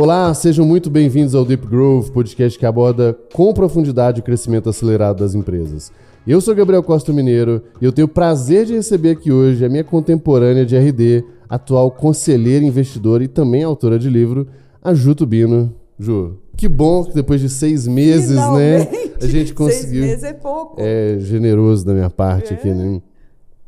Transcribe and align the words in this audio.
Olá, 0.00 0.32
sejam 0.32 0.64
muito 0.64 0.88
bem-vindos 0.88 1.34
ao 1.34 1.44
Deep 1.44 1.66
Growth, 1.66 2.08
podcast 2.08 2.58
que 2.58 2.64
aborda 2.64 3.14
com 3.34 3.52
profundidade 3.52 4.20
o 4.20 4.22
crescimento 4.22 4.70
acelerado 4.70 5.18
das 5.18 5.34
empresas. 5.34 5.92
Eu 6.26 6.40
sou 6.40 6.54
Gabriel 6.54 6.82
Costa 6.82 7.12
Mineiro 7.12 7.62
e 7.82 7.84
eu 7.84 7.92
tenho 7.92 8.06
o 8.06 8.10
prazer 8.10 8.64
de 8.64 8.72
receber 8.72 9.10
aqui 9.10 9.30
hoje 9.30 9.62
a 9.62 9.68
minha 9.68 9.84
contemporânea 9.84 10.64
de 10.64 10.74
RD, 10.74 11.22
atual 11.46 11.90
conselheira 11.90 12.64
investidora 12.64 13.22
e 13.22 13.28
também 13.28 13.62
autora 13.62 13.98
de 13.98 14.08
livro, 14.08 14.46
a 14.82 14.94
Ju 14.94 15.14
Tubino. 15.14 15.70
Ju, 15.98 16.38
que 16.56 16.66
bom 16.66 17.04
que 17.04 17.12
depois 17.12 17.38
de 17.38 17.50
seis 17.50 17.86
meses, 17.86 18.30
né? 18.30 18.86
Finalmente! 18.86 19.12
A 19.20 19.26
gente 19.26 19.52
conseguiu. 19.52 20.00
Seis 20.04 20.22
meses 20.22 20.24
é 20.24 20.32
pouco. 20.32 20.76
É 20.78 21.18
generoso 21.18 21.84
da 21.84 21.92
minha 21.92 22.08
parte 22.08 22.54
É. 22.54 22.56
aqui, 22.56 22.70
né? 22.70 23.02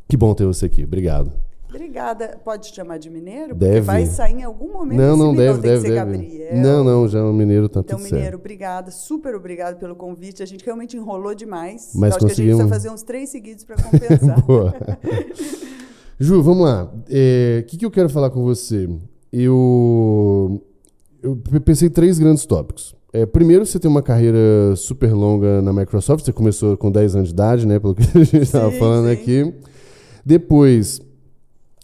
Que 0.09 0.17
bom 0.17 0.33
ter 0.33 0.47
você 0.47 0.65
aqui. 0.65 0.83
Obrigado. 0.83 1.31
Obrigada. 1.75 2.39
Pode 2.45 2.69
te 2.69 2.77
chamar 2.77 2.99
de 2.99 3.09
mineiro? 3.09 3.49
Porque 3.57 3.65
Deve. 3.65 3.81
vai 3.81 4.05
sair 4.07 4.35
em 4.41 4.43
algum 4.43 4.73
momento 4.73 4.99
Não, 4.99 5.17
não 5.17 5.35
deve, 5.35 5.61
tem 5.61 5.71
deve, 5.71 5.83
que 5.83 5.89
ser 5.89 5.95
deve. 5.95 6.13
Gabriel. 6.13 6.57
Não, 6.57 6.85
não, 6.85 7.09
já 7.09 7.25
o 7.25 7.33
mineiro 7.33 7.69
tá 7.69 7.81
Então, 7.81 7.97
tudo 7.97 8.05
mineiro, 8.05 8.25
certo. 8.25 8.41
obrigada, 8.41 8.91
super 8.91 9.35
obrigado 9.35 9.79
pelo 9.79 9.97
convite. 9.97 10.43
A 10.43 10.47
gente 10.47 10.65
realmente 10.65 10.97
enrolou 10.97 11.35
demais. 11.35 11.93
Mas 11.95 12.11
Eu 12.11 12.17
acho 12.17 12.19
que 12.19 12.25
a 12.25 12.29
gente 12.29 12.37
conseguimos. 12.37 12.57
precisa 12.59 12.75
fazer 12.75 12.91
uns 12.91 13.03
três 13.03 13.31
seguidos 13.31 13.65
para 13.65 13.77
compensar. 13.83 14.41
Boa. 14.45 14.75
Ju, 16.19 16.43
vamos 16.43 16.65
lá. 16.65 16.85
O 16.85 17.67
que, 17.67 17.77
que 17.79 17.87
eu 17.87 17.91
quero 17.91 18.09
falar 18.11 18.31
com 18.31 18.43
você? 18.43 18.89
Eu, 19.33 20.63
eu 21.23 21.37
pensei 21.65 21.89
em 21.89 21.91
três 21.91 22.19
grandes 22.19 22.45
tópicos. 22.45 22.95
É, 23.15 23.27
primeiro, 23.27 23.67
você 23.67 23.79
tem 23.79 23.91
uma 23.91 24.03
carreira 24.03 24.39
super 24.75 25.13
longa 25.13 25.61
na 25.61 25.73
Microsoft. 25.73 26.25
Você 26.25 26.33
começou 26.33 26.77
com 26.77 26.91
10 26.91 27.17
anos 27.17 27.29
de 27.29 27.35
idade, 27.35 27.67
né? 27.67 27.79
Pelo 27.79 27.95
que 27.95 28.03
a 28.03 28.25
gente 28.25 28.39
estava 28.39 28.71
falando 28.73 29.07
sim. 29.07 29.13
aqui. 29.13 29.55
Depois, 30.25 31.01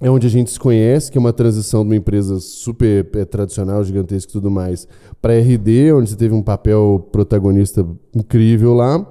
é 0.00 0.08
onde 0.08 0.26
a 0.26 0.30
gente 0.30 0.50
se 0.50 0.58
conhece, 0.60 1.10
que 1.10 1.18
é 1.18 1.20
uma 1.20 1.32
transição 1.32 1.82
de 1.82 1.88
uma 1.88 1.96
empresa 1.96 2.38
super 2.38 3.08
eh, 3.14 3.24
tradicional, 3.24 3.82
gigantesca 3.82 4.30
e 4.30 4.32
tudo 4.32 4.50
mais, 4.50 4.86
para 5.20 5.34
RD, 5.38 5.92
onde 5.92 6.10
você 6.10 6.16
teve 6.16 6.34
um 6.34 6.42
papel 6.42 7.08
protagonista 7.10 7.84
incrível 8.14 8.74
lá. 8.74 9.04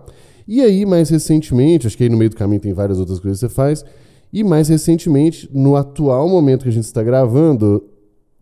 E 0.47 0.61
aí, 0.61 0.85
mais 0.85 1.09
recentemente, 1.09 1.87
acho 1.87 1.97
que 1.97 2.03
aí 2.03 2.09
no 2.09 2.15
meio 2.15 2.29
do 2.29 2.37
caminho 2.37 2.61
tem 2.61 2.71
várias 2.71 2.99
outras 2.99 3.19
coisas 3.19 3.39
que 3.39 3.47
você 3.47 3.53
faz. 3.53 3.83
E 4.31 4.43
mais 4.45 4.69
recentemente, 4.69 5.49
no 5.53 5.75
atual 5.75 6.29
momento 6.29 6.63
que 6.63 6.69
a 6.69 6.71
gente 6.71 6.85
está 6.85 7.03
gravando, 7.03 7.83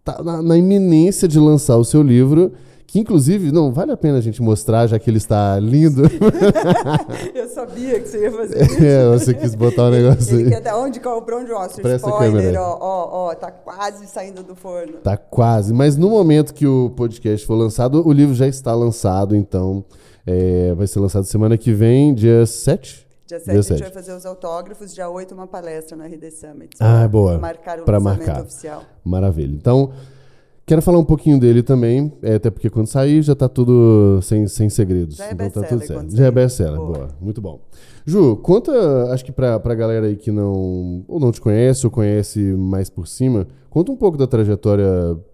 tá 0.03 0.22
na, 0.23 0.42
na 0.42 0.58
iminência 0.58 1.27
de 1.27 1.39
lançar 1.39 1.77
o 1.77 1.83
seu 1.83 2.03
livro, 2.03 2.52
que 2.88 3.00
inclusive, 3.00 3.52
não, 3.52 3.73
vale 3.73 3.91
a 3.91 3.97
pena 3.97 4.17
a 4.17 4.22
gente 4.22 4.41
mostrar, 4.41 4.88
já 4.88 4.97
que 5.00 5.09
ele 5.09 5.17
está 5.17 5.59
lindo. 5.59 6.03
Eu 7.33 7.47
sabia 7.50 8.00
que 8.00 8.08
você 8.08 8.22
ia 8.23 8.31
fazer 8.31 8.64
isso. 8.64 8.83
é, 8.83 9.09
você 9.09 9.33
quis 9.33 9.55
botar 9.55 9.83
o 9.86 9.89
negócio 9.92 10.39
Ele 10.39 10.55
aí. 10.55 10.61
dar 10.61 10.77
onde, 10.77 11.00
pra 11.00 11.38
onde 11.38 11.52
essa 11.52 11.81
Spoiler, 11.95 12.31
câmera. 12.31 12.61
ó, 12.61 12.77
ó, 12.80 13.30
ó, 13.31 13.36
tá 13.36 13.52
quase 13.52 14.05
saindo 14.08 14.44
do 14.44 14.55
forno. 14.55 14.94
Tá 15.03 15.17
quase. 15.17 15.73
Mas 15.73 15.97
no 15.97 16.09
momento 16.09 16.53
que 16.53 16.66
o 16.67 16.89
podcast 16.92 17.45
for 17.45 17.55
lançado, 17.55 18.05
o 18.08 18.11
livro 18.11 18.33
já 18.36 18.47
está 18.47 18.73
lançado, 18.73 19.36
então 19.36 19.83
é, 20.25 20.73
vai 20.75 20.88
ser 20.88 20.99
lançado 20.99 21.25
semana 21.25 21.58
que 21.58 21.72
vem, 21.73 22.14
dia 22.14 22.45
7? 22.45 23.05
Dia 23.27 23.39
7 23.39 23.52
Dia 23.52 23.59
a 23.59 23.64
gente 23.64 23.81
vai 23.81 23.92
fazer 23.92 24.14
os 24.14 24.25
autógrafos, 24.25 24.94
dia 24.94 25.09
8 25.09 25.33
uma 25.33 25.47
palestra 25.47 25.97
na 25.97 26.05
RD 26.05 26.30
Summit. 26.31 26.75
Ah, 26.80 27.08
boa. 27.08 27.39
Marcar 27.39 27.80
o 27.80 27.83
Pra 27.83 27.97
lançamento 27.97 28.27
marcar. 28.27 28.44
oficial. 28.44 28.83
Maravilha. 29.03 29.55
Então, 29.55 29.92
quero 30.66 30.81
falar 30.81 30.97
um 30.99 31.05
pouquinho 31.05 31.39
dele 31.39 31.61
também, 31.61 32.11
é, 32.21 32.35
até 32.35 32.49
porque 32.49 32.69
quando 32.69 32.88
sair 32.88 33.21
já 33.21 33.35
tá 33.35 33.47
tudo 33.47 34.19
sem, 34.21 34.47
sem 34.47 34.69
segredos. 34.69 35.17
Já 35.17 35.27
é 35.27 35.33
então 35.33 35.49
tá 35.49 35.63
tudo 35.63 35.85
certo. 35.85 36.16
Já 36.16 36.25
é 36.25 36.31
best-seller, 36.31 36.77
boa. 36.77 36.91
Boa. 36.94 37.09
Muito 37.21 37.41
bom. 37.41 37.59
Ju, 38.05 38.35
conta, 38.38 38.71
acho 39.11 39.25
que 39.25 39.31
pra, 39.31 39.59
pra 39.59 39.73
galera 39.73 40.05
aí 40.08 40.16
que 40.16 40.31
não, 40.31 41.03
ou 41.08 41.19
não 41.19 41.31
te 41.31 41.41
conhece 41.41 41.86
ou 41.88 41.91
conhece 41.91 42.39
mais 42.39 42.88
por 42.89 43.08
cima, 43.08 43.47
conta 43.69 43.91
um 43.91 43.95
pouco 43.95 44.16
da 44.17 44.27
trajetória, 44.27 44.86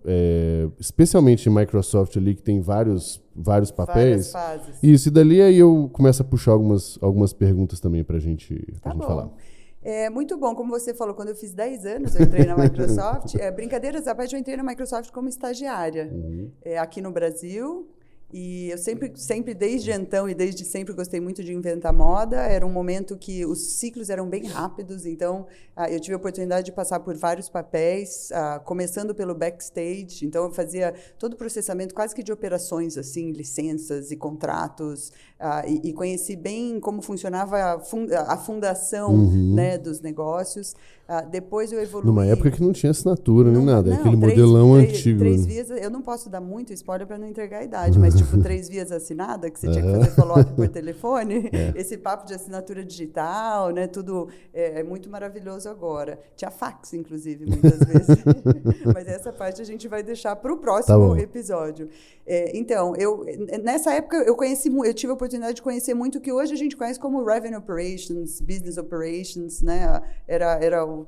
é, 0.06 0.68
especialmente 0.80 1.50
em 1.50 1.54
Microsoft 1.54 2.16
ali, 2.16 2.34
que 2.34 2.42
tem 2.42 2.62
vários, 2.62 3.22
vários 3.36 3.72
papéis. 3.72 4.32
Várias 4.32 4.62
fases. 4.62 4.80
Isso, 4.84 5.10
e 5.10 5.12
dali 5.12 5.42
aí 5.42 5.58
eu 5.58 5.90
começo 5.92 6.22
a 6.22 6.26
puxar 6.26 6.52
algumas, 6.54 6.98
algumas 7.02 7.34
perguntas 7.34 7.80
também 7.82 8.04
pra 8.06 8.20
gente, 8.20 8.54
pra 8.82 8.82
Tá 8.82 8.90
gente 8.92 9.02
bom. 9.02 9.08
falar. 9.08 9.30
É 9.84 10.10
muito 10.10 10.38
bom, 10.38 10.54
como 10.54 10.70
você 10.70 10.94
falou, 10.94 11.16
quando 11.16 11.30
eu 11.30 11.36
fiz 11.36 11.54
10 11.54 11.86
anos, 11.86 12.16
eu 12.16 12.24
entrei 12.24 12.46
na 12.46 12.56
Microsoft. 12.58 13.36
é, 13.36 13.50
brincadeiras 13.52 14.08
à 14.08 14.14
parte, 14.14 14.34
eu 14.36 14.40
entrei 14.40 14.56
na 14.56 14.64
Microsoft 14.64 15.12
como 15.12 15.28
estagiária 15.28 16.10
Uhum. 16.12 16.52
é, 16.64 16.78
aqui 16.78 17.02
no 17.02 17.12
Brasil. 17.12 17.88
E 18.34 18.70
eu 18.70 18.78
sempre, 18.78 19.12
sempre, 19.16 19.54
desde 19.54 19.92
então 19.92 20.30
e 20.30 20.34
desde 20.34 20.64
sempre, 20.64 20.94
gostei 20.94 21.20
muito 21.20 21.44
de 21.44 21.52
inventar 21.54 21.92
moda. 21.92 22.38
Era 22.38 22.66
um 22.66 22.72
momento 22.72 23.18
que 23.18 23.46
os 23.46 23.74
ciclos 23.74 24.10
eram 24.10 24.30
bem 24.30 24.46
rápidos, 24.46 25.06
então 25.06 25.48
ah, 25.76 25.92
eu 25.92 26.00
tive 26.00 26.14
a 26.14 26.18
oportunidade 26.18 26.68
de 26.68 26.72
passar 26.72 27.02
por 27.02 27.14
vários 27.18 27.50
papéis, 27.50 28.32
ah, 28.32 28.62
começando 28.64 29.14
pelo 29.14 29.36
backstage. 29.36 30.26
Então 30.26 30.46
eu 30.46 30.52
fazia 30.52 30.94
todo 31.20 31.34
o 31.34 31.36
processamento 31.36 31.94
quase 31.94 32.16
que 32.16 32.24
de 32.24 32.32
operações, 32.32 32.98
assim, 32.98 33.32
licenças 33.34 34.12
e 34.12 34.16
contratos, 34.16 35.12
ah, 35.42 35.64
e, 35.68 35.90
e 35.90 35.94
conheci 35.94 36.36
bem 36.36 36.80
como 36.80 37.02
funcionava 37.02 37.58
a, 37.58 37.82
a 38.34 38.38
fundação 38.38 39.16
né, 39.18 39.78
dos 39.78 40.00
negócios. 40.02 40.76
Ah, 41.08 41.22
depois 41.22 41.74
eu 41.74 41.82
evoluí. 41.82 42.08
Uhum. 42.08 42.14
Numa 42.16 42.26
época 42.26 42.52
que 42.52 42.62
não 42.64 42.72
tinha 42.72 42.92
assinatura 42.92 43.52
nem 43.52 43.66
nada, 43.66 43.90
não, 43.90 43.98
aquele 44.00 44.16
três- 44.18 44.30
modelão 44.40 44.76
três- 44.78 44.90
antigo. 44.98 45.20
Três 45.20 45.42
né? 45.46 45.54
vias, 45.54 45.70
eu 45.70 45.90
não 45.90 46.02
posso 46.02 46.30
dar 46.30 46.40
muito 46.40 46.72
spoiler 46.72 47.06
para 47.06 47.18
não 47.18 47.28
entregar 47.28 47.58
a 47.60 47.64
idade, 47.66 48.00
mas 48.00 48.16
tipo 48.16 48.38
três 48.42 48.70
vias 48.70 48.94
assinada, 48.94 49.50
que 49.50 49.60
você 49.60 49.68
tinha 49.70 49.84
que 49.84 49.92
fazer 49.92 50.12
follow-up 50.16 50.54
por 50.54 50.70
telefone, 50.70 51.50
É. 51.52 51.74
esse 51.76 51.98
papo 51.98 52.26
de 52.26 52.34
assinatura 52.34 52.86
digital, 52.86 53.72
né? 53.72 53.88
Tudo 53.88 54.30
é, 54.54 54.80
é 54.80 54.84
muito 54.84 55.10
maravilhoso 55.10 55.68
agora. 55.68 56.18
Tinha 56.38 56.50
fax, 56.50 56.94
inclusive, 56.94 57.46
muitas 57.46 57.80
vezes. 57.80 58.24
mas 58.94 59.06
essa 59.08 59.34
parte 59.34 59.62
a 59.62 59.66
gente 59.66 59.90
vai 59.90 60.04
deixar 60.04 60.36
para 60.38 60.54
o 60.54 60.56
Tá 60.56 60.62
próximo 60.62 60.98
bom. 61.10 61.18
episódio. 61.18 61.90
É, 62.26 62.58
então, 62.58 62.96
eu 62.96 63.26
nessa 63.64 63.92
época 63.94 64.16
eu 64.18 64.36
conheci, 64.36 64.70
eu 64.70 64.94
tive 64.94 65.12
a 65.12 65.16
oportunidade 65.16 65.31
de 65.54 65.62
conhecer 65.62 65.94
muito 65.94 66.18
o 66.18 66.22
que 66.22 66.32
hoje 66.32 66.54
a 66.54 66.58
gente 66.58 66.76
conhece 66.76 67.00
como 67.00 67.24
revenue 67.24 67.58
operations, 67.58 68.40
business 68.42 68.78
operations, 68.78 69.62
né? 69.62 70.02
Era 70.28 70.64
era 70.64 70.86
o, 70.86 71.08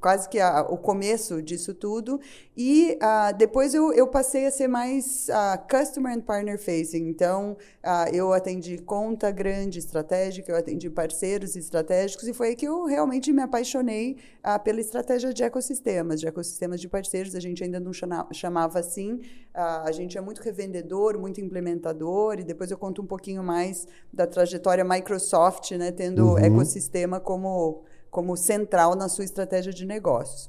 quase 0.00 0.28
que 0.28 0.38
a- 0.40 0.62
o 0.68 0.76
começo 0.76 1.42
disso 1.42 1.74
tudo. 1.74 2.20
E 2.56 2.96
ah, 3.00 3.32
depois 3.32 3.74
eu, 3.74 3.92
eu 3.92 4.06
passei 4.06 4.46
a 4.46 4.50
ser 4.50 4.68
mais 4.68 5.28
ah, 5.30 5.58
customer 5.58 6.16
and 6.16 6.20
partner 6.20 6.58
facing. 6.58 7.08
Então, 7.08 7.56
ah, 7.82 8.06
eu 8.12 8.32
atendi 8.32 8.78
conta 8.78 9.30
grande, 9.30 9.78
estratégica, 9.78 10.50
eu 10.52 10.56
atendi 10.56 10.88
parceiros 10.90 11.56
estratégicos, 11.56 12.26
e 12.28 12.32
foi 12.32 12.48
aí 12.48 12.56
que 12.56 12.66
eu 12.66 12.84
realmente 12.84 13.32
me 13.32 13.42
apaixonei 13.42 14.16
pela 14.62 14.80
estratégia 14.80 15.32
de 15.32 15.42
ecossistemas, 15.42 16.20
de 16.20 16.26
ecossistemas 16.28 16.80
de 16.80 16.88
parceiros. 16.88 17.34
A 17.34 17.40
gente 17.40 17.62
ainda 17.64 17.80
não 17.80 17.92
chama- 17.92 18.26
chamava 18.32 18.78
assim. 18.78 19.20
A 19.54 19.90
gente 19.92 20.18
é 20.18 20.20
muito 20.20 20.40
revendedor, 20.42 21.18
muito 21.18 21.40
implementador, 21.40 22.38
e 22.38 22.44
depois 22.44 22.70
eu 22.70 22.78
conto 22.78 23.02
um 23.02 23.06
pouquinho 23.06 23.42
mais 23.42 23.86
da 24.12 24.26
trajetória 24.26 24.84
Microsoft, 24.84 25.70
né, 25.72 25.90
tendo 25.92 26.24
Uhum. 26.32 26.38
ecossistema 26.38 27.18
como, 27.20 27.82
como 28.14 28.36
central 28.36 28.94
na 28.94 29.08
sua 29.08 29.24
estratégia 29.24 29.72
de 29.72 29.84
negócios. 29.84 30.48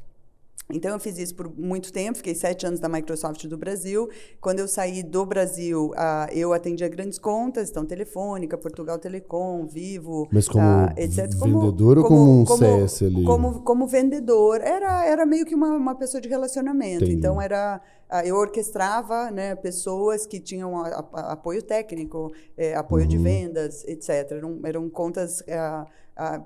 Então, 0.71 0.91
eu 0.91 0.99
fiz 0.99 1.17
isso 1.19 1.35
por 1.35 1.47
muito 1.55 1.91
tempo, 1.93 2.17
fiquei 2.17 2.33
sete 2.33 2.65
anos 2.65 2.79
na 2.79 2.89
Microsoft 2.89 3.45
do 3.47 3.55
Brasil. 3.57 4.07
Quando 4.41 4.59
eu 4.59 4.67
saí 4.67 5.03
do 5.03 5.23
Brasil, 5.25 5.91
ah, 5.95 6.27
eu 6.31 6.53
atendia 6.53 6.87
grandes 6.87 7.19
contas, 7.19 7.69
então 7.69 7.85
Telefônica, 7.85 8.57
Portugal 8.57 8.97
Telecom, 8.97 9.67
Vivo, 9.67 10.27
Mas 10.31 10.47
como 10.47 10.63
ah, 10.65 10.93
etc. 10.97 11.27
vendedor 11.35 11.99
ou 11.99 12.03
como 12.05 12.41
um 12.41 12.45
CS 12.45 13.03
ali? 13.03 13.23
Como, 13.25 13.61
como 13.61 13.85
vendedor. 13.87 14.59
Era, 14.61 15.05
era 15.05 15.23
meio 15.25 15.45
que 15.45 15.53
uma, 15.55 15.69
uma 15.69 15.93
pessoa 15.95 16.19
de 16.21 16.29
relacionamento. 16.29 17.03
Entendi. 17.03 17.13
Então, 17.19 17.39
era 17.39 17.79
ah, 18.09 18.25
eu 18.25 18.35
orquestrava 18.35 19.29
né, 19.31 19.55
pessoas 19.55 20.25
que 20.25 20.39
tinham 20.39 20.77
a- 20.83 21.05
a- 21.13 21.31
apoio 21.33 21.61
técnico, 21.61 22.31
eh, 22.57 22.73
apoio 22.75 23.05
de 23.07 23.17
Uhum. 23.17 23.23
vendas, 23.23 23.83
etc. 23.87 24.31
Eram, 24.31 24.59
eram 24.63 24.89
contas 24.89 25.43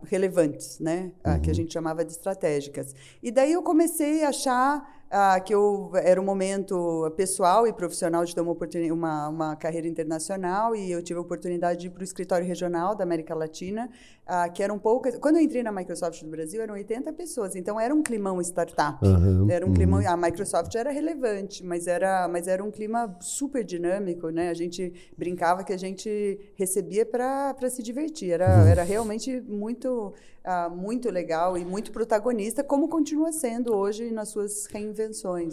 relevantes, 0.05 0.79
né, 0.79 1.11
Uhum. 1.25 1.39
que 1.41 1.49
a 1.51 1.53
gente 1.53 1.71
chamava 1.73 2.03
de 2.03 2.11
estratégicas. 2.11 2.95
E 3.21 3.31
daí 3.31 3.51
eu 3.51 3.61
comecei 3.63 4.23
a 4.23 4.29
achar 4.29 4.98
ah, 5.11 5.39
que 5.39 5.53
eu, 5.53 5.91
era 5.95 6.21
um 6.21 6.23
momento 6.23 7.11
pessoal 7.17 7.65
e 7.65 7.73
profissional 7.73 8.23
de 8.23 8.35
ter 8.35 8.41
uma, 8.41 8.93
uma, 8.93 9.29
uma 9.29 9.55
carreira 9.55 9.87
internacional 9.87 10.75
e 10.75 10.91
eu 10.91 11.01
tive 11.01 11.17
a 11.17 11.21
oportunidade 11.21 11.79
de 11.81 11.87
ir 11.87 11.89
para 11.89 12.01
o 12.01 12.03
escritório 12.03 12.45
regional 12.45 12.95
da 12.95 13.03
América 13.03 13.33
Latina, 13.33 13.89
ah, 14.27 14.47
que 14.47 14.61
eram 14.61 14.77
poucas. 14.77 15.17
Quando 15.17 15.37
eu 15.37 15.41
entrei 15.41 15.63
na 15.63 15.71
Microsoft 15.71 16.21
do 16.23 16.29
Brasil, 16.29 16.61
eram 16.61 16.75
80 16.75 17.11
pessoas, 17.13 17.55
então 17.55 17.79
era 17.79 17.93
um 17.93 18.03
climão 18.03 18.39
startup. 18.41 19.03
Aham, 19.03 19.47
Era 19.49 19.65
um 19.65 19.69
uhum. 19.69 19.73
climão. 19.73 19.99
A 20.07 20.15
Microsoft 20.15 20.75
era 20.75 20.91
relevante, 20.91 21.65
mas 21.65 21.87
era, 21.87 22.27
mas 22.27 22.47
era 22.47 22.63
um 22.63 22.69
clima 22.69 23.15
super 23.19 23.63
dinâmico, 23.63 24.29
né? 24.29 24.49
A 24.49 24.53
gente 24.53 24.93
brincava 25.17 25.63
que 25.63 25.73
a 25.73 25.77
gente 25.77 26.39
recebia 26.55 27.05
para 27.05 27.55
se 27.69 27.81
divertir. 27.81 28.31
Era, 28.31 28.49
Uhum. 28.59 28.67
era 28.67 28.83
realmente 28.83 29.41
muito, 29.41 30.13
ah, 30.43 30.69
muito 30.69 31.09
legal 31.09 31.57
e 31.57 31.65
muito 31.65 31.91
protagonista, 31.91 32.63
como 32.63 32.87
continua 32.87 33.31
sendo 33.31 33.75
hoje 33.75 34.11
nas 34.11 34.29
suas 34.29 34.67
reinvenções, 34.67 34.98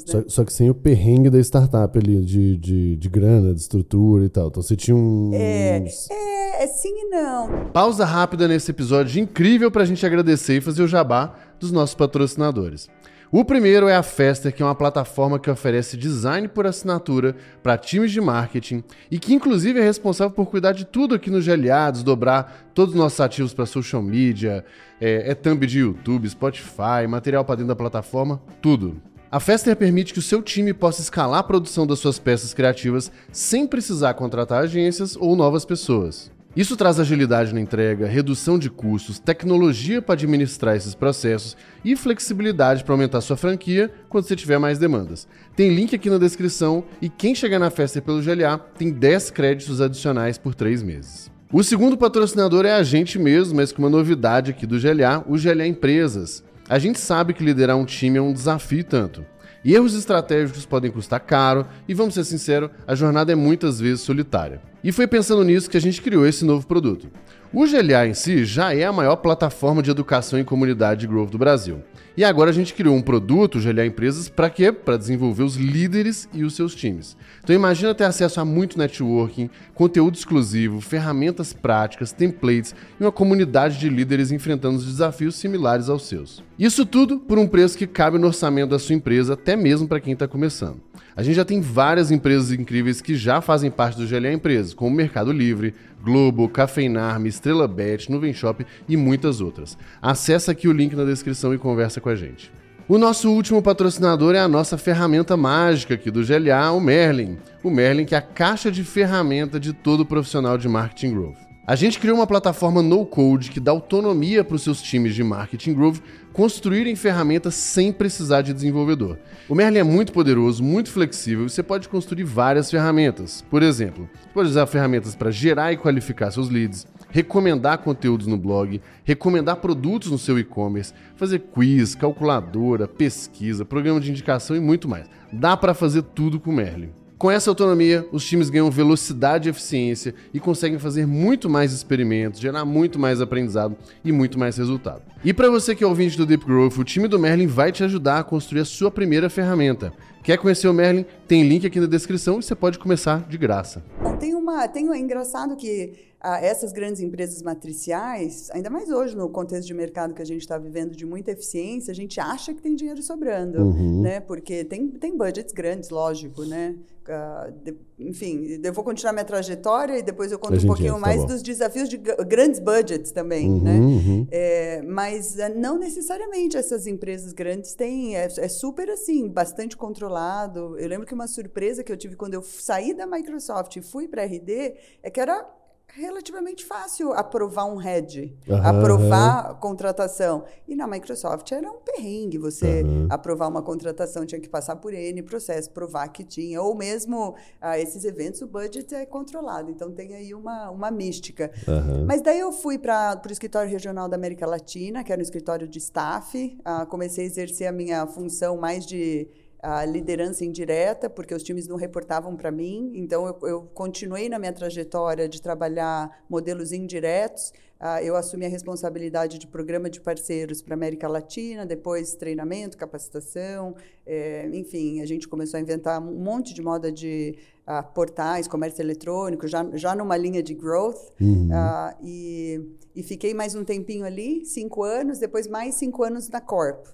né? 0.06 0.22
Só, 0.22 0.28
só 0.28 0.44
que 0.44 0.52
sem 0.52 0.68
o 0.68 0.74
perrengue 0.74 1.30
da 1.30 1.38
startup 1.38 1.98
ali, 1.98 2.20
de, 2.22 2.56
de, 2.56 2.96
de 2.96 3.08
grana, 3.08 3.54
de 3.54 3.60
estrutura 3.60 4.24
e 4.24 4.28
tal. 4.28 4.48
Então 4.48 4.62
você 4.62 4.74
tinha 4.74 4.96
um. 4.96 5.30
É, 5.32 5.78
é, 5.78 6.64
é 6.64 6.66
sim 6.66 6.92
e 6.92 7.04
não. 7.08 7.70
Pausa 7.72 8.04
rápida 8.04 8.48
nesse 8.48 8.70
episódio 8.70 9.20
incrível 9.20 9.70
para 9.70 9.82
a 9.82 9.86
gente 9.86 10.04
agradecer 10.04 10.56
e 10.56 10.60
fazer 10.60 10.82
o 10.82 10.88
jabá 10.88 11.34
dos 11.60 11.70
nossos 11.70 11.94
patrocinadores. 11.94 12.88
O 13.32 13.44
primeiro 13.44 13.88
é 13.88 13.96
a 13.96 14.04
Fester, 14.04 14.54
que 14.54 14.62
é 14.62 14.64
uma 14.64 14.74
plataforma 14.74 15.38
que 15.38 15.50
oferece 15.50 15.96
design 15.96 16.46
por 16.46 16.64
assinatura 16.64 17.34
para 17.60 17.76
times 17.76 18.12
de 18.12 18.20
marketing 18.20 18.84
e 19.10 19.18
que 19.18 19.34
inclusive 19.34 19.80
é 19.80 19.82
responsável 19.82 20.32
por 20.32 20.46
cuidar 20.46 20.72
de 20.72 20.84
tudo 20.84 21.16
aqui 21.16 21.28
no 21.28 21.42
GLA, 21.42 21.90
desdobrar 21.90 22.68
todos 22.72 22.94
os 22.94 23.00
nossos 23.00 23.18
ativos 23.20 23.52
para 23.52 23.66
social 23.66 24.00
media, 24.00 24.64
é, 25.00 25.32
é 25.32 25.34
thumb 25.34 25.66
de 25.66 25.80
YouTube, 25.80 26.28
Spotify, 26.28 27.06
material 27.08 27.44
para 27.44 27.56
dentro 27.56 27.68
da 27.68 27.76
plataforma, 27.76 28.40
tudo. 28.62 29.02
A 29.28 29.40
Fester 29.40 29.74
permite 29.74 30.12
que 30.12 30.20
o 30.20 30.22
seu 30.22 30.40
time 30.40 30.72
possa 30.72 31.02
escalar 31.02 31.40
a 31.40 31.42
produção 31.42 31.84
das 31.84 31.98
suas 31.98 32.16
peças 32.16 32.54
criativas 32.54 33.10
sem 33.32 33.66
precisar 33.66 34.14
contratar 34.14 34.62
agências 34.62 35.16
ou 35.16 35.34
novas 35.34 35.64
pessoas. 35.64 36.30
Isso 36.54 36.76
traz 36.76 37.00
agilidade 37.00 37.52
na 37.52 37.60
entrega, 37.60 38.06
redução 38.06 38.56
de 38.56 38.70
custos, 38.70 39.18
tecnologia 39.18 40.00
para 40.00 40.14
administrar 40.14 40.76
esses 40.76 40.94
processos 40.94 41.56
e 41.84 41.96
flexibilidade 41.96 42.84
para 42.84 42.94
aumentar 42.94 43.20
sua 43.20 43.36
franquia 43.36 43.90
quando 44.08 44.24
você 44.24 44.36
tiver 44.36 44.58
mais 44.58 44.78
demandas. 44.78 45.26
Tem 45.56 45.74
link 45.74 45.94
aqui 45.94 46.08
na 46.08 46.18
descrição 46.18 46.84
e 47.02 47.08
quem 47.08 47.34
chegar 47.34 47.58
na 47.58 47.68
festa 47.68 48.00
pelo 48.00 48.22
GLA 48.22 48.58
tem 48.78 48.90
10 48.90 49.32
créditos 49.32 49.80
adicionais 49.80 50.38
por 50.38 50.54
3 50.54 50.84
meses. 50.84 51.30
O 51.52 51.62
segundo 51.62 51.98
patrocinador 51.98 52.64
é 52.64 52.72
a 52.72 52.82
gente 52.82 53.18
mesmo, 53.18 53.56
mas 53.56 53.72
com 53.72 53.82
uma 53.82 53.90
novidade 53.90 54.52
aqui 54.52 54.66
do 54.66 54.80
GLA, 54.80 55.24
o 55.28 55.36
GLA 55.36 55.66
Empresas. 55.66 56.42
A 56.68 56.80
gente 56.80 56.98
sabe 56.98 57.32
que 57.32 57.44
liderar 57.44 57.76
um 57.76 57.84
time 57.84 58.18
é 58.18 58.22
um 58.22 58.32
desafio 58.32 58.82
tanto. 58.82 59.24
E 59.64 59.74
erros 59.74 59.94
estratégicos 59.94 60.66
podem 60.66 60.90
custar 60.90 61.20
caro, 61.20 61.66
e 61.88 61.94
vamos 61.94 62.14
ser 62.14 62.24
sinceros, 62.24 62.70
a 62.86 62.94
jornada 62.94 63.32
é 63.32 63.34
muitas 63.34 63.80
vezes 63.80 64.00
solitária. 64.00 64.60
E 64.82 64.92
foi 64.92 65.06
pensando 65.06 65.44
nisso 65.44 65.70
que 65.70 65.76
a 65.76 65.80
gente 65.80 66.02
criou 66.02 66.26
esse 66.26 66.44
novo 66.44 66.66
produto. 66.66 67.08
O 67.52 67.64
GLA 67.64 68.08
em 68.08 68.14
si 68.14 68.44
já 68.44 68.74
é 68.74 68.84
a 68.84 68.92
maior 68.92 69.16
plataforma 69.16 69.80
de 69.80 69.90
educação 69.90 70.38
em 70.38 70.44
comunidade 70.44 71.00
de 71.00 71.06
growth 71.06 71.30
do 71.30 71.38
Brasil. 71.38 71.80
E 72.16 72.24
agora 72.24 72.50
a 72.50 72.52
gente 72.52 72.74
criou 72.74 72.96
um 72.96 73.02
produto, 73.02 73.56
o 73.56 73.62
GLA 73.62 73.86
Empresas, 73.86 74.28
para 74.28 74.50
quê? 74.50 74.72
Para 74.72 74.96
desenvolver 74.96 75.42
os 75.42 75.56
líderes 75.56 76.28
e 76.32 76.44
os 76.44 76.56
seus 76.56 76.74
times. 76.74 77.16
Então 77.44 77.54
imagina 77.54 77.94
ter 77.94 78.04
acesso 78.04 78.40
a 78.40 78.44
muito 78.44 78.78
networking, 78.78 79.48
conteúdo 79.74 80.16
exclusivo, 80.16 80.80
ferramentas 80.80 81.52
práticas, 81.52 82.12
templates 82.12 82.74
e 82.98 83.04
uma 83.04 83.12
comunidade 83.12 83.78
de 83.78 83.88
líderes 83.88 84.32
enfrentando 84.32 84.82
desafios 84.82 85.36
similares 85.36 85.88
aos 85.88 86.08
seus. 86.08 86.42
Isso 86.58 86.84
tudo 86.84 87.18
por 87.18 87.38
um 87.38 87.46
preço 87.46 87.78
que 87.78 87.86
cabe 87.86 88.18
no 88.18 88.26
orçamento 88.26 88.70
da 88.70 88.78
sua 88.78 88.94
empresa, 88.94 89.34
até 89.34 89.54
mesmo 89.54 89.86
para 89.86 90.00
quem 90.00 90.14
está 90.14 90.26
começando. 90.26 90.80
A 91.16 91.22
gente 91.22 91.36
já 91.36 91.46
tem 91.46 91.62
várias 91.62 92.10
empresas 92.10 92.52
incríveis 92.52 93.00
que 93.00 93.16
já 93.16 93.40
fazem 93.40 93.70
parte 93.70 93.96
do 93.96 94.06
GLA 94.06 94.34
Empresas, 94.34 94.74
como 94.74 94.94
Mercado 94.94 95.32
Livre, 95.32 95.72
Globo, 96.04 96.46
Cafeinarme, 96.46 97.30
Estrela 97.30 97.66
Bet, 97.66 98.10
Nuvem 98.12 98.34
Shop 98.34 98.66
e 98.86 98.98
muitas 98.98 99.40
outras. 99.40 99.78
Acesse 100.02 100.50
aqui 100.50 100.68
o 100.68 100.72
link 100.72 100.94
na 100.94 101.04
descrição 101.04 101.54
e 101.54 101.58
conversa 101.58 102.02
com 102.02 102.10
a 102.10 102.14
gente. 102.14 102.52
O 102.86 102.98
nosso 102.98 103.30
último 103.30 103.62
patrocinador 103.62 104.34
é 104.34 104.40
a 104.40 104.46
nossa 104.46 104.76
ferramenta 104.76 105.38
mágica 105.38 105.94
aqui 105.94 106.10
do 106.10 106.22
GLA, 106.22 106.70
o 106.72 106.80
Merlin. 106.80 107.38
O 107.64 107.70
Merlin 107.70 108.04
que 108.04 108.14
é 108.14 108.18
a 108.18 108.22
caixa 108.22 108.70
de 108.70 108.84
ferramenta 108.84 109.58
de 109.58 109.72
todo 109.72 110.04
profissional 110.04 110.58
de 110.58 110.68
marketing 110.68 111.14
growth. 111.14 111.46
A 111.66 111.74
gente 111.74 111.98
criou 111.98 112.18
uma 112.18 112.28
plataforma 112.28 112.80
no-code 112.80 113.50
que 113.50 113.58
dá 113.58 113.72
autonomia 113.72 114.44
para 114.44 114.54
os 114.54 114.62
seus 114.62 114.80
times 114.80 115.16
de 115.16 115.24
marketing 115.24 115.74
growth 115.74 115.98
construírem 116.36 116.94
ferramentas 116.94 117.54
sem 117.54 117.90
precisar 117.90 118.42
de 118.42 118.52
desenvolvedor. 118.52 119.16
O 119.48 119.54
Merlin 119.54 119.78
é 119.78 119.82
muito 119.82 120.12
poderoso, 120.12 120.62
muito 120.62 120.90
flexível 120.90 121.46
e 121.46 121.48
você 121.48 121.62
pode 121.62 121.88
construir 121.88 122.24
várias 122.24 122.70
ferramentas. 122.70 123.40
Por 123.50 123.62
exemplo, 123.62 124.06
você 124.20 124.28
pode 124.34 124.50
usar 124.50 124.66
ferramentas 124.66 125.16
para 125.16 125.30
gerar 125.30 125.72
e 125.72 125.78
qualificar 125.78 126.30
seus 126.30 126.50
leads, 126.50 126.86
recomendar 127.08 127.78
conteúdos 127.78 128.26
no 128.26 128.36
blog, 128.36 128.82
recomendar 129.02 129.56
produtos 129.56 130.10
no 130.10 130.18
seu 130.18 130.38
e-commerce, 130.38 130.92
fazer 131.16 131.38
quiz, 131.38 131.94
calculadora, 131.94 132.86
pesquisa, 132.86 133.64
programa 133.64 133.98
de 133.98 134.10
indicação 134.10 134.54
e 134.54 134.60
muito 134.60 134.86
mais. 134.86 135.08
Dá 135.32 135.56
para 135.56 135.72
fazer 135.72 136.02
tudo 136.02 136.38
com 136.38 136.50
o 136.50 136.54
Merlin. 136.54 136.90
Com 137.18 137.30
essa 137.30 137.50
autonomia, 137.50 138.06
os 138.12 138.26
times 138.26 138.50
ganham 138.50 138.70
velocidade 138.70 139.48
e 139.48 139.50
eficiência 139.50 140.14
e 140.34 140.38
conseguem 140.38 140.78
fazer 140.78 141.06
muito 141.06 141.48
mais 141.48 141.72
experimentos, 141.72 142.38
gerar 142.38 142.66
muito 142.66 142.98
mais 142.98 143.22
aprendizado 143.22 143.74
e 144.04 144.12
muito 144.12 144.38
mais 144.38 144.58
resultado. 144.58 145.00
E 145.24 145.32
para 145.32 145.48
você 145.48 145.74
que 145.74 145.82
é 145.82 145.86
ouvinte 145.86 146.14
do 146.14 146.26
Deep 146.26 146.44
Growth, 146.44 146.76
o 146.76 146.84
time 146.84 147.08
do 147.08 147.18
Merlin 147.18 147.46
vai 147.46 147.72
te 147.72 147.82
ajudar 147.82 148.18
a 148.18 148.24
construir 148.24 148.60
a 148.60 148.64
sua 148.66 148.90
primeira 148.90 149.30
ferramenta. 149.30 149.94
Quer 150.22 150.36
conhecer 150.36 150.68
o 150.68 150.74
Merlin? 150.74 151.06
Tem 151.26 151.48
link 151.48 151.66
aqui 151.66 151.80
na 151.80 151.86
descrição 151.86 152.38
e 152.38 152.42
você 152.42 152.54
pode 152.54 152.78
começar 152.78 153.26
de 153.26 153.38
graça. 153.38 153.82
Tem 154.20 154.34
uma, 154.34 154.68
tem 154.68 154.86
um 154.86 154.92
é 154.92 154.98
engraçado 154.98 155.56
que 155.56 155.94
ah, 156.20 156.40
essas 156.40 156.72
grandes 156.72 157.00
empresas 157.00 157.42
matriciais, 157.42 158.50
ainda 158.52 158.70
mais 158.70 158.90
hoje 158.90 159.16
no 159.16 159.28
contexto 159.28 159.66
de 159.66 159.74
mercado 159.74 160.14
que 160.14 160.22
a 160.22 160.26
gente 160.26 160.40
está 160.40 160.56
vivendo 160.58 160.96
de 160.96 161.04
muita 161.06 161.30
eficiência, 161.32 161.92
a 161.92 161.94
gente 161.94 162.18
acha 162.18 162.52
que 162.54 162.60
tem 162.62 162.74
dinheiro 162.74 163.02
sobrando, 163.02 163.58
Uhum. 163.62 164.02
né? 164.02 164.20
Porque 164.20 164.64
tem, 164.64 164.88
tem 164.88 165.16
budgets 165.16 165.52
grandes, 165.52 165.90
lógico, 165.90 166.44
né? 166.44 166.74
Ah, 167.08 167.50
de- 167.62 167.76
enfim, 168.00 168.58
eu 168.64 168.72
vou 168.72 168.82
continuar 168.82 169.12
minha 169.12 169.24
trajetória 169.24 169.96
e 169.96 170.02
depois 170.02 170.32
eu 170.32 170.38
A 170.38 170.40
conto 170.40 170.60
um 170.60 170.66
pouquinho 170.66 170.94
tá 170.94 170.98
mais 170.98 171.20
bom. 171.20 171.26
dos 171.26 171.40
desafios 171.42 171.88
de 171.88 171.96
grandes 171.98 172.58
budgets 172.58 173.12
também, 173.12 173.48
Uhum, 173.48 173.62
né? 173.62 173.78
uhum. 173.78 174.26
É, 174.30 174.82
mas 174.82 175.38
é, 175.38 175.48
não 175.48 175.78
necessariamente 175.78 176.56
essas 176.56 176.86
empresas 176.88 177.32
grandes 177.32 177.74
têm, 177.74 178.16
é, 178.16 178.24
é 178.38 178.48
super 178.48 178.90
assim, 178.90 179.28
bastante 179.28 179.76
controlado. 179.76 180.76
Eu 180.78 180.88
lembro 180.88 181.06
que 181.06 181.14
uma 181.14 181.28
surpresa 181.28 181.84
que 181.84 181.92
eu 181.92 181.96
tive 181.96 182.16
quando 182.16 182.34
eu 182.34 182.42
saí 182.42 182.92
da 182.92 183.06
Microsoft 183.06 183.76
e 183.76 183.82
fui 183.82 184.08
para 184.08 184.22
a 184.22 184.26
RD 184.26 184.74
é 185.02 185.08
que 185.10 185.20
era 185.20 185.46
relativamente 185.94 186.64
fácil 186.64 187.12
aprovar 187.12 187.64
um 187.64 187.76
head, 187.76 188.34
Aham, 188.48 188.68
aprovar 188.68 189.54
contratação. 189.60 190.44
E 190.68 190.76
na 190.76 190.86
Microsoft 190.86 191.50
era 191.52 191.70
um 191.70 191.78
perrengue 191.78 192.38
você 192.38 192.82
Aham. 192.82 193.06
aprovar 193.10 193.48
uma 193.48 193.62
contratação, 193.62 194.26
tinha 194.26 194.40
que 194.40 194.48
passar 194.48 194.76
por 194.76 194.92
N 194.92 195.22
processo, 195.22 195.70
provar 195.70 196.08
que 196.08 196.22
tinha, 196.22 196.60
ou 196.60 196.74
mesmo 196.74 197.34
ah, 197.60 197.78
esses 197.78 198.04
eventos, 198.04 198.42
o 198.42 198.46
budget 198.46 198.94
é 198.94 199.06
controlado, 199.06 199.70
então 199.70 199.90
tem 199.90 200.14
aí 200.14 200.34
uma, 200.34 200.70
uma 200.70 200.90
mística. 200.90 201.50
Aham. 201.66 202.04
Mas 202.06 202.20
daí 202.20 202.40
eu 202.40 202.52
fui 202.52 202.78
para 202.78 203.20
o 203.26 203.32
escritório 203.32 203.70
regional 203.70 204.08
da 204.08 204.16
América 204.16 204.46
Latina, 204.46 205.02
que 205.02 205.12
era 205.12 205.20
um 205.20 205.22
escritório 205.22 205.66
de 205.66 205.78
staff. 205.78 206.58
Ah, 206.64 206.84
comecei 206.84 207.24
a 207.24 207.26
exercer 207.26 207.66
a 207.66 207.72
minha 207.72 208.06
função 208.06 208.56
mais 208.56 208.84
de 208.84 209.28
ah, 209.68 209.84
liderança 209.84 210.44
indireta, 210.44 211.10
porque 211.10 211.34
os 211.34 211.42
times 211.42 211.66
não 211.66 211.74
reportavam 211.74 212.36
para 212.36 212.52
mim. 212.52 212.92
Então 212.94 213.26
eu, 213.26 213.48
eu 213.48 213.62
continuei 213.74 214.28
na 214.28 214.38
minha 214.38 214.52
trajetória 214.52 215.28
de 215.28 215.42
trabalhar 215.42 216.22
modelos 216.30 216.70
indiretos. 216.70 217.52
Ah, 217.80 218.00
eu 218.00 218.14
assumi 218.14 218.46
a 218.46 218.48
responsabilidade 218.48 219.38
de 219.38 219.46
programa 219.48 219.90
de 219.90 220.00
parceiros 220.00 220.62
para 220.62 220.74
a 220.74 220.76
América 220.76 221.08
Latina, 221.08 221.66
depois 221.66 222.14
treinamento, 222.14 222.78
capacitação, 222.78 223.74
eh, 224.06 224.48
enfim, 224.52 225.00
a 225.00 225.04
gente 225.04 225.26
começou 225.26 225.58
a 225.58 225.60
inventar 225.60 226.00
um 226.00 226.14
monte 226.14 226.54
de 226.54 226.62
moda 226.62 226.92
de 226.92 227.36
ah, 227.66 227.82
portais, 227.82 228.46
comércio 228.46 228.80
eletrônico, 228.80 229.48
já, 229.48 229.68
já 229.74 229.96
numa 229.96 230.16
linha 230.16 230.44
de 230.44 230.54
growth. 230.54 231.10
Uhum. 231.20 231.48
Ah, 231.52 231.96
e, 232.00 232.60
e 232.94 233.02
fiquei 233.02 233.34
mais 233.34 233.56
um 233.56 233.64
tempinho 233.64 234.06
ali, 234.06 234.46
cinco 234.46 234.84
anos, 234.84 235.18
depois 235.18 235.48
mais 235.48 235.74
cinco 235.74 236.04
anos 236.04 236.28
na 236.28 236.40
Corp. 236.40 236.86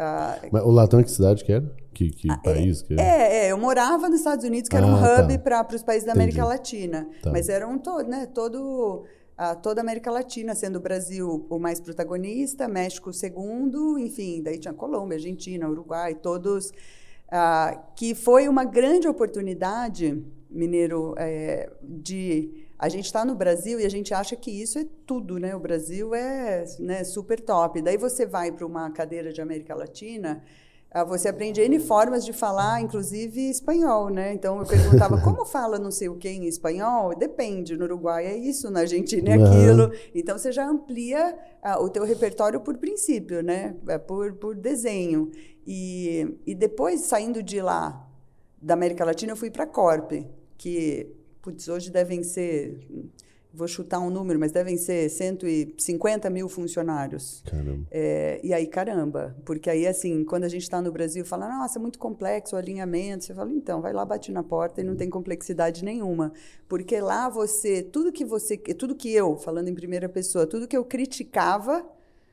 Ah, 0.00 0.38
Mas 0.52 0.62
o 0.62 0.70
Latam, 0.70 1.02
que 1.02 1.10
cidade 1.10 1.44
que 1.44 1.52
era? 1.52 1.68
Que, 1.92 2.10
que 2.10 2.28
país 2.42 2.82
que 2.82 2.92
era? 2.92 3.02
é, 3.02 3.46
é, 3.46 3.52
eu 3.52 3.58
morava 3.58 4.08
nos 4.08 4.20
Estados 4.20 4.44
Unidos, 4.44 4.68
que 4.68 4.76
era 4.76 4.86
um 4.86 4.94
Ah, 4.94 5.22
hub 5.22 5.38
tá. 5.38 5.62
para 5.64 5.74
os 5.76 5.82
países 5.82 6.04
da 6.06 6.12
Entendi. 6.12 6.22
América 6.38 6.44
Latina. 6.44 7.08
Tá. 7.20 7.32
Mas 7.32 7.48
era 7.48 7.66
um 7.66 7.76
todo, 7.78 8.08
né? 8.08 8.26
Todo, 8.32 9.04
ah, 9.36 9.56
toda 9.56 9.80
a 9.80 9.82
América 9.82 10.08
Latina, 10.10 10.54
sendo 10.54 10.76
o 10.76 10.80
Brasil 10.80 11.44
o 11.50 11.58
mais 11.58 11.80
protagonista, 11.80 12.68
México 12.68 13.10
o 13.10 13.12
segundo, 13.12 13.98
enfim, 13.98 14.40
daí 14.40 14.58
tinha 14.58 14.72
Colômbia, 14.72 15.16
Argentina, 15.16 15.68
Uruguai, 15.68 16.14
todos. 16.14 16.70
ah, 17.30 17.76
que 17.96 18.14
foi 18.14 18.46
uma 18.48 18.64
grande 18.64 19.08
oportunidade, 19.08 20.22
Mineiro, 20.48 21.14
é, 21.18 21.68
de. 21.82 22.67
A 22.78 22.88
gente 22.88 23.06
está 23.06 23.24
no 23.24 23.34
Brasil 23.34 23.80
e 23.80 23.84
a 23.84 23.88
gente 23.88 24.14
acha 24.14 24.36
que 24.36 24.50
isso 24.50 24.78
é 24.78 24.86
tudo, 25.04 25.38
né? 25.38 25.56
O 25.56 25.60
Brasil 25.60 26.14
é 26.14 26.64
né, 26.78 27.02
super 27.02 27.40
top. 27.40 27.82
Daí 27.82 27.96
você 27.96 28.24
vai 28.24 28.52
para 28.52 28.64
uma 28.64 28.90
cadeira 28.90 29.32
de 29.32 29.40
América 29.40 29.74
Latina, 29.74 30.42
ah, 30.90 31.04
você 31.04 31.28
aprende 31.28 31.60
N 31.60 31.78
formas 31.80 32.24
de 32.24 32.32
falar, 32.32 32.80
inclusive 32.80 33.50
espanhol, 33.50 34.08
né? 34.08 34.32
Então 34.32 34.58
eu 34.58 34.64
perguntava 34.64 35.20
como 35.22 35.44
fala 35.44 35.78
não 35.78 35.90
sei 35.90 36.08
o 36.08 36.16
que 36.16 36.28
em 36.28 36.46
espanhol? 36.46 37.14
Depende, 37.14 37.76
no 37.76 37.84
Uruguai 37.84 38.24
é 38.24 38.36
isso, 38.36 38.70
na 38.70 38.80
Argentina 38.80 39.30
é 39.30 39.34
aquilo. 39.34 39.92
Então 40.14 40.38
você 40.38 40.50
já 40.50 40.66
amplia 40.66 41.36
ah, 41.62 41.78
o 41.78 41.90
teu 41.90 42.04
repertório 42.04 42.60
por 42.60 42.78
princípio, 42.78 43.42
né? 43.42 43.76
É 43.86 43.98
por, 43.98 44.32
por 44.34 44.56
desenho. 44.56 45.30
E, 45.66 46.38
e 46.46 46.54
depois, 46.54 47.02
saindo 47.02 47.42
de 47.42 47.60
lá, 47.60 48.08
da 48.60 48.72
América 48.72 49.04
Latina, 49.04 49.32
eu 49.32 49.36
fui 49.36 49.50
para 49.50 49.64
a 49.64 49.66
Corp, 49.66 50.12
que, 50.56 51.14
putz, 51.42 51.68
hoje 51.68 51.90
devem 51.90 52.22
ser, 52.22 52.78
vou 53.52 53.66
chutar 53.66 53.98
um 54.00 54.10
número, 54.10 54.38
mas 54.38 54.52
devem 54.52 54.76
ser 54.76 55.08
150 55.08 56.28
mil 56.30 56.48
funcionários. 56.48 57.42
Caramba. 57.46 57.86
É, 57.90 58.40
e 58.42 58.52
aí, 58.52 58.66
caramba, 58.66 59.36
porque 59.44 59.68
aí, 59.70 59.86
assim, 59.86 60.24
quando 60.24 60.44
a 60.44 60.48
gente 60.48 60.62
está 60.62 60.80
no 60.80 60.92
Brasil, 60.92 61.24
fala, 61.24 61.48
nossa, 61.48 61.78
é 61.78 61.80
muito 61.80 61.98
complexo 61.98 62.56
o 62.56 62.58
alinhamento. 62.58 63.24
Você 63.24 63.34
fala, 63.34 63.50
então, 63.52 63.80
vai 63.80 63.92
lá, 63.92 64.04
bate 64.04 64.30
na 64.32 64.42
porta 64.42 64.80
e 64.80 64.84
não 64.84 64.96
tem 64.96 65.08
complexidade 65.08 65.84
nenhuma. 65.84 66.32
Porque 66.68 67.00
lá 67.00 67.28
você, 67.28 67.82
tudo 67.82 68.12
que 68.12 68.24
você, 68.24 68.56
tudo 68.56 68.94
que 68.94 69.12
eu, 69.12 69.36
falando 69.36 69.68
em 69.68 69.74
primeira 69.74 70.08
pessoa, 70.08 70.46
tudo 70.46 70.68
que 70.68 70.76
eu 70.76 70.84
criticava, 70.84 71.84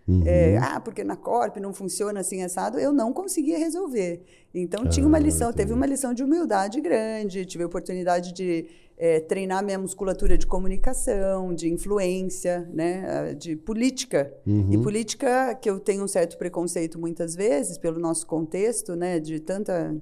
Uhum. 0.08 0.22
É, 0.26 0.58
ah, 0.58 0.80
porque 0.80 1.04
na 1.04 1.16
Corp 1.16 1.58
não 1.58 1.74
funciona 1.74 2.20
assim 2.20 2.44
assado, 2.44 2.80
eu 2.80 2.94
não 2.94 3.12
conseguia 3.12 3.58
resolver. 3.58 4.22
Então 4.54 4.84
ah, 4.84 4.88
tinha 4.88 5.06
uma 5.06 5.18
lição, 5.18 5.52
teve 5.52 5.74
uma 5.74 5.86
lição 5.86 6.14
de 6.14 6.24
humildade 6.24 6.80
grande, 6.80 7.46
tive 7.46 7.64
a 7.64 7.68
oportunidade 7.68 8.32
de 8.32 8.68
é, 8.98 9.20
treinar 9.20 9.64
minha 9.64 9.78
musculatura 9.78 10.38
de 10.38 10.48
comunicação, 10.48 11.54
de 11.54 11.72
influência, 11.72 12.68
né, 12.74 13.34
de 13.34 13.56
política. 13.56 14.34
Uhum. 14.48 14.72
E 14.72 14.78
política 14.78 15.54
que 15.56 15.70
eu 15.70 15.80
tenho 15.80 16.04
um 16.04 16.08
certo 16.08 16.38
preconceito 16.38 17.00
muitas 17.00 17.36
vezes 17.36 17.78
pelo 17.78 18.00
nosso 18.00 18.26
contexto, 18.26 18.96
né, 18.96 19.20
de 19.20 19.40
tanta 19.40 19.96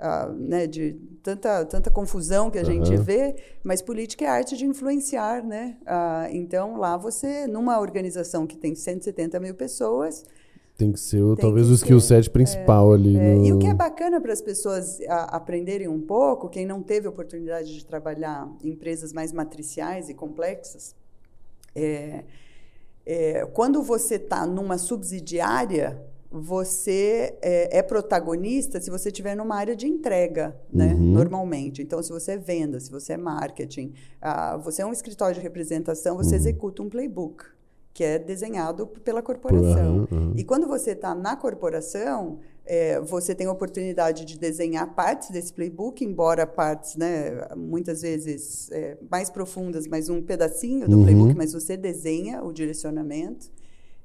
Uh, 0.00 0.32
né, 0.32 0.64
de 0.68 0.92
tanta, 1.24 1.64
tanta 1.64 1.90
confusão 1.90 2.52
que 2.52 2.56
a 2.56 2.62
uhum. 2.62 2.84
gente 2.84 2.96
vê, 2.98 3.34
mas 3.64 3.82
política 3.82 4.24
é 4.24 4.28
arte 4.28 4.56
de 4.56 4.64
influenciar, 4.64 5.44
né? 5.44 5.76
Uh, 5.82 6.36
então, 6.36 6.76
lá 6.76 6.96
você, 6.96 7.48
numa 7.48 7.80
organização 7.80 8.46
que 8.46 8.56
tem 8.56 8.76
170 8.76 9.40
mil 9.40 9.56
pessoas... 9.56 10.24
Tem 10.78 10.92
que 10.92 11.00
ser, 11.00 11.20
talvez, 11.40 11.68
o 11.68 11.74
skill 11.74 12.00
set 12.00 12.30
principal 12.30 12.92
é, 12.92 12.94
ali. 12.94 13.16
É, 13.16 13.34
no... 13.34 13.46
E 13.46 13.52
o 13.52 13.58
que 13.58 13.66
é 13.66 13.74
bacana 13.74 14.20
para 14.20 14.32
as 14.32 14.40
pessoas 14.40 15.00
a, 15.08 15.36
aprenderem 15.36 15.88
um 15.88 16.00
pouco, 16.00 16.48
quem 16.48 16.64
não 16.64 16.84
teve 16.84 17.08
oportunidade 17.08 17.76
de 17.76 17.84
trabalhar 17.84 18.48
em 18.62 18.68
empresas 18.68 19.12
mais 19.12 19.32
matriciais 19.32 20.08
e 20.08 20.14
complexas, 20.14 20.94
é, 21.74 22.22
é 23.04 23.44
quando 23.46 23.82
você 23.82 24.14
está 24.14 24.46
numa 24.46 24.78
subsidiária 24.78 26.00
você 26.30 27.36
é, 27.42 27.78
é, 27.78 27.82
protagonista 27.82 28.80
se 28.80 28.88
você 28.88 29.08
estiver 29.08 29.34
numa 29.34 29.56
área 29.56 29.74
de 29.74 29.88
entrega, 29.88 30.54
né? 30.72 30.94
Uhum. 30.94 31.12
Normalmente. 31.12 31.82
Então, 31.82 32.00
se 32.02 32.10
você 32.10 32.32
é 32.32 32.36
venda, 32.36 32.78
se 32.78 32.90
você 32.90 33.14
é 33.14 33.16
marketing, 33.16 33.94
uh, 34.22 34.60
você 34.60 34.82
é 34.82 34.86
um 34.86 34.92
escritório 34.92 35.34
de 35.34 35.40
representação, 35.40 36.16
você 36.16 36.36
uhum. 36.36 36.36
executa 36.36 36.82
um 36.82 36.88
playbook 36.88 37.46
que 37.98 38.04
é 38.04 38.16
desenhado 38.16 38.86
pela 38.86 39.20
corporação. 39.20 40.06
Uhum, 40.08 40.18
uhum. 40.18 40.32
E 40.36 40.44
quando 40.44 40.68
você 40.68 40.92
está 40.92 41.16
na 41.16 41.34
corporação, 41.34 42.38
é, 42.64 43.00
você 43.00 43.34
tem 43.34 43.48
a 43.48 43.50
oportunidade 43.50 44.24
de 44.24 44.38
desenhar 44.38 44.94
partes 44.94 45.30
desse 45.30 45.52
playbook, 45.52 46.04
embora 46.04 46.46
partes, 46.46 46.94
né, 46.94 47.44
muitas 47.56 48.02
vezes 48.02 48.70
é, 48.70 48.96
mais 49.10 49.30
profundas, 49.30 49.88
mas 49.88 50.08
um 50.08 50.22
pedacinho 50.22 50.88
do 50.88 50.96
uhum. 50.96 51.02
playbook, 51.02 51.34
mas 51.34 51.52
você 51.52 51.76
desenha 51.76 52.40
o 52.44 52.52
direcionamento. 52.52 53.50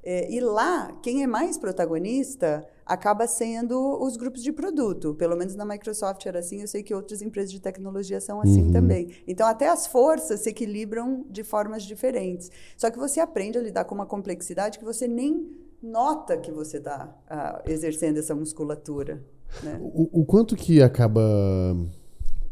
É, 0.04 0.30
e 0.30 0.40
lá, 0.42 0.92
quem 1.02 1.24
é 1.24 1.28
mais 1.28 1.58
protagonista 1.58 2.66
acaba 2.86 3.26
sendo 3.26 4.02
os 4.04 4.18
grupos 4.18 4.44
de 4.44 4.52
produto. 4.52 5.16
Pelo 5.16 5.38
menos 5.38 5.56
na 5.56 5.66
Microsoft 5.66 6.26
era 6.26 6.40
assim, 6.40 6.62
eu 6.62 6.68
sei 6.68 6.84
que 6.84 6.94
outras 6.94 7.22
empresas 7.22 7.52
de 7.52 7.62
tecnologia 7.62 8.20
são 8.20 8.42
assim 8.42 8.64
uhum. 8.64 8.72
também. 8.74 9.10
Então, 9.26 9.48
até 9.48 9.70
as 9.70 9.88
forças 9.88 10.42
se 10.42 10.50
equilibram 10.50 11.26
de 11.30 11.44
formas 11.44 11.84
diferentes. 11.84 12.52
Só 12.76 12.92
que 12.92 13.00
você 13.00 13.22
aprende 13.22 13.58
a 13.58 13.62
lidar 13.62 13.86
com 13.86 13.96
uma 13.96 14.06
complexidade 14.06 14.78
que 14.78 14.84
você 14.84 15.08
nem 15.08 15.50
nota 15.82 16.38
que 16.38 16.52
você 16.52 16.78
está 16.78 17.06
uh, 17.06 17.28
ah, 17.30 17.62
exercendo 17.66 18.18
essa 18.18 18.36
musculatura. 18.36 19.24
Né? 19.62 19.80
O, 19.82 20.22
o 20.22 20.26
quanto 20.26 20.56
que 20.56 20.82
acaba. 20.82 21.22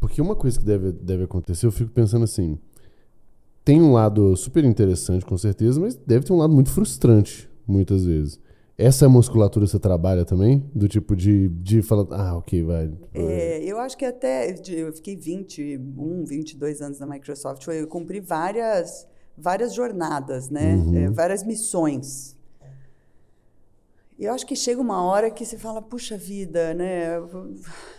Porque 0.00 0.20
uma 0.20 0.34
coisa 0.34 0.58
que 0.58 0.64
deve, 0.64 0.92
deve 0.92 1.24
acontecer, 1.24 1.66
eu 1.66 1.72
fico 1.72 1.90
pensando 1.90 2.24
assim 2.24 2.58
tem 3.64 3.80
um 3.80 3.92
lado 3.92 4.36
super 4.36 4.64
interessante, 4.64 5.24
com 5.24 5.38
certeza, 5.38 5.80
mas 5.80 5.94
deve 5.94 6.24
ter 6.24 6.32
um 6.32 6.38
lado 6.38 6.52
muito 6.52 6.70
frustrante, 6.70 7.48
muitas 7.66 8.04
vezes. 8.04 8.40
Essa 8.76 9.08
musculatura 9.08 9.66
você 9.66 9.78
trabalha 9.78 10.24
também? 10.24 10.68
Do 10.74 10.88
tipo 10.88 11.14
de, 11.14 11.48
de 11.48 11.82
falar, 11.82 12.06
ah, 12.10 12.38
ok, 12.38 12.62
vai. 12.64 12.90
É, 13.14 13.62
eu 13.64 13.78
acho 13.78 13.96
que 13.96 14.04
até. 14.04 14.50
Eu 14.68 14.92
fiquei 14.92 15.14
21, 15.14 16.24
22 16.24 16.80
anos 16.80 16.98
na 16.98 17.06
Microsoft. 17.06 17.64
Eu 17.68 17.86
cumpri 17.86 18.18
várias, 18.18 19.06
várias 19.36 19.74
jornadas, 19.74 20.48
né? 20.48 20.74
Uhum. 20.74 20.96
É, 20.96 21.10
várias 21.10 21.44
missões. 21.44 22.36
E 24.18 24.24
eu 24.24 24.32
acho 24.32 24.46
que 24.46 24.56
chega 24.56 24.80
uma 24.80 25.04
hora 25.04 25.30
que 25.30 25.44
você 25.44 25.58
fala, 25.58 25.80
puxa 25.80 26.16
vida, 26.16 26.74
né? 26.74 27.20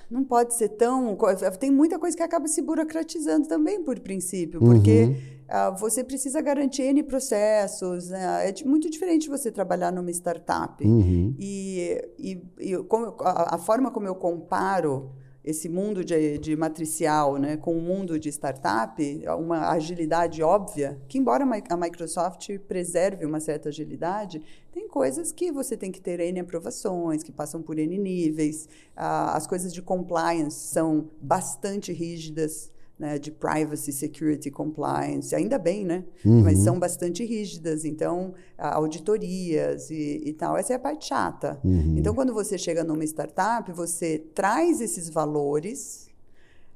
Não 0.10 0.24
pode 0.24 0.55
ser 0.55 0.70
tão. 0.70 1.15
Tem 1.60 1.72
muita 1.72 1.98
coisa 1.98 2.17
que 2.17 2.24
acaba 2.24 2.48
se 2.48 2.62
burocratizando 2.62 3.48
também, 3.48 3.82
por 3.82 3.98
princípio, 4.00 4.60
porque. 4.60 5.03
Uhum 5.03 5.33
você 5.78 6.04
precisa 6.04 6.42
garantir 6.42 6.84
N 6.84 7.04
processos. 7.04 8.10
Né? 8.10 8.50
É 8.50 8.54
muito 8.66 8.90
diferente 8.90 9.30
você 9.30 9.52
trabalhar 9.52 9.92
numa 9.92 10.12
startup. 10.12 10.86
Uhum. 10.86 11.36
E, 11.38 12.02
e, 12.18 12.44
e 12.60 12.78
como, 12.84 13.16
a, 13.20 13.56
a, 13.56 13.58
forma 13.58 13.92
como 13.92 14.08
eu 14.08 14.16
comparo 14.16 15.12
esse 15.44 15.68
mundo 15.68 16.06
de, 16.06 16.38
de 16.38 16.56
matricial 16.56 17.38
né, 17.38 17.58
com 17.58 17.78
o 17.78 17.82
mundo 17.82 18.18
de 18.18 18.30
startup, 18.30 19.04
uma 19.38 19.72
agilidade 19.72 20.42
óbvia, 20.42 21.02
que 21.08 21.18
embora 21.18 21.46
a 21.70 21.78
Microsoft 21.78 22.58
preserve 22.60 23.26
uma 23.26 23.42
certa 23.42 23.68
agilidade, 23.68 24.42
tem 24.72 24.88
coisas 24.88 25.34
que 25.34 25.52
você 25.52 25.76
tem 25.76 25.92
que 25.92 26.00
ter 26.00 26.22
N 26.22 26.40
aprovações, 26.40 27.24
que 27.24 27.32
passam 27.32 27.62
por 27.62 27.78
N 27.78 27.98
níveis, 27.98 28.70
ah, 28.96 29.36
as 29.36 29.46
coisas 29.46 29.74
de 29.74 29.82
compliance 29.82 30.68
são 30.68 31.10
bastante 31.22 31.92
rígidas 31.92 32.72
né, 33.04 33.20
de 33.20 33.32
privacy, 33.32 33.92
security, 33.92 34.50
compliance, 34.50 35.36
ainda 35.36 35.60
bem, 35.60 35.84
né? 35.84 36.06
Uhum. 36.26 36.42
Mas 36.42 36.60
são 36.60 36.80
bastante 36.80 37.26
rígidas, 37.26 37.84
então, 37.84 38.34
auditorias 38.58 39.90
e, 39.92 40.22
e 40.24 40.32
tal. 40.32 40.56
Essa 40.56 40.72
é 40.72 40.76
a 40.78 40.80
parte 40.80 41.08
chata. 41.08 41.60
Uhum. 41.66 41.96
Então, 41.98 42.16
quando 42.16 42.34
você 42.34 42.58
chega 42.58 42.82
numa 42.82 43.04
startup, 43.04 43.70
você 43.74 44.20
traz 44.34 44.80
esses 44.80 45.10
valores, 45.10 46.08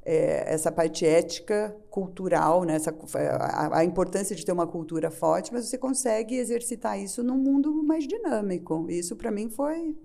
é, 0.03 0.53
essa 0.53 0.69
parte 0.69 1.05
ética, 1.05 1.73
cultural, 1.89 2.65
né, 2.65 2.75
essa, 2.75 2.93
a, 3.13 3.79
a, 3.79 3.85
importância 3.85 4.35
de 4.35 4.45
ter 4.45 4.51
uma 4.51 4.67
cultura 4.67 5.09
forte, 5.09 5.53
mas 5.53 5.65
você 5.65 5.77
consegue 5.77 6.35
exercitar 6.35 6.99
isso 6.99 7.23
num 7.23 7.37
mundo 7.37 7.71
mais 7.83 8.05
dinâmico. 8.05 8.85
Isso, 8.89 9.15
para 9.15 9.31
mim, 9.31 9.49
foi. 9.49 9.95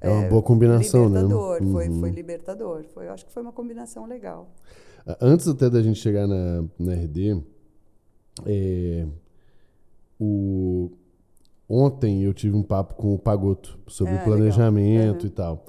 É 0.00 0.10
uma 0.10 0.24
é, 0.24 0.28
boa 0.28 0.42
combinação, 0.42 1.06
libertador, 1.06 1.62
né? 1.62 1.70
Foi, 1.70 1.88
uhum. 1.88 2.00
foi 2.00 2.10
libertador. 2.10 2.84
Foi, 2.92 3.06
eu 3.06 3.12
acho 3.12 3.24
que 3.24 3.32
foi 3.32 3.44
uma 3.44 3.52
combinação 3.52 4.06
legal. 4.06 4.48
Antes 5.20 5.48
até 5.48 5.70
da 5.70 5.82
gente 5.82 5.98
chegar 5.98 6.26
na, 6.26 6.64
na 6.78 6.92
RD, 6.94 7.42
é, 8.46 9.06
o, 10.18 10.90
ontem 11.68 12.22
eu 12.22 12.34
tive 12.34 12.54
um 12.54 12.62
papo 12.62 12.94
com 12.94 13.14
o 13.14 13.18
Pagoto 13.18 13.78
sobre 13.86 14.14
ah, 14.14 14.24
planejamento 14.24 15.26
e 15.26 15.30
tal. 15.30 15.64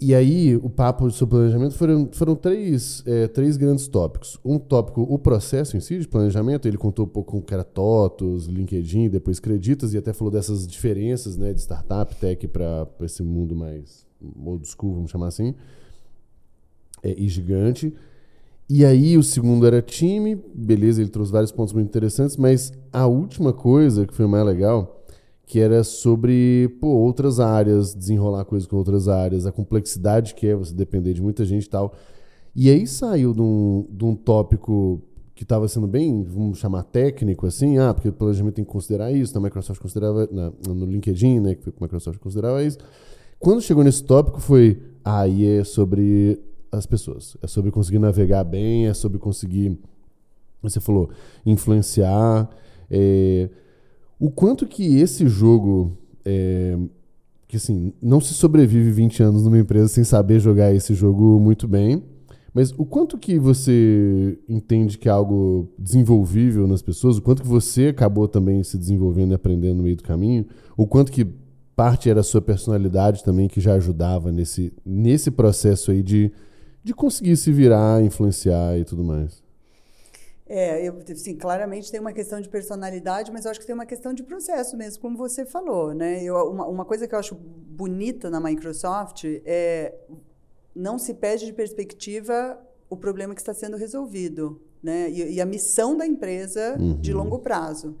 E 0.00 0.14
aí, 0.14 0.54
o 0.54 0.70
papo 0.70 1.10
sobre 1.10 1.36
planejamento 1.36 1.74
foram, 1.74 2.08
foram 2.12 2.36
três, 2.36 3.02
é, 3.04 3.26
três 3.26 3.56
grandes 3.56 3.88
tópicos. 3.88 4.38
Um 4.44 4.56
tópico, 4.56 5.02
o 5.02 5.18
processo 5.18 5.76
em 5.76 5.80
si 5.80 5.98
de 5.98 6.06
planejamento, 6.06 6.68
ele 6.68 6.78
contou 6.78 7.04
um 7.04 7.08
pouco 7.08 7.32
com 7.32 7.38
o 7.38 7.64
TOTOS, 7.64 8.46
LinkedIn, 8.46 9.08
depois 9.08 9.40
Creditas, 9.40 9.94
e 9.94 9.98
até 9.98 10.12
falou 10.12 10.30
dessas 10.30 10.68
diferenças 10.68 11.36
né, 11.36 11.52
de 11.52 11.60
startup, 11.60 12.14
tech, 12.14 12.46
para 12.46 12.86
esse 13.00 13.24
mundo 13.24 13.56
mais 13.56 14.06
old 14.44 14.68
school, 14.68 14.94
vamos 14.94 15.10
chamar 15.10 15.26
assim, 15.26 15.52
é, 17.02 17.12
e 17.20 17.28
gigante. 17.28 17.92
E 18.70 18.84
aí 18.84 19.16
o 19.16 19.22
segundo 19.22 19.66
era 19.66 19.80
time, 19.80 20.36
beleza, 20.54 21.00
ele 21.00 21.08
trouxe 21.08 21.32
vários 21.32 21.50
pontos 21.50 21.72
muito 21.72 21.88
interessantes, 21.88 22.36
mas 22.36 22.70
a 22.92 23.06
última 23.06 23.50
coisa 23.50 24.06
que 24.06 24.12
foi 24.12 24.26
mais 24.26 24.44
legal, 24.44 25.06
que 25.46 25.58
era 25.58 25.82
sobre 25.82 26.76
pô, 26.78 26.88
outras 26.88 27.40
áreas, 27.40 27.94
desenrolar 27.94 28.44
coisas 28.44 28.68
com 28.68 28.76
outras 28.76 29.08
áreas, 29.08 29.46
a 29.46 29.52
complexidade 29.52 30.34
que 30.34 30.46
é 30.46 30.54
você 30.54 30.74
depender 30.74 31.14
de 31.14 31.22
muita 31.22 31.46
gente 31.46 31.64
e 31.64 31.70
tal. 31.70 31.94
E 32.54 32.68
aí 32.68 32.86
saiu 32.86 33.32
de 33.32 33.40
um, 33.40 33.86
de 33.90 34.04
um 34.04 34.14
tópico 34.14 35.02
que 35.34 35.44
estava 35.44 35.66
sendo 35.66 35.86
bem, 35.86 36.22
vamos 36.24 36.58
chamar 36.58 36.82
técnico, 36.82 37.46
assim, 37.46 37.78
ah, 37.78 37.94
porque 37.94 38.10
o 38.10 38.12
planejamento 38.12 38.56
tem 38.56 38.64
que 38.64 38.70
considerar 38.70 39.10
isso, 39.12 39.32
na 39.34 39.40
Microsoft 39.40 39.80
considerava, 39.80 40.28
na, 40.30 40.52
no 40.68 40.84
LinkedIn, 40.84 41.40
né, 41.40 41.54
que 41.54 41.70
a 41.70 41.72
Microsoft 41.80 42.18
considerava 42.18 42.62
isso. 42.62 42.76
Quando 43.38 43.62
chegou 43.62 43.82
nesse 43.82 44.04
tópico 44.04 44.40
foi, 44.40 44.82
aí 45.02 45.46
ah, 45.46 45.60
é 45.60 45.64
sobre 45.64 46.38
as 46.70 46.86
pessoas. 46.86 47.36
É 47.42 47.46
sobre 47.46 47.70
conseguir 47.70 47.98
navegar 47.98 48.44
bem, 48.44 48.86
é 48.86 48.94
sobre 48.94 49.18
conseguir, 49.18 49.78
você 50.62 50.80
falou, 50.80 51.10
influenciar. 51.44 52.48
É, 52.90 53.48
o 54.18 54.30
quanto 54.30 54.66
que 54.66 54.98
esse 54.98 55.28
jogo, 55.28 55.96
é, 56.24 56.78
que 57.46 57.56
assim, 57.56 57.92
não 58.02 58.20
se 58.20 58.34
sobrevive 58.34 58.90
20 58.90 59.22
anos 59.22 59.44
numa 59.44 59.58
empresa 59.58 59.88
sem 59.88 60.04
saber 60.04 60.40
jogar 60.40 60.74
esse 60.74 60.94
jogo 60.94 61.38
muito 61.38 61.68
bem, 61.68 62.02
mas 62.52 62.72
o 62.76 62.84
quanto 62.84 63.18
que 63.18 63.38
você 63.38 64.38
entende 64.48 64.98
que 64.98 65.08
é 65.08 65.12
algo 65.12 65.68
desenvolvível 65.78 66.66
nas 66.66 66.82
pessoas, 66.82 67.18
o 67.18 67.22
quanto 67.22 67.42
que 67.42 67.48
você 67.48 67.88
acabou 67.88 68.26
também 68.26 68.64
se 68.64 68.76
desenvolvendo 68.76 69.32
e 69.32 69.34
aprendendo 69.34 69.76
no 69.76 69.82
meio 69.84 69.96
do 69.96 70.02
caminho, 70.02 70.46
o 70.76 70.86
quanto 70.86 71.12
que 71.12 71.26
parte 71.76 72.10
era 72.10 72.18
a 72.18 72.24
sua 72.24 72.42
personalidade 72.42 73.22
também 73.22 73.46
que 73.46 73.60
já 73.60 73.74
ajudava 73.74 74.32
nesse, 74.32 74.72
nesse 74.84 75.30
processo 75.30 75.92
aí 75.92 76.02
de 76.02 76.32
de 76.88 76.94
conseguir 76.94 77.36
se 77.36 77.52
virar, 77.52 78.02
influenciar 78.02 78.78
e 78.78 78.84
tudo 78.84 79.04
mais. 79.04 79.42
É, 80.48 80.88
eu, 80.88 80.94
sim, 81.14 81.36
claramente 81.36 81.90
tem 81.90 82.00
uma 82.00 82.14
questão 82.14 82.40
de 82.40 82.48
personalidade, 82.48 83.30
mas 83.30 83.44
eu 83.44 83.50
acho 83.50 83.60
que 83.60 83.66
tem 83.66 83.74
uma 83.74 83.84
questão 83.84 84.14
de 84.14 84.22
processo 84.22 84.74
mesmo, 84.74 85.02
como 85.02 85.14
você 85.14 85.44
falou, 85.44 85.92
né? 85.92 86.24
Eu, 86.24 86.34
uma, 86.50 86.66
uma 86.66 86.84
coisa 86.86 87.06
que 87.06 87.14
eu 87.14 87.18
acho 87.18 87.34
bonita 87.34 88.30
na 88.30 88.40
Microsoft 88.40 89.24
é 89.44 89.94
não 90.74 90.98
se 90.98 91.12
perde 91.12 91.44
de 91.44 91.52
perspectiva 91.52 92.58
o 92.88 92.96
problema 92.96 93.34
que 93.34 93.42
está 93.42 93.52
sendo 93.52 93.76
resolvido, 93.76 94.58
né? 94.82 95.10
E, 95.10 95.34
e 95.34 95.40
a 95.42 95.44
missão 95.44 95.94
da 95.94 96.06
empresa 96.06 96.74
uhum. 96.80 96.98
de 96.98 97.12
longo 97.12 97.40
prazo. 97.40 97.98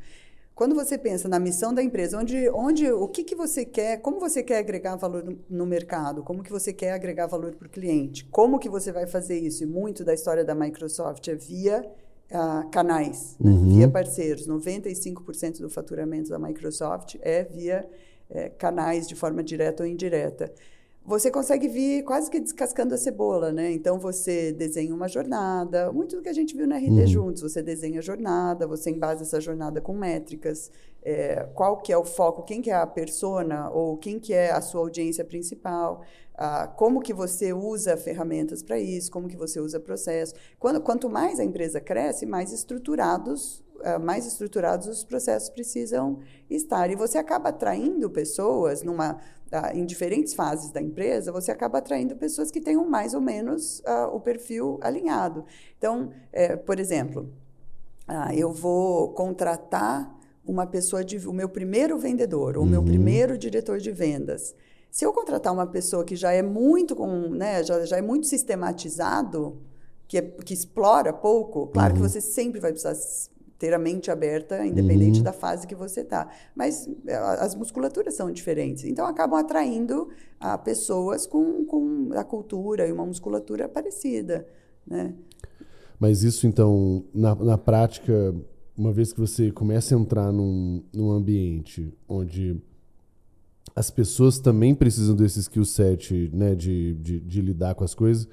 Quando 0.58 0.74
você 0.74 0.98
pensa 0.98 1.28
na 1.28 1.38
missão 1.38 1.72
da 1.72 1.80
empresa, 1.80 2.18
onde, 2.18 2.50
onde 2.50 2.90
o 2.90 3.06
que, 3.06 3.22
que 3.22 3.36
você 3.36 3.64
quer, 3.64 3.98
como 3.98 4.18
você 4.18 4.42
quer 4.42 4.58
agregar 4.58 4.96
valor 4.96 5.22
no, 5.22 5.38
no 5.48 5.64
mercado, 5.64 6.24
como 6.24 6.42
que 6.42 6.50
você 6.50 6.72
quer 6.72 6.94
agregar 6.94 7.28
valor 7.28 7.54
para 7.54 7.68
o 7.68 7.70
cliente, 7.70 8.24
como 8.24 8.58
que 8.58 8.68
você 8.68 8.90
vai 8.90 9.06
fazer 9.06 9.38
isso? 9.38 9.62
E 9.62 9.66
muito 9.66 10.04
da 10.04 10.12
história 10.12 10.44
da 10.44 10.56
Microsoft 10.56 11.28
é 11.28 11.36
via 11.36 11.88
uh, 12.32 12.68
canais, 12.72 13.36
uhum. 13.38 13.68
via 13.68 13.88
parceiros. 13.88 14.48
95% 14.48 15.60
do 15.60 15.70
faturamento 15.70 16.30
da 16.30 16.40
Microsoft 16.40 17.14
é 17.20 17.44
via 17.44 17.88
é, 18.28 18.48
canais 18.48 19.06
de 19.06 19.14
forma 19.14 19.44
direta 19.44 19.84
ou 19.84 19.88
indireta 19.88 20.52
você 21.08 21.30
consegue 21.30 21.68
vir 21.68 22.02
quase 22.02 22.30
que 22.30 22.38
descascando 22.38 22.94
a 22.94 22.98
cebola, 22.98 23.50
né? 23.50 23.72
Então 23.72 23.98
você 23.98 24.52
desenha 24.52 24.94
uma 24.94 25.08
jornada, 25.08 25.90
muito 25.90 26.16
do 26.16 26.22
que 26.22 26.28
a 26.28 26.34
gente 26.34 26.54
viu 26.54 26.66
na 26.66 26.76
RD 26.76 26.90
uhum. 26.90 27.06
juntos, 27.06 27.40
você 27.40 27.62
desenha 27.62 28.00
a 28.00 28.02
jornada, 28.02 28.66
você 28.66 28.90
embasa 28.90 29.22
essa 29.22 29.40
jornada 29.40 29.80
com 29.80 29.94
métricas, 29.94 30.70
é, 31.02 31.48
qual 31.54 31.78
que 31.78 31.90
é 31.90 31.96
o 31.96 32.04
foco, 32.04 32.42
quem 32.42 32.60
que 32.60 32.70
é 32.70 32.74
a 32.74 32.86
persona 32.86 33.70
ou 33.70 33.96
quem 33.96 34.20
que 34.20 34.34
é 34.34 34.50
a 34.50 34.60
sua 34.60 34.82
audiência 34.82 35.24
principal, 35.24 36.02
ah, 36.34 36.68
como 36.76 37.00
que 37.00 37.14
você 37.14 37.54
usa 37.54 37.96
ferramentas 37.96 38.62
para 38.62 38.78
isso, 38.78 39.10
como 39.10 39.28
que 39.28 39.36
você 39.36 39.58
usa 39.58 39.80
processo. 39.80 40.34
Quando, 40.58 40.78
quanto 40.78 41.08
mais 41.08 41.40
a 41.40 41.44
empresa 41.44 41.80
cresce, 41.80 42.26
mais 42.26 42.52
estruturados 42.52 43.64
uh, 43.78 44.00
mais 44.00 44.26
estruturados 44.26 44.86
os 44.86 45.04
processos 45.04 45.48
precisam 45.48 46.20
estar. 46.48 46.90
E 46.90 46.96
você 46.96 47.18
acaba 47.18 47.50
atraindo 47.50 48.10
pessoas 48.10 48.82
numa, 48.82 49.18
em 49.74 49.86
diferentes 49.86 50.34
fases 50.34 50.70
da 50.70 50.80
empresa, 50.80 51.32
você 51.32 51.50
acaba 51.50 51.78
atraindo 51.78 52.16
pessoas 52.16 52.50
que 52.50 52.60
tenham 52.60 52.84
mais 52.84 53.14
ou 53.14 53.20
menos 53.20 53.80
uh, 53.80 54.14
o 54.14 54.20
perfil 54.20 54.78
alinhado. 54.82 55.44
Então, 55.78 56.10
é, 56.32 56.56
por 56.56 56.78
exemplo, 56.78 57.32
eu 58.34 58.52
vou 58.52 59.12
contratar 59.12 60.14
uma 60.46 60.66
pessoa 60.66 61.04
de 61.04 61.28
o 61.28 61.32
meu 61.32 61.48
primeiro 61.48 61.98
vendedor 61.98 62.56
ou 62.56 62.62
o 62.62 62.64
uhum. 62.64 62.70
meu 62.70 62.82
primeiro 62.82 63.36
diretor 63.36 63.78
de 63.78 63.90
vendas. 63.90 64.54
Se 64.90 65.04
eu 65.04 65.12
contratar 65.12 65.52
uma 65.52 65.66
pessoa 65.66 66.04
que 66.04 66.16
já 66.16 66.32
é 66.32 66.42
muito 66.42 66.96
com, 66.96 67.28
né, 67.28 67.62
já, 67.62 67.84
já 67.84 67.98
é 67.98 68.02
muito 68.02 68.26
sistematizado, 68.26 69.60
que, 70.06 70.16
é, 70.16 70.22
que 70.22 70.54
explora 70.54 71.12
pouco, 71.12 71.66
claro 71.66 71.94
uhum. 71.94 72.00
que 72.00 72.08
você 72.08 72.20
sempre 72.20 72.58
vai 72.58 72.72
precisar 72.72 72.96
ter 73.58 73.74
a 73.74 73.78
mente 73.78 74.10
aberta, 74.10 74.64
independente 74.64 75.18
uhum. 75.18 75.24
da 75.24 75.32
fase 75.32 75.66
que 75.66 75.74
você 75.74 76.02
está. 76.02 76.28
Mas 76.54 76.88
é, 77.06 77.16
as 77.16 77.54
musculaturas 77.54 78.14
são 78.14 78.30
diferentes. 78.30 78.84
Então, 78.84 79.04
acabam 79.04 79.38
atraindo 79.38 80.08
a 80.38 80.56
pessoas 80.56 81.26
com, 81.26 81.64
com 81.64 82.10
a 82.14 82.22
cultura 82.22 82.86
e 82.86 82.92
uma 82.92 83.04
musculatura 83.04 83.68
parecida. 83.68 84.46
Né? 84.86 85.12
Mas 85.98 86.22
isso, 86.22 86.46
então, 86.46 87.04
na, 87.12 87.34
na 87.34 87.58
prática, 87.58 88.32
uma 88.76 88.92
vez 88.92 89.12
que 89.12 89.18
você 89.18 89.50
começa 89.50 89.96
a 89.96 89.98
entrar 89.98 90.32
num, 90.32 90.84
num 90.92 91.10
ambiente 91.10 91.92
onde 92.08 92.62
as 93.74 93.90
pessoas 93.90 94.38
também 94.38 94.74
precisam 94.74 95.16
desse 95.16 95.40
skill 95.40 95.64
set 95.64 96.30
né, 96.32 96.54
de, 96.54 96.94
de, 96.94 97.20
de 97.20 97.40
lidar 97.40 97.74
com 97.74 97.82
as 97.82 97.94
coisas 97.94 98.28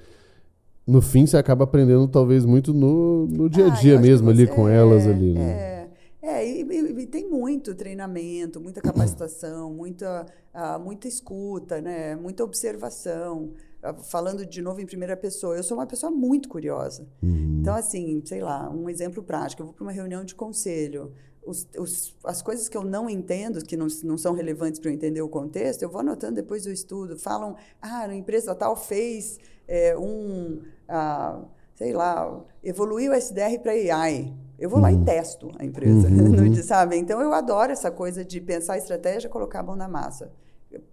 no 0.86 1.02
fim 1.02 1.26
você 1.26 1.36
acaba 1.36 1.64
aprendendo 1.64 2.06
talvez 2.06 2.44
muito 2.44 2.72
no, 2.72 3.26
no 3.26 3.50
dia 3.50 3.66
a 3.66 3.72
ah, 3.72 3.80
dia 3.80 3.98
ah, 3.98 4.00
mesmo 4.00 4.30
ali 4.30 4.46
com 4.46 4.68
é, 4.68 4.76
elas 4.76 5.06
ali, 5.06 5.32
né? 5.32 5.50
É, 5.50 5.88
é 6.22 6.48
e, 6.48 6.62
e, 6.62 7.02
e, 7.02 7.06
tem 7.06 7.28
muito 7.28 7.74
treinamento, 7.74 8.60
muita 8.60 8.80
capacitação, 8.80 9.68
muita, 9.74 10.26
uh, 10.54 10.78
muita 10.78 11.08
escuta, 11.08 11.80
né? 11.80 12.14
Muita 12.14 12.44
observação. 12.44 13.50
Uh, 13.82 14.00
falando 14.04 14.46
de 14.46 14.62
novo 14.62 14.80
em 14.80 14.86
primeira 14.86 15.16
pessoa, 15.16 15.56
eu 15.56 15.62
sou 15.64 15.76
uma 15.76 15.86
pessoa 15.86 16.12
muito 16.12 16.48
curiosa. 16.48 17.04
Uhum. 17.20 17.58
Então, 17.60 17.74
assim, 17.74 18.22
sei 18.24 18.40
lá, 18.40 18.70
um 18.70 18.88
exemplo 18.88 19.24
prático. 19.24 19.62
Eu 19.62 19.66
vou 19.66 19.74
para 19.74 19.82
uma 19.82 19.92
reunião 19.92 20.24
de 20.24 20.36
conselho. 20.36 21.12
Os, 21.44 21.66
os, 21.76 22.16
as 22.24 22.42
coisas 22.42 22.68
que 22.68 22.76
eu 22.76 22.84
não 22.84 23.10
entendo, 23.10 23.64
que 23.64 23.76
não, 23.76 23.86
não 24.04 24.18
são 24.18 24.34
relevantes 24.34 24.78
para 24.78 24.90
eu 24.90 24.94
entender 24.94 25.22
o 25.22 25.28
contexto, 25.28 25.82
eu 25.82 25.88
vou 25.88 26.00
anotando 26.00 26.36
depois 26.36 26.64
do 26.64 26.70
estudo. 26.70 27.18
Falam, 27.18 27.56
ah, 27.80 28.02
a 28.02 28.14
empresa 28.14 28.54
tal 28.54 28.76
fez 28.76 29.38
é, 29.68 29.96
um, 29.96 30.60
ah, 30.88 31.40
sei 31.74 31.92
lá, 31.92 32.40
evoluiu 32.62 33.12
o 33.12 33.14
SDR 33.14 33.58
para 33.62 33.72
AI. 33.72 34.32
Eu 34.58 34.70
vou 34.70 34.78
uhum. 34.78 34.84
lá 34.84 34.92
e 34.92 34.94
uhum. 34.94 35.04
testo 35.04 35.50
a 35.58 35.64
empresa, 35.64 36.08
uhum. 36.08 36.54
sabe? 36.62 36.96
Então, 36.96 37.20
eu 37.20 37.32
adoro 37.32 37.72
essa 37.72 37.90
coisa 37.90 38.24
de 38.24 38.40
pensar 38.40 38.74
a 38.74 38.78
estratégia, 38.78 39.28
colocar 39.28 39.60
a 39.60 39.62
mão 39.62 39.76
na 39.76 39.88
massa. 39.88 40.30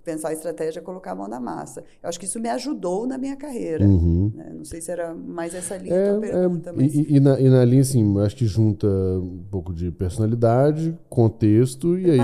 Pensar 0.03 0.29
a 0.29 0.33
estratégia, 0.33 0.81
colocar 0.81 1.11
a 1.11 1.15
mão 1.15 1.27
na 1.27 1.39
massa. 1.39 1.83
Eu 2.01 2.07
acho 2.07 2.19
que 2.19 2.25
isso 2.25 2.39
me 2.39 2.47
ajudou 2.49 3.07
na 3.07 3.17
minha 3.17 3.35
carreira. 3.35 3.85
Uhum. 3.85 4.31
Né? 4.33 4.51
Não 4.53 4.63
sei 4.63 4.79
se 4.79 4.91
era 4.91 5.13
mais 5.13 5.55
essa 5.55 5.75
linha 5.77 5.95
é, 5.95 6.13
da 6.13 6.19
pergunta. 6.19 6.69
É, 6.69 6.73
mas... 6.73 6.93
e, 6.93 7.15
e, 7.15 7.19
na, 7.19 7.39
e, 7.39 7.49
na, 7.49 7.65
linha, 7.65 7.81
assim, 7.81 8.19
acho 8.21 8.35
que 8.35 8.45
junta 8.45 8.87
um 8.87 9.43
pouco 9.49 9.73
de 9.73 9.91
personalidade, 9.91 10.97
contexto 11.09 11.97
e 11.97 12.11
aí... 12.11 12.19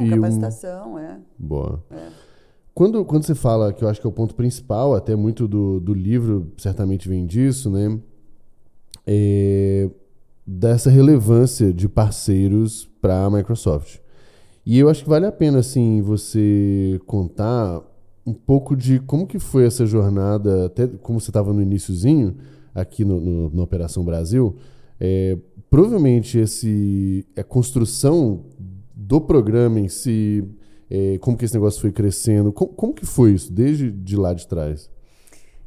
E 0.00 0.10
capacitação, 0.10 0.94
um... 0.94 0.98
é. 0.98 1.18
Boa. 1.38 1.82
É. 1.90 2.29
Quando, 2.80 3.04
quando 3.04 3.24
você 3.24 3.34
fala, 3.34 3.74
que 3.74 3.84
eu 3.84 3.88
acho 3.90 4.00
que 4.00 4.06
é 4.06 4.08
o 4.08 4.12
ponto 4.12 4.34
principal, 4.34 4.94
até 4.94 5.14
muito 5.14 5.46
do, 5.46 5.78
do 5.78 5.92
livro 5.92 6.50
certamente 6.56 7.10
vem 7.10 7.26
disso, 7.26 7.68
né? 7.68 8.00
É, 9.06 9.90
dessa 10.46 10.88
relevância 10.88 11.74
de 11.74 11.86
parceiros 11.86 12.88
para 12.98 13.26
a 13.26 13.30
Microsoft. 13.30 13.98
E 14.64 14.78
eu 14.78 14.88
acho 14.88 15.02
que 15.02 15.10
vale 15.10 15.26
a 15.26 15.30
pena, 15.30 15.58
assim, 15.58 16.00
você 16.00 16.98
contar 17.04 17.82
um 18.24 18.32
pouco 18.32 18.74
de 18.74 18.98
como 18.98 19.26
que 19.26 19.38
foi 19.38 19.66
essa 19.66 19.84
jornada, 19.84 20.64
até 20.64 20.86
como 20.86 21.20
você 21.20 21.28
estava 21.28 21.52
no 21.52 21.60
iníciozinho, 21.60 22.38
aqui 22.74 23.04
no, 23.04 23.20
no, 23.20 23.50
no 23.50 23.62
Operação 23.62 24.02
Brasil, 24.02 24.56
é, 24.98 25.36
provavelmente 25.68 26.38
esse, 26.38 27.26
a 27.36 27.44
construção 27.44 28.46
do 28.94 29.20
programa 29.20 29.78
em 29.78 29.88
si, 29.88 30.48
é, 30.90 31.18
como 31.18 31.36
que 31.36 31.44
esse 31.44 31.54
negócio 31.54 31.80
foi 31.80 31.92
crescendo? 31.92 32.52
Como, 32.52 32.72
como, 32.72 32.92
que 32.92 33.06
foi 33.06 33.32
isso, 33.32 33.52
desde 33.52 33.92
de 33.92 34.16
lá 34.16 34.34
de 34.34 34.46
trás? 34.48 34.90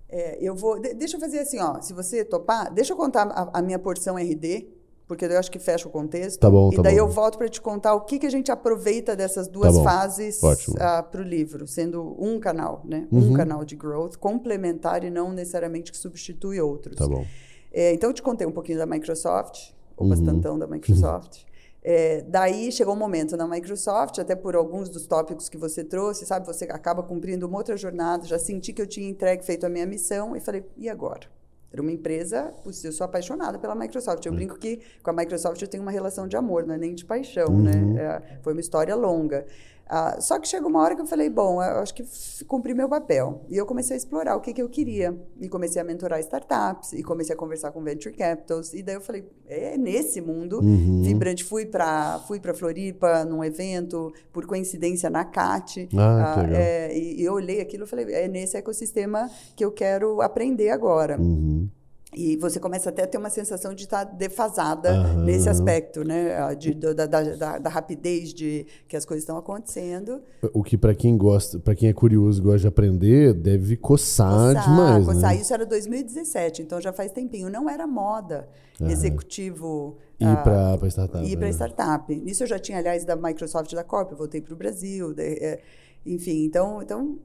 É, 0.09 0.37
eu 0.41 0.53
vou. 0.53 0.79
De, 0.79 0.93
deixa 0.93 1.15
eu 1.15 1.19
fazer 1.19 1.39
assim, 1.39 1.59
ó. 1.59 1.79
Se 1.81 1.93
você 1.93 2.25
topar, 2.25 2.71
deixa 2.73 2.91
eu 2.91 2.97
contar 2.97 3.27
a, 3.27 3.59
a, 3.59 3.61
minha 3.61 3.79
porção 3.79 4.17
RD, 4.17 4.67
porque 5.07 5.23
eu 5.23 5.39
acho 5.39 5.49
que 5.49 5.59
fecha 5.59 5.87
o 5.87 5.91
contexto. 5.91 6.39
Tá 6.39 6.49
bom, 6.49 6.69
tá 6.69 6.81
E 6.81 6.83
daí 6.83 6.95
bom. 6.95 7.01
eu 7.01 7.07
volto 7.07 7.37
para 7.37 7.47
te 7.47 7.61
contar 7.61 7.95
o 7.95 8.01
que, 8.01 8.19
que 8.19 8.25
a 8.25 8.29
gente 8.29 8.51
aproveita 8.51 9.15
dessas 9.15 9.47
duas 9.47 9.77
tá 9.77 9.83
fases 9.83 10.41
uh, 10.43 10.75
ah, 10.79 11.03
para 11.03 11.21
o 11.21 11.23
livro, 11.23 11.65
sendo 11.67 12.15
um 12.19 12.37
canal, 12.37 12.81
né? 12.83 13.07
Uhum. 13.09 13.31
Um 13.31 13.33
canal 13.33 13.63
de 13.63 13.77
growth 13.77 14.17
complementar 14.17 15.05
e 15.05 15.09
não 15.09 15.31
necessariamente 15.31 15.89
que 15.89 15.97
substitui 15.97 16.59
outros. 16.59 16.97
Tá 16.97 17.07
bom. 17.07 17.25
É, 17.71 17.93
então 17.93 18.09
eu 18.09 18.13
te 18.13 18.21
contei 18.21 18.45
um 18.45 18.51
pouquinho 18.51 18.77
da 18.77 18.85
Microsoft, 18.85 19.71
o 19.95 20.03
uhum. 20.03 20.09
bastantão 20.09 20.59
da 20.59 20.67
Microsoft. 20.67 21.43
É, 21.83 22.21
daí 22.21 22.71
chegou 22.71 22.93
um 22.93 22.97
momento 22.97 23.35
na 23.35 23.45
Microsoft, 23.45 24.17
até 24.17 24.35
por 24.35 24.55
alguns 24.55 24.87
dos 24.87 25.05
tópicos 25.05 25.49
que 25.49 25.57
você 25.57 25.83
trouxe, 25.83 26.25
sabe? 26.25 26.45
Você 26.47 26.63
acaba 26.65 27.03
cumprindo 27.03 27.45
uma 27.45 27.57
outra 27.57 27.75
jornada, 27.75 28.25
já 28.25 28.39
senti 28.39 28.71
que 28.71 28.81
eu 28.81 28.87
tinha 28.87 29.09
entregue, 29.09 29.43
feito 29.43 29.65
a 29.65 29.69
minha 29.69 29.85
missão, 29.85 30.35
e 30.35 30.39
falei, 30.39 30.63
e 30.77 30.87
agora? 30.87 31.27
Era 31.73 31.81
uma 31.81 31.91
empresa, 31.91 32.53
eu 32.83 32.91
sou 32.91 33.03
apaixonada 33.03 33.57
pela 33.57 33.73
Microsoft. 33.73 34.23
Eu 34.23 34.31
uhum. 34.31 34.37
brinco 34.37 34.59
que 34.59 34.79
com 35.01 35.09
a 35.09 35.13
Microsoft 35.13 35.59
eu 35.59 35.67
tenho 35.67 35.81
uma 35.81 35.91
relação 35.91 36.27
de 36.27 36.37
amor, 36.37 36.67
não 36.67 36.75
é 36.75 36.77
nem 36.77 36.93
de 36.93 37.03
paixão, 37.03 37.49
né? 37.49 37.71
uhum. 37.71 37.93
né? 37.93 38.03
É, 38.03 38.37
foi 38.43 38.53
uma 38.53 38.61
história 38.61 38.95
longa. 38.95 39.43
Ah, 39.87 40.19
só 40.21 40.39
que 40.39 40.47
chegou 40.47 40.69
uma 40.69 40.81
hora 40.81 40.95
que 40.95 41.01
eu 41.01 41.05
falei, 41.05 41.29
bom, 41.29 41.61
eu 41.61 41.79
acho 41.79 41.93
que 41.93 42.03
cumpri 42.47 42.73
meu 42.73 42.87
papel. 42.87 43.45
E 43.49 43.57
eu 43.57 43.65
comecei 43.65 43.95
a 43.95 43.97
explorar 43.97 44.35
o 44.35 44.41
que, 44.41 44.53
que 44.53 44.61
eu 44.61 44.69
queria. 44.69 45.15
E 45.39 45.49
comecei 45.49 45.81
a 45.81 45.85
mentorar 45.85 46.19
startups, 46.19 46.93
e 46.93 47.03
comecei 47.03 47.35
a 47.35 47.37
conversar 47.37 47.71
com 47.71 47.83
venture 47.83 48.15
capitals. 48.15 48.73
E 48.73 48.81
daí 48.81 48.95
eu 48.95 49.01
falei, 49.01 49.25
é 49.47 49.77
nesse 49.77 50.21
mundo 50.21 50.59
uhum. 50.61 51.03
vibrante. 51.03 51.43
Fui 51.43 51.65
para 51.65 52.19
fui 52.27 52.39
Floripa 52.53 53.25
num 53.25 53.43
evento, 53.43 54.13
por 54.31 54.45
coincidência 54.45 55.09
na 55.09 55.25
CAT. 55.25 55.89
Ah, 55.95 56.35
ah, 56.37 56.53
é, 56.53 56.97
e, 56.97 57.21
e, 57.21 57.23
eu 57.23 57.33
olhei 57.33 57.61
aquilo 57.61 57.83
e 57.85 57.87
falei, 57.87 58.13
é 58.13 58.27
nesse 58.27 58.57
ecossistema 58.57 59.29
que 59.55 59.63
eu 59.63 59.71
quero 59.71 60.21
aprender 60.21 60.69
agora. 60.69 61.19
Uhum. 61.19 61.69
E 62.15 62.37
você 62.37 62.59
começa 62.59 62.89
até 62.89 63.03
a 63.03 63.07
ter 63.07 63.17
uma 63.17 63.29
sensação 63.29 63.73
de 63.73 63.83
estar 63.83 64.03
defasada 64.03 64.93
uhum. 64.93 65.23
nesse 65.23 65.49
aspecto, 65.49 66.03
né? 66.03 66.53
De, 66.55 66.73
da, 66.73 66.93
da, 66.93 67.05
da, 67.05 67.59
da, 67.59 67.69
rapidez 67.69 68.33
de 68.33 68.65
que 68.87 68.95
as 68.95 69.05
coisas 69.05 69.23
estão 69.23 69.37
acontecendo. 69.37 70.21
O 70.53 70.63
que 70.63 70.77
para 70.77 70.93
quem 70.93 71.17
gosta, 71.17 71.59
para 71.59 71.75
quem 71.75 71.89
é 71.89 71.93
curioso, 71.93 72.41
gosta 72.41 72.59
de 72.59 72.67
aprender, 72.67 73.33
deve 73.33 73.75
coçar, 73.77 74.53
coçar 74.53 74.69
demais. 74.69 75.05
Coçar. 75.05 75.33
Né? 75.33 75.41
Isso 75.41 75.53
era 75.53 75.65
2017, 75.65 76.61
então 76.61 76.79
já 76.79 76.93
faz 76.93 77.11
tempinho. 77.11 77.49
Não 77.49 77.69
era 77.69 77.87
moda 77.87 78.47
uhum. 78.79 78.89
executivo. 78.89 79.97
Ir 80.19 80.27
uh, 80.27 80.43
para 80.43 80.89
startup. 80.89 81.25
Ir 81.25 81.37
para 81.37 81.47
né? 81.47 81.53
startup. 81.53 82.23
Isso 82.25 82.43
eu 82.43 82.47
já 82.47 82.59
tinha, 82.59 82.77
aliás, 82.77 83.03
da 83.05 83.15
Microsoft 83.15 83.73
da 83.73 83.83
Corp, 83.83 84.11
eu 84.11 84.17
voltei 84.17 84.41
para 84.41 84.53
o 84.53 84.57
Brasil. 84.57 85.13
De, 85.13 85.23
é, 85.23 85.59
enfim, 86.05 86.43
então, 86.43 86.81
então 86.81 87.17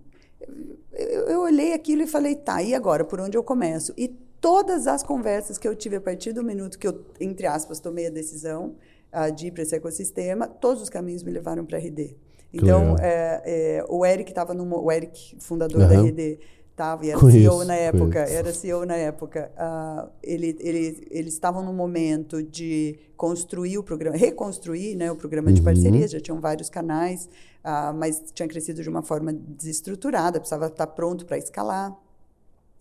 eu, 0.92 1.22
eu 1.22 1.40
olhei 1.40 1.72
aquilo 1.72 2.02
e 2.02 2.06
falei, 2.06 2.34
tá, 2.34 2.62
e 2.62 2.74
agora? 2.74 3.04
Por 3.04 3.20
onde 3.20 3.36
eu 3.36 3.42
começo? 3.42 3.92
E 3.96 4.08
todas 4.40 4.86
as 4.86 5.02
conversas 5.02 5.58
que 5.58 5.66
eu 5.66 5.74
tive 5.74 5.96
a 5.96 6.00
partir 6.00 6.32
do 6.32 6.42
minuto 6.42 6.78
que 6.78 6.86
eu, 6.86 7.04
entre 7.20 7.46
aspas, 7.46 7.80
tomei 7.80 8.06
a 8.06 8.10
decisão 8.10 8.76
uh, 9.12 9.32
de 9.32 9.48
ir 9.48 9.50
para 9.50 9.62
esse 9.62 9.74
ecossistema, 9.74 10.46
todos 10.46 10.82
os 10.82 10.88
caminhos 10.88 11.22
me 11.22 11.30
levaram 11.30 11.64
para 11.64 11.78
a 11.78 11.80
RD. 11.80 12.16
Então, 12.52 12.96
é, 12.98 13.42
é, 13.44 13.84
o 13.88 14.06
Eric 14.06 14.30
estava 14.30 14.54
no 14.54 14.64
o 14.82 14.90
Eric, 14.90 15.36
fundador 15.38 15.82
uhum. 15.82 15.88
da 15.88 16.00
RD, 16.00 16.38
Tava, 16.78 17.04
e 17.04 17.10
era 17.10 17.18
Conheço, 17.18 17.40
CEO 17.40 17.64
na 17.64 17.74
época, 17.74 18.12
conheço. 18.12 18.32
era 18.32 18.54
CEO 18.54 18.86
na 18.86 18.94
época. 18.94 19.50
Ah, 19.56 20.08
ele, 20.22 20.56
ele, 20.60 21.08
eles 21.10 21.34
estavam 21.34 21.64
no 21.64 21.72
momento 21.72 22.40
de 22.40 22.96
construir 23.16 23.78
o 23.78 23.82
programa, 23.82 24.16
reconstruir 24.16 24.94
né, 24.94 25.10
o 25.10 25.16
programa 25.16 25.52
de 25.52 25.60
Uhum. 25.60 25.64
parcerias, 25.64 26.12
já 26.12 26.20
tinham 26.20 26.40
vários 26.40 26.70
canais, 26.70 27.28
ah, 27.64 27.92
mas 27.92 28.22
tinha 28.32 28.46
crescido 28.46 28.80
de 28.80 28.88
uma 28.88 29.02
forma 29.02 29.32
desestruturada, 29.32 30.38
precisava 30.38 30.66
estar 30.66 30.86
pronto 30.86 31.26
para 31.26 31.36
escalar. 31.36 31.98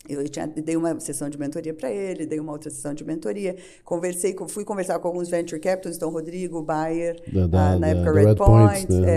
Eu 0.09 0.27
tinha, 0.29 0.47
dei 0.47 0.75
uma 0.77 0.99
sessão 0.99 1.29
de 1.29 1.37
mentoria 1.37 1.73
para 1.73 1.91
ele, 1.91 2.25
dei 2.25 2.39
uma 2.39 2.51
outra 2.53 2.69
sessão 2.69 2.93
de 2.93 3.03
mentoria. 3.03 3.55
Conversei, 3.83 4.33
com, 4.33 4.47
fui 4.47 4.63
conversar 4.63 4.97
com 4.99 5.07
alguns 5.07 5.29
venture 5.29 5.59
capitals, 5.59 5.95
então 5.97 6.09
Rodrigo, 6.09 6.61
Bayer, 6.61 7.21
Da- 7.31 7.47
da- 7.47 7.67
ah, 7.71 7.73
na 7.73 7.79
da- 7.79 7.87
época 7.87 8.05
da 8.13 8.19
Red, 8.19 8.25
Red 8.27 8.35
Point, 8.35 8.87
Points, 8.87 8.99
né? 8.99 9.09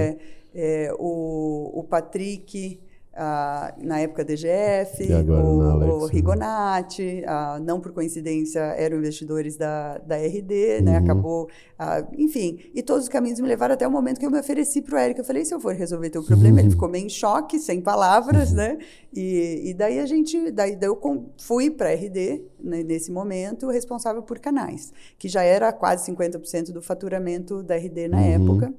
é, 0.55 0.87
é, 0.87 0.93
o, 0.99 1.71
o 1.81 1.85
Patrick, 1.85 2.81
ah, 3.13 3.75
na 3.79 3.99
época 4.01 4.25
DGF, 4.25 5.13
agora 5.13 5.45
o, 5.45 5.61
Alex, 5.63 5.93
o 5.95 6.07
né? 6.07 6.13
Rigonati, 6.13 7.23
ah, 7.27 7.59
não 7.61 7.81
por 7.81 7.93
coincidência 7.93 8.61
eram 8.61 8.99
investidores 8.99 9.57
da, 9.57 9.99
da 9.99 10.17
RD, 10.17 10.81
né? 10.83 10.93
Uhum. 10.93 11.05
Acabou, 11.05 11.49
ah, 11.79 12.07
enfim, 12.17 12.59
e 12.75 12.83
todos 12.83 13.05
os 13.05 13.09
caminhos 13.09 13.41
me 13.41 13.49
levaram 13.49 13.75
até 13.75 13.87
o 13.87 13.91
momento 13.91 14.19
que 14.21 14.27
eu 14.27 14.31
me 14.31 14.39
ofereci 14.39 14.81
para 14.81 14.95
o 14.95 14.99
Eric. 14.99 15.19
Eu 15.19 15.25
falei, 15.25 15.45
se 15.45 15.53
eu 15.55 15.59
for 15.61 15.75
resolver 15.75 16.09
teu 16.11 16.23
problema, 16.23 16.61
ele 16.61 16.71
ficou 16.71 16.89
meio 16.89 17.07
em 17.07 17.09
choque, 17.09 17.59
sem 17.59 17.81
palavras, 17.81 18.53
né? 18.53 18.79
E, 19.13 19.71
e 19.71 19.75
daí 19.75 19.99
a 19.99 20.07
gente, 20.07 20.51
daí, 20.53 20.77
daí 20.77 20.89
eu 20.89 20.99
fui 21.39 21.69
para 21.71 21.89
a 21.91 21.93
RD, 21.95 22.45
né, 22.61 22.83
nesse 22.85 23.11
momento, 23.11 23.69
responsável 23.69 24.23
por 24.23 24.39
canais, 24.39 24.93
que 25.19 25.29
já 25.29 25.43
era 25.43 25.73
quase 25.73 26.11
50% 26.13 26.71
do 26.73 26.81
faturamento 26.81 27.63
da 27.63 27.77
RD 27.77 28.09
na 28.09 28.19
Uhum. 28.19 28.25
época. 28.55 28.75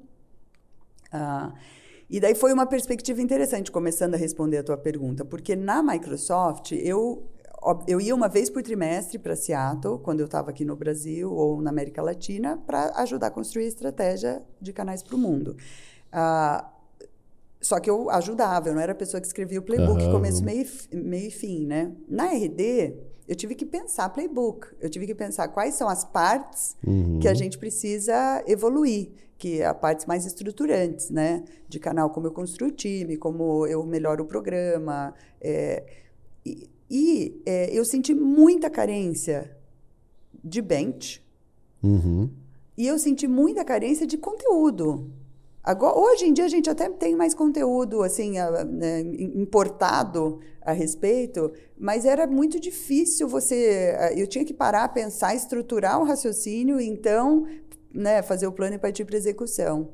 Ah, 1.12 1.54
e 2.12 2.19
daí 2.19 2.36
foi 2.36 2.52
uma 2.54 2.65
perspectiva 2.65 3.21
interessante, 3.21 3.71
começando 3.71 4.13
a 4.15 4.17
responder 4.17 4.58
a 4.58 4.63
tua 4.63 4.78
pergunta, 4.78 5.24
porque 5.26 5.56
na 5.56 5.82
Microsoft 5.82 6.74
eu 6.74 7.24
eu 7.88 8.02
ia 8.02 8.15
uma 8.15 8.28
vez 8.28 8.50
por 8.50 8.63
trimestre 8.63 9.19
para 9.19 9.36
Seattle, 9.36 10.00
quando 10.00 10.19
eu 10.19 10.26
estava 10.26 10.50
aqui 10.50 10.65
no 10.65 10.76
Brasil 10.76 11.32
ou 11.32 11.62
na 11.62 11.69
América 11.69 12.02
Latina, 12.02 12.58
para 12.65 12.91
ajudar 13.02 13.28
a 13.28 13.30
construir 13.32 13.65
a 13.65 13.67
estratégia 13.67 14.41
de 14.60 14.74
canais 14.74 15.04
para 15.04 15.15
o 15.15 15.19
mundo. 15.19 15.56
Ah, 16.12 16.67
só 17.62 17.80
que 17.80 17.88
eu 17.88 18.10
ajudava, 18.10 18.69
eu 18.69 18.74
não 18.74 18.82
era 18.82 18.93
a 18.93 18.95
pessoa 18.95 19.21
que 19.21 19.28
escrevia 19.28 19.60
o 19.60 19.62
playbook, 19.62 20.02
Aham. 20.02 20.12
começo, 20.12 20.43
meio, 20.43 20.65
e 20.91 20.95
meio 20.95 21.28
e 21.28 21.32
fim, 21.32 21.67
né? 21.67 21.91
Na 22.08 22.34
RD, 22.34 22.95
eu 23.28 23.36
tive 23.36 23.54
que 23.54 23.65
pensar 23.67 24.10
playbook, 24.10 24.69
eu 24.82 24.89
tive 24.89 25.06
que 25.06 25.13
pensar 25.13 25.47
quais 25.50 25.76
são 25.76 25.88
as 25.88 26.04
partes 26.04 26.76
Uhum. 26.86 27.19
que 27.21 27.28
a 27.28 27.36
gente 27.36 27.60
precisa 27.60 28.43
evoluir, 28.47 29.12
que 29.41 29.60
é 29.62 29.65
a 29.65 29.73
partes 29.73 30.06
mais 30.06 30.23
estruturantes, 30.25 31.10
né? 31.10 31.43
De 31.67 31.80
canal, 31.80 32.12
como 32.12 32.27
eu 32.27 32.32
construo 32.32 32.69
o 32.69 32.71
time, 32.71 33.17
como 33.17 33.65
eu 33.65 33.84
melhoro 33.84 34.23
o 34.23 34.27
programa. 34.27 35.13
é, 35.41 35.84
e 36.45 36.69
e, 36.93 37.41
é, 37.45 37.69
eu 37.73 37.86
senti 37.86 38.13
muita 38.13 38.69
carência 38.69 39.56
de 40.43 40.62
bench 40.62 41.23
Uhum. 41.82 42.30
e 42.77 42.86
eu 42.86 42.99
senti 42.99 43.27
muita 43.30 43.63
carência 43.63 44.06
de 44.06 44.17
conteúdo. 44.17 45.10
Agora, 45.63 45.97
hoje 45.97 46.25
em 46.25 46.34
dia 46.34 46.43
a 46.45 46.49
gente 46.49 46.69
até 46.69 46.89
tem 46.89 47.15
mais 47.15 47.34
conteúdo 47.34 48.04
assim 48.04 48.38
a- 48.39 48.65
né, 48.65 48.99
importado 49.45 50.39
a 50.62 50.73
respeito, 50.73 51.51
mas 51.80 52.04
era 52.04 52.27
muito 52.27 52.60
difícil 52.60 53.25
você. 53.27 53.95
Eu 54.17 54.27
tinha 54.27 54.43
que 54.43 54.54
parar, 54.54 54.89
pensar, 54.89 55.34
estruturar 55.34 55.99
o 56.01 56.04
raciocínio 56.04 56.80
então 56.82 57.45
né, 57.93 58.21
fazer 58.21 58.47
o 58.47 58.51
plano 58.51 58.75
e 58.75 58.80
partir 58.80 59.06
para 59.06 59.17
execução. 59.17 59.89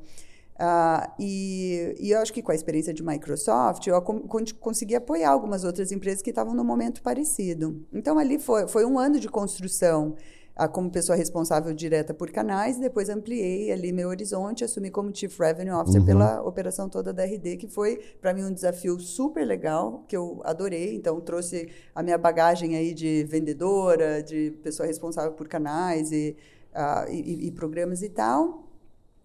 Ah, 0.60 1.14
e, 1.20 1.94
e 2.00 2.10
eu 2.10 2.18
acho 2.18 2.32
que 2.32 2.42
com 2.42 2.50
a 2.50 2.54
experiência 2.54 2.92
de 2.92 3.00
Microsoft, 3.02 3.86
eu 3.86 4.00
con- 4.02 4.20
con- 4.22 4.44
consegui 4.58 4.96
apoiar 4.96 5.30
algumas 5.30 5.62
outras 5.62 5.92
empresas 5.92 6.20
que 6.20 6.30
estavam 6.30 6.52
num 6.52 6.64
momento 6.64 7.00
parecido. 7.00 7.80
Então, 7.92 8.18
ali 8.18 8.40
foi, 8.40 8.66
foi 8.66 8.84
um 8.84 8.98
ano 8.98 9.20
de 9.20 9.28
construção 9.28 10.16
ah, 10.56 10.66
como 10.66 10.90
pessoa 10.90 11.14
responsável 11.14 11.72
direta 11.72 12.12
por 12.12 12.28
canais, 12.32 12.76
depois 12.76 13.08
ampliei 13.08 13.70
ali 13.70 13.92
meu 13.92 14.08
horizonte, 14.08 14.64
assumi 14.64 14.90
como 14.90 15.14
Chief 15.14 15.38
Revenue 15.38 15.70
Officer 15.72 16.00
Uhum. 16.00 16.06
pela 16.06 16.42
operação 16.42 16.88
toda 16.88 17.12
da 17.12 17.22
RD, 17.24 17.56
que 17.56 17.68
foi, 17.68 17.98
para 18.20 18.34
mim, 18.34 18.42
um 18.42 18.52
desafio 18.52 18.98
super 18.98 19.44
legal, 19.46 20.02
que 20.08 20.16
eu 20.16 20.40
adorei. 20.42 20.96
Então, 20.96 21.20
trouxe 21.20 21.68
a 21.94 22.02
minha 22.02 22.18
bagagem 22.18 22.74
aí 22.74 22.92
de 22.92 23.22
vendedora, 23.22 24.20
de 24.24 24.50
pessoa 24.60 24.88
responsável 24.88 25.30
por 25.34 25.46
canais 25.46 26.10
e, 26.10 26.36
ah, 26.78 27.06
e- 27.10 27.46
e 27.48 27.50
programas 27.50 28.02
e 28.02 28.08
tal. 28.08 28.64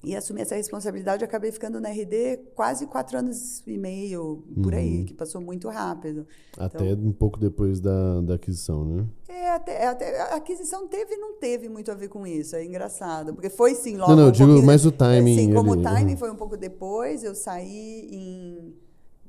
E 0.06 0.13
assumi 0.18 0.42
essa 0.42 0.56
responsabilidade, 0.56 1.24
eu 1.24 1.28
acabei 1.30 1.50
ficando 1.50 1.80
na 1.80 1.88
RD 1.89 2.38
quase 2.56 2.86
quatro 2.88 3.18
anos 3.18 3.63
e 3.66 3.78
meio, 3.78 4.44
por 4.62 4.74
aí, 4.76 4.98
Uhum. 5.00 5.06
que 5.06 5.13
passou 5.13 5.39
muito 5.39 5.70
rápido. 5.70 6.28
Até 6.58 6.94
um 6.94 7.13
pouco 7.13 7.39
depois 7.39 7.80
da, 7.80 8.20
da 8.20 8.34
aquisição, 8.34 8.84
né? 8.84 9.06
É, 9.30 9.52
até, 9.52 9.88
até- 9.88 10.20
a 10.20 10.36
aquisição 10.36 10.89
teve 10.89 11.13
e 11.13 11.18
não 11.18 11.36
teve 11.39 11.70
muito 11.70 11.89
a 11.89 11.96
ver 11.96 12.10
com 12.10 12.28
isso, 12.28 12.54
é 12.54 12.66
engraçado, 12.66 13.34
porque 13.34 13.50
foi 13.50 13.76
sim 13.76 13.96
logo 13.96 14.12
Não, 14.12 14.18
não, 14.24 14.28
um 14.28 14.32
digo 14.32 14.46
pouquinho- 14.48 14.66
mais 14.68 14.86
o 14.86 14.89
é, 14.89 14.92
timing 14.92 15.36
Sim, 15.38 15.54
como 15.54 15.72
ali, 15.72 15.80
o 15.80 15.84
timing 15.84 16.12
uhum. 16.12 16.18
foi 16.18 16.32
um 16.32 16.36
pouco 16.36 16.58
depois, 16.58 17.24
eu 17.24 17.34
saí 17.34 18.10
em... 18.12 18.74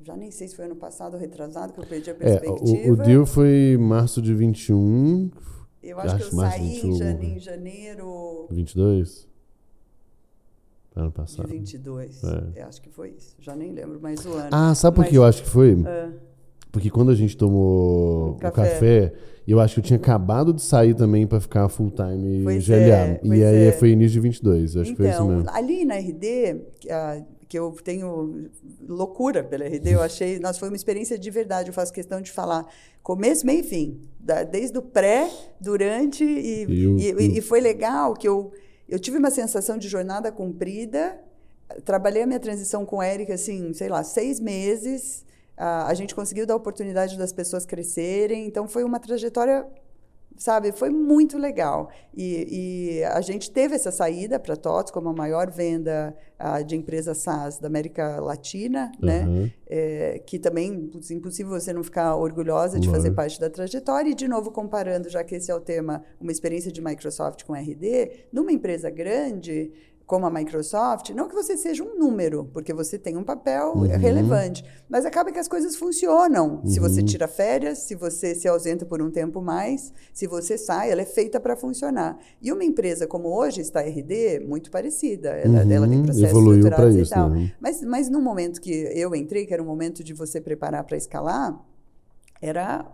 Já 0.03 0.17
nem 0.17 0.31
sei 0.33 0.49
se 0.49 0.57
foi 0.57 0.65
ano 0.67 0.77
passado 0.77 1.15
ou 1.15 1.21
retrasado, 1.21 1.73
que 1.73 1.79
eu 1.81 1.87
perdi 1.87 2.11
a 2.11 2.13
É, 2.15 2.17
perspectiva. 2.17 2.91
o, 2.91 2.93
o 2.95 2.97
deal 2.97 3.25
foi 3.25 3.79
março 3.81 4.21
de 4.21 4.35
21, 4.35 5.31
eu 5.85 5.99
acho 6.01 6.17
que 6.17 6.23
eu 6.23 6.41
acho 6.41 6.51
saí 6.57 6.69
21, 6.81 6.89
em, 6.91 6.97
jane- 6.99 7.27
em 7.27 7.39
janeiro 7.39 8.47
22? 8.51 9.29
Ano 10.97 11.09
de 11.09 11.15
passado. 11.15 11.49
22. 11.49 12.23
É. 12.23 12.63
Eu 12.63 12.67
acho 12.67 12.81
que 12.81 12.89
foi 12.89 13.11
isso. 13.19 13.35
Já 13.41 13.55
nem 13.57 13.73
lembro 13.73 14.01
mais 14.01 14.25
o 14.25 14.33
ano. 14.33 14.49
Ah, 14.53 14.75
sabe 14.75 14.95
por 14.97 15.05
que 15.07 15.17
eu 15.17 15.25
acho 15.25 15.43
que 15.43 15.49
foi? 15.51 15.77
Ah. 15.87 16.11
Porque 16.71 16.89
quando 16.91 17.11
a 17.11 17.15
gente 17.15 17.37
tomou 17.37 18.29
O 18.29 18.31
o 18.33 18.35
café. 18.37 18.63
café, 18.71 19.13
eu 19.47 19.61
acho 19.61 19.75
que 19.75 19.81
eu 19.81 19.85
tinha 19.85 19.97
acabado 19.97 20.53
de 20.53 20.63
sair 20.63 20.95
também 20.95 21.27
pra 21.27 21.41
ficar 21.41 21.69
full 21.69 21.91
time 21.91 22.43
Pois 22.45 22.67
GLA. 22.67 22.77
é, 22.77 23.21
e 23.25 23.45
aí 23.45 23.65
é. 23.67 23.73
foi 23.73 23.91
início 23.91 24.13
de 24.15 24.21
22, 24.21 24.75
eu 24.75 24.83
acho 24.83 24.91
que 24.93 24.97
foi 24.97 25.07
isso 25.09 25.15
Então, 25.17 25.29
mesmo. 25.37 25.51
ali 25.51 25.85
na 25.85 25.97
RD, 25.97 26.63
que, 27.55 27.59
eu 27.59 27.71
tenho 27.85 28.51
loucura 28.89 29.45
pela 29.45 29.65
RD, 29.65 29.91
eu 29.93 30.03
achei, 30.03 30.41
nossa, 30.41 30.59
foi 30.59 30.69
uma 30.69 30.77
experiência 30.77 31.17
de 31.17 31.31
verdade, 31.31 31.69
eu 31.69 31.75
faço 31.75 31.93
questão 31.93 32.21
de 32.21 32.33
falar 32.33 32.67
começo, 33.01 33.47
meio 33.47 33.61
e 33.61 33.63
fim, 33.63 34.01
da- 34.19 34.43
desde 34.43 34.77
o 34.77 34.83
pré, 34.83 35.31
durante, 35.61 36.25
e, 36.25 36.63
E 36.69 36.87
o- 36.87 36.99
e, 36.99 37.13
e- 37.13 37.39
e 37.39 37.41
foi 37.41 37.61
legal 37.61 38.15
que 38.15 38.27
eu, 38.27 38.51
eu 38.89 38.99
tive 38.99 39.19
uma 39.19 39.31
sensação 39.31 39.79
de 39.79 39.87
jornada 39.89 40.33
cumprida, 40.33 41.21
trabalhei 41.85 42.23
a 42.23 42.27
minha 42.27 42.41
transição 42.41 42.85
com 42.85 42.97
o 42.97 43.03
Eric, 43.03 43.31
assim, 43.31 43.73
sei 43.73 43.89
lá, 43.89 44.03
seis 44.03 44.41
meses, 44.41 45.25
ah, 45.57 45.87
a 45.87 45.95
gente 45.95 46.13
conseguiu 46.15 46.47
dar 46.47 46.57
oportunidade 46.57 47.17
das 47.17 47.33
pessoas 47.33 47.65
crescerem, 47.65 48.47
então 48.47 48.67
foi 48.67 48.83
uma 48.83 48.99
trajetória 48.99 49.65
sabe, 50.37 50.73
foi 50.73 50.91
muito 50.91 51.39
legal. 51.39 51.91
E, 52.15 52.99
e 52.99 53.05
a 53.05 53.21
gente 53.21 53.51
teve 53.51 53.75
essa 53.75 53.91
saída 53.91 54.39
para 54.39 54.57
TOTS 54.57 54.91
como 54.91 55.09
a 55.09 55.13
maior 55.13 55.51
venda 55.51 56.17
ah, 56.39 56.63
de 56.63 56.77
empresas 56.77 57.19
SaaS 57.19 57.59
da 57.59 57.67
América 57.67 58.21
Latina, 58.21 58.93
né? 59.01 59.23
Aham. 59.23 59.51
É, 59.67 60.23
que 60.27 60.39
também 60.39 60.87
putz, 60.89 61.11
impossível 61.11 61.53
você 61.53 61.73
não 61.73 61.83
ficar 61.83 62.15
orgulhosa 62.17 62.79
de 62.79 62.89
fazer 62.89 63.11
parte 63.13 63.41
da 63.41 63.49
trajetória. 63.51 64.11
E, 64.11 64.15
de 64.15 64.29
novo, 64.29 64.51
comparando, 64.51 65.09
já 65.09 65.25
que 65.25 65.35
esse 65.35 65.51
é 65.51 65.55
o 65.55 65.61
tema, 65.61 66.05
uma 66.21 66.31
experiência 66.31 66.71
de 66.71 66.81
Microsoft 66.83 67.45
com 67.45 67.55
RD, 67.55 68.27
numa 68.33 68.53
empresa 68.53 68.91
grande 68.91 69.73
como 70.07 70.27
a 70.27 70.31
Microsoft, 70.31 71.11
não 71.11 71.27
que 71.29 71.35
você 71.35 71.57
seja 71.57 71.83
um 71.83 71.99
número, 71.99 72.45
porque 72.53 72.73
você 72.75 72.99
tem 72.99 73.17
um 73.17 73.25
papel 73.25 73.73
Uhum. 73.77 73.83
relevante, 73.87 74.63
mas 74.89 75.07
acaba 75.07 75.33
que 75.33 75.39
as 75.39 75.49
coisas 75.49 75.77
funcionam. 75.77 76.61
Se 76.67 76.79
você 76.79 77.01
Uhum. 77.01 77.07
tira 77.07 77.27
férias, 77.27 77.79
se 77.79 77.95
você 77.95 78.35
se 78.35 78.47
ausenta 78.47 78.85
por 78.85 79.01
um 79.01 79.11
tempo 79.11 79.41
mais, 79.41 79.93
se 80.13 80.27
você 80.27 80.59
sai, 80.59 80.91
ela 80.91 81.01
é 81.03 81.07
feita 81.07 81.41
para 81.41 81.57
funcionar. 81.57 82.19
E 82.43 82.53
uma 82.53 82.65
empresa 82.65 83.07
como 83.07 83.29
hoje 83.29 83.61
está 83.63 83.81
a 83.81 83.83
RD, 83.89 84.41
muito 84.47 84.71
parecida. 84.71 85.31
Ela, 85.31 85.63
Uhum, 85.65 85.73
ela 85.73 85.89
tem 85.89 86.03
processos 86.03 86.31
evoluiu 86.31 86.61
pra 86.61 86.69
estruturados 86.89 87.09
e 87.09 87.11
tal. 87.11 87.31
né? 87.31 87.53
Mas, 87.61 87.83
mas 87.83 88.09
no 88.11 88.21
momento 88.21 88.61
que 88.61 88.71
eu 88.95 89.15
entrei, 89.15 89.47
que 89.47 89.55
era 89.55 89.63
o 89.63 89.67
momento 89.67 90.05
de 90.05 90.13
você 90.13 90.41
preparar 90.41 90.85
para 90.85 90.97
escalar, 90.99 91.59
era, 92.41 92.87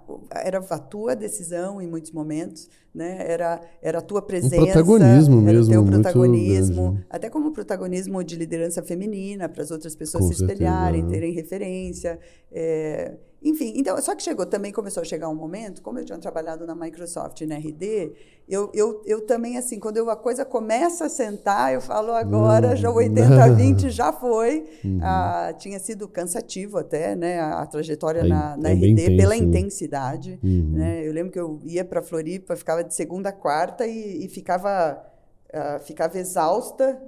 era 0.45 0.59
a 0.59 0.79
tua 0.79 1.17
decisão 1.17 1.81
em 1.81 1.87
muitos 1.87 2.13
momentos, 2.13 2.69
né? 2.95 3.17
era, 3.27 3.61
era 3.83 3.99
a 3.99 4.03
tua 4.03 4.23
presença. 4.23 4.57
protagonismo 4.57 5.41
era 5.41 5.53
mesmo, 5.53 5.65
o 5.65 5.69
teu 5.69 5.85
protagonismo, 5.85 7.01
até 7.09 7.29
como 7.29 7.51
protagonismo 7.51 8.23
de 8.23 8.37
liderança 8.37 8.83
feminina, 8.83 9.49
para 9.49 9.63
as 9.63 9.71
outras 9.71 9.97
pessoas 9.97 10.25
Com 10.25 10.33
se 10.33 10.43
espelharem, 10.43 11.03
certeza. 11.03 11.21
terem 11.21 11.33
referência. 11.33 12.19
é, 12.53 13.15
enfim, 13.43 13.73
então, 13.77 14.01
só 14.03 14.15
que 14.15 14.23
chegou, 14.23 14.45
também 14.45 14.71
começou 14.71 15.01
a 15.01 15.05
chegar 15.05 15.29
um 15.31 15.35
momento, 15.35 15.81
como 15.81 15.99
eu 15.99 16.05
tinha 16.05 16.19
trabalhado 16.19 16.67
na 16.67 16.75
Microsoft 16.75 17.41
e 17.41 17.47
na 17.47 17.55
RD, 17.57 18.13
eu, 18.47 18.71
eu, 18.75 19.01
eu 19.07 19.25
também, 19.27 19.57
assim, 19.57 19.79
quando 19.79 19.97
eu- 19.97 20.11
a 20.11 20.17
coisa 20.17 20.45
começa 20.45 21.07
a 21.07 21.09
sentar, 21.09 21.73
eu 21.73 21.81
falo 21.81 22.13
agora, 22.13 22.77
já 22.77 22.91
o 22.91 22.95
80-20 22.97 23.89
já 23.91 24.13
foi. 24.13 24.69
Uhum. 24.85 24.99
Ah, 25.03 25.55
tinha 25.57 25.79
sido 25.79 26.07
cansativo 26.07 26.77
até, 26.77 27.17
né, 27.17 27.41
a, 27.41 27.63
a 27.63 27.67
trajetória 27.67 28.21
É 28.21 28.25
na, 28.25 28.57
na 28.59 28.71
é 28.71 28.73
RD 28.75 29.17
pela 29.17 29.35
intenso, 29.35 29.51
né? 29.53 29.59
intensidade. 29.59 30.39
Uhum. 30.43 30.73
né? 30.75 31.07
Eu 31.07 31.13
lembro 31.13 31.33
que 31.33 31.41
eu 31.41 31.61
ia 31.65 31.85
para 31.85 32.03
Floripa, 32.03 32.55
ficava 32.57 32.85
de 32.85 32.95
segunda 32.95 33.31
a 33.31 33.33
quarta 33.33 33.87
e, 33.87 34.25
e 34.27 34.29
ficava, 34.29 35.03
ah, 35.53 35.79
ficava 35.79 36.19
exausta, 36.19 37.01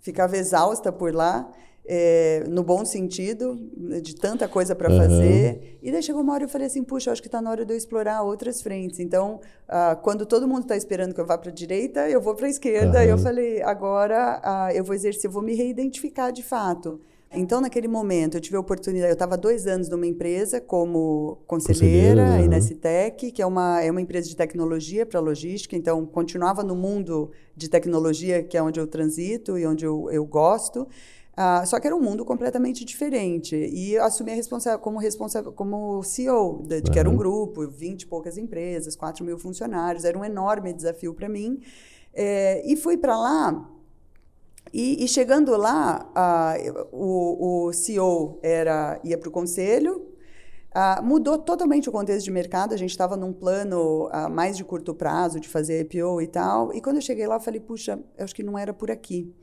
ficava 0.00 0.36
exausta 0.36 0.90
por 0.90 1.14
lá. 1.14 1.48
É, 1.90 2.44
no 2.46 2.62
bom 2.62 2.84
sentido, 2.84 3.58
de 4.02 4.14
tanta 4.14 4.46
coisa 4.46 4.74
para 4.74 4.90
uhum. 4.90 4.98
fazer. 4.98 5.78
E 5.82 5.90
daí 5.90 6.02
chegou 6.02 6.20
uma 6.20 6.34
hora 6.34 6.44
eu 6.44 6.48
falei 6.48 6.66
assim, 6.66 6.84
puxa, 6.84 7.10
acho 7.10 7.22
que 7.22 7.28
está 7.28 7.40
na 7.40 7.50
hora 7.50 7.64
de 7.64 7.72
eu 7.72 7.76
explorar 7.76 8.22
outras 8.22 8.60
frentes. 8.60 9.00
Então, 9.00 9.40
uh, 9.66 9.96
quando 10.02 10.26
todo 10.26 10.46
mundo 10.46 10.62
está 10.62 10.76
esperando 10.76 11.14
que 11.14 11.20
eu 11.20 11.26
vá 11.26 11.38
para 11.38 11.50
a 11.50 11.54
direita, 11.54 12.08
eu 12.10 12.20
vou 12.20 12.34
para 12.34 12.46
a 12.46 12.50
esquerda. 12.50 12.98
Uhum. 12.98 13.04
E 13.04 13.08
eu 13.08 13.18
falei, 13.18 13.62
agora 13.62 14.42
uh, 14.44 14.76
eu 14.76 14.84
vou 14.84 14.94
exercer, 14.94 15.28
eu 15.28 15.32
vou 15.32 15.42
me 15.42 15.54
reidentificar 15.54 16.30
de 16.30 16.42
fato. 16.42 17.00
Então, 17.30 17.60
naquele 17.60 17.88
momento, 17.88 18.38
eu 18.38 18.40
tive 18.40 18.56
a 18.56 18.60
oportunidade, 18.60 19.10
eu 19.10 19.14
estava 19.14 19.36
dois 19.36 19.66
anos 19.66 19.88
numa 19.90 20.06
empresa 20.06 20.62
como 20.62 21.38
conselheira, 21.46 22.22
conselheira 22.22 22.38
uhum. 22.38 22.44
Inestec, 22.44 23.30
que 23.32 23.42
é 23.42 23.46
uma, 23.46 23.82
é 23.82 23.90
uma 23.90 24.00
empresa 24.00 24.28
de 24.28 24.34
tecnologia 24.34 25.04
para 25.04 25.20
logística, 25.20 25.76
então 25.76 26.06
continuava 26.06 26.62
no 26.62 26.74
mundo 26.74 27.30
de 27.54 27.68
tecnologia, 27.68 28.42
que 28.42 28.56
é 28.56 28.62
onde 28.62 28.80
eu 28.80 28.86
transito 28.86 29.58
e 29.58 29.66
onde 29.66 29.84
eu, 29.84 30.10
eu 30.10 30.24
gosto. 30.24 30.88
Uh, 31.38 31.64
só 31.64 31.78
que 31.78 31.86
era 31.86 31.94
um 31.94 32.00
mundo 32.00 32.24
completamente 32.24 32.84
diferente. 32.84 33.54
E 33.54 33.92
eu 33.92 34.02
assumi 34.02 34.32
a 34.32 34.34
responsabilidade 34.34 34.82
como, 34.82 34.98
responsável, 34.98 35.52
como 35.52 36.02
CEO, 36.02 36.64
de, 36.66 36.80
de 36.80 36.88
uhum. 36.88 36.92
que 36.92 36.98
era 36.98 37.08
um 37.08 37.16
grupo, 37.16 37.68
20 37.68 38.02
e 38.02 38.06
poucas 38.08 38.36
empresas, 38.36 38.96
4 38.96 39.24
mil 39.24 39.38
funcionários, 39.38 40.04
era 40.04 40.18
um 40.18 40.24
enorme 40.24 40.72
desafio 40.72 41.14
para 41.14 41.28
mim. 41.28 41.60
É, 42.12 42.60
e 42.66 42.74
fui 42.74 42.96
para 42.96 43.16
lá, 43.16 43.70
e, 44.72 45.04
e, 45.04 45.06
chegando 45.06 45.56
lá, 45.56 46.10
uh, 46.10 46.88
o, 46.90 47.66
o 47.68 47.72
CEO 47.72 48.40
era, 48.42 49.00
ia 49.04 49.16
para 49.16 49.28
o 49.28 49.32
conselho, 49.32 50.08
Uh, 50.68 51.02
mudou 51.02 51.38
totalmente 51.38 51.88
o 51.88 51.92
contexto 51.92 52.26
de 52.26 52.30
mercado. 52.30 52.74
A 52.74 52.76
gente 52.76 52.90
estava 52.90 53.16
num 53.16 53.32
plano 53.32 54.06
uh, 54.08 54.30
mais 54.30 54.56
de 54.56 54.62
curto 54.62 54.94
prazo, 54.94 55.40
de 55.40 55.48
fazer 55.48 55.80
IPO 55.80 56.20
e 56.20 56.26
tal. 56.26 56.72
E 56.74 56.80
quando 56.80 56.96
eu 56.96 57.02
cheguei 57.02 57.26
lá, 57.26 57.36
eu 57.36 57.40
falei, 57.40 57.58
puxa, 57.58 57.98
eu 58.16 58.24
acho 58.24 58.34
que 58.34 58.42
não 58.42 58.56
era 58.56 58.72
por 58.72 58.90
aqui. 58.90 59.34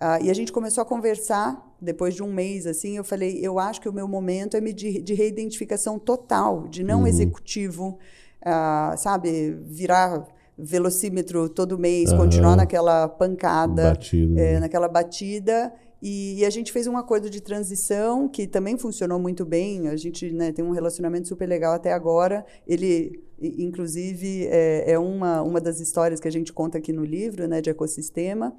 Uh, 0.00 0.24
e 0.24 0.30
a 0.30 0.34
gente 0.34 0.52
começou 0.52 0.80
a 0.80 0.84
conversar 0.84 1.74
depois 1.80 2.14
de 2.14 2.22
um 2.22 2.32
mês, 2.32 2.66
assim. 2.66 2.96
Eu 2.96 3.04
falei, 3.04 3.40
eu 3.42 3.58
acho 3.58 3.80
que 3.80 3.88
o 3.88 3.92
meu 3.92 4.06
momento 4.06 4.56
é 4.56 4.60
de, 4.60 5.02
de 5.02 5.14
reidentificação 5.14 5.98
total, 5.98 6.68
de 6.68 6.84
não 6.84 7.00
uhum. 7.00 7.06
executivo, 7.06 7.98
uh, 8.42 8.96
sabe, 8.96 9.58
virar 9.66 10.24
velocímetro 10.56 11.48
todo 11.48 11.78
mês, 11.78 12.12
uhum. 12.12 12.18
continuar 12.18 12.56
naquela 12.56 13.08
pancada, 13.08 13.90
batida. 13.90 14.40
É, 14.40 14.60
naquela 14.60 14.88
batida. 14.88 15.72
E, 16.00 16.38
e, 16.38 16.44
a 16.44 16.50
gente 16.50 16.70
fez 16.70 16.86
um 16.86 16.96
acordo 16.96 17.28
de 17.28 17.40
transição 17.40 18.28
que 18.28 18.46
também 18.46 18.78
funcionou 18.78 19.18
muito 19.18 19.44
bem. 19.44 19.88
A 19.88 19.96
gente 19.96 20.30
né, 20.32 20.52
tem 20.52 20.64
um 20.64 20.70
relacionamento 20.70 21.26
super 21.26 21.48
legal 21.48 21.72
até 21.72 21.92
agora. 21.92 22.46
Ele, 22.66 23.20
inclusive, 23.40 24.46
é, 24.46 24.92
é 24.92 24.98
uma, 24.98 25.42
uma 25.42 25.60
das 25.60 25.80
histórias 25.80 26.20
que 26.20 26.28
a 26.28 26.30
gente 26.30 26.52
conta 26.52 26.78
aqui 26.78 26.92
no 26.92 27.04
livro, 27.04 27.48
né, 27.48 27.60
de 27.60 27.70
ecossistema. 27.70 28.54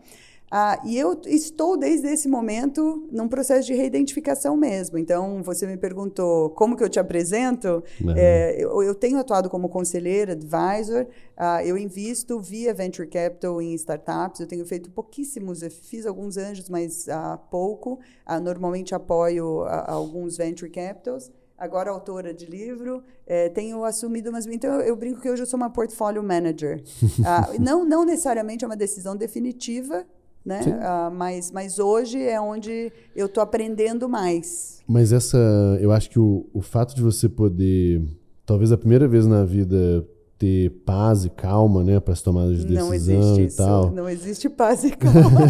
Ah, 0.51 0.81
e 0.83 0.97
eu 0.97 1.19
estou, 1.25 1.77
desde 1.77 2.07
esse 2.07 2.27
momento, 2.27 3.07
num 3.11 3.27
processo 3.27 3.67
de 3.67 3.73
reidentificação 3.73 4.57
mesmo. 4.57 4.97
Então, 4.97 5.43
você 5.43 5.67
me 5.67 5.77
perguntou 5.77 6.49
como 6.51 6.75
que 6.75 6.83
eu 6.83 6.89
te 6.89 6.99
apresento. 6.99 7.83
É, 8.15 8.55
eu, 8.57 8.81
eu, 8.81 8.95
tenho 8.95 9.19
atuado 9.19 9.49
como 9.49 9.69
conselheira, 9.69 10.31
advisor. 10.31 11.05
Ah, 11.37 11.63
eu 11.63 11.77
invisto 11.77 12.39
via 12.39 12.73
Venture 12.73 13.07
Capital 13.07 13.61
em 13.61 13.73
startups. 13.75 14.39
Eu 14.39 14.47
tenho 14.47 14.65
feito 14.65 14.89
pouquíssimos, 14.89 15.61
eu 15.61 15.69
fiz 15.69 16.05
alguns 16.05 16.37
anjos, 16.37 16.67
mas 16.67 17.07
ah, 17.09 17.39
pouco. 17.51 17.99
Normalmente 18.41 18.95
apoio 18.95 19.63
ah, 19.63 19.91
alguns 19.91 20.37
Venture 20.37 20.69
Capitals 20.69 21.31
agora 21.59 21.91
autora 21.91 22.33
de 22.33 22.45
livro, 22.45 23.03
é, 23.27 23.49
tenho 23.49 23.83
assumido 23.83 24.29
umas. 24.29 24.45
Então, 24.47 24.75
eu, 24.75 24.81
eu, 24.81 24.95
brinco 24.95 25.19
que 25.19 25.29
hoje 25.29 25.43
eu 25.43 25.45
sou 25.45 25.57
uma 25.57 25.69
portfolio 25.69 26.23
manager. 26.23 26.81
ah, 27.25 27.49
não, 27.59 27.83
não 27.83 28.05
necessariamente 28.05 28.63
é 28.63 28.67
uma 28.67 28.77
decisão 28.77 29.13
definitiva, 29.13 30.07
né? 30.45 30.61
Uh, 30.61 31.13
mas, 31.13 31.51
mas 31.51 31.79
hoje 31.79 32.21
é 32.21 32.39
onde 32.39 32.91
eu 33.15 33.27
estou 33.27 33.43
aprendendo 33.43 34.07
mais. 34.07 34.81
Mas 34.87 35.13
essa, 35.13 35.37
eu 35.79 35.91
acho 35.91 36.09
que 36.09 36.19
o, 36.19 36.47
o 36.53 36.61
fato 36.61 36.95
de 36.95 37.01
você 37.01 37.29
poder, 37.29 38.01
talvez 38.45 38.71
a 38.71 38.77
primeira 38.77 39.07
vez 39.07 39.27
na 39.27 39.43
vida 39.43 40.07
ter 40.37 40.71
paz 40.85 41.25
e 41.25 41.29
calma, 41.29 41.83
né, 41.83 41.99
para 41.99 42.13
as 42.13 42.21
tomadas 42.21 42.59
de 42.59 42.65
decisão 42.65 42.87
não 42.87 42.93
existe 42.93 43.41
e 43.41 43.45
isso. 43.45 43.57
tal. 43.57 43.91
Não 43.91 44.09
existe 44.09 44.49
paz 44.49 44.83
e 44.85 44.91
calma. 44.95 45.41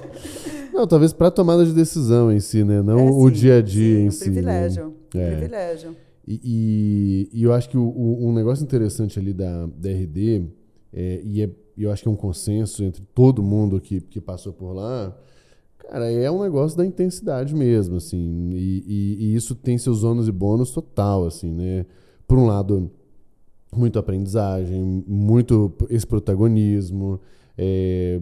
não, 0.72 0.86
talvez 0.86 1.12
para 1.12 1.30
tomada 1.30 1.64
de 1.66 1.72
decisão 1.72 2.32
em 2.32 2.40
si, 2.40 2.64
né, 2.64 2.80
não 2.82 2.98
é, 2.98 3.10
o 3.10 3.30
dia 3.30 3.58
a 3.58 3.62
dia 3.62 3.96
sim, 3.96 4.02
em 4.04 4.08
um 4.08 4.10
si. 4.10 4.24
Privilégio, 4.24 4.86
né? 4.86 4.92
um 5.14 5.20
é. 5.20 5.30
privilégio. 5.36 5.96
E, 6.26 6.40
e, 6.42 7.40
e, 7.40 7.42
eu 7.42 7.52
acho 7.52 7.68
que 7.68 7.76
o, 7.76 7.82
o, 7.82 8.28
um 8.28 8.32
negócio 8.32 8.64
interessante 8.64 9.18
ali 9.18 9.32
da, 9.32 9.66
da 9.66 9.90
RD, 9.90 10.46
é, 10.92 11.20
e 11.24 11.42
é 11.42 11.50
e 11.76 11.84
eu 11.84 11.90
acho 11.90 12.02
que 12.02 12.08
é 12.08 12.12
um 12.12 12.16
consenso 12.16 12.82
entre 12.84 13.02
todo 13.14 13.42
mundo 13.42 13.80
que, 13.80 14.00
que 14.00 14.20
passou 14.20 14.52
por 14.52 14.72
lá, 14.72 15.16
cara, 15.78 16.10
é 16.10 16.30
um 16.30 16.42
negócio 16.42 16.76
da 16.76 16.84
intensidade 16.84 17.54
mesmo, 17.54 17.96
assim, 17.96 18.50
e, 18.52 18.84
e, 18.86 19.16
e 19.24 19.34
isso 19.34 19.54
tem 19.54 19.78
seus 19.78 20.04
ônus 20.04 20.28
e 20.28 20.32
bônus 20.32 20.70
total, 20.70 21.26
assim, 21.26 21.52
né? 21.52 21.86
Por 22.26 22.38
um 22.38 22.46
lado, 22.46 22.90
muito 23.74 23.98
aprendizagem, 23.98 25.04
muito 25.06 25.72
esse 25.88 26.06
protagonismo, 26.06 27.20
é, 27.56 28.20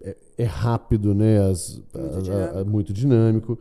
é, 0.00 0.16
é 0.38 0.44
rápido, 0.44 1.14
né? 1.14 1.38
As, 1.48 1.82
muito, 1.94 2.16
a, 2.16 2.20
dinâmico. 2.20 2.58
A, 2.58 2.64
muito 2.64 2.92
dinâmico. 2.92 3.58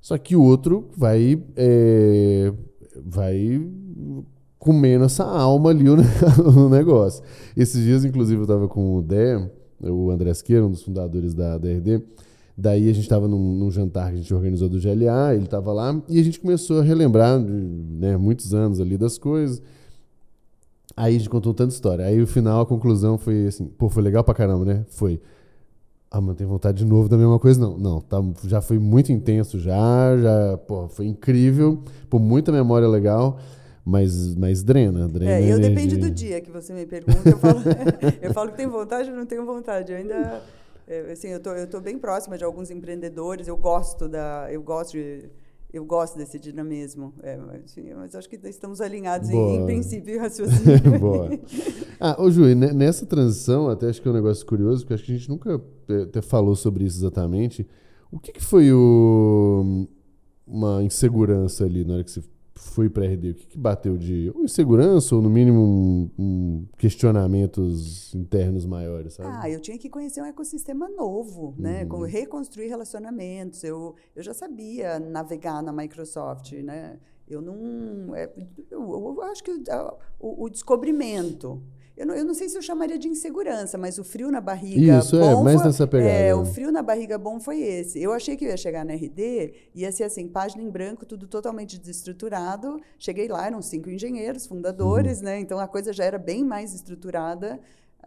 Só 0.00 0.18
que 0.18 0.36
o 0.36 0.42
outro 0.42 0.90
vai, 0.96 1.42
é, 1.56 2.52
vai 3.02 3.60
comendo 4.64 5.04
essa 5.04 5.24
alma 5.24 5.70
ali 5.70 5.84
no 5.84 5.96
negócio. 6.70 7.22
Esses 7.54 7.84
dias, 7.84 8.04
inclusive, 8.04 8.40
eu 8.40 8.44
estava 8.44 8.66
com 8.66 8.96
o 8.96 9.02
Dé, 9.02 9.38
o 9.80 10.10
André 10.10 10.30
Esqueira, 10.30 10.64
um 10.64 10.70
dos 10.70 10.82
fundadores 10.82 11.34
da 11.34 11.58
DRD. 11.58 12.02
Daí 12.56 12.88
a 12.88 12.92
gente 12.92 13.02
estava 13.02 13.28
num, 13.28 13.52
num, 13.54 13.70
jantar 13.70 14.08
que 14.10 14.14
a 14.14 14.16
gente 14.20 14.32
organizou 14.32 14.68
do 14.68 14.80
GLA, 14.80 15.34
ele 15.34 15.44
estava 15.44 15.72
lá, 15.72 16.00
e 16.08 16.18
a 16.18 16.22
gente 16.22 16.40
começou 16.40 16.80
a 16.80 16.82
relembrar 16.82 17.38
né, 17.38 18.16
muitos 18.16 18.54
anos 18.54 18.80
ali 18.80 18.96
das 18.96 19.18
coisas. 19.18 19.60
Aí 20.96 21.16
a 21.16 21.18
gente 21.18 21.28
contou 21.28 21.52
tanta 21.52 21.74
história. 21.74 22.06
Aí 22.06 22.22
o 22.22 22.26
final, 22.26 22.62
a 22.62 22.66
conclusão 22.66 23.18
foi 23.18 23.46
assim, 23.46 23.66
pô, 23.66 23.90
foi 23.90 24.02
legal 24.02 24.24
pra 24.24 24.32
caramba, 24.32 24.64
né? 24.64 24.86
Foi. 24.88 25.20
Ah, 26.10 26.20
mano, 26.20 26.34
tem 26.34 26.46
vontade 26.46 26.78
de 26.78 26.84
novo 26.84 27.08
da 27.08 27.18
mesma 27.18 27.40
coisa? 27.40 27.60
Não, 27.60 27.76
não, 27.76 28.00
tá, 28.00 28.22
já 28.46 28.60
foi 28.60 28.78
muito 28.78 29.10
intenso 29.10 29.58
já, 29.58 30.16
já, 30.16 30.56
pô, 30.58 30.88
foi 30.88 31.06
incrível, 31.06 31.82
pô, 32.08 32.20
muita 32.20 32.52
memória 32.52 32.88
legal 32.88 33.40
mas, 33.84 34.34
mas 34.34 34.62
drena, 34.62 35.06
drena. 35.06 35.32
É, 35.32 35.52
eu 35.52 35.60
depende 35.60 35.98
do 35.98 36.10
dia 36.10 36.40
que 36.40 36.50
você 36.50 36.72
me 36.72 36.86
pergunta. 36.86 37.28
Eu 37.28 37.38
falo, 37.38 37.60
eu 38.22 38.32
falo 38.32 38.50
que 38.50 38.56
tem 38.56 38.66
vontade 38.66 39.10
ou 39.10 39.16
não 39.16 39.26
tenho 39.26 39.44
vontade. 39.44 39.92
Eu 39.92 39.98
ainda, 39.98 40.42
é, 40.88 41.12
assim, 41.12 41.28
eu 41.28 41.40
tô, 41.40 41.50
eu 41.50 41.66
tô 41.66 41.80
bem 41.80 41.98
próxima 41.98 42.38
de 42.38 42.44
alguns 42.44 42.70
empreendedores. 42.70 43.46
Eu 43.46 43.58
gosto 43.58 44.08
da, 44.08 44.48
eu 44.50 44.62
gosto 44.62 44.92
de, 44.92 45.28
eu 45.70 45.84
gosto 45.84 46.16
desse 46.16 46.38
dinamismo. 46.38 47.12
É, 47.22 47.36
mas, 47.36 47.76
mas 47.94 48.14
acho 48.14 48.26
que 48.26 48.36
estamos 48.48 48.80
alinhados 48.80 49.28
em, 49.28 49.56
em, 49.56 49.66
princípio 49.66 50.14
e 50.14 50.16
raciocínio. 50.18 50.98
Boa. 50.98 51.28
Ah, 52.00 52.16
ô 52.18 52.30
Ju, 52.30 52.42
nessa 52.54 53.04
transição, 53.04 53.68
até 53.68 53.90
acho 53.90 54.00
que 54.00 54.08
é 54.08 54.10
um 54.10 54.14
negócio 54.14 54.46
curioso, 54.46 54.80
porque 54.80 54.94
acho 54.94 55.04
que 55.04 55.12
a 55.12 55.16
gente 55.16 55.28
nunca 55.28 55.60
até 56.04 56.22
falou 56.22 56.56
sobre 56.56 56.84
isso 56.84 56.98
exatamente. 56.98 57.68
O 58.10 58.18
que, 58.18 58.32
que 58.32 58.42
foi 58.42 58.72
o, 58.72 59.86
uma 60.46 60.82
insegurança 60.82 61.64
ali 61.66 61.84
na 61.84 61.94
hora 61.94 62.04
que 62.04 62.10
você 62.10 62.22
foi 62.74 62.90
para 62.90 63.06
RD? 63.06 63.30
O 63.30 63.34
que, 63.34 63.46
que, 63.46 63.58
bateu 63.58 63.96
de 63.96 64.32
ou 64.34 64.42
insegurança 64.42 65.14
ou, 65.14 65.22
no 65.22 65.30
mínimo, 65.30 65.60
um, 65.60 66.10
um 66.18 66.66
questionamentos 66.76 68.12
internos 68.14 68.66
maiores? 68.66 69.14
Sabe? 69.14 69.28
Ah, 69.32 69.48
eu 69.48 69.60
tinha 69.60 69.78
que 69.78 69.88
conhecer 69.88 70.20
um 70.20 70.26
ecossistema 70.26 70.88
novo, 70.88 71.54
né? 71.56 71.82
uhum. 71.82 71.88
Como 71.88 72.04
reconstruir 72.04 72.66
relacionamentos. 72.66 73.62
Eu, 73.62 73.94
eu 74.16 74.22
já 74.24 74.34
sabia 74.34 74.98
navegar 74.98 75.62
na 75.62 75.72
Microsoft, 75.72 76.52
né? 76.52 76.98
Eu 77.28 77.40
não. 77.40 78.14
É, 78.14 78.30
eu, 78.70 78.82
eu, 78.82 79.22
acho 79.22 79.44
que 79.44 79.52
o, 80.18 80.44
o 80.44 80.50
descobrimento 80.50 81.62
eu 81.96 82.06
não, 82.06 82.14
eu 82.14 82.24
não 82.24 82.34
sei 82.34 82.48
se 82.48 82.58
eu 82.58 82.62
chamaria 82.62 82.98
de 82.98 83.06
insegurança, 83.06 83.78
mas 83.78 83.98
o 83.98 84.04
frio 84.04 84.30
na 84.30 84.40
barriga 84.40 84.98
Isso, 84.98 85.16
é, 85.16 85.20
bom. 85.20 85.40
É, 85.40 85.44
mais 85.44 85.56
foi, 85.58 85.66
nessa 85.66 85.86
pegada. 85.86 86.10
É, 86.10 86.34
o 86.34 86.44
frio 86.44 86.72
na 86.72 86.82
barriga 86.82 87.16
bom 87.16 87.38
foi 87.38 87.60
esse. 87.60 88.02
Eu 88.02 88.12
achei 88.12 88.36
que 88.36 88.44
eu 88.44 88.48
ia 88.48 88.56
chegar 88.56 88.84
na 88.84 88.94
RD, 88.94 89.54
ia 89.74 89.92
ser 89.92 90.02
assim, 90.02 90.26
página 90.26 90.62
em 90.62 90.68
branco, 90.68 91.06
tudo 91.06 91.28
totalmente 91.28 91.78
desestruturado. 91.78 92.80
Cheguei 92.98 93.28
lá, 93.28 93.46
eram 93.46 93.62
cinco 93.62 93.88
engenheiros, 93.88 94.44
fundadores, 94.44 95.18
uhum. 95.18 95.24
né? 95.24 95.38
Então 95.38 95.60
a 95.60 95.68
coisa 95.68 95.92
já 95.92 96.04
era 96.04 96.18
bem 96.18 96.44
mais 96.44 96.74
estruturada 96.74 97.60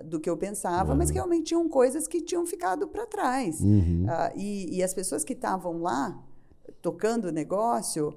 do 0.04 0.20
que 0.20 0.30
eu 0.30 0.36
pensava, 0.36 0.92
uhum. 0.92 0.98
mas 0.98 1.10
realmente 1.10 1.46
tinham 1.46 1.68
coisas 1.70 2.08
que 2.08 2.22
tinham 2.22 2.46
ficado 2.46 2.90
para 2.90 3.06
trás. 3.06 3.62
Uhum. 3.62 4.06
Uh, 4.06 4.38
e, 4.38 4.78
e 4.78 4.84
as 4.84 4.94
pessoas 4.94 5.24
que 5.24 5.34
estavam 5.34 5.82
lá 5.82 6.22
tocando 6.82 7.30
o 7.30 7.32
negócio 7.32 8.14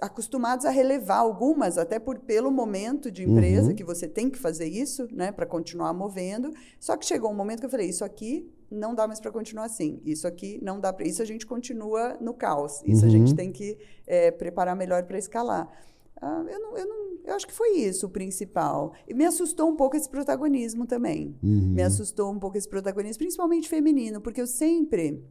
acostumados 0.00 0.64
a 0.64 0.70
relevar 0.70 1.18
algumas, 1.18 1.78
até 1.78 1.98
por 1.98 2.18
pelo 2.18 2.50
momento 2.50 3.10
de 3.10 3.28
empresa, 3.28 3.70
uhum. 3.70 3.74
que 3.74 3.84
você 3.84 4.08
tem 4.08 4.28
que 4.30 4.38
fazer 4.38 4.66
isso, 4.66 5.08
né, 5.12 5.32
para 5.32 5.46
continuar 5.46 5.92
movendo. 5.92 6.52
Só 6.78 6.96
que 6.96 7.06
chegou 7.06 7.30
um 7.30 7.34
momento 7.34 7.60
que 7.60 7.66
eu 7.66 7.70
falei: 7.70 7.88
isso 7.88 8.04
aqui 8.04 8.50
não 8.70 8.94
dá 8.94 9.06
mais 9.06 9.20
para 9.20 9.30
continuar 9.30 9.64
assim. 9.64 10.00
Isso 10.04 10.26
aqui 10.26 10.58
não 10.62 10.80
dá 10.80 10.92
para. 10.92 11.06
Isso 11.06 11.22
a 11.22 11.24
gente 11.24 11.46
continua 11.46 12.16
no 12.20 12.34
caos. 12.34 12.82
Isso 12.84 13.02
uhum. 13.02 13.08
a 13.08 13.10
gente 13.10 13.30
uhum. 13.30 13.36
tem 13.36 13.52
que 13.52 13.78
é, 14.06 14.30
preparar 14.30 14.76
melhor 14.76 15.04
para 15.04 15.18
escalar. 15.18 15.68
Ah, 16.20 16.44
eu, 16.48 16.60
não, 16.60 16.76
eu, 16.76 16.86
não, 16.86 17.18
eu 17.24 17.34
acho 17.34 17.46
que 17.46 17.52
foi 17.52 17.76
isso 17.76 18.06
o 18.06 18.10
principal. 18.10 18.92
E 19.06 19.14
me 19.14 19.24
assustou 19.24 19.68
um 19.68 19.76
pouco 19.76 19.96
esse 19.96 20.08
protagonismo 20.08 20.86
também. 20.86 21.36
Uhum. 21.42 21.74
Me 21.74 21.82
assustou 21.82 22.32
um 22.32 22.38
pouco 22.38 22.58
esse 22.58 22.68
protagonismo, 22.68 23.18
principalmente 23.18 23.68
feminino, 23.68 24.20
porque 24.20 24.40
eu 24.40 24.46
sempre 24.46 25.22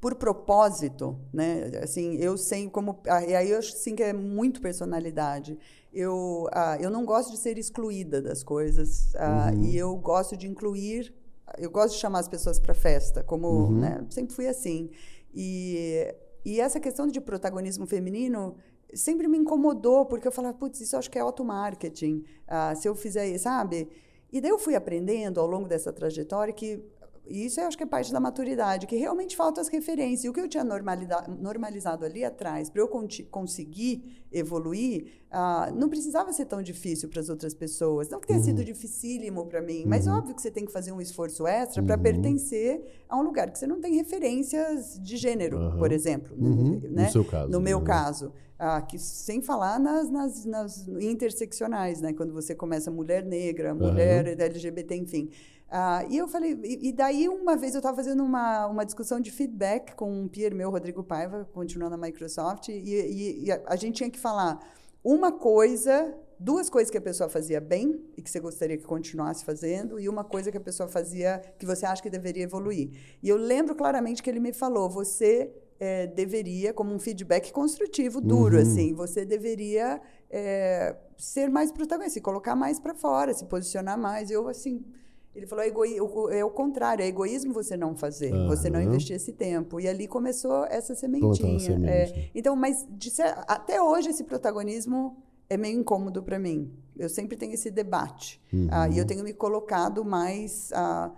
por 0.00 0.14
propósito, 0.14 1.20
né? 1.32 1.70
Assim, 1.82 2.16
eu 2.16 2.38
sei 2.38 2.68
como. 2.70 3.00
Ah, 3.06 3.24
e 3.24 3.34
aí 3.34 3.50
eu 3.50 3.58
acho 3.58 3.72
sim 3.72 3.94
que 3.94 4.02
é 4.02 4.12
muito 4.12 4.60
personalidade. 4.60 5.58
Eu, 5.92 6.48
ah, 6.52 6.78
eu 6.80 6.88
não 6.88 7.04
gosto 7.04 7.30
de 7.30 7.36
ser 7.36 7.58
excluída 7.58 8.22
das 8.22 8.42
coisas 8.42 9.14
ah, 9.16 9.50
uhum. 9.52 9.64
e 9.64 9.76
eu 9.76 9.94
gosto 9.96 10.36
de 10.36 10.48
incluir. 10.48 11.14
Eu 11.58 11.70
gosto 11.70 11.94
de 11.94 12.00
chamar 12.00 12.20
as 12.20 12.28
pessoas 12.28 12.58
para 12.58 12.72
festa, 12.72 13.24
como 13.24 13.48
uhum. 13.48 13.80
né? 13.80 14.06
sempre 14.08 14.34
fui 14.34 14.46
assim. 14.46 14.88
E, 15.34 16.14
e 16.44 16.60
essa 16.60 16.78
questão 16.78 17.06
de 17.06 17.20
protagonismo 17.20 17.86
feminino 17.86 18.54
sempre 18.94 19.28
me 19.28 19.36
incomodou, 19.36 20.06
porque 20.06 20.28
eu 20.28 20.32
falava, 20.32 20.56
putz, 20.56 20.80
isso 20.80 20.96
acho 20.96 21.10
que 21.10 21.18
é 21.18 21.20
automarketing. 21.20 22.24
Ah, 22.46 22.74
se 22.74 22.88
eu 22.88 22.94
fizer 22.94 23.36
sabe? 23.36 23.88
E 24.32 24.40
daí 24.40 24.50
eu 24.50 24.58
fui 24.58 24.76
aprendendo 24.76 25.40
ao 25.40 25.46
longo 25.46 25.68
dessa 25.68 25.92
trajetória 25.92 26.54
que 26.54 26.82
isso 27.30 27.60
eu 27.60 27.66
acho 27.66 27.76
que 27.76 27.84
é 27.84 27.86
parte 27.86 28.12
da 28.12 28.18
maturidade, 28.18 28.86
que 28.86 28.96
realmente 28.96 29.36
faltam 29.36 29.60
as 29.60 29.68
referências. 29.68 30.24
E 30.24 30.28
o 30.28 30.32
que 30.32 30.40
eu 30.40 30.48
tinha 30.48 30.64
normalizado 30.64 32.04
ali 32.04 32.24
atrás, 32.24 32.68
para 32.68 32.82
eu 32.82 32.88
conseguir 33.30 34.26
evoluir, 34.32 35.06
uh, 35.30 35.74
não 35.74 35.88
precisava 35.88 36.32
ser 36.32 36.46
tão 36.46 36.60
difícil 36.60 37.08
para 37.08 37.20
as 37.20 37.28
outras 37.28 37.54
pessoas. 37.54 38.08
Não 38.08 38.20
que 38.20 38.26
tenha 38.26 38.40
uhum. 38.40 38.44
sido 38.44 38.64
dificílimo 38.64 39.46
para 39.46 39.62
mim, 39.62 39.84
mas 39.86 40.06
uhum. 40.06 40.14
óbvio 40.14 40.34
que 40.34 40.42
você 40.42 40.50
tem 40.50 40.64
que 40.64 40.72
fazer 40.72 40.92
um 40.92 41.00
esforço 41.00 41.46
extra 41.46 41.82
para 41.82 41.96
uhum. 41.96 42.02
pertencer 42.02 43.04
a 43.08 43.16
um 43.16 43.22
lugar 43.22 43.50
que 43.50 43.58
você 43.58 43.66
não 43.66 43.80
tem 43.80 43.94
referências 43.94 44.98
de 45.00 45.16
gênero, 45.16 45.76
por 45.78 45.92
exemplo. 45.92 46.36
Uhum. 46.36 46.80
Né? 46.90 47.04
No 47.04 47.12
seu 47.12 47.24
caso. 47.24 47.50
No 47.50 47.60
meu 47.60 47.80
caso. 47.80 48.32
Ah, 48.62 48.82
que, 48.82 48.98
sem 48.98 49.40
falar 49.40 49.80
nas, 49.80 50.10
nas, 50.10 50.44
nas, 50.44 50.86
interseccionais, 50.86 52.02
né? 52.02 52.12
quando 52.12 52.34
você 52.34 52.54
começa 52.54 52.90
mulher 52.90 53.24
negra, 53.24 53.74
mulher 53.74 54.38
LGBT, 54.38 54.96
enfim. 54.96 55.30
Ah, 55.72 56.04
e 56.10 56.18
eu 56.18 56.26
falei, 56.26 56.58
e, 56.64 56.88
e, 56.88 56.92
daí 56.92 57.28
uma 57.28 57.56
vez 57.56 57.74
eu 57.74 57.78
estava 57.78 57.96
fazendo 57.96 58.24
uma, 58.24 58.66
uma 58.66 58.84
discussão 58.84 59.20
de 59.20 59.30
feedback 59.30 59.94
com 59.94 60.10
um 60.10 60.26
peer 60.26 60.52
meu, 60.52 60.68
Rodrigo 60.68 61.04
Paiva, 61.04 61.48
continuando 61.52 61.96
na 61.96 62.06
Microsoft, 62.08 62.68
e, 62.68 62.72
e, 62.72 63.44
e 63.44 63.52
a, 63.52 63.62
a, 63.66 63.76
gente 63.76 63.94
tinha 63.94 64.10
que 64.10 64.18
falar 64.18 64.58
uma 65.04 65.30
coisa, 65.30 66.12
duas 66.40 66.68
coisas 66.68 66.90
que 66.90 66.98
a 66.98 67.00
pessoa 67.00 67.28
fazia 67.28 67.60
bem 67.60 68.04
e 68.16 68.22
que 68.22 68.28
você 68.28 68.40
gostaria 68.40 68.76
que 68.76 68.82
continuasse 68.82 69.44
fazendo, 69.44 70.00
e 70.00 70.08
uma 70.08 70.24
coisa 70.24 70.50
que 70.50 70.56
a 70.58 70.60
pessoa 70.60 70.88
fazia 70.88 71.40
que 71.56 71.64
você 71.64 71.86
acha 71.86 72.02
que 72.02 72.10
deveria 72.10 72.42
evoluir. 72.42 72.90
E 73.22 73.28
eu 73.28 73.36
lembro 73.36 73.76
claramente 73.76 74.24
que 74.24 74.28
ele 74.28 74.40
me 74.40 74.52
falou: 74.52 74.90
você 74.90 75.54
é, 75.78 76.08
deveria, 76.08 76.74
como 76.74 76.92
um 76.92 76.98
feedback 76.98 77.52
construtivo, 77.52 78.20
duro, 78.20 78.56
uhum. 78.56 78.62
assim, 78.62 78.92
você 78.92 79.24
deveria 79.24 80.00
é, 80.28 80.96
ser 81.16 81.48
mais 81.48 81.70
protagonista, 81.70 82.14
se 82.14 82.20
colocar 82.20 82.56
mais 82.56 82.80
para 82.80 82.92
fora, 82.92 83.32
se 83.32 83.44
posicionar 83.44 83.96
mais. 83.96 84.32
Eu, 84.32 84.48
assim 84.48 84.84
ele 85.34 85.46
falou, 85.46 85.64
é, 85.64 86.38
é 86.38 86.44
o 86.44 86.50
contrário, 86.50 87.02
é 87.02 87.06
egoísmo 87.06 87.52
você 87.52 87.76
não 87.76 87.96
fazer, 87.96 88.32
uhum. 88.32 88.48
você 88.48 88.68
não 88.68 88.80
investir 88.80 89.14
esse 89.14 89.32
tempo. 89.32 89.78
E 89.78 89.86
ali 89.86 90.08
começou 90.08 90.64
essa 90.64 90.94
sementinha. 90.94 91.80
É, 91.88 92.30
então, 92.34 92.56
mas 92.56 92.86
ser, 93.00 93.34
até 93.46 93.80
hoje 93.80 94.08
esse 94.08 94.24
protagonismo 94.24 95.16
é 95.48 95.56
meio 95.56 95.78
incômodo 95.78 96.22
para 96.22 96.38
mim. 96.38 96.72
Eu 96.96 97.08
sempre 97.08 97.36
tenho 97.36 97.54
esse 97.54 97.70
debate. 97.70 98.40
Uhum. 98.52 98.68
Ah, 98.70 98.88
e 98.88 98.98
eu 98.98 99.06
tenho 99.06 99.22
me 99.22 99.32
colocado 99.32 100.04
mais, 100.04 100.70
ah, 100.72 101.12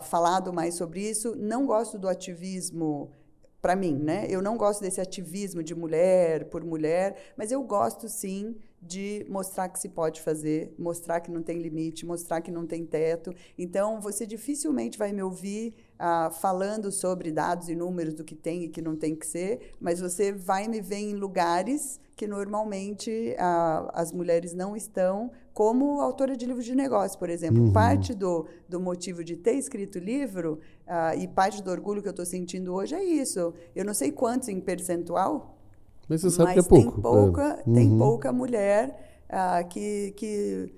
falado 0.00 0.52
mais 0.52 0.74
sobre 0.74 1.00
isso. 1.00 1.34
Não 1.36 1.66
gosto 1.66 1.98
do 1.98 2.08
ativismo 2.08 3.10
para 3.60 3.74
mim, 3.74 3.94
né? 3.94 4.26
Eu 4.28 4.40
não 4.40 4.56
gosto 4.56 4.80
desse 4.80 5.00
ativismo 5.00 5.60
de 5.60 5.74
mulher 5.74 6.44
por 6.50 6.64
mulher, 6.64 7.16
mas 7.36 7.50
eu 7.50 7.62
gosto 7.64 8.08
sim 8.08 8.54
de 8.86 9.26
mostrar 9.28 9.68
que 9.68 9.78
se 9.78 9.88
pode 9.88 10.20
fazer, 10.22 10.74
mostrar 10.78 11.20
que 11.20 11.30
não 11.30 11.42
tem 11.42 11.60
limite, 11.60 12.06
mostrar 12.06 12.40
que 12.40 12.50
não 12.50 12.66
tem 12.66 12.84
teto. 12.84 13.32
Então, 13.58 14.00
você 14.00 14.26
dificilmente 14.26 14.96
vai 14.96 15.12
me 15.12 15.22
ouvir 15.22 15.74
ah, 15.98 16.30
falando 16.30 16.92
sobre 16.92 17.32
dados 17.32 17.68
e 17.68 17.74
números 17.74 18.14
do 18.14 18.24
que 18.24 18.34
tem 18.34 18.64
e 18.64 18.68
que 18.68 18.82
não 18.82 18.96
tem 18.96 19.14
que 19.14 19.26
ser, 19.26 19.74
mas 19.80 20.00
você 20.00 20.32
vai 20.32 20.68
me 20.68 20.80
ver 20.80 20.96
em 20.96 21.14
lugares 21.14 22.00
que 22.16 22.26
normalmente 22.26 23.36
ah, 23.38 23.90
as 23.92 24.10
mulheres 24.10 24.54
não 24.54 24.74
estão, 24.74 25.30
como 25.52 26.00
autora 26.00 26.36
de 26.36 26.46
livros 26.46 26.64
de 26.64 26.74
negócio, 26.74 27.18
por 27.18 27.28
exemplo. 27.28 27.64
Uhum. 27.64 27.72
Parte 27.72 28.14
do, 28.14 28.46
do 28.68 28.80
motivo 28.80 29.22
de 29.22 29.36
ter 29.36 29.52
escrito 29.52 29.96
o 29.96 30.02
livro 30.02 30.58
ah, 30.86 31.14
e 31.14 31.28
parte 31.28 31.62
do 31.62 31.70
orgulho 31.70 32.00
que 32.00 32.08
eu 32.08 32.12
estou 32.12 32.24
sentindo 32.24 32.74
hoje 32.74 32.94
é 32.94 33.04
isso. 33.04 33.52
Eu 33.74 33.84
não 33.84 33.92
sei 33.92 34.10
quantos 34.10 34.48
em 34.48 34.60
percentual, 34.60 35.55
mas 36.08 36.20
você 36.20 36.30
sabe 36.30 36.54
Mas 36.54 36.54
que 36.54 36.60
é 36.60 36.68
pouco. 36.68 36.92
Tem 36.92 37.02
pouca, 37.02 37.42
é. 37.42 37.72
tem 37.72 37.90
uhum. 37.90 37.98
pouca 37.98 38.32
mulher 38.32 39.24
uh, 39.28 39.68
que, 39.68 40.12
que 40.16 40.72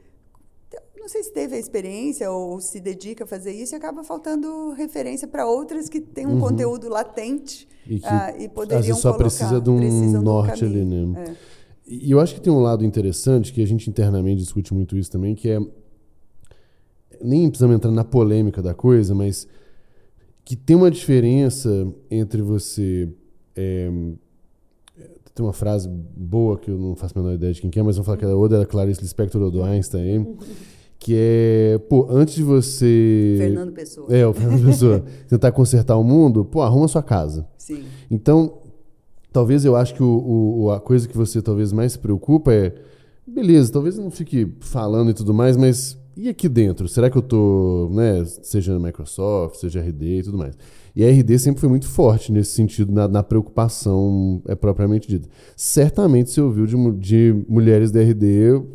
não 0.98 1.08
sei 1.08 1.22
se 1.22 1.32
teve 1.32 1.56
a 1.56 1.58
experiência 1.58 2.30
ou 2.30 2.60
se 2.60 2.80
dedica 2.80 3.24
a 3.24 3.26
fazer 3.26 3.52
isso 3.52 3.74
e 3.74 3.76
acaba 3.76 4.02
faltando 4.02 4.72
referência 4.72 5.28
para 5.28 5.46
outras 5.46 5.88
que 5.88 6.00
têm 6.00 6.26
um 6.26 6.34
uhum. 6.34 6.40
conteúdo 6.40 6.88
latente 6.88 7.68
e, 7.86 7.98
que, 7.98 8.06
uh, 8.06 8.42
e 8.42 8.48
poderiam 8.48 8.80
às 8.80 8.86
vezes 8.86 9.02
só 9.02 9.12
colocar, 9.12 9.24
precisa 9.24 9.60
de 9.60 9.70
um 9.70 10.22
norte 10.22 10.64
ali, 10.64 10.84
né? 10.84 11.24
É. 11.28 11.58
E 11.86 12.10
eu 12.10 12.20
acho 12.20 12.34
que 12.34 12.40
tem 12.40 12.52
um 12.52 12.60
lado 12.60 12.84
interessante 12.84 13.52
que 13.52 13.62
a 13.62 13.66
gente 13.66 13.88
internamente 13.88 14.42
discute 14.42 14.74
muito 14.74 14.96
isso 14.96 15.10
também, 15.10 15.34
que 15.34 15.48
é 15.48 15.58
nem 17.22 17.48
precisamos 17.48 17.76
entrar 17.76 17.90
na 17.90 18.04
polêmica 18.04 18.62
da 18.62 18.74
coisa, 18.74 19.14
mas 19.14 19.48
que 20.44 20.54
tem 20.54 20.76
uma 20.76 20.90
diferença 20.90 21.92
entre 22.10 22.42
você 22.42 23.08
é, 23.56 23.90
tem 25.38 25.46
uma 25.46 25.52
frase 25.52 25.88
boa 25.88 26.58
que 26.58 26.70
eu 26.70 26.76
não 26.76 26.96
faço 26.96 27.16
a 27.16 27.22
menor 27.22 27.34
ideia 27.34 27.52
de 27.52 27.60
quem 27.60 27.70
é, 27.80 27.82
mas 27.82 27.96
vamos 27.96 28.06
falar 28.06 28.18
que 28.18 28.24
é 28.24 28.28
ou 28.28 28.48
da 28.48 28.66
Clarice 28.66 29.00
Lispector 29.00 29.40
ou 29.40 29.50
do 29.50 29.62
Einstein, 29.62 30.36
que 30.98 31.14
é, 31.16 31.78
pô, 31.88 32.08
antes 32.10 32.34
de 32.34 32.42
você... 32.42 33.36
Fernando 33.38 33.72
Pessoa. 33.72 34.08
É, 34.10 34.26
o 34.26 34.34
Fernando 34.34 34.66
Pessoa. 34.66 35.04
tentar 35.28 35.52
consertar 35.52 35.96
o 35.96 36.02
mundo, 36.02 36.44
pô, 36.44 36.60
arruma 36.60 36.88
sua 36.88 37.04
casa. 37.04 37.46
Sim. 37.56 37.84
Então, 38.10 38.58
talvez 39.32 39.64
eu 39.64 39.76
acho 39.76 39.94
que 39.94 40.02
o, 40.02 40.62
o, 40.64 40.70
a 40.72 40.80
coisa 40.80 41.06
que 41.06 41.16
você 41.16 41.40
talvez 41.40 41.72
mais 41.72 41.92
se 41.92 41.98
preocupa 42.00 42.52
é, 42.52 42.74
beleza, 43.24 43.72
talvez 43.72 43.96
eu 43.96 44.02
não 44.02 44.10
fique 44.10 44.52
falando 44.58 45.10
e 45.10 45.14
tudo 45.14 45.32
mais, 45.32 45.56
mas 45.56 45.96
e 46.16 46.28
aqui 46.28 46.48
dentro? 46.48 46.88
Será 46.88 47.08
que 47.08 47.16
eu 47.16 47.22
tô, 47.22 47.90
né, 47.92 48.24
seja 48.24 48.76
na 48.76 48.84
Microsoft, 48.84 49.60
seja 49.60 49.80
RD 49.80 50.18
e 50.18 50.22
tudo 50.24 50.36
mais? 50.36 50.58
E 50.94 51.04
a 51.04 51.10
RD 51.10 51.38
sempre 51.38 51.60
foi 51.60 51.68
muito 51.68 51.86
forte 51.86 52.32
nesse 52.32 52.52
sentido, 52.52 52.92
na, 52.92 53.06
na 53.08 53.22
preocupação 53.22 54.42
é, 54.46 54.54
propriamente 54.54 55.08
dita. 55.08 55.28
Certamente 55.56 56.30
você 56.30 56.40
ouviu 56.40 56.66
de, 56.66 56.76
de, 56.98 57.44
mulheres 57.48 57.90
da 57.90 58.00
RD 58.00 58.26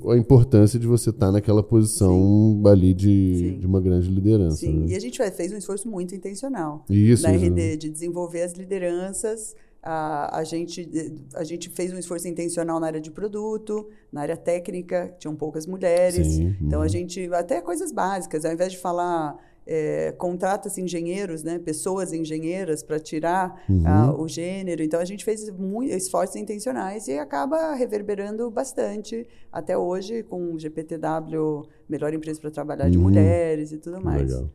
a 0.10 0.18
importância 0.18 0.80
de 0.80 0.88
você 0.88 1.10
estar 1.10 1.28
tá 1.28 1.32
naquela 1.32 1.64
posição 1.64 2.62
Sim. 2.64 2.70
ali 2.70 2.94
de, 2.94 3.58
de 3.58 3.68
uma 3.68 3.82
grande 3.82 4.10
liderança. 4.10 4.58
Sim, 4.58 4.80
né? 4.80 4.86
e 4.90 4.96
a 4.96 5.00
gente 5.00 5.20
fez 5.32 5.52
um 5.52 5.58
esforço 5.58 5.90
muito 5.90 6.16
intencional 6.16 6.86
Isso, 6.90 7.24
na 7.24 7.32
RD, 7.32 7.78
de 7.78 7.90
desenvolver 7.90 8.42
as 8.42 8.54
lideranças. 8.54 9.56
A, 9.86 10.40
a, 10.40 10.44
gente, 10.46 10.90
a 11.36 11.44
gente 11.44 11.70
fez 11.70 11.92
um 11.92 11.98
esforço 11.98 12.26
intencional 12.26 12.80
na 12.80 12.88
área 12.88 13.02
de 13.02 13.12
produto, 13.12 13.90
na 14.10 14.22
área 14.22 14.38
técnica, 14.38 15.14
tinham 15.20 15.36
poucas 15.36 15.68
mulheres. 15.68 16.26
Sim, 16.26 16.56
então, 16.62 16.80
a 16.80 16.84
uhum. 16.84 16.90
gente, 16.90 17.30
até 17.34 17.62
coisas 17.62 17.92
básicas, 17.92 18.46
ao 18.46 18.54
invés 18.54 18.72
de 18.72 18.78
falar 18.78 19.38
é, 19.66 20.12
contrata-se 20.14 20.82
engenheiros, 20.82 21.44
né, 21.44 21.60
pessoas 21.60 22.14
engenheiras 22.14 22.84
para 22.84 23.00
tirar 23.00 23.64
uhum. 23.70 23.84
uh, 24.12 24.22
o 24.22 24.28
gênero. 24.28 24.84
Então 24.84 25.00
a 25.00 25.06
gente 25.06 25.24
fez 25.24 25.50
muito, 25.52 25.94
esforços 25.94 26.36
intencionais 26.36 27.08
e 27.08 27.18
acaba 27.18 27.74
reverberando 27.74 28.50
bastante 28.52 29.28
até 29.52 29.78
hoje 29.78 30.24
com 30.24 30.54
o 30.54 30.60
GPTW, 30.60 31.64
melhor 31.88 32.14
empresa 32.14 32.40
para 32.40 32.52
trabalhar 32.52 32.90
de 32.90 32.98
uhum. 32.98 33.04
mulheres 33.04 33.72
e 33.72 33.78
tudo 33.78 34.02
mais. 34.02 34.30
Legal. 34.32 34.50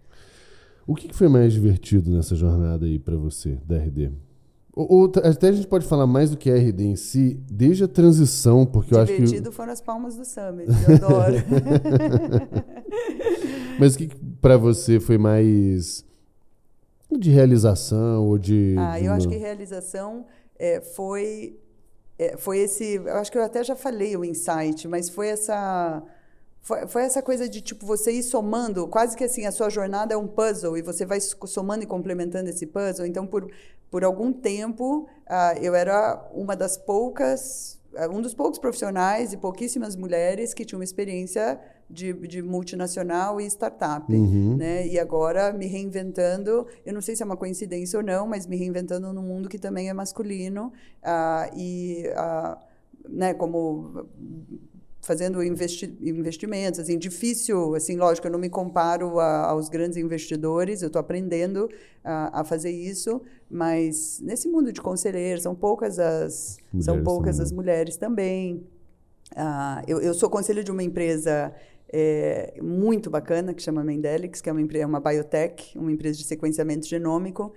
O 0.87 0.95
que 0.95 1.13
foi 1.13 1.29
mais 1.29 1.53
divertido 1.53 2.11
nessa 2.11 2.35
jornada 2.35 2.87
aí 2.87 2.99
para 2.99 3.17
você 3.17 3.59
da 3.67 3.79
Ou, 4.79 4.87
ou, 4.93 5.13
até 5.25 5.49
a 5.49 5.53
gente 5.53 5.67
pode 5.67 5.85
falar 5.85 6.07
mais 6.07 6.31
do 6.31 6.37
que 6.37 6.49
a 6.49 6.55
RD 6.55 6.85
em 6.85 6.95
si, 6.95 7.35
desde 7.51 7.83
a 7.83 7.89
transição, 7.89 8.65
porque 8.65 8.91
Divertido 8.91 9.01
eu 9.01 9.03
acho 9.03 9.13
que. 9.13 9.25
Divertido 9.25 9.53
foram 9.53 9.73
as 9.73 9.81
palmas 9.81 10.17
do 10.17 10.25
Summit, 10.25 10.69
eu 10.69 10.95
adoro. 10.95 11.35
Mas 13.77 13.97
o 13.97 13.99
que 13.99 14.09
para 14.41 14.57
você 14.57 15.01
foi 15.01 15.19
mais 15.19 16.05
de 17.11 17.29
realização 17.29 18.25
ou 18.29 18.39
de. 18.39 18.77
Ah, 18.79 19.01
eu 19.01 19.13
acho 19.13 19.29
que 19.29 19.35
realização 19.35 20.25
é, 20.57 20.81
foi. 20.81 21.59
É, 22.17 22.37
foi 22.37 22.59
esse. 22.59 22.95
Eu 23.05 23.17
acho 23.17 23.33
que 23.33 23.39
eu 23.39 23.43
até 23.43 23.65
já 23.65 23.75
falei 23.75 24.17
o 24.17 24.25
insight, 24.25 24.87
mas 24.87 25.09
foi 25.11 25.27
essa. 25.27 26.05
Foi, 26.61 26.87
foi, 26.87 27.03
essa 27.03 27.21
coisa 27.21 27.49
de 27.49 27.61
tipo 27.61 27.85
você 27.85 28.13
ir 28.13 28.23
somando, 28.23 28.87
quase 28.87 29.17
que 29.17 29.25
assim 29.25 29.45
a 29.45 29.51
sua 29.51 29.71
jornada 29.71 30.15
é 30.15 30.17
um 30.17 30.29
puzzle 30.29 30.77
e 30.79 30.83
você 30.83 31.05
vai 31.05 31.19
somando 31.21 31.83
e 31.83 31.87
complementando 31.87 32.49
esse 32.49 32.65
puzzle. 32.65 33.07
Então 33.07 33.27
por 33.27 33.51
por 33.91 34.05
algum 34.05 34.33
tempo 34.33 35.09
uh, 35.27 35.59
eu 35.61 35.75
era 35.75 36.29
uma 36.33 36.55
das 36.55 36.77
poucas, 36.77 37.81
uh, 37.95 38.11
um 38.15 38.21
dos 38.21 38.35
poucos 38.35 38.59
profissionais 38.59 39.33
e 39.33 39.37
pouquíssimas 39.37 39.97
mulheres 39.97 40.53
que 40.53 40.65
tinham 40.65 40.79
uma 40.79 40.85
experiência 40.85 41.61
de, 41.89 42.13
de 42.13 42.43
multinacional 42.43 43.41
e 43.41 43.47
startup, 43.47 44.13
uhum. 44.13 44.57
né? 44.57 44.87
E 44.87 44.99
agora 44.99 45.53
me 45.55 45.67
reinventando, 45.67 46.67
eu 46.85 46.93
não 46.93 47.01
sei 47.01 47.17
se 47.17 47.23
é 47.23 47.27
uma 47.27 47.37
coincidência 47.37 47.99
ou 47.99 48.05
não, 48.05 48.27
mas 48.27 48.47
me 48.47 48.57
reinventando 48.57 49.11
num 49.13 49.23
mundo 49.23 49.49
que 49.49 49.59
também 49.59 49.89
é 49.89 49.95
masculino 49.95 50.71
uh, 51.03 51.51
e, 51.57 52.05
né? 53.09 53.33
Como 53.33 54.07
fazendo 55.01 55.43
investi 55.43 55.97
investimentos, 56.03 56.81
assim, 56.81 56.99
difícil, 56.99 57.75
assim, 57.75 57.97
lógico, 57.97 58.27
eu 58.27 58.31
não 58.31 58.39
me 58.39 58.51
comparo 58.51 59.19
a, 59.19 59.47
aos 59.47 59.69
grandes 59.69 59.97
investidores, 59.97 60.83
eu 60.83 60.89
estou 60.89 61.01
aprendendo 61.01 61.69
a, 62.05 62.41
a, 62.41 62.45
fazer 62.45 62.71
isso, 62.71 63.21
mas 63.51 64.21
nesse 64.21 64.49
mundo 64.49 64.73
de 64.73 64.81
conselheiros, 64.81 65.43
são 65.43 65.55
poucas 65.55 65.99
as, 65.99 66.59
mulheres 66.73 66.85
são 66.85 67.03
poucas 67.03 67.37
também. 67.37 67.45
as 67.45 67.53
mulheres 67.53 67.97
também. 67.97 68.67
Uh, 69.33 69.83
eu, 69.87 70.01
eu 70.01 70.15
sou 70.15 70.29
conselho 70.29 70.65
de 70.65 70.71
uma 70.71 70.83
empresa 70.83 71.55
é, 71.93 72.59
muito 72.63 73.09
bacana, 73.09 73.55
que 73.55 73.63
chama 73.63 73.83
Mendelix, 73.83 74.41
que 74.41 74.49
é 74.49 74.53
uma, 74.53 74.61
empresa, 74.61 74.87
uma 74.87 75.01
biotech, 75.01 75.77
uma 75.79 75.91
empresa 75.91 76.19
de 76.19 76.25
sequenciamento 76.25 76.87
genômico. 76.87 77.53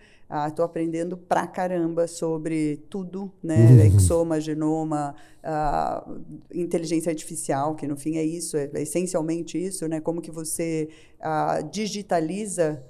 Estou 0.48 0.64
ah, 0.64 0.66
aprendendo 0.66 1.18
pra 1.18 1.46
caramba 1.46 2.08
sobre 2.08 2.78
tudo, 2.90 3.32
né? 3.44 3.68
Uhum. 3.70 3.98
Exoma, 3.98 4.40
genoma, 4.40 5.14
ah, 5.44 6.08
inteligência 6.54 7.10
artificial, 7.10 7.76
que 7.76 7.86
no 7.86 7.98
fim 7.98 8.16
é 8.16 8.24
isso, 8.24 8.56
é, 8.56 8.70
é 8.74 8.82
essencialmente 8.82 9.62
isso, 9.62 9.88
né? 9.90 10.00
Como 10.00 10.22
que 10.22 10.32
você 10.32 10.88
ah, 11.20 11.62
digitaliza 11.62 12.82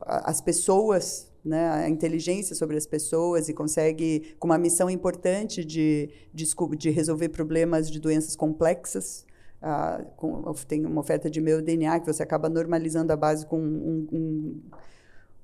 as 0.00 0.40
pessoas 0.40 1.30
né, 1.44 1.70
a 1.70 1.88
inteligência 1.88 2.54
sobre 2.54 2.76
as 2.76 2.86
pessoas 2.86 3.48
e 3.48 3.52
consegue, 3.52 4.34
com 4.38 4.46
uma 4.46 4.58
missão 4.58 4.88
importante 4.88 5.64
de, 5.64 6.08
de, 6.32 6.44
de 6.76 6.90
resolver 6.90 7.30
problemas 7.30 7.90
de 7.90 7.98
doenças 7.98 8.36
complexas, 8.36 9.26
ah, 9.60 10.04
com, 10.16 10.52
tem 10.66 10.84
uma 10.84 11.00
oferta 11.00 11.30
de 11.30 11.40
meu 11.40 11.62
DNA 11.62 12.00
que 12.00 12.06
você 12.06 12.22
acaba 12.22 12.48
normalizando 12.48 13.12
a 13.12 13.16
base 13.16 13.46
com 13.46 13.58
um, 13.60 14.08
um, 14.12 14.60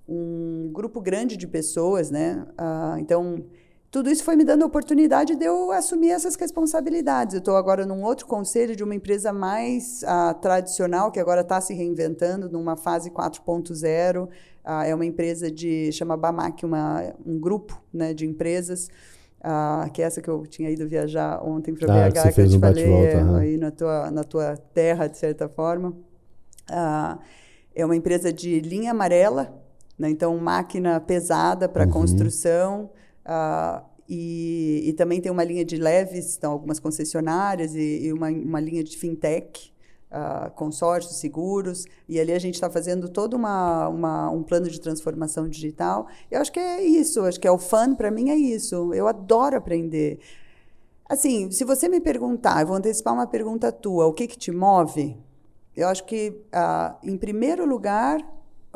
um 0.09 0.71
grupo 0.73 1.01
grande 1.01 1.37
de 1.37 1.47
pessoas, 1.47 2.11
né? 2.11 2.47
Ah, 2.57 2.97
então, 2.99 3.45
tudo 3.91 4.11
isso 4.11 4.25
foi 4.25 4.37
me 4.37 4.45
dando 4.45 4.63
a 4.63 4.67
oportunidade 4.67 5.37
de 5.37 5.45
eu 5.45 5.71
assumir 5.71 6.11
essas 6.11 6.35
responsabilidades. 6.35 7.35
Eu 7.35 7.39
estou 7.39 7.57
agora 7.57 7.85
num 7.85 8.03
outro 8.03 8.27
conselho 8.27 8.75
de 8.75 8.83
uma 8.83 8.95
empresa 8.95 9.33
mais 9.33 10.03
ah, 10.05 10.35
tradicional, 10.35 11.13
que 11.13 11.21
agora 11.21 11.43
está 11.43 11.61
se 11.61 11.75
reinventando, 11.75 12.49
numa 12.49 12.77
fase 12.77 13.11
4.0. 13.11 14.29
Ah, 14.65 14.87
é 14.87 14.95
uma 14.95 15.05
empresa 15.05 15.51
de, 15.51 15.93
chama 15.93 16.17
Bamac, 16.17 16.65
uma, 16.65 17.15
um 17.25 17.39
grupo 17.39 17.81
né, 17.93 18.15
de 18.15 18.27
empresas 18.27 18.89
ah, 19.41 19.89
que 19.93 20.03
é 20.03 20.05
essa 20.05 20.21
que 20.21 20.29
eu 20.29 20.47
tinha 20.47 20.71
ido 20.71 20.87
viajar 20.89 21.43
ontem 21.45 21.75
para 21.75 22.07
ah, 22.07 22.09
BH, 22.09 22.13
que, 22.13 22.33
que 22.33 22.41
eu 22.41 22.49
te 22.49 22.57
um 22.57 22.61
falei, 22.61 23.07
é, 23.07 23.17
uhum. 23.17 23.37
aí 23.37 23.57
na 23.57 23.71
tua, 23.71 24.11
na 24.11 24.25
tua 24.25 24.57
terra, 24.57 25.07
de 25.07 25.17
certa 25.17 25.49
forma. 25.49 25.95
Ah, 26.69 27.19
é 27.75 27.85
uma 27.85 27.95
empresa 27.95 28.33
de 28.33 28.61
linha 28.61 28.91
amarela, 28.91 29.55
né? 29.99 30.11
então 30.11 30.37
máquina 30.39 31.01
pesada 31.01 31.69
para 31.69 31.85
uhum. 31.85 31.91
construção, 31.91 32.91
ah, 33.25 33.83
e, 34.09 34.85
e, 34.87 34.93
também 34.95 35.21
tem 35.21 35.31
uma 35.31 35.45
linha 35.45 35.65
de 35.65 35.77
leves, 35.77 36.37
então 36.39 36.53
algumas 36.53 36.81
concessionárias, 36.81 37.75
e, 37.75 38.07
e 38.07 38.13
uma, 38.13 38.29
uma 38.31 38.59
linha 38.59 38.83
de 38.83 38.97
fintech, 38.97 39.71
uh, 40.11 40.51
consórcios, 40.53 41.17
seguros, 41.17 41.85
e 42.09 42.19
ali 42.19 42.33
a 42.33 42.39
gente 42.39 42.55
está 42.55 42.71
fazendo 42.71 43.09
todo 43.09 43.35
uma, 43.35 43.89
uma, 43.89 44.31
um 44.31 44.43
plano 44.43 44.69
de 44.69 44.81
transformação 44.81 45.49
digital. 45.49 46.07
Eu 46.31 46.41
acho 46.41 46.51
que 46.51 46.59
é 46.59 46.83
isso, 46.83 47.23
acho 47.25 47.39
que 47.39 47.47
é 47.47 47.51
o 47.51 47.59
fun, 47.59 47.95
para 47.95 48.11
mim 48.11 48.31
é 48.31 48.37
isso. 48.37 48.95
Eu 48.95 49.07
adoro 49.07 49.57
aprender. 49.57 50.19
Assim, 51.09 51.51
se 51.51 51.65
você 51.65 51.89
me 51.89 52.01
perguntar, 52.01 52.61
eu 52.63 52.67
vou 52.67 52.77
antecipar 52.77 53.15
uma 53.15 53.27
pergunta 53.27 53.73
tua, 53.73 54.07
o 54.07 54.13
que, 54.13 54.27
que 54.27 54.39
te 54.39 54.51
move? 54.51 55.17
Eu 55.77 55.89
acho 55.89 56.05
que, 56.05 56.31
uh, 56.49 56.97
em 57.03 57.17
primeiro 57.17 57.65
lugar, 57.65 58.21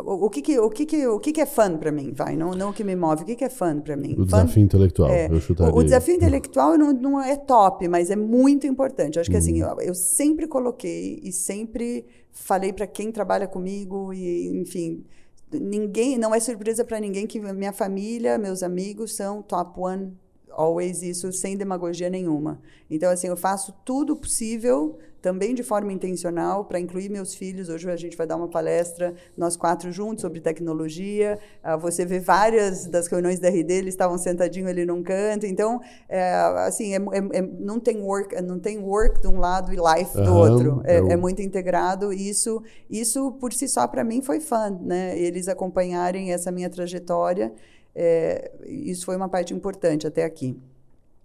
o, 0.05 0.31
que, 0.31 0.43
que, 0.43 0.59
o, 0.59 0.71
que, 0.71 0.87
que, 0.87 1.07
o 1.07 1.21
que, 1.21 1.33
que 1.33 1.41
é 1.41 1.47
fã 1.47 1.77
para 1.77 1.93
mim, 1.93 2.13
vai? 2.15 2.37
Não, 2.37 2.53
não 2.53 2.71
o 2.71 2.73
que 2.73 2.85
me 2.85 2.95
move. 2.95 3.23
O 3.23 3.27
que, 3.27 3.37
que 3.37 3.45
é 3.45 3.49
fã 3.49 3.79
para 3.81 3.97
mim? 3.97 4.13
O 4.13 4.17
fun, 4.17 4.25
desafio 4.25 4.63
intelectual, 4.63 5.11
é, 5.11 5.29
eu 5.31 5.41
chutaria. 5.41 5.75
O, 5.75 5.83
desafio 5.83 6.15
intelectual 6.15 6.77
não, 6.77 6.93
não 6.93 7.21
é 7.21 7.37
top, 7.37 7.87
mas 7.89 8.11
é 8.11 8.17
muito 8.17 8.67
importante. 8.67 9.17
Eu 9.17 9.21
acho 9.21 9.31
que 9.31 9.37
assim, 9.37 9.63
uhum. 9.63 9.71
eu, 9.71 9.89
eu 9.89 9.95
sempre 9.95 10.47
coloquei 10.47 11.21
e 11.23 11.33
sempre 11.33 12.05
falei 12.31 12.73
para 12.73 12.87
quem 12.87 13.13
trabalha 13.13 13.47
comigo 13.47 14.13
e, 14.13 14.49
enfim, 14.61 15.05
ninguém, 15.53 16.19
não 16.19 16.35
é 16.35 16.41
surpresa 16.41 16.85
para 16.85 16.99
ninguém 16.99 17.27
que 17.27 17.41
minha 17.41 17.73
família, 17.73 18.39
meus 18.39 18.63
amigos 18.63 19.15
são 19.15 19.43
top 19.43 19.79
one 19.79 20.13
always 20.51 21.03
isso 21.03 21.33
sem 21.33 21.57
demagogia 21.57 22.11
nenhuma. 22.11 22.61
Então 22.91 23.11
assim, 23.11 23.29
eu 23.29 23.37
faço 23.37 23.73
tudo 23.85 24.17
possível 24.17 24.99
também 25.23 25.55
de 25.55 25.63
forma 25.63 25.93
intencional, 25.93 26.65
para 26.65 26.81
incluir 26.81 27.09
meus 27.09 27.33
filhos. 27.33 27.69
Hoje 27.69 27.89
a 27.89 27.97
gente 27.97 28.17
vai 28.17 28.27
dar 28.27 28.37
uma 28.37 28.49
palestra, 28.49 29.15
nós 29.37 29.57
quatro 29.57 29.93
juntos, 29.93 30.23
sobre 30.23 30.41
tecnologia. 30.41 31.39
Uh, 31.65 31.79
você 31.79 32.05
vê 32.05 32.19
várias 32.19 32.87
das 32.87 33.07
reuniões 33.07 33.39
da 33.39 33.49
RD, 33.49 33.73
eles 33.73 33.95
estavam 33.95 34.19
sentadinhos 34.19 34.69
ali 34.69 34.85
num 34.85 35.01
canto. 35.01 35.47
Então, 35.47 35.81
é, 36.09 36.33
assim, 36.67 36.93
é, 36.93 36.97
é, 36.97 37.39
é, 37.39 37.43
não, 37.43 37.79
tem 37.79 38.03
work, 38.03 38.43
não 38.43 38.59
tem 38.59 38.81
work 38.81 39.21
de 39.23 39.29
um 39.29 39.39
lado 39.39 39.73
e 39.73 39.77
life 39.77 40.13
do 40.13 40.33
uhum, 40.33 40.37
outro. 40.37 40.83
É, 40.85 40.99
eu... 40.99 41.13
é, 41.13 41.17
muito 41.17 41.41
integrado. 41.41 42.13
E 42.13 42.29
isso, 42.29 42.61
isso, 42.91 43.31
por 43.33 43.53
si 43.53 43.69
só, 43.69 43.87
para 43.87 44.03
mim, 44.03 44.21
foi 44.23 44.41
fã. 44.41 44.71
Né? 44.71 45.17
Eles 45.17 45.47
acompanharem 45.47 46.33
essa 46.33 46.51
minha 46.51 46.69
trajetória. 46.69 47.55
É, 47.95 48.51
isso 48.67 49.05
foi 49.05 49.15
uma 49.15 49.29
parte 49.29 49.55
importante 49.55 50.05
até 50.05 50.25
aqui 50.25 50.61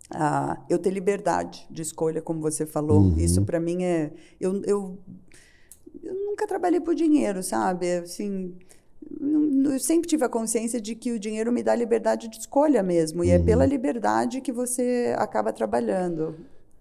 ah, 0.09 0.61
eu 0.69 0.79
ter 0.79 0.91
liberdade 0.91 1.67
de 1.69 1.81
escolha, 1.81 2.21
como 2.21 2.39
você 2.41 2.65
falou. 2.65 3.01
Uhum. 3.01 3.17
Isso 3.17 3.43
para 3.43 3.59
mim 3.59 3.83
é. 3.83 4.11
Eu, 4.39 4.61
eu, 4.63 4.97
eu 6.03 6.13
nunca 6.13 6.47
trabalhei 6.47 6.79
por 6.79 6.95
dinheiro, 6.95 7.43
sabe? 7.43 7.91
Assim, 7.97 8.55
eu 9.65 9.79
sempre 9.79 10.07
tive 10.07 10.23
a 10.23 10.29
consciência 10.29 10.79
de 10.79 10.95
que 10.95 11.11
o 11.11 11.19
dinheiro 11.19 11.51
me 11.51 11.61
dá 11.61 11.75
liberdade 11.75 12.27
de 12.29 12.37
escolha 12.37 12.81
mesmo. 12.81 13.23
E 13.23 13.29
é 13.29 13.35
uhum. 13.35 13.41
é 13.41 13.45
pela 13.45 13.65
liberdade 13.65 14.41
que 14.41 14.51
você 14.51 15.13
acaba 15.17 15.51
trabalhando. 15.51 16.35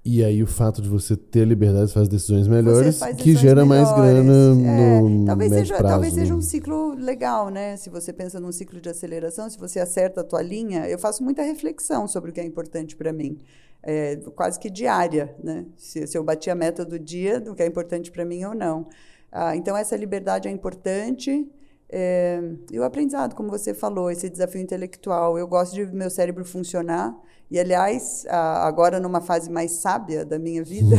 E 0.09 0.25
aí 0.25 0.41
o 0.41 0.47
fato 0.47 0.81
de 0.81 0.89
você 0.89 1.17
ter 1.17 1.45
liberdade 1.45 1.93
faz 1.93 2.09
decisões 2.09 2.47
melhores, 2.47 3.01
faz 3.01 3.17
decisões 3.17 3.23
que 3.23 3.35
gera 3.35 3.67
melhores. 3.67 3.91
mais 3.91 4.01
grana 4.01 4.71
é, 4.71 5.01
no 5.01 5.27
talvez 5.27 5.51
médio 5.51 5.67
seja, 5.67 5.79
prazo. 5.79 5.95
Talvez 5.95 6.15
seja 6.15 6.33
um 6.33 6.41
ciclo 6.41 6.95
legal, 6.95 7.49
né? 7.49 7.77
Se 7.77 7.91
você 7.91 8.13
pensa 8.13 8.39
num 8.39 8.53
ciclo 8.53 8.81
de 8.81 8.89
aceleração, 8.89 9.51
se 9.51 9.59
você 9.59 9.81
acerta 9.81 10.21
a 10.21 10.25
tua 10.25 10.41
linha, 10.41 10.89
eu 10.89 10.97
faço 10.97 11.25
muita 11.25 11.43
reflexão 11.43 12.07
sobre 12.07 12.31
o 12.31 12.33
que 12.33 12.39
é 12.41 12.45
importante 12.45 12.95
para 12.95 13.13
mim. 13.13 13.37
É, 13.83 14.15
quase 14.37 14.61
que 14.61 14.71
diária, 14.71 15.35
né? 15.43 15.67
Se, 15.77 16.07
se, 16.07 16.17
eu 16.17 16.23
bati 16.23 16.51
a 16.51 16.55
meta 16.55 16.85
do 16.85 17.01
dia, 17.01 17.41
do 17.41 17.53
que 17.53 17.65
é 17.65 17.67
importante 17.67 18.13
para 18.13 18.25
mim 18.25 18.45
ou 18.45 18.55
não. 18.55 18.87
Ah, 19.33 19.57
então, 19.57 19.77
essa 19.77 19.97
liberdade 19.97 20.47
é 20.47 20.53
importante. 20.53 21.51
É, 21.89 22.41
e 22.71 22.79
o 22.79 22.85
aprendizado, 22.85 23.35
como 23.35 23.51
você 23.51 23.75
falou, 23.75 24.09
esse 24.09 24.31
desafio 24.31 24.61
intelectual. 24.61 25.37
Eu 25.37 25.49
gosto 25.49 25.75
de 25.75 25.85
meu 25.85 26.11
cérebro 26.11 26.45
funcionar 26.45 27.13
e, 27.51 27.61
aliás, 27.61 28.27
agora 28.29 28.99
numa 28.99 29.21
fase 29.21 29.49
mais 29.51 29.73
sábia 29.73 30.25
da 30.25 30.39
minha 30.39 30.65
vida, 30.65 30.97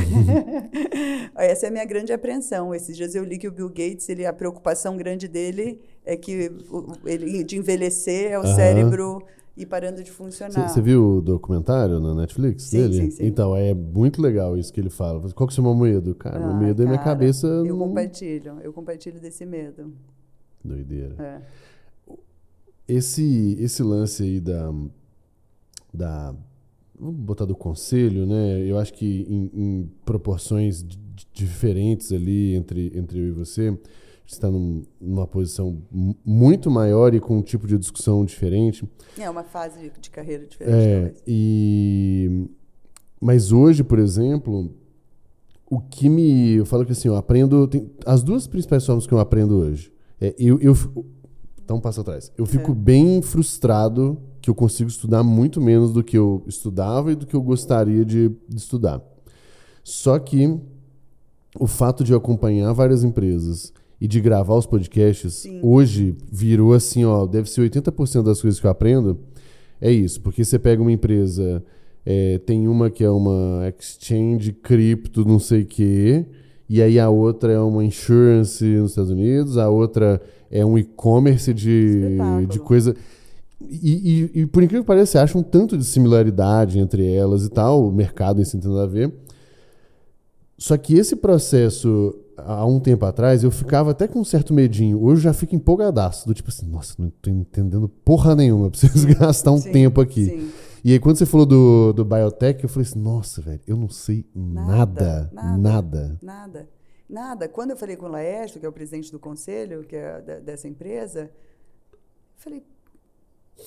essa 1.35 1.65
é 1.65 1.69
a 1.69 1.71
minha 1.71 1.85
grande 1.85 2.13
apreensão. 2.13 2.73
Esses 2.73 2.95
dias 2.95 3.15
eu 3.15 3.23
li 3.23 3.37
que 3.37 3.47
o 3.47 3.51
Bill 3.51 3.67
Gates, 3.67 4.07
ele, 4.07 4.25
a 4.25 4.31
preocupação 4.31 4.95
grande 4.95 5.27
dele 5.27 5.81
é 6.05 6.15
que 6.15 6.49
ele, 7.05 7.43
de 7.43 7.57
envelhecer 7.57 8.31
é 8.31 8.39
o 8.39 8.45
cérebro 8.55 9.21
ir 9.57 9.65
parando 9.65 10.01
de 10.01 10.11
funcionar. 10.11 10.69
Você 10.69 10.81
viu 10.81 11.17
o 11.17 11.21
documentário 11.21 11.99
na 11.99 12.13
Netflix 12.15 12.63
sim, 12.63 12.77
dele? 12.77 12.93
Sim, 12.93 13.11
sim. 13.11 13.25
Então, 13.25 13.55
é 13.55 13.73
muito 13.73 14.21
legal 14.21 14.57
isso 14.57 14.71
que 14.71 14.79
ele 14.79 14.89
fala. 14.89 15.19
Qual 15.33 15.47
que 15.47 15.51
é 15.51 15.59
o 15.59 15.63
seu 15.63 15.75
medo? 15.75 16.15
Cara, 16.15 16.45
ah, 16.45 16.51
o 16.51 16.57
medo 16.57 16.77
cara, 16.77 16.83
é 16.83 16.91
minha 16.91 17.03
cabeça... 17.03 17.47
Eu 17.47 17.75
não... 17.75 17.79
compartilho, 17.79 18.57
eu 18.61 18.71
compartilho 18.71 19.19
desse 19.19 19.45
medo. 19.45 19.91
Doideira. 20.63 21.15
É. 21.19 21.41
Esse, 22.87 23.57
esse 23.59 23.83
lance 23.83 24.23
aí 24.23 24.39
da 24.39 24.71
da 25.97 26.35
vamos 26.99 27.19
botar 27.19 27.45
do 27.45 27.55
conselho, 27.55 28.25
né? 28.25 28.59
Eu 28.61 28.77
acho 28.77 28.93
que 28.93 29.25
em, 29.29 29.51
em 29.53 29.91
proporções 30.03 30.83
diferentes 31.33 32.11
ali 32.11 32.55
entre, 32.55 32.91
entre 32.97 33.19
eu 33.19 33.27
e 33.27 33.31
você, 33.31 33.77
está 34.25 34.49
num, 34.49 34.83
numa 34.99 35.27
posição 35.27 35.81
muito 36.25 36.69
maior 36.71 37.13
e 37.13 37.19
com 37.19 37.37
um 37.37 37.41
tipo 37.41 37.67
de 37.67 37.77
discussão 37.77 38.25
diferente. 38.25 38.87
É 39.17 39.29
uma 39.29 39.43
fase 39.43 39.91
de, 39.99 40.09
carreira 40.09 40.45
diferente. 40.45 40.75
É, 40.75 41.13
e 41.25 42.47
mas 43.19 43.51
hoje, 43.51 43.83
por 43.83 43.99
exemplo, 43.99 44.71
o 45.69 45.79
que 45.79 46.07
me 46.09 46.53
eu 46.53 46.65
falo 46.65 46.85
que 46.85 46.91
assim, 46.91 47.07
eu 47.07 47.15
aprendo 47.15 47.67
tem, 47.67 47.89
as 48.05 48.23
duas 48.23 48.47
principais 48.47 48.85
formas 48.85 49.07
que 49.07 49.13
eu 49.13 49.19
aprendo 49.19 49.57
hoje. 49.57 49.91
É, 50.19 50.35
eu, 50.37 50.59
eu 50.59 50.75
então, 51.63 51.77
um 51.77 51.81
passo 51.81 52.01
atrás. 52.01 52.31
Eu 52.37 52.45
fico 52.45 52.71
é. 52.71 52.75
bem 52.75 53.21
frustrado 53.21 54.17
que 54.47 54.49
eu 54.49 54.55
consigo 54.55 54.89
estudar 54.89 55.23
muito 55.23 55.59
menos 55.59 55.91
do 55.91 56.01
que 56.01 56.17
eu 56.17 56.41
estudava 56.47 57.11
e 57.11 57.15
do 57.15 57.25
que 57.25 57.35
eu 57.35 57.41
gostaria 57.41 58.05
de, 58.05 58.31
de 58.47 58.55
estudar. 58.55 59.01
Só 59.83 60.17
que 60.17 60.57
o 61.59 61.67
fato 61.67 62.01
de 62.01 62.13
eu 62.13 62.17
acompanhar 62.17 62.71
várias 62.71 63.03
empresas 63.03 63.73
e 63.99 64.07
de 64.07 64.21
gravar 64.21 64.55
os 64.55 64.65
podcasts, 64.65 65.33
Sim. 65.33 65.59
hoje 65.61 66.15
virou 66.31 66.73
assim, 66.73 67.03
ó, 67.03 67.25
deve 67.25 67.49
ser 67.49 67.69
80% 67.69 68.23
das 68.23 68.41
coisas 68.41 68.57
que 68.57 68.65
eu 68.65 68.71
aprendo. 68.71 69.19
É 69.81 69.91
isso, 69.91 70.21
porque 70.21 70.45
você 70.45 70.57
pega 70.57 70.81
uma 70.81 70.93
empresa, 70.93 71.61
é, 72.05 72.37
tem 72.37 72.69
uma 72.69 72.89
que 72.89 73.03
é 73.03 73.09
uma 73.09 73.67
exchange 73.77 74.53
cripto, 74.53 75.25
não 75.25 75.39
sei 75.39 75.63
o 75.63 75.65
quê, 75.65 76.25
e 76.69 76.81
aí 76.81 76.97
a 76.97 77.09
outra 77.09 77.51
é 77.51 77.59
uma 77.59 77.83
insurance 77.83 78.63
nos 78.63 78.91
Estados 78.91 79.11
Unidos, 79.11 79.57
a 79.57 79.69
outra 79.69 80.21
é 80.49 80.65
um 80.65 80.77
e-commerce 80.77 81.53
de, 81.53 82.17
de 82.47 82.59
coisa. 82.59 82.95
E, 83.60 84.30
e, 84.36 84.41
e, 84.41 84.45
por 84.45 84.62
incrível 84.62 84.84
que 84.84 84.88
pareça, 84.88 85.14
você 85.14 85.18
acha 85.18 85.38
um 85.38 85.43
tanto 85.43 85.78
de 85.78 85.84
similaridade 85.84 86.80
entre 86.80 87.12
elas 87.12 87.43
e 87.43 87.49
tal, 87.49 87.88
o 87.88 87.91
mercado 87.91 88.39
em 88.39 88.45
si 88.45 88.58
tem 88.58 88.70
nada 88.70 88.84
a 88.84 88.88
ver. 88.88 89.12
Só 90.58 90.78
que 90.78 90.95
esse 90.95 91.16
processo, 91.16 92.18
há 92.36 92.66
um 92.66 92.80
tempo 92.80 93.05
atrás, 93.05 93.43
eu 93.43 93.51
ficava 93.51 93.91
até 93.91 94.08
com 94.08 94.20
um 94.20 94.24
certo 94.24 94.53
medinho. 94.53 95.01
Hoje 95.03 95.20
eu 95.20 95.24
já 95.24 95.34
fico 95.34 95.55
empolgadaço. 95.55 96.28
Do 96.28 96.34
tipo 96.34 96.49
assim, 96.49 96.68
nossa, 96.68 96.95
não 96.97 97.10
tô 97.22 97.30
entendendo 97.30 97.88
porra 97.88 98.36
nenhuma. 98.36 98.70
Preciso 98.70 99.08
gastar 99.18 99.51
um 99.51 99.60
Sim, 99.60 99.72
tempo 99.72 100.01
aqui. 100.01 100.26
sim. 100.26 100.51
E 100.84 100.93
aí, 100.93 100.99
quando 100.99 101.18
você 101.18 101.26
falou 101.26 101.45
do, 101.45 101.91
do 101.93 102.05
biotech, 102.05 102.64
eu 102.64 102.70
falei 102.70 102.88
assim, 102.88 102.99
nossa, 102.99 103.41
velho, 103.41 103.60
eu 103.68 103.76
não 103.76 103.89
sei 103.89 104.26
nada. 104.34 105.30
Nada, 105.34 105.58
nada. 105.58 105.58
Nada. 105.58 106.20
Nada. 106.22 106.70
Nada. 107.10 107.49
Quando 107.49 107.72
eu 107.72 107.78
falei 107.78 107.95
com 107.95 108.05
o 108.05 108.10
Laércio, 108.10 108.60
que 108.60 108.66
é 108.66 108.70
o 108.70 108.74
presidente 108.74 109.12
do 109.12 109.20
conselho, 109.20 109.84
que 109.84 109.95
é 109.95 110.41
dessa 110.43 110.68
empresa, 110.68 111.30
eu 111.91 111.99
falei, 112.38 112.64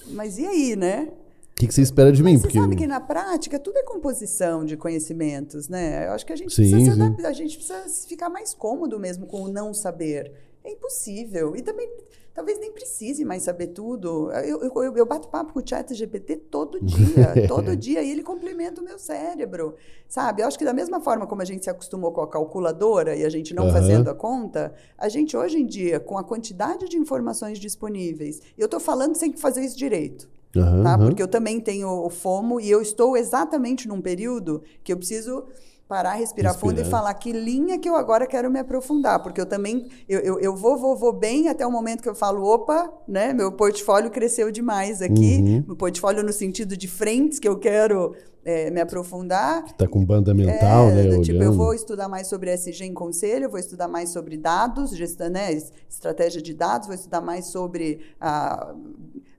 mas 0.09 0.38
e 0.38 0.47
aí, 0.47 0.76
né? 0.76 1.09
O 1.53 1.61
que, 1.61 1.66
que 1.66 1.74
você 1.74 1.82
espera 1.82 2.11
de 2.11 2.22
mim? 2.22 2.32
Mas 2.32 2.41
você 2.41 2.47
Porque 2.47 2.59
sabe 2.59 2.76
que 2.76 2.86
na 2.86 3.01
prática 3.01 3.59
tudo 3.59 3.76
é 3.78 3.82
composição 3.82 4.64
de 4.64 4.76
conhecimentos, 4.76 5.68
né? 5.68 6.07
Eu 6.07 6.12
acho 6.12 6.24
que 6.24 6.32
a 6.32 6.36
gente, 6.36 6.55
Sim, 6.55 6.70
precisa, 6.70 6.95
sim. 6.95 7.26
a 7.26 7.32
gente 7.32 7.57
precisa 7.57 8.09
ficar 8.09 8.30
mais 8.30 8.55
cômodo 8.55 8.99
mesmo 8.99 9.26
com 9.26 9.43
o 9.43 9.49
não 9.49 9.74
saber. 9.74 10.32
É 10.64 10.72
impossível. 10.72 11.55
E 11.55 11.62
também, 11.62 11.91
talvez 12.34 12.58
nem 12.58 12.72
precise 12.72 13.24
mais 13.24 13.42
saber 13.42 13.68
tudo. 13.68 14.30
Eu, 14.32 14.60
eu, 14.62 14.96
eu- 14.96 15.06
bato 15.06 15.28
papo 15.28 15.52
com 15.52 15.60
o 15.60 15.66
chat 15.66 15.94
GPT 15.94 16.36
todo 16.36 16.80
dia, 16.80 17.36
todo 17.46 17.76
dia, 17.76 18.02
e 18.02 18.10
ele 18.10 18.22
complementa 18.22 18.80
o 18.80 18.84
meu 18.84 18.98
cérebro, 18.98 19.74
sabe? 20.08 20.42
Eu 20.42 20.46
acho 20.48 20.58
que 20.58 20.64
da 20.64 20.72
mesma 20.72 21.00
forma 21.00 21.26
como 21.26 21.42
a 21.42 21.44
gente 21.44 21.64
se 21.64 21.70
acostumou 21.70 22.12
com 22.12 22.20
a 22.20 22.28
calculadora 22.28 23.16
e 23.16 23.24
a 23.24 23.28
gente 23.28 23.54
não 23.54 23.64
Aham. 23.64 23.72
fazendo 23.72 24.08
a 24.10 24.14
conta, 24.14 24.72
a 24.96 25.08
gente 25.08 25.36
hoje 25.36 25.58
em 25.58 25.66
dia, 25.66 25.98
com 26.00 26.16
a 26.18 26.24
quantidade 26.24 26.88
de 26.88 26.96
informações 26.96 27.58
disponíveis, 27.58 28.40
eu 28.56 28.66
estou 28.66 28.80
falando 28.80 29.14
sem 29.16 29.32
fazer 29.36 29.62
isso 29.64 29.76
direito, 29.76 30.28
Aham, 30.56 30.82
tá? 30.82 30.98
Porque 30.98 31.22
eu 31.22 31.28
também 31.28 31.60
tenho 31.60 31.88
o 31.88 32.10
FOMO 32.10 32.60
e 32.60 32.70
eu 32.70 32.80
estou 32.82 33.16
exatamente 33.16 33.88
num 33.88 34.00
período 34.00 34.62
que 34.82 34.92
eu 34.92 34.96
preciso 34.96 35.46
parar, 35.91 36.12
respirar, 36.14 36.55
fundo 36.57 36.80
e 36.80 36.84
falar 36.84 37.12
que 37.14 37.32
linha 37.32 37.76
que 37.76 37.88
eu 37.88 37.97
agora 37.97 38.24
quero 38.24 38.49
me 38.49 38.61
aprofundar, 38.61 39.20
porque 39.24 39.41
eu 39.41 39.45
também 39.45 39.88
eu, 40.09 40.20
eu, 40.20 40.38
eu 40.38 40.55
vou, 40.55 40.76
vou, 40.78 40.95
vou 40.97 41.12
bem 41.12 41.49
até 41.49 41.66
o 41.66 41.70
momento 41.72 42.01
que 42.01 42.09
eu 42.09 42.14
falo, 42.14 42.45
opa, 42.45 42.88
né? 43.09 43.32
Meu 43.32 43.51
portfólio 43.51 44.09
cresceu 44.09 44.53
demais 44.53 45.03
aqui, 45.03 45.38
Uhum. 45.43 45.64
meu 45.66 45.76
portfólio 45.76 46.22
no 46.22 46.32
sentido 46.32 46.76
de 46.76 46.86
frentes 46.86 47.41
que 47.41 47.49
eu 47.49 47.59
quero 47.59 48.14
eh, 48.45 48.70
me 48.70 48.80
aprofundar. 48.80 49.64
Tá 49.76 49.88
com 49.88 50.05
banda 50.05 50.32
mental, 50.32 50.91
É, 50.91 50.95
né? 50.95 51.03
do 51.16 51.22
tipo, 51.22 51.43
eu 51.43 51.53
vou 51.53 51.74
estudar 51.74 52.09
mais 52.09 52.28
sobre 52.28 52.51
SG 52.53 52.84
em 52.84 52.95
conselho, 52.95 53.47
eu 53.47 53.51
vou 53.51 53.59
estudar 53.59 53.88
mais 53.88 54.11
sobre 54.11 54.36
dados, 54.36 54.97
gestão, 54.97 55.28
né, 55.28 55.53
es- 55.53 55.72
estratégia 55.88 56.41
de 56.41 56.55
dados, 56.55 56.86
vou 56.86 56.95
estudar 56.95 57.20
mais 57.20 57.47
sobre 57.47 58.01
a 58.20 58.72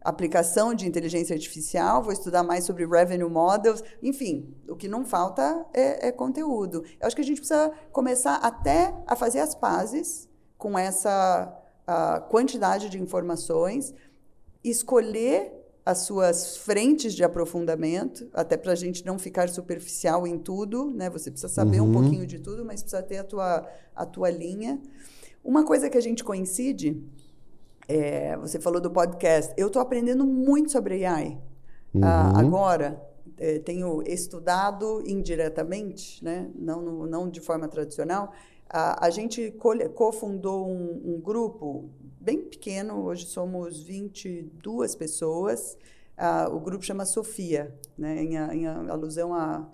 aplicação 0.02 0.74
de 0.74 0.88
inteligência 0.88 1.34
artificial, 1.34 2.02
vou 2.02 2.12
estudar 2.12 2.44
mais 2.44 2.64
sobre 2.64 2.86
revenue 2.86 3.30
models, 3.30 3.84
enfim, 4.02 4.54
o 4.68 4.76
que 4.76 4.88
não 4.88 5.06
falta 5.06 5.66
é, 5.74 6.08
é 6.08 6.12
conteúdo. 6.12 6.84
Eu 7.00 7.08
acho 7.08 7.16
que 7.16 7.22
a 7.22 7.26
gente 7.26 7.38
precisa 7.38 7.72
começar 7.92 8.36
até 8.36 8.94
a 9.06 9.16
fazer 9.16 9.40
as 9.40 9.54
pazes 9.54 10.28
com 10.58 10.78
essa 10.78 11.56
quantidade 12.30 12.90
de 12.90 13.00
informações, 13.02 13.94
escolher 14.64 15.52
as 15.86 16.00
suas 16.00 16.58
frentes 16.58 17.14
de 17.14 17.24
aprofundamento, 17.24 18.30
até 18.34 18.56
para 18.56 18.72
a 18.72 18.76
gente 18.76 19.04
não 19.06 19.18
ficar 19.18 19.50
superficial 19.50 20.28
em 20.28 20.38
tudo, 20.38 20.92
né? 20.92 21.10
Você 21.10 21.32
precisa 21.32 21.52
saber 21.52 21.82
um 21.82 21.86
Uhum. 21.86 21.92
pouquinho 21.94 22.28
de 22.28 22.38
tudo, 22.40 22.64
mas 22.64 22.82
precisa 22.84 23.02
ter 23.02 23.18
a 23.18 23.24
tua, 23.24 23.68
a 23.96 24.06
tua 24.06 24.30
linha. 24.30 24.80
Uma 25.44 25.66
coisa 25.66 25.90
que 25.90 25.98
a 25.98 26.02
gente 26.02 26.24
coincide, 26.24 27.04
é, 27.96 28.38
você 28.38 28.60
falou 28.60 28.80
do 28.82 28.90
podcast, 28.92 29.54
eu 29.58 29.68
estou 29.68 29.82
aprendendo 29.82 30.26
muito 30.26 30.72
sobre 30.72 31.06
AI. 31.06 31.38
Ah, 32.02 32.32
Uhum. 32.34 32.40
agora, 32.40 33.02
eh, 33.38 33.60
tenho 33.60 34.02
estudado 34.04 35.04
indiretamente, 35.06 36.24
né? 36.24 36.50
não, 36.56 36.82
no- 36.82 37.06
não 37.08 37.30
de 37.30 37.42
forma 37.42 37.68
tradicional. 37.68 38.32
Ah, 38.70 39.06
a 39.06 39.10
gente 39.10 39.52
cofundou 39.94 40.66
um, 40.68 41.16
um 41.16 41.20
grupo 41.20 41.90
bem 42.20 42.40
pequeno, 42.40 43.04
hoje 43.04 43.26
somos 43.26 43.84
22 43.84 44.96
pessoas. 44.96 45.78
Ah, 46.18 46.48
o 46.50 46.60
grupo 46.60 46.84
chama 46.86 47.04
Sofia, 47.06 47.76
né? 47.98 48.24
em, 48.24 48.36
em 48.36 48.66
alusão 48.90 49.34
à 49.34 49.68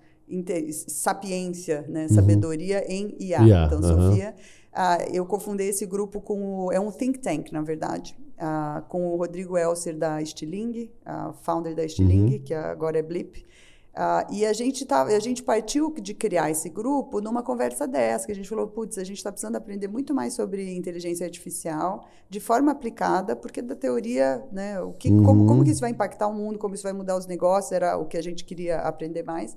sapiência, 0.72 1.84
né? 1.88 2.08
sabedoria 2.08 2.84
em 2.92 3.14
IA. 3.20 3.42
IA, 3.46 3.64
então. 3.66 3.82
Sofia. 3.82 4.34
Ah, 4.72 4.98
eu 5.12 5.24
cofundei 5.26 5.68
esse 5.68 5.84
grupo 5.86 6.20
com 6.20 6.66
o, 6.66 6.72
é 6.72 6.78
um 6.78 6.90
think 6.90 7.18
tank, 7.18 7.50
na 7.52 7.62
verdade, 7.62 8.16
ah, 8.38 8.82
com 8.88 9.08
o 9.12 9.16
Rodrigo 9.16 9.56
Elser 9.58 9.96
da 9.96 10.24
Stiling, 10.24 10.90
a 11.04 11.32
founder 11.32 11.74
da 11.74 11.86
Stiling, 11.88 12.34
Uhum. 12.34 12.42
que 12.44 12.54
agora 12.54 12.98
é 12.98 13.02
Blip. 13.02 13.44
E 14.30 14.46
a 14.46 14.52
gente, 14.52 14.86
tá, 14.86 15.02
a 15.02 15.18
gente 15.18 15.42
partiu 15.42 15.92
de 15.92 16.14
criar 16.14 16.48
esse 16.48 16.68
grupo 16.68 17.20
numa 17.20 17.42
conversa 17.42 17.84
dessa, 17.84 18.26
que 18.26 18.30
a 18.30 18.34
gente 18.34 18.48
falou, 18.48 18.68
putz, 18.68 18.96
a 18.96 19.02
gente 19.02 19.16
está 19.16 19.32
precisando 19.32 19.56
aprender 19.56 19.88
muito 19.88 20.14
mais 20.14 20.34
sobre 20.34 20.72
inteligência 20.76 21.26
artificial, 21.26 22.06
de 22.30 22.38
forma 22.38 22.70
aplicada, 22.70 23.34
porque 23.34 23.60
da 23.60 23.74
teoria, 23.74 24.40
né, 24.52 24.80
o 24.80 24.92
que, 24.92 25.08
como, 25.10 25.40
Uhum. 25.40 25.46
como 25.48 25.64
que 25.64 25.70
isso 25.72 25.80
vai 25.80 25.90
impactar 25.90 26.28
o 26.28 26.32
mundo, 26.32 26.60
como 26.60 26.76
isso 26.76 26.84
vai 26.84 26.92
mudar 26.92 27.16
os 27.16 27.26
negócios, 27.26 27.72
era 27.72 27.96
o 27.96 28.04
que 28.06 28.16
a 28.16 28.22
gente 28.22 28.44
queria 28.44 28.78
aprender 28.82 29.24
mais. 29.24 29.56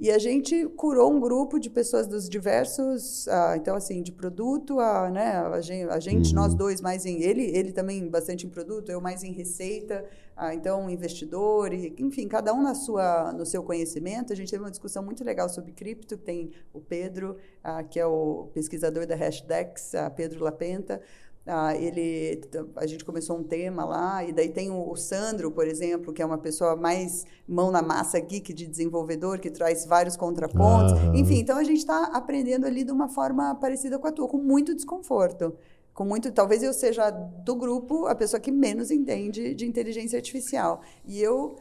E 0.00 0.12
a 0.12 0.18
gente 0.18 0.64
curou 0.76 1.12
um 1.12 1.18
grupo 1.18 1.58
de 1.58 1.68
pessoas 1.68 2.06
dos 2.06 2.28
diversos, 2.28 3.26
ah, 3.26 3.56
então 3.56 3.74
assim, 3.74 4.00
de 4.00 4.12
produto, 4.12 4.78
a, 4.78 5.10
né, 5.10 5.38
a 5.38 5.60
gente, 5.60 5.90
a 5.90 5.98
gente 5.98 6.32
nós 6.32 6.54
dois 6.54 6.80
mais 6.80 7.04
em 7.04 7.20
ele, 7.20 7.42
ele 7.42 7.72
também 7.72 8.08
bastante 8.08 8.46
em 8.46 8.48
produto, 8.48 8.92
eu 8.92 9.00
mais 9.00 9.24
em 9.24 9.32
receita, 9.32 10.04
ah, 10.36 10.54
então 10.54 10.88
investidor, 10.88 11.72
e, 11.72 11.92
enfim, 11.98 12.28
cada 12.28 12.54
um 12.54 12.62
na 12.62 12.76
sua, 12.76 13.32
no 13.32 13.44
seu 13.44 13.60
conhecimento. 13.64 14.32
A 14.32 14.36
gente 14.36 14.48
teve 14.48 14.62
uma 14.62 14.70
discussão 14.70 15.02
muito 15.02 15.24
legal 15.24 15.48
sobre 15.48 15.72
cripto, 15.72 16.16
tem 16.16 16.52
o 16.72 16.80
Pedro, 16.80 17.36
ah, 17.64 17.82
que 17.82 17.98
é 17.98 18.06
o 18.06 18.48
pesquisador 18.54 19.04
da 19.04 19.16
Hashdex, 19.16 19.94
Pedro 20.14 20.44
Lapenta. 20.44 21.00
Ah, 21.48 21.74
ele, 21.74 22.40
a 22.76 22.86
gente 22.86 23.04
começou 23.04 23.38
um 23.38 23.42
tema 23.42 23.84
lá, 23.84 24.22
e 24.22 24.32
daí 24.32 24.50
tem 24.50 24.70
o, 24.70 24.90
o 24.90 24.96
Sandro, 24.96 25.50
por 25.50 25.66
exemplo, 25.66 26.12
que 26.12 26.20
é 26.20 26.26
uma 26.26 26.38
pessoa 26.38 26.76
mais 26.76 27.24
mão 27.48 27.70
na 27.70 27.80
massa, 27.80 28.20
geek 28.20 28.52
de 28.52 28.66
desenvolvedor, 28.66 29.38
que 29.38 29.50
traz 29.50 29.86
vários 29.86 30.16
contrapontos. 30.16 30.92
Aham. 30.92 31.16
Enfim, 31.16 31.38
então 31.38 31.56
a 31.56 31.64
gente 31.64 31.78
está 31.78 32.10
aprendendo 32.12 32.66
ali 32.66 32.84
de 32.84 32.92
uma 32.92 33.08
forma 33.08 33.54
parecida 33.54 33.98
com 33.98 34.06
a 34.06 34.12
tua, 34.12 34.28
com 34.28 34.36
muito 34.36 34.74
desconforto. 34.74 35.54
Com 35.94 36.04
muito, 36.04 36.30
talvez 36.30 36.62
eu 36.62 36.72
seja 36.72 37.10
do 37.10 37.56
grupo 37.56 38.06
a 38.06 38.14
pessoa 38.14 38.38
que 38.38 38.52
menos 38.52 38.90
entende 38.90 39.54
de 39.54 39.66
inteligência 39.66 40.16
artificial. 40.16 40.80
E 41.04 41.20
eu 41.20 41.56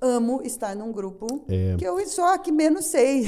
amo 0.00 0.42
estar 0.44 0.74
num 0.74 0.92
grupo 0.92 1.44
É. 1.48 1.74
que 1.78 1.84
eu 1.84 1.98
sou 2.06 2.24
a 2.24 2.38
que 2.38 2.52
menos 2.52 2.86
sei. 2.86 3.26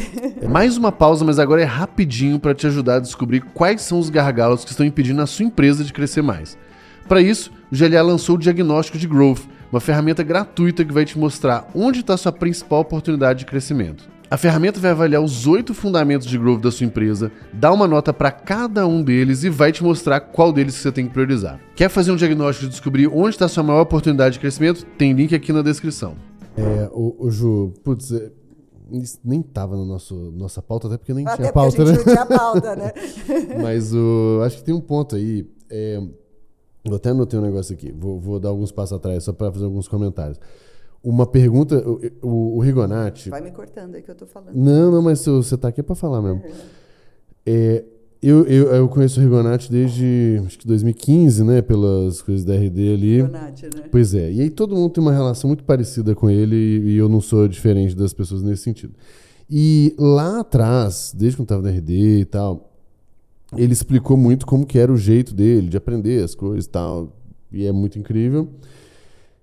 Mais 0.48 0.76
uma 0.76 0.92
pausa, 0.92 1.24
mas 1.24 1.38
agora 1.38 1.62
é 1.62 1.64
rapidinho 1.64 2.38
para 2.38 2.54
te 2.54 2.66
ajudar 2.66 2.96
a 2.96 3.00
descobrir 3.00 3.40
quais 3.54 3.82
são 3.82 3.98
os 3.98 4.10
gargalos 4.10 4.64
que 4.64 4.70
estão 4.70 4.84
impedindo 4.86 5.22
a 5.22 5.26
sua 5.26 5.44
empresa 5.46 5.82
de 5.82 5.92
crescer 5.92 6.22
mais. 6.22 6.56
Para 7.08 7.20
isso, 7.22 7.50
o 7.72 7.76
GLA 7.76 8.02
lançou 8.02 8.36
o 8.36 8.38
Diagnóstico 8.38 8.98
de 8.98 9.06
Growth, 9.08 9.40
uma 9.72 9.80
ferramenta 9.80 10.22
gratuita 10.22 10.84
que 10.84 10.92
vai 10.92 11.04
te 11.04 11.18
mostrar 11.18 11.68
onde 11.74 12.00
está 12.00 12.16
sua 12.16 12.32
principal 12.32 12.80
oportunidade 12.80 13.40
de 13.40 13.46
crescimento. 13.46 14.08
A 14.30 14.36
ferramenta 14.36 14.78
vai 14.78 14.90
avaliar 14.90 15.22
os 15.22 15.46
oito 15.46 15.72
fundamentos 15.72 16.26
de 16.26 16.36
growth 16.36 16.60
da 16.60 16.70
sua 16.70 16.84
empresa, 16.84 17.32
dar 17.50 17.72
uma 17.72 17.88
nota 17.88 18.12
para 18.12 18.30
cada 18.30 18.86
um 18.86 19.02
deles 19.02 19.42
e 19.42 19.48
vai 19.48 19.72
te 19.72 19.82
mostrar 19.82 20.20
qual 20.20 20.52
deles 20.52 20.74
você 20.74 20.92
tem 20.92 21.06
que 21.06 21.14
priorizar. 21.14 21.58
Quer 21.74 21.88
fazer 21.88 22.12
um 22.12 22.16
diagnóstico 22.16 22.66
e 22.66 22.68
descobrir 22.68 23.06
onde 23.06 23.30
está 23.30 23.48
sua 23.48 23.62
maior 23.62 23.80
oportunidade 23.80 24.34
de 24.34 24.40
crescimento? 24.40 24.84
Tem 24.98 25.14
link 25.14 25.34
aqui 25.34 25.50
na 25.50 25.62
descrição. 25.62 26.14
É, 26.58 26.90
o, 26.92 27.16
o 27.18 27.30
Ju, 27.30 27.72
putz, 27.84 28.12
é, 28.12 28.30
isso 28.92 29.18
nem 29.24 29.42
tava 29.42 29.76
na 29.76 29.84
nosso, 29.84 30.14
nossa 30.32 30.62
pauta, 30.62 30.86
até 30.88 30.96
porque 30.96 31.14
nem 31.14 31.26
Até 31.26 31.36
tinha 31.36 31.52
porque 31.52 31.76
pauta, 31.76 31.82
a 31.82 31.86
gente 31.86 31.98
né? 31.98 32.04
não 32.04 32.26
tinha 32.26 32.38
pauta, 32.38 32.76
né? 32.76 32.92
Mas 33.62 33.92
o, 33.94 34.40
acho 34.44 34.58
que 34.58 34.64
tem 34.64 34.74
um 34.74 34.80
ponto 34.80 35.16
aí. 35.16 35.48
é, 35.70 36.00
eu 36.84 36.94
até 36.94 37.10
anotei 37.10 37.38
um 37.38 37.42
negócio 37.42 37.74
aqui. 37.74 37.92
Vou, 37.92 38.18
vou 38.18 38.40
dar 38.40 38.48
alguns 38.48 38.72
passos 38.72 38.96
atrás 38.96 39.24
só 39.24 39.32
para 39.32 39.52
fazer 39.52 39.64
alguns 39.64 39.88
comentários. 39.88 40.40
Uma 41.02 41.26
pergunta. 41.26 41.76
O, 41.86 42.00
o, 42.22 42.56
o 42.56 42.60
Rigonati. 42.60 43.30
Vai 43.30 43.40
me 43.40 43.50
cortando 43.50 43.94
aí 43.94 44.02
que 44.02 44.10
eu 44.10 44.14
tô 44.14 44.26
falando. 44.26 44.54
Não, 44.54 44.90
não, 44.90 45.02
mas 45.02 45.24
você 45.24 45.56
tá 45.56 45.68
aqui 45.68 45.82
para 45.82 45.94
falar 45.94 46.22
mesmo. 46.22 46.42
É, 47.44 47.84
eu, 48.20 48.44
eu, 48.46 48.74
eu 48.74 48.88
conheço 48.88 49.20
o 49.20 49.22
Rigonati 49.22 49.70
desde 49.70 50.42
acho 50.44 50.58
que 50.58 50.66
2015, 50.66 51.44
né? 51.44 51.62
Pelas 51.62 52.20
coisas 52.20 52.44
da 52.44 52.54
RD 52.54 52.92
ali. 52.92 53.22
Donati, 53.22 53.64
né? 53.64 53.84
Pois 53.90 54.12
é. 54.12 54.32
E 54.32 54.40
aí 54.40 54.50
todo 54.50 54.74
mundo 54.74 54.90
tem 54.90 55.02
uma 55.02 55.12
relação 55.12 55.48
muito 55.48 55.62
parecida 55.62 56.14
com 56.14 56.28
ele 56.28 56.56
e, 56.56 56.90
e 56.90 56.96
eu 56.96 57.08
não 57.08 57.20
sou 57.20 57.46
diferente 57.46 57.94
das 57.94 58.12
pessoas 58.12 58.42
nesse 58.42 58.62
sentido. 58.62 58.92
E 59.48 59.94
lá 59.98 60.40
atrás, 60.40 61.14
desde 61.16 61.36
quando 61.36 61.46
estava 61.46 61.62
na 61.62 61.70
RD 61.70 62.20
e 62.20 62.24
tal, 62.24 62.72
ele 63.56 63.72
explicou 63.72 64.16
muito 64.16 64.46
como 64.46 64.66
que 64.66 64.78
era 64.78 64.92
o 64.92 64.96
jeito 64.96 65.32
dele 65.32 65.68
de 65.68 65.76
aprender 65.76 66.22
as 66.22 66.34
coisas 66.34 66.66
e 66.66 66.68
tal. 66.68 67.16
E 67.52 67.66
é 67.66 67.72
muito 67.72 67.98
incrível. 67.98 68.48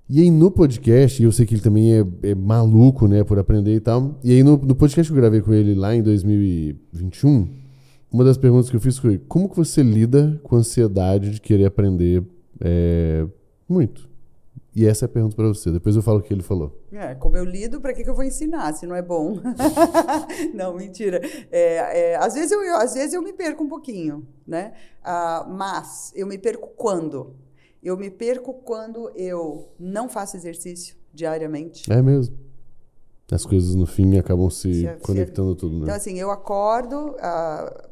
E 0.07 0.21
aí 0.21 0.29
no 0.29 0.51
podcast, 0.51 1.19
e 1.19 1.25
eu 1.25 1.31
sei 1.31 1.45
que 1.45 1.55
ele 1.55 1.61
também 1.61 1.93
é, 1.93 2.05
é 2.23 2.35
maluco, 2.35 3.07
né, 3.07 3.23
por 3.23 3.39
aprender 3.39 3.73
e 3.73 3.79
tal. 3.79 4.19
E 4.23 4.31
aí 4.31 4.43
no, 4.43 4.57
no 4.57 4.75
podcast 4.75 5.11
que 5.11 5.17
eu 5.17 5.21
gravei 5.21 5.41
com 5.41 5.51
ele 5.51 5.73
lá 5.73 5.95
em 5.95 6.03
2021, 6.03 7.64
uma 8.15 8.23
das 8.23 8.37
perguntas 8.37 8.69
que 8.69 8.75
eu 8.77 8.79
fiz 8.79 8.97
foi: 8.97 9.17
como 9.17 9.49
que 9.49 9.57
você 9.57 9.83
lida 9.83 10.39
com 10.41 10.55
a 10.55 10.59
ansiedade 10.59 11.31
de 11.31 11.41
querer 11.41 11.65
aprender 11.65 12.25
é, 12.61 13.27
muito? 13.67 14.09
E 14.73 14.85
essa 14.85 15.03
é 15.03 15.07
a 15.07 15.09
pergunta 15.09 15.35
para 15.35 15.47
você. 15.49 15.69
Depois 15.69 15.97
eu 15.97 16.01
falo 16.01 16.19
o 16.19 16.21
que 16.21 16.33
ele 16.33 16.41
falou. 16.41 16.81
É, 16.93 17.13
como 17.15 17.35
eu 17.35 17.43
lido, 17.43 17.81
para 17.81 17.93
que, 17.93 18.03
que 18.03 18.09
eu 18.09 18.15
vou 18.15 18.23
ensinar 18.23 18.73
se 18.73 18.85
não 18.85 18.95
é 18.95 19.01
bom? 19.01 19.37
não, 20.53 20.73
mentira. 20.75 21.19
É, 21.51 22.11
é, 22.11 22.15
às, 22.15 22.35
vezes 22.35 22.51
eu, 22.51 22.61
eu, 22.61 22.75
às 22.77 22.93
vezes 22.93 23.13
eu 23.13 23.21
me 23.21 23.33
perco 23.33 23.63
um 23.63 23.69
pouquinho, 23.69 24.25
né? 24.47 24.73
Ah, 25.03 25.45
mas 25.49 26.13
eu 26.15 26.25
me 26.25 26.37
perco 26.37 26.69
quando? 26.75 27.35
Eu 27.83 27.97
me 27.97 28.09
perco 28.09 28.53
quando 28.53 29.11
eu 29.15 29.73
não 29.77 30.07
faço 30.07 30.37
exercício 30.37 30.95
diariamente. 31.13 31.91
É 31.91 32.01
mesmo. 32.01 32.37
As 33.31 33.45
coisas 33.45 33.75
no 33.75 33.85
fim 33.85 34.17
acabam 34.17 34.49
se, 34.49 34.81
se 34.81 34.87
conectando 35.01 35.51
se, 35.51 35.57
tudo, 35.57 35.77
né? 35.77 35.83
Então, 35.83 35.95
assim, 35.95 36.17
eu 36.19 36.31
acordo. 36.31 37.15
Ah, 37.19 37.89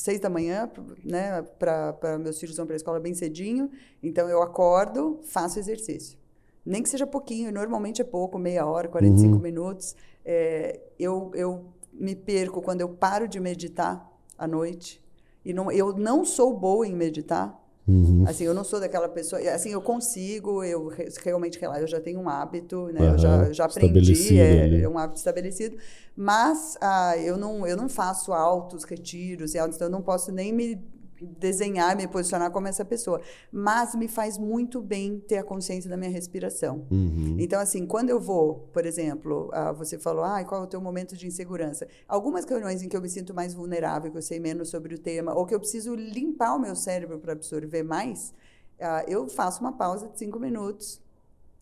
seis 0.00 0.18
da 0.18 0.30
manhã, 0.30 0.70
né, 1.04 1.42
para 1.58 2.18
meus 2.18 2.38
filhos 2.38 2.56
vão 2.56 2.66
para 2.66 2.74
a 2.74 2.78
escola 2.78 2.98
bem 2.98 3.14
cedinho. 3.14 3.70
Então 4.02 4.28
eu 4.28 4.42
acordo, 4.42 5.20
faço 5.24 5.58
exercício. 5.58 6.18
Nem 6.64 6.82
que 6.82 6.88
seja 6.88 7.06
pouquinho, 7.06 7.52
normalmente 7.52 8.00
é 8.00 8.04
pouco, 8.04 8.38
meia 8.38 8.66
hora, 8.66 8.88
45 8.88 9.34
uhum. 9.34 9.40
minutos. 9.40 9.94
É, 10.24 10.80
eu, 10.98 11.30
eu 11.34 11.66
me 11.92 12.14
perco 12.14 12.62
quando 12.62 12.80
eu 12.80 12.88
paro 12.88 13.28
de 13.28 13.38
meditar 13.38 14.10
à 14.38 14.46
noite. 14.46 15.02
E 15.44 15.52
não, 15.52 15.70
eu 15.70 15.92
não 15.96 16.24
sou 16.24 16.56
boa 16.56 16.86
em 16.86 16.94
meditar, 16.94 17.58
Uhum. 17.88 18.24
Assim, 18.26 18.44
eu 18.44 18.54
não 18.54 18.62
sou 18.62 18.78
daquela 18.78 19.08
pessoa. 19.08 19.40
Assim, 19.50 19.70
eu 19.70 19.80
consigo, 19.80 20.62
eu 20.62 20.92
realmente 21.24 21.58
eu 21.62 21.86
já 21.86 22.00
tenho 22.00 22.20
um 22.20 22.28
hábito, 22.28 22.86
né? 22.92 23.00
Uhum. 23.00 23.12
Eu 23.12 23.18
já, 23.18 23.52
já 23.52 23.64
aprendi, 23.64 24.38
é, 24.38 24.82
é, 24.82 24.88
um 24.88 24.98
hábito 24.98 25.18
estabelecido. 25.18 25.76
Mas 26.16 26.76
ah, 26.80 27.16
eu, 27.16 27.36
não, 27.36 27.66
eu 27.66 27.76
não 27.76 27.88
faço 27.88 28.32
altos 28.32 28.84
retiros 28.84 29.54
e 29.54 29.58
altos, 29.58 29.76
então 29.76 29.88
eu 29.88 29.92
não 29.92 30.02
posso 30.02 30.30
nem 30.30 30.52
me 30.52 30.78
desenhar, 31.20 31.96
me 31.96 32.06
posicionar 32.06 32.50
como 32.50 32.68
essa 32.68 32.84
pessoa. 32.84 33.20
Mas 33.52 33.94
me 33.94 34.08
faz 34.08 34.38
muito 34.38 34.80
bem 34.80 35.18
ter 35.20 35.38
a 35.38 35.44
consciência 35.44 35.88
da 35.88 35.96
minha 35.96 36.10
respiração. 36.10 36.86
Uhum. 36.90 37.36
Então, 37.38 37.60
assim, 37.60 37.86
quando 37.86 38.10
eu 38.10 38.20
vou, 38.20 38.68
por 38.72 38.86
exemplo, 38.86 39.50
uh, 39.52 39.74
você 39.74 39.98
falou, 39.98 40.24
ah, 40.24 40.42
qual 40.44 40.62
é 40.62 40.64
o 40.64 40.66
teu 40.66 40.80
momento 40.80 41.16
de 41.16 41.26
insegurança? 41.26 41.86
Algumas 42.08 42.44
reuniões 42.44 42.82
em 42.82 42.88
que 42.88 42.96
eu 42.96 43.00
me 43.00 43.08
sinto 43.08 43.34
mais 43.34 43.54
vulnerável, 43.54 44.10
que 44.10 44.18
eu 44.18 44.22
sei 44.22 44.40
menos 44.40 44.68
sobre 44.68 44.94
o 44.94 44.98
tema, 44.98 45.34
ou 45.34 45.46
que 45.46 45.54
eu 45.54 45.60
preciso 45.60 45.94
limpar 45.94 46.54
o 46.54 46.58
meu 46.58 46.74
cérebro 46.74 47.18
para 47.18 47.32
absorver 47.32 47.82
mais, 47.82 48.34
uh, 48.78 49.08
eu 49.08 49.28
faço 49.28 49.60
uma 49.60 49.72
pausa 49.72 50.08
de 50.08 50.18
cinco 50.18 50.38
minutos, 50.38 51.00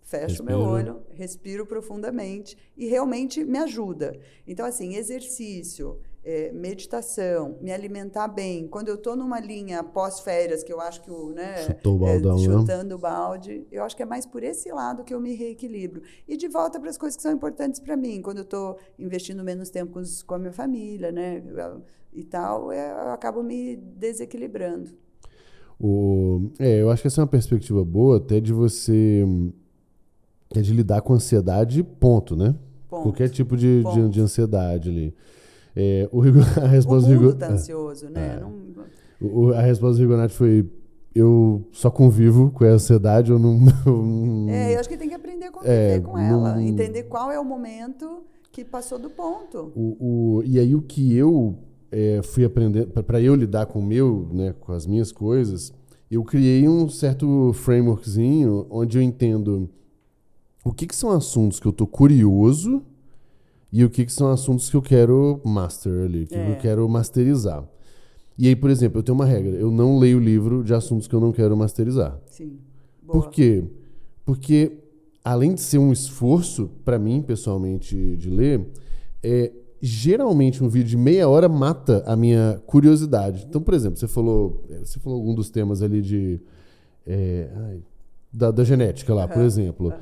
fecho 0.08 0.42
o 0.42 0.46
meu 0.46 0.58
olho, 0.60 1.02
respiro 1.12 1.66
profundamente 1.66 2.56
e 2.76 2.86
realmente 2.86 3.44
me 3.44 3.58
ajuda. 3.58 4.18
Então, 4.46 4.64
assim, 4.64 4.94
exercício, 4.94 6.00
é, 6.24 6.52
meditação, 6.52 7.56
me 7.60 7.72
alimentar 7.72 8.28
bem. 8.28 8.66
Quando 8.66 8.88
eu 8.88 8.96
estou 8.96 9.16
numa 9.16 9.40
linha 9.40 9.82
pós-férias, 9.82 10.62
que 10.62 10.72
eu 10.72 10.80
acho 10.80 11.00
que 11.02 11.10
o. 11.10 11.30
Né, 11.30 11.64
Chutou 11.64 11.96
o 11.96 11.98
baldão, 11.98 12.36
é, 12.36 12.38
chutando 12.40 12.94
o 12.94 12.98
balde, 12.98 13.66
eu 13.70 13.82
acho 13.82 13.96
que 13.96 14.02
é 14.02 14.06
mais 14.06 14.26
por 14.26 14.42
esse 14.42 14.70
lado 14.70 15.04
que 15.04 15.14
eu 15.14 15.20
me 15.20 15.34
reequilibro. 15.34 16.02
E 16.26 16.36
de 16.36 16.48
volta 16.48 16.78
para 16.78 16.90
as 16.90 16.98
coisas 16.98 17.16
que 17.16 17.22
são 17.22 17.32
importantes 17.32 17.80
para 17.80 17.96
mim. 17.96 18.20
Quando 18.20 18.38
eu 18.38 18.42
estou 18.42 18.78
investindo 18.98 19.42
menos 19.42 19.70
tempo 19.70 19.92
com, 19.92 20.02
com, 20.26 20.34
a 20.34 20.38
minha 20.38 20.52
família, 20.52 21.10
né? 21.10 21.42
E 22.12 22.24
tal, 22.24 22.72
é, 22.72 22.90
eu 22.90 23.10
acabo 23.10 23.42
me 23.42 23.76
desequilibrando. 23.76 24.90
O, 25.80 26.50
é, 26.58 26.82
eu 26.82 26.90
acho 26.90 27.02
que 27.02 27.08
essa 27.08 27.20
é 27.20 27.22
uma 27.22 27.30
perspectiva 27.30 27.84
boa 27.84 28.16
até 28.16 28.40
de 28.40 28.52
você. 28.52 29.24
É 30.54 30.60
de 30.60 30.72
lidar 30.72 31.02
com 31.02 31.12
ansiedade, 31.12 31.82
ponto, 31.82 32.34
né? 32.34 32.54
Ponto. 32.88 33.02
Qualquer 33.02 33.28
tipo 33.28 33.56
de, 33.56 33.84
de, 33.84 34.08
de 34.08 34.20
ansiedade 34.20 34.88
ali. 34.88 35.14
É, 35.74 36.08
o, 36.12 36.22
a 36.62 36.66
resposta 36.66 37.08
o 37.08 37.14
mundo 37.14 37.30
está 37.30 37.48
ansioso, 37.48 38.08
né? 38.08 38.36
É. 38.36 38.40
Não... 38.40 38.68
O, 39.20 39.52
a 39.52 39.60
resposta 39.60 39.96
do 39.96 40.02
Rigonati 40.02 40.34
foi: 40.34 40.70
eu 41.14 41.66
só 41.72 41.90
convivo 41.90 42.50
com 42.50 42.64
essa 42.64 42.74
ansiedade, 42.74 43.30
eu 43.30 43.38
não. 43.38 43.58
Eu 43.86 44.48
é, 44.48 44.74
eu 44.74 44.80
acho 44.80 44.88
que 44.88 44.96
tem 44.96 45.08
que 45.08 45.14
aprender 45.14 45.46
a 45.46 45.52
conviver 45.52 45.96
é, 45.96 46.00
com 46.00 46.18
ela, 46.18 46.54
não... 46.54 46.60
entender 46.60 47.04
qual 47.04 47.30
é 47.30 47.38
o 47.38 47.44
momento 47.44 48.22
que 48.52 48.64
passou 48.64 48.98
do 48.98 49.10
ponto. 49.10 49.72
O, 49.74 50.38
o, 50.38 50.42
e 50.44 50.58
aí 50.58 50.74
o 50.74 50.82
que 50.82 51.14
eu 51.14 51.58
é, 51.90 52.20
fui 52.22 52.44
aprender, 52.44 52.86
para 52.86 53.20
eu 53.20 53.34
lidar 53.34 53.66
com 53.66 53.78
o 53.78 53.82
meu, 53.82 54.28
né, 54.32 54.54
com 54.58 54.72
as 54.72 54.86
minhas 54.86 55.12
coisas, 55.12 55.72
eu 56.10 56.24
criei 56.24 56.68
um 56.68 56.88
certo 56.88 57.52
frameworkzinho 57.52 58.66
onde 58.70 58.98
eu 58.98 59.02
entendo 59.02 59.68
o 60.64 60.72
que, 60.72 60.86
que 60.86 60.96
são 60.96 61.10
assuntos 61.10 61.60
que 61.60 61.66
eu 61.66 61.72
tô 61.72 61.86
curioso 61.86 62.82
e 63.72 63.84
o 63.84 63.90
que, 63.90 64.04
que 64.04 64.12
são 64.12 64.30
assuntos 64.30 64.70
que 64.70 64.76
eu 64.76 64.82
quero 64.82 65.40
master 65.44 66.04
ali, 66.04 66.26
que 66.26 66.34
é. 66.34 66.52
eu 66.52 66.56
quero 66.56 66.88
masterizar. 66.88 67.64
E 68.36 68.48
aí, 68.48 68.56
por 68.56 68.70
exemplo, 68.70 68.98
eu 68.98 69.02
tenho 69.02 69.14
uma 69.14 69.26
regra: 69.26 69.56
eu 69.56 69.70
não 69.70 69.98
leio 69.98 70.18
livro 70.18 70.64
de 70.64 70.72
assuntos 70.72 71.06
que 71.06 71.14
eu 71.14 71.20
não 71.20 71.32
quero 71.32 71.56
masterizar. 71.56 72.18
Sim. 72.26 72.58
Boa. 73.02 73.20
Por 73.22 73.30
quê? 73.30 73.64
Porque, 74.24 74.78
além 75.24 75.54
de 75.54 75.60
ser 75.60 75.78
um 75.78 75.92
esforço, 75.92 76.70
para 76.84 76.98
mim, 76.98 77.20
pessoalmente, 77.20 78.16
de 78.16 78.30
ler, 78.30 78.66
é, 79.22 79.52
geralmente 79.80 80.62
um 80.62 80.68
vídeo 80.68 80.88
de 80.88 80.96
meia 80.96 81.28
hora 81.28 81.48
mata 81.48 82.02
a 82.06 82.16
minha 82.16 82.62
curiosidade. 82.66 83.44
Então, 83.48 83.60
por 83.60 83.74
exemplo, 83.74 83.98
você 83.98 84.08
falou, 84.08 84.64
é, 84.70 84.78
você 84.78 84.98
falou 84.98 85.18
algum 85.18 85.34
dos 85.34 85.50
temas 85.50 85.82
ali 85.82 86.00
de. 86.00 86.40
É, 87.06 87.50
ai, 87.54 87.82
da, 88.32 88.50
da, 88.50 88.64
genética 88.64 89.12
lá, 89.14 89.26
por 89.26 89.42
exemplo. 89.42 89.92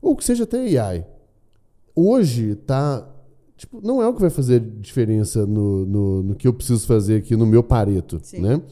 Ou 0.00 0.16
que 0.16 0.24
seja 0.24 0.44
até 0.44 0.78
AI 0.78 1.04
hoje 1.94 2.54
tá. 2.54 3.06
Tipo, 3.56 3.80
não 3.82 4.02
é 4.02 4.08
o 4.08 4.14
que 4.14 4.20
vai 4.20 4.30
fazer 4.30 4.58
diferença 4.60 5.46
no, 5.46 5.84
no, 5.84 6.22
no 6.22 6.34
que 6.34 6.48
eu 6.48 6.52
preciso 6.52 6.86
fazer 6.86 7.16
aqui 7.16 7.36
no 7.36 7.44
meu 7.44 7.62
pareto, 7.62 8.18
Sim. 8.22 8.40
né? 8.40 8.62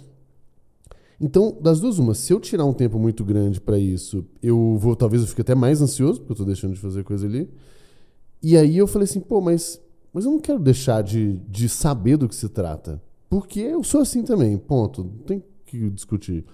Então, 1.21 1.57
das 1.61 1.81
duas, 1.81 1.99
uma, 1.99 2.15
se 2.15 2.33
eu 2.33 2.39
tirar 2.39 2.65
um 2.65 2.73
tempo 2.73 2.99
muito 2.99 3.25
grande 3.25 3.61
para 3.61 3.79
isso, 3.79 4.25
eu 4.43 4.77
vou, 4.79 4.95
talvez 4.95 5.21
eu 5.23 5.29
fique 5.29 5.41
até 5.41 5.55
mais 5.55 5.83
ansioso, 5.83 6.21
porque 6.21 6.33
eu 6.33 6.37
tô 6.37 6.45
deixando 6.45 6.75
de 6.75 6.81
fazer 6.81 7.03
coisa 7.03 7.27
ali. 7.27 7.51
E 8.43 8.57
aí 8.57 8.79
eu 8.79 8.87
falei 8.87 9.05
assim, 9.05 9.21
pô, 9.21 9.41
mas, 9.41 9.81
mas 10.13 10.25
eu 10.25 10.31
não 10.31 10.39
quero 10.39 10.61
deixar 10.61 11.03
de, 11.03 11.35
de 11.49 11.69
saber 11.69 12.17
do 12.17 12.29
que 12.29 12.35
se 12.37 12.49
trata. 12.49 13.03
Porque 13.29 13.61
eu 13.61 13.83
sou 13.83 14.01
assim 14.01 14.23
também, 14.23 14.57
ponto. 14.57 15.05
Não 15.05 15.25
tem 15.25 15.43
que 15.67 15.91
discutir. 15.91 16.45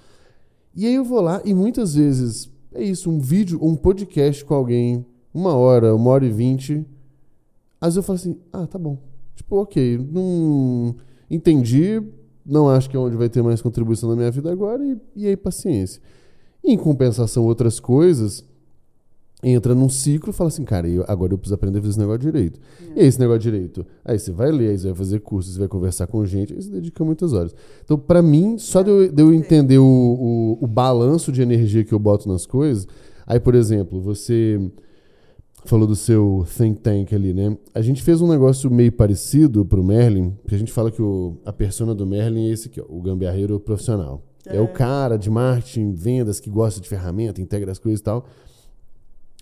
E 0.74 0.86
aí 0.86 0.94
eu 0.94 1.04
vou 1.04 1.20
lá 1.20 1.40
e 1.44 1.54
muitas 1.54 1.94
vezes 1.94 2.50
é 2.72 2.82
isso, 2.82 3.08
um 3.08 3.20
vídeo, 3.20 3.58
um 3.62 3.76
podcast 3.76 4.44
com 4.44 4.54
alguém 4.54 5.06
uma 5.34 5.54
hora, 5.54 5.94
uma 5.94 6.10
hora 6.10 6.24
e 6.24 6.30
vinte. 6.30 6.86
Às 7.80 7.88
vezes 7.88 7.96
eu 7.96 8.02
falo 8.04 8.16
assim, 8.16 8.38
ah, 8.52 8.66
tá 8.66 8.78
bom. 8.78 8.96
Tipo, 9.34 9.56
ok, 9.56 9.98
não 10.10 10.94
entendi, 11.28 12.00
não 12.46 12.70
acho 12.70 12.88
que 12.88 12.96
é 12.96 13.00
onde 13.00 13.16
vai 13.16 13.28
ter 13.28 13.42
mais 13.42 13.60
contribuição 13.60 14.08
na 14.08 14.16
minha 14.16 14.30
vida 14.30 14.50
agora, 14.52 14.82
e, 14.84 14.96
e 15.16 15.26
aí 15.26 15.36
paciência. 15.36 16.00
em 16.64 16.78
compensação, 16.78 17.44
outras 17.44 17.78
coisas, 17.78 18.42
entra 19.42 19.74
num 19.74 19.90
ciclo 19.90 20.30
e 20.30 20.32
fala 20.32 20.48
assim, 20.48 20.64
cara, 20.64 20.88
eu, 20.88 21.04
agora 21.06 21.34
eu 21.34 21.38
preciso 21.38 21.54
aprender 21.54 21.78
a 21.78 21.82
fazer 21.82 21.90
esse 21.90 21.98
negócio 21.98 22.20
direito. 22.20 22.58
É. 22.80 22.98
E 22.98 23.00
aí, 23.00 23.06
esse 23.06 23.20
negócio 23.20 23.40
direito? 23.40 23.86
Aí 24.02 24.18
você 24.18 24.32
vai 24.32 24.50
ler, 24.50 24.70
aí 24.70 24.78
você 24.78 24.86
vai 24.86 24.96
fazer 24.96 25.20
cursos, 25.20 25.52
você 25.52 25.58
vai 25.58 25.68
conversar 25.68 26.06
com 26.06 26.24
gente, 26.24 26.54
aí 26.54 26.62
você 26.62 26.70
dedica 26.70 27.04
muitas 27.04 27.34
horas. 27.34 27.54
Então, 27.84 27.98
para 27.98 28.22
mim, 28.22 28.56
só 28.56 28.80
de 28.80 28.90
eu, 28.90 29.12
de 29.12 29.22
eu 29.22 29.34
entender 29.34 29.78
o, 29.78 29.84
o, 29.84 30.58
o 30.64 30.66
balanço 30.66 31.30
de 31.30 31.42
energia 31.42 31.84
que 31.84 31.92
eu 31.92 31.98
boto 31.98 32.26
nas 32.28 32.46
coisas, 32.46 32.88
aí, 33.26 33.38
por 33.38 33.54
exemplo, 33.54 34.00
você 34.00 34.58
falou 35.64 35.86
do 35.86 35.96
seu 35.96 36.46
think 36.56 36.80
tank 36.80 37.14
ali, 37.14 37.32
né? 37.32 37.56
A 37.74 37.80
gente 37.80 38.02
fez 38.02 38.20
um 38.20 38.28
negócio 38.28 38.70
meio 38.70 38.92
parecido 38.92 39.64
pro 39.64 39.82
Merlin, 39.82 40.36
que 40.46 40.54
a 40.54 40.58
gente 40.58 40.72
fala 40.72 40.90
que 40.90 41.00
o, 41.00 41.38
a 41.44 41.52
persona 41.52 41.94
do 41.94 42.06
Merlin 42.06 42.48
é 42.48 42.52
esse 42.52 42.68
aqui, 42.68 42.80
ó, 42.80 42.84
o 42.88 43.00
gambiarreiro 43.00 43.58
profissional. 43.58 44.22
É. 44.46 44.56
é. 44.56 44.60
o 44.60 44.68
cara 44.68 45.16
de 45.16 45.30
marketing, 45.30 45.92
vendas, 45.92 46.38
que 46.38 46.50
gosta 46.50 46.80
de 46.80 46.88
ferramenta, 46.88 47.40
integra 47.40 47.72
as 47.72 47.78
coisas 47.78 48.00
e 48.00 48.04
tal. 48.04 48.26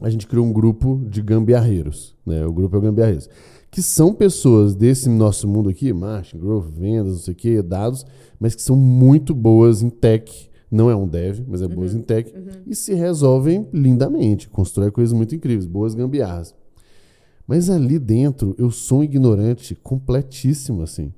A 0.01 0.09
gente 0.09 0.27
criou 0.27 0.45
um 0.45 0.53
grupo 0.53 1.01
de 1.09 1.21
gambiarreiros, 1.23 2.17
né? 2.27 2.45
O 2.47 2.53
grupo 2.53 2.77
é 2.77 2.79
o 2.79 2.83
gambiarreiros. 2.83 3.29
Que 3.71 3.83
são 3.83 4.13
pessoas 4.13 4.75
desse 4.75 5.09
nosso 5.09 5.49
mundo 5.49 5.71
aqui, 5.71 5.93
marketing, 5.93 6.39
growth, 6.39 6.67
vendas, 6.67 7.13
não 7.13 7.21
sei 7.21 7.33
o 7.33 7.37
quê, 7.37 7.63
dados, 7.63 8.05
mas 8.39 8.55
que 8.55 8.63
são 8.63 8.77
muito 8.77 9.35
boas 9.35 9.83
em 9.83 9.89
tech, 9.89 10.51
não 10.73 10.91
é 10.91 10.97
um 10.97 11.07
dev, 11.07 11.41
mas 11.47 11.61
é 11.61 11.67
uhum. 11.67 11.75
boas 11.75 11.95
em 11.95 12.01
tech, 12.01 12.35
uhum. 12.35 12.63
e 12.67 12.75
se 12.75 12.95
resolvem 12.95 13.69
lindamente, 13.75 14.49
constrói 14.49 14.91
coisas 14.91 15.13
muito 15.13 15.35
incríveis, 15.35 15.67
boas 15.67 15.95
gambiarras. 15.95 16.55
Mas 17.47 17.69
ali 17.69 17.99
dentro 17.99 18.55
eu 18.57 18.71
sou 18.71 19.01
um 19.01 19.05
ignorante 19.05 19.75
completíssimo, 19.75 20.83
assim. 20.83 21.13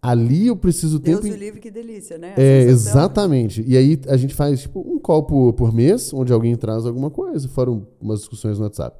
Ali 0.00 0.46
eu 0.46 0.56
preciso 0.56 1.00
tempo. 1.00 1.22
Deus 1.22 1.34
o 1.34 1.38
livre, 1.38 1.60
que 1.60 1.70
delícia, 1.70 2.16
né? 2.16 2.34
A 2.36 2.40
é, 2.40 2.68
sensação. 2.68 2.92
exatamente. 2.92 3.64
E 3.66 3.76
aí 3.76 4.00
a 4.06 4.16
gente 4.16 4.34
faz 4.34 4.62
tipo 4.62 4.80
um 4.80 4.98
call 4.98 5.24
por, 5.24 5.52
por 5.54 5.74
mês, 5.74 6.14
onde 6.14 6.32
alguém 6.32 6.54
traz 6.56 6.86
alguma 6.86 7.10
coisa, 7.10 7.48
fora 7.48 7.70
umas 8.00 8.20
discussões 8.20 8.58
no 8.58 8.64
WhatsApp. 8.64 8.96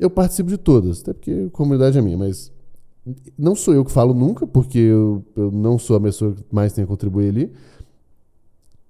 Eu 0.00 0.08
participo 0.08 0.48
de 0.48 0.56
todas, 0.56 1.02
até 1.02 1.12
porque 1.12 1.46
a 1.48 1.50
comunidade 1.50 1.98
é 1.98 2.02
minha, 2.02 2.16
mas 2.16 2.50
não 3.36 3.54
sou 3.54 3.74
eu 3.74 3.84
que 3.84 3.92
falo 3.92 4.14
nunca, 4.14 4.46
porque 4.46 4.78
eu, 4.78 5.22
eu 5.36 5.50
não 5.52 5.78
sou 5.78 5.96
a 5.96 6.00
pessoa 6.00 6.32
que 6.32 6.42
mais 6.50 6.72
tem 6.72 6.82
a 6.82 6.86
contribuir 6.86 7.28
ali 7.28 7.52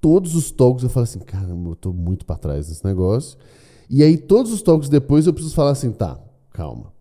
todos 0.04 0.34
os 0.34 0.50
talks 0.50 0.84
eu 0.84 0.90
falo 0.90 1.04
assim, 1.04 1.18
caramba, 1.18 1.70
eu 1.70 1.74
tô 1.74 1.90
muito 1.90 2.26
para 2.26 2.36
trás 2.36 2.68
desse 2.68 2.84
negócio. 2.84 3.38
E 3.88 4.02
aí 4.02 4.18
todos 4.18 4.52
os 4.52 4.60
talks 4.60 4.90
depois 4.90 5.26
eu 5.26 5.32
preciso 5.32 5.54
falar 5.54 5.70
assim, 5.70 5.90
tá, 5.90 6.20
calma. 6.50 6.92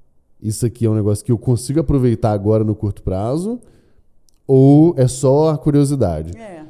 Isso 0.41 0.65
aqui 0.65 0.85
é 0.85 0.89
um 0.89 0.95
negócio 0.95 1.25
que 1.25 1.29
eu 1.29 1.37
consigo 1.37 1.81
aproveitar 1.81 2.31
agora 2.31 2.63
no 2.63 2.73
curto 2.73 3.03
prazo 3.03 3.59
ou 4.47 4.93
é 4.97 5.05
só 5.05 5.49
a 5.49 5.57
curiosidade? 5.57 6.37
É. 6.37 6.63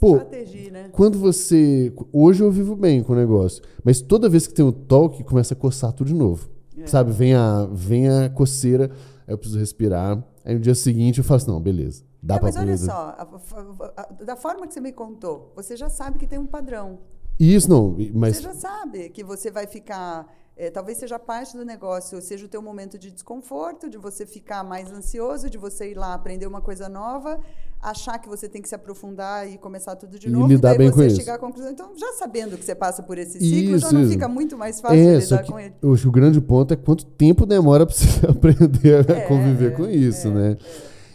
Pô, 0.00 0.16
né? 0.16 0.88
Quando 0.90 1.16
você. 1.16 1.92
Hoje 2.12 2.42
eu 2.42 2.50
vivo 2.50 2.74
bem 2.74 3.00
com 3.00 3.12
o 3.12 3.16
negócio. 3.16 3.62
Mas 3.84 4.00
toda 4.00 4.28
vez 4.28 4.48
que 4.48 4.54
tem 4.54 4.64
um 4.64 4.72
toque, 4.72 5.22
começa 5.22 5.54
a 5.54 5.56
coçar 5.56 5.92
tudo 5.92 6.08
de 6.08 6.14
novo. 6.14 6.50
É. 6.76 6.88
Sabe? 6.88 7.12
Vem 7.12 7.34
a, 7.34 7.68
vem 7.70 8.08
a 8.08 8.28
coceira, 8.28 8.90
aí 9.28 9.32
eu 9.32 9.38
preciso 9.38 9.60
respirar. 9.60 10.24
Aí 10.44 10.54
no 10.54 10.60
dia 10.60 10.74
seguinte 10.74 11.18
eu 11.18 11.24
falo 11.24 11.36
assim: 11.36 11.50
não, 11.52 11.60
beleza. 11.60 12.02
Dá 12.22 12.36
É, 12.36 12.38
pra 12.38 12.46
mas 12.48 12.56
olha 12.56 12.72
fazer. 12.72 12.86
só, 12.86 12.92
a- 13.18 13.26
a- 13.26 14.02
a- 14.02 14.24
da 14.24 14.36
forma 14.36 14.66
que 14.66 14.72
você 14.74 14.80
me 14.80 14.92
contou, 14.92 15.52
você 15.56 15.76
já 15.76 15.88
sabe 15.90 16.18
que 16.18 16.26
tem 16.26 16.38
um 16.38 16.46
padrão. 16.46 16.98
Isso 17.40 17.68
não, 17.68 17.96
mas. 18.14 18.36
Você 18.36 18.42
já 18.42 18.54
sabe 18.54 19.08
que 19.10 19.24
você 19.24 19.50
vai 19.50 19.66
ficar. 19.66 20.26
eh, 20.54 20.70
talvez 20.70 20.98
seja 20.98 21.18
parte 21.18 21.56
do 21.56 21.64
negócio, 21.64 22.20
seja 22.20 22.44
o 22.44 22.48
teu 22.48 22.60
momento 22.60 22.98
de 22.98 23.10
desconforto, 23.10 23.88
de 23.88 23.96
você 23.96 24.26
ficar 24.26 24.62
mais 24.62 24.92
ansioso, 24.92 25.48
de 25.48 25.56
você 25.56 25.90
ir 25.92 25.94
lá 25.96 26.12
aprender 26.12 26.46
uma 26.46 26.60
coisa 26.60 26.90
nova, 26.90 27.40
achar 27.80 28.18
que 28.18 28.28
você 28.28 28.46
tem 28.50 28.60
que 28.60 28.68
se 28.68 28.74
aprofundar 28.74 29.48
e 29.50 29.56
começar 29.56 29.96
tudo 29.96 30.18
de 30.18 30.28
E 30.28 30.30
novo, 30.30 30.46
lidar 30.48 30.68
e 30.68 30.72
daí 30.72 30.78
bem 30.78 30.90
com 30.90 30.98
você 30.98 31.06
isso. 31.06 31.16
chegar 31.16 31.34
à 31.36 31.38
conclusão. 31.38 31.70
Então, 31.72 31.92
já 31.96 32.12
sabendo 32.18 32.58
que 32.58 32.64
você 32.66 32.74
passa 32.74 33.02
por 33.02 33.16
esse 33.16 33.40
ciclo, 33.40 33.78
já 33.78 33.86
Isso, 33.86 33.94
não 33.94 34.02
isso. 34.02 34.12
fica 34.12 34.28
muito 34.28 34.56
mais 34.58 34.78
fácil 34.78 34.98
É, 34.98 35.16
lidar 35.18 35.44
com 35.46 35.58
ele. 35.58 35.74
que 35.80 36.06
o 36.08 36.12
grande 36.12 36.38
ponto 36.40 36.74
é 36.74 36.76
quanto 36.76 37.06
tempo 37.06 37.46
demora 37.46 37.86
pra 37.86 37.94
você 37.94 38.04
aprender 38.28 39.10
a 39.10 39.14
É, 39.14 39.20
conviver 39.22 39.72
é, 39.72 39.74
com 39.74 39.86
isso, 39.88 40.28
é, 40.28 40.30
né? 40.30 40.56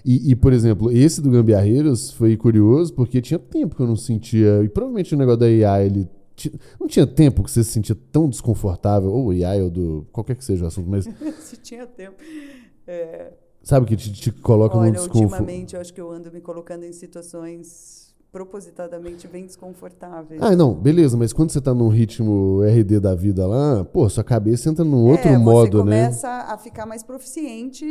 E, 0.05 0.31
e, 0.31 0.35
por 0.35 0.53
exemplo, 0.53 0.91
esse 0.91 1.21
do 1.21 1.29
Gambiarreiros 1.29 2.11
foi 2.11 2.35
curioso 2.37 2.93
porque 2.93 3.21
tinha 3.21 3.39
tempo 3.39 3.75
que 3.75 3.81
eu 3.81 3.87
não 3.87 3.95
sentia. 3.95 4.63
E 4.63 4.69
provavelmente 4.69 5.13
o 5.13 5.17
negócio 5.17 5.39
da 5.39 5.45
AI, 5.45 5.85
ele. 5.85 6.09
Não 6.79 6.87
tinha 6.87 7.07
tempo 7.07 7.43
que 7.43 7.49
você 7.49 7.63
se 7.63 7.71
sentia 7.71 7.97
tão 8.11 8.29
desconfortável, 8.29 9.11
ou 9.11 9.31
AI, 9.31 9.61
ou 9.61 9.69
do. 9.69 10.07
qualquer 10.11 10.35
que 10.35 10.45
seja 10.45 10.65
o 10.65 10.67
assunto, 10.67 10.89
mas 10.89 11.05
Se 11.41 11.57
tinha 11.57 11.87
tempo. 11.87 12.15
É, 12.85 13.33
sabe 13.63 13.85
que 13.85 13.95
te, 13.95 14.13
te 14.13 14.31
coloca 14.31 14.75
num 14.75 14.83
olha, 14.83 14.91
desconforto. 14.91 15.23
ultimamente 15.23 15.75
eu 15.75 15.81
acho 15.81 15.93
que 15.93 15.99
eu 15.99 16.11
ando 16.11 16.31
me 16.31 16.39
colocando 16.39 16.83
em 16.83 16.93
situações 16.93 18.07
propositadamente 18.31 19.27
bem 19.27 19.45
desconfortáveis. 19.45 20.41
Ah, 20.41 20.55
não, 20.55 20.73
beleza, 20.73 21.17
mas 21.17 21.33
quando 21.33 21.51
você 21.51 21.61
tá 21.61 21.73
num 21.73 21.87
ritmo 21.87 22.61
RD 22.63 22.99
da 22.99 23.15
vida 23.15 23.47
lá, 23.47 23.83
pô, 23.83 24.07
sua 24.09 24.23
cabeça 24.23 24.69
entra 24.69 24.85
num 24.85 25.05
outro 25.05 25.29
é, 25.29 25.37
modo, 25.37 25.79
você 25.79 25.89
né? 25.89 26.03
começa 26.05 26.29
a 26.29 26.57
ficar 26.57 26.85
mais 26.85 27.03
proficiente 27.03 27.85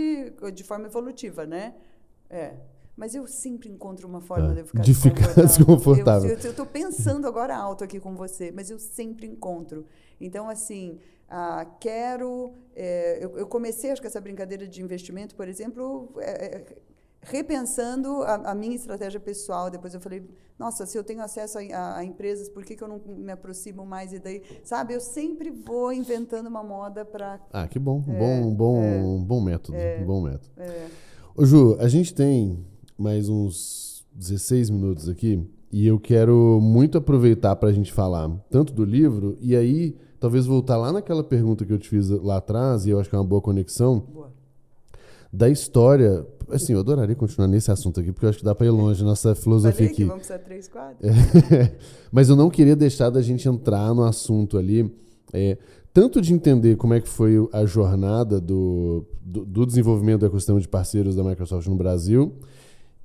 de 0.55 0.65
forma 0.65 0.87
evolutiva, 0.87 1.45
né? 1.47 1.75
É. 2.31 2.55
Mas 2.97 3.15
eu 3.15 3.27
sempre 3.27 3.69
encontro 3.69 4.09
uma 4.09 4.23
forma 4.23 4.51
Ah, 4.51 4.55
de 4.55 4.61
eu 4.61 4.67
ficar 4.67 4.83
de 4.83 4.95
ficar 4.95 5.35
desconfortável. 5.35 6.31
Eu, 6.43 6.51
estou 6.51 6.65
pensando 6.65 7.27
agora 7.29 7.55
alto 7.55 7.85
aqui 7.85 8.01
com 8.01 8.15
você, 8.17 8.51
mas 8.51 8.71
eu 8.71 8.79
sempre 8.79 9.27
encontro. 9.27 9.85
Então, 10.19 10.49
assim, 10.49 10.99
ah, 11.29 11.67
quero. 11.79 12.55
é, 12.75 13.19
eu, 13.23 13.37
eu 13.37 13.47
comecei, 13.47 13.91
acho 13.91 14.01
que 14.01 14.07
essa 14.07 14.21
brincadeira 14.21 14.67
de 14.67 14.83
investimento, 14.83 15.35
por 15.35 15.47
exemplo, 15.47 16.11
é, 16.21 16.31
é, 16.57 16.77
repensando 17.21 18.23
a, 18.23 18.53
a 18.53 18.55
minha 18.55 18.75
estratégia 18.75 19.21
pessoal. 19.21 19.69
Depois 19.69 19.93
eu 19.93 20.01
falei, 20.01 20.25
nossa, 20.59 20.87
se 20.87 20.97
eu 20.97 21.05
tenho 21.05 21.21
acesso 21.21 21.59
a, 21.59 21.63
a- 21.77 21.97
a 21.99 22.05
empresas, 22.05 22.49
por 22.49 22.65
que, 22.65 22.75
que 22.77 22.83
eu 22.83 22.89
não 22.89 22.99
me 23.07 23.31
aproximo 23.33 23.85
mais? 23.85 24.13
E 24.15 24.19
daí, 24.19 24.43
sabe, 24.65 24.95
eu 24.95 25.01
sempre 25.01 25.51
vou 25.51 25.93
inventando 25.93 26.47
uma 26.47 26.63
moda 26.63 27.05
para. 27.05 27.41
Ah, 27.53 27.69
que 27.69 27.79
bom. 27.79 28.03
É, 28.09 28.19
bom, 28.19 28.55
bom, 28.55 29.23
bom 29.23 29.41
método. 29.43 29.77
Bom 30.07 30.23
método. 30.23 30.49
É, 30.57 30.87
Ô, 31.39 31.45
Ju, 31.45 31.77
a 31.79 31.87
gente 31.87 32.15
tem 32.15 32.65
mais 32.97 33.29
uns 33.29 34.07
16 34.15 34.71
minutos 34.71 35.07
aqui 35.07 35.47
e 35.71 35.87
eu 35.87 36.01
quero 36.01 36.59
muito 36.63 36.97
aproveitar 36.97 37.55
para 37.57 37.69
a 37.69 37.73
gente 37.73 37.93
falar 37.93 38.31
tanto 38.49 38.73
do 38.73 38.83
livro 38.83 39.37
e 39.39 39.55
aí 39.55 39.95
talvez 40.19 40.47
voltar 40.47 40.79
lá 40.79 40.91
naquela 40.91 41.23
pergunta 41.23 41.67
que 41.67 41.75
eu 41.75 41.79
te 41.79 41.91
fiz 41.91 42.09
lá 42.09 42.39
atrás 42.39 42.87
e 42.87 42.91
eu 42.91 42.99
acho 42.99 43.11
que 43.11 43.15
é 43.15 43.19
uma 43.19 43.25
boa 43.27 43.43
conexão 43.43 43.99
boa. 43.99 44.33
da 45.31 45.51
história. 45.51 46.27
Assim, 46.49 46.73
eu 46.73 46.81
adoraria 46.81 47.15
continuar 47.15 47.49
nesse 47.49 47.71
assunto 47.71 48.01
aqui 48.01 48.13
porque 48.13 48.25
eu 48.25 48.31
acho 48.31 48.39
que 48.39 48.45
dá 48.45 48.55
para 48.55 48.65
ir 48.65 48.71
longe 48.71 49.05
nossa 49.05 49.35
filosofia 49.35 49.89
aqui. 49.89 50.05
vamos 50.05 50.27
precisar 50.27 50.39
três 50.39 50.69
quadros? 50.69 50.99
Mas 52.11 52.31
eu 52.31 52.37
não 52.37 52.49
queria 52.49 52.75
deixar 52.75 53.11
da 53.11 53.21
gente 53.21 53.47
entrar 53.47 53.93
no 53.93 54.05
assunto 54.05 54.57
ali, 54.57 54.91
é, 55.35 55.59
tanto 55.97 56.21
de 56.21 56.35
entender 56.35 56.77
como 56.77 56.93
é 56.93 57.01
que 57.01 57.09
foi 57.09 57.37
a 57.55 57.65
jornada 57.65 58.39
do, 58.39 59.03
do, 59.23 59.47
do 59.47 59.65
desenvolvimento 59.65 60.21
do 60.21 60.27
ecossistema 60.27 60.61
de 60.61 60.69
parceiros 60.69 61.17
da 61.17 61.25
Microsoft 61.25 61.67
no 61.69 61.75
Brasil, 61.75 62.35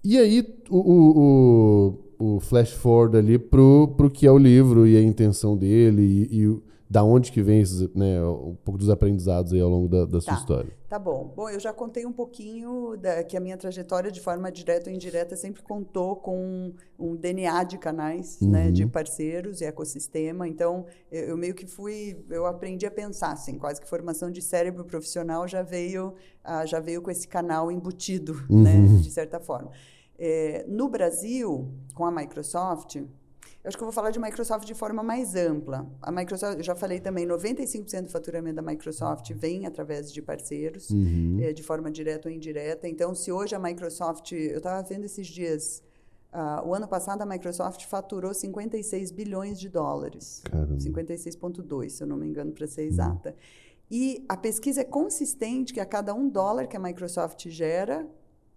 e 0.04 0.18
aí 0.18 0.46
o, 0.70 0.78
o, 0.78 1.96
o, 2.20 2.36
o 2.36 2.40
flash 2.42 2.72
forward 2.74 3.16
ali 3.16 3.40
pro, 3.40 3.94
pro 3.96 4.12
que 4.12 4.28
é 4.28 4.32
o 4.32 4.38
livro 4.38 4.86
e 4.86 4.98
a 4.98 5.02
intenção 5.02 5.56
dele 5.56 6.02
e, 6.02 6.42
e 6.42 6.48
da 6.92 7.06
onde 7.06 7.32
que 7.32 7.42
vem 7.42 7.62
esses, 7.62 7.88
né, 7.96 8.22
um 8.22 8.54
pouco 8.66 8.78
dos 8.78 8.90
aprendizados 8.90 9.54
aí 9.54 9.62
ao 9.62 9.70
longo 9.70 9.88
da, 9.88 10.04
da 10.04 10.20
sua 10.20 10.34
Tá. 10.34 10.40
história. 10.42 10.72
Tá 10.90 11.00
bom. 11.00 11.32
Bom, 11.34 11.50
eu 11.50 11.58
já 11.58 11.72
contei 11.72 12.06
um 12.06 12.12
pouquinho 12.12 12.98
da, 12.98 13.24
que 13.24 13.38
a 13.38 13.40
minha 13.40 13.56
trajetória, 13.56 14.12
de 14.12 14.20
forma 14.20 14.52
direta 14.52 14.90
ou 14.90 14.94
indireta, 14.96 15.38
sempre 15.38 15.62
contou 15.64 16.18
com 16.18 16.74
um 17.00 17.16
DNA 17.16 17.64
de 17.64 17.78
canais, 17.78 18.42
né, 18.42 18.66
Uhum. 18.66 18.74
de 18.74 18.86
parceiros 18.88 19.62
e 19.62 19.64
ecossistema. 19.64 20.46
Então, 20.50 20.86
eu, 21.10 21.28
eu 21.30 21.38
meio 21.38 21.56
que 21.56 21.66
fui, 21.66 22.18
eu 22.30 22.46
aprendi 22.46 22.86
a 22.86 22.92
pensar, 22.92 23.32
assim, 23.32 23.58
quase 23.58 23.80
que 23.80 23.88
formação 23.88 24.30
de 24.30 24.42
cérebro 24.42 24.84
profissional 24.84 25.48
já 25.48 25.62
veio, 25.62 26.14
ah, 26.44 26.66
já 26.66 26.82
veio 26.82 27.02
com 27.02 27.10
esse 27.10 27.26
canal 27.26 27.72
embutido, 27.72 28.34
né, 28.50 28.76
Uhum. 28.76 28.98
de 29.00 29.10
certa 29.12 29.40
forma. 29.40 29.72
É, 30.20 30.66
no 30.68 30.90
Brasil, 30.90 31.70
com 31.96 32.04
a 32.04 32.12
Microsoft, 32.12 32.98
eu 33.64 33.68
acho 33.68 33.78
que 33.78 33.84
eu 33.84 33.86
vou 33.88 33.94
falar 33.94 34.10
de 34.12 34.20
Microsoft 34.20 34.66
de 34.66 34.74
forma 34.74 35.04
mais 35.04 35.36
ampla. 35.36 35.88
A 36.02 36.12
Microsoft, 36.12 36.58
eu 36.58 36.64
já 36.64 36.76
falei 36.76 37.00
também, 37.00 37.28
95% 37.28 38.04
do 38.04 38.10
faturamento 38.10 38.56
da 38.56 38.62
Microsoft 38.62 39.32
vem 39.34 39.66
através 39.68 40.12
de 40.12 40.22
parceiros, 40.22 40.90
Uhum. 40.90 41.38
eh, 41.42 41.54
de 41.54 41.62
forma 41.62 41.92
direta 41.92 42.28
ou 42.28 42.34
indireta. 42.34 42.88
Então, 42.88 43.14
se 43.14 43.32
hoje 43.32 43.54
a 43.56 43.60
Microsoft, 43.60 44.32
eu 44.32 44.58
estava 44.58 44.82
vendo 44.88 45.06
esses 45.06 45.28
dias, 45.28 45.84
ah, 46.34 46.64
o 46.66 46.74
ano 46.74 46.88
passado 46.88 47.22
a 47.22 47.26
Microsoft 47.26 47.86
faturou 47.86 48.34
56 48.34 49.12
bilhões 49.12 49.60
de 49.60 49.70
dólares. 49.70 50.42
Caramba. 50.50 50.78
56,2, 50.80 51.90
se 51.92 52.04
eu 52.04 52.08
não 52.08 52.18
me 52.18 52.26
engano, 52.28 52.52
para 52.52 52.66
ser 52.68 52.84
exata. 52.84 53.36
E 53.92 54.26
a 54.30 54.38
pesquisa 54.38 54.82
é 54.82 54.86
consistente 54.86 55.74
que 55.74 55.80
a 55.82 55.86
cada 55.86 56.14
um 56.14 56.28
dólar 56.30 56.66
que 56.68 56.78
a 56.78 56.80
Microsoft 56.80 57.48
gera, 57.50 58.08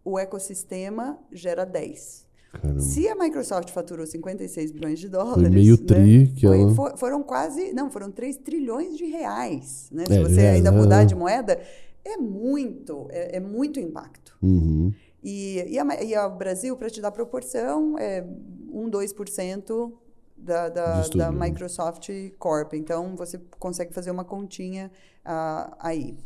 o 0.05 0.19
ecossistema 0.19 1.19
gera 1.33 1.65
10. 1.67 2.25
Caramba. 2.61 2.81
Se 2.81 3.09
a 3.09 3.15
Microsoft 3.15 3.71
faturou 3.71 4.07
56 4.07 4.73
bilhões 4.73 4.99
de 4.99 5.09
dólares. 5.09 5.43
Foi 5.43 5.51
meio 5.51 5.77
né, 5.79 5.85
tri 5.87 6.33
que 6.35 6.47
foi- 6.47 6.61
ela- 6.61 6.75
fo- 6.75 6.97
foram 6.97 7.23
quase. 7.23 7.73
Não, 7.73 7.91
foram 7.91 8.11
3 8.11 8.37
trilhões 8.37 8.97
de 8.97 9.05
reais. 9.05 9.89
Né? 9.93 10.05
Se 10.07 10.13
É, 10.15 10.23
você 10.23 10.41
reais, 10.41 10.57
ainda 10.57 10.71
né? 10.71 10.77
mudar 10.79 11.05
de 11.05 11.15
moeda, 11.15 11.61
é 12.05 12.17
muito, 12.17 13.07
é, 13.11 13.37
é 13.37 13.41
muito 13.41 13.79
impacto. 13.81 14.37
Uhum. 14.43 14.93
E, 15.23 15.65
e, 15.69 15.79
a, 15.79 16.03
e 16.03 16.15
a- 16.15 16.27
o 16.27 16.37
Brasil, 16.37 16.77
para 16.77 16.91
te 16.91 17.01
dar 17.01 17.11
proporção, 17.11 17.99
é 17.99 18.25
1, 18.73 18.89
2% 18.91 19.93
da, 20.37 20.69
da, 20.69 21.09
da 21.09 21.33
né? 21.33 21.47
Microsoft 21.49 22.11
Corp. 22.39 22.75
Então, 22.75 23.15
você 23.17 23.41
consegue 23.59 23.93
fazer 23.95 24.11
uma 24.11 24.25
continha 24.25 24.91
ah, 25.25 25.75
aí. 25.81 26.17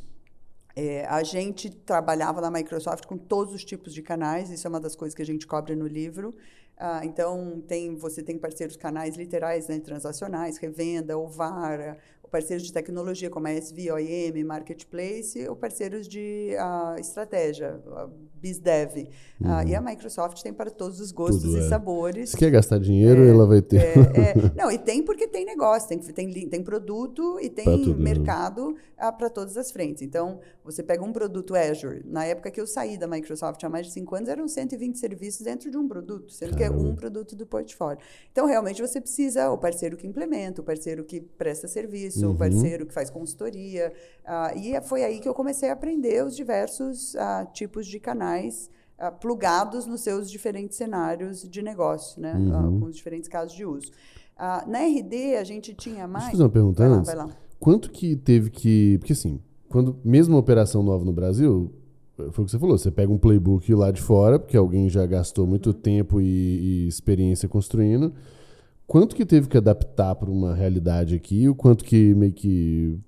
É, 0.81 1.05
a 1.07 1.25
gente 1.25 1.69
trabalhava 1.69 2.41
na 2.41 2.53
Microsoft 2.53 3.05
com 3.05 3.19
todos 3.19 3.53
os 3.53 3.65
tipos 3.65 3.93
de 3.93 4.01
canais, 4.01 4.49
isso 4.49 4.65
é 4.65 4.71
uma 4.71 4.79
das 4.79 4.95
coisas 4.95 5.13
que 5.13 5.21
a 5.21 5.27
gente 5.27 5.45
cobre 5.45 5.75
no 5.75 5.89
livro. 5.89 6.33
Ah, 6.77 7.05
então, 7.05 7.61
tem, 7.67 7.97
você 7.97 8.23
tem 8.23 8.39
parceiros 8.39 8.77
canais 8.77 9.17
literais, 9.17 9.67
né, 9.67 9.81
transacionais, 9.81 10.57
revenda, 10.57 11.19
ou 11.19 11.29
VAR, 11.29 11.97
ou 12.18 12.18
parceiros 12.31 12.65
de 12.65 12.73
tecnologia 12.73 13.31
como 13.31 13.47
a 13.47 13.53
SV, 13.53 13.91
OIM, 13.93 14.45
Marketplace, 14.45 15.49
ou 15.49 15.57
parceiros 15.57 16.07
de 16.07 16.55
ah, 16.59 16.97
estratégia, 16.99 17.81
ah, 17.93 18.09
BizDev. 18.35 19.09
Ah, 19.45 19.65
e 19.65 19.75
a 19.75 19.81
Microsoft 19.81 20.43
tem 20.43 20.53
para 20.53 20.71
todos 20.71 21.01
os 21.01 21.13
gostos 21.13 21.39
Uhum. 21.39 21.53
Tudo, 21.53 21.57
e 21.57 21.61
é. 21.61 21.69
sabores. 21.69 22.31
Se 22.31 22.37
quer 22.37 22.51
gastar 22.51 22.79
dinheiro, 22.79 23.25
ela 23.25 23.47
vai 23.47 23.63
ter. 23.63 23.81
É, 23.81 23.93
é. 23.93 24.35
não, 24.57 24.71
e 24.71 24.79
tem 24.79 25.03
porque 25.03 25.27
tem 25.27 25.45
negócio, 25.45 25.89
tem, 25.89 25.99
tem, 25.99 26.49
tem 26.49 26.63
produto 26.63 27.39
e 27.41 27.49
tem 27.49 27.87
né? 27.87 27.95
mercado 27.97 28.77
para 29.17 29.31
todas 29.31 29.57
as 29.57 29.71
frentes. 29.71 30.03
Então, 30.03 30.41
você 30.65 30.83
pega 30.83 31.05
um 31.05 31.13
produto 31.13 31.55
Azure. 31.55 32.03
Na 32.05 32.25
época 32.25 32.51
que 32.51 32.61
eu 32.61 32.67
saí 32.67 32.99
da 32.99 33.07
Microsoft 33.07 33.63
há 33.63 33.69
mais 33.69 33.87
de 33.87 33.93
cinco 33.93 34.15
anos, 34.15 34.29
eram 34.29 34.49
120 34.49 34.99
serviços 34.99 35.43
dentro 35.43 35.71
de 35.71 35.77
um 35.77 35.87
produto, 35.87 36.33
sendo 36.33 36.57
que 36.57 36.63
é 36.63 36.69
Caramba. 36.69 36.89
um 36.89 36.95
produto 36.95 37.37
do 37.37 37.47
portfólio. 37.47 37.99
Então, 38.31 38.47
realmente, 38.47 38.81
você 38.81 39.01
precisa 39.01 39.51
o 39.51 39.59
parceiro 39.59 39.97
que 39.97 40.07
implementa, 40.07 40.61
o 40.61 40.65
parceiro 40.65 41.05
que 41.05 41.21
presta 41.21 41.69
serviço, 41.69 42.18
Uhum. 42.27 42.33
o 42.33 42.37
parceiro 42.37 42.87
que 42.87 42.93
faz 42.95 43.09
consultoria. 43.11 43.93
ah, 44.25 44.53
e 44.57 44.75
é- 44.75 44.81
foi 44.81 45.05
aí 45.05 45.21
que 45.21 45.29
eu 45.29 45.35
comecei 45.35 45.71
a 45.71 45.73
aprender 45.73 46.25
os 46.25 46.35
diversos 46.37 47.15
ah, 47.17 47.47
tipos 47.53 47.87
de 47.87 47.99
canais 48.01 48.71
ah, 48.99 49.11
plugados 49.11 49.87
nos 49.87 50.01
seus 50.01 50.31
diferentes 50.31 50.77
cenários 50.77 51.49
de 51.49 51.63
negócio, 51.63 52.21
né? 52.21 52.35
Uhum. 52.35 52.81
com 52.81 52.87
os 52.87 52.97
diferentes 52.97 53.29
casos 53.29 53.53
de 53.57 53.65
uso. 53.65 53.91
Na 54.67 54.81
RD, 54.81 55.37
a 55.37 55.43
gente 55.45 55.75
tinha 55.75 56.07
mais. 56.07 56.27
Deixa 56.27 56.29
eu 56.29 56.31
fazer 56.33 56.43
uma 56.45 56.51
pergunta 56.51 56.79
vai 56.83 56.89
lá, 56.89 56.97
antes. 56.97 57.07
vai 57.07 57.17
lá. 57.17 57.29
Quanto 57.59 57.91
que 57.91 58.15
teve 58.17 58.51
que. 58.51 58.97
Porque 58.99 59.13
assim, 59.13 59.41
quando 59.69 59.97
mesmo 60.05 60.35
uma 60.35 60.41
operação 60.41 60.83
nova 60.83 61.05
no 61.05 61.13
Brasil, 61.13 61.73
foi 62.31 62.43
o 62.43 62.45
que 62.47 62.51
você 62.53 62.59
falou, 62.59 62.79
você 62.79 62.91
pega 62.91 63.13
um 63.13 63.19
playbook 63.19 63.73
lá 63.75 63.91
de 63.91 64.01
fora, 64.01 64.39
porque 64.39 64.57
alguém 64.57 64.89
já 64.89 65.05
gastou 65.07 65.47
muito 65.47 65.73
tempo 65.75 66.21
e, 66.21 66.25
e 66.85 66.89
experiência 66.89 67.49
construindo. 67.49 68.13
Quanto 68.89 69.15
que 69.15 69.27
teve 69.27 69.49
que 69.49 69.59
adaptar 69.59 70.15
para 70.15 70.31
uma 70.31 70.55
realidade 70.55 71.15
aqui? 71.15 71.47
O 71.47 71.55
quanto 71.55 71.85
que 71.85 72.15
meio 72.15 72.33
que. 72.33 72.99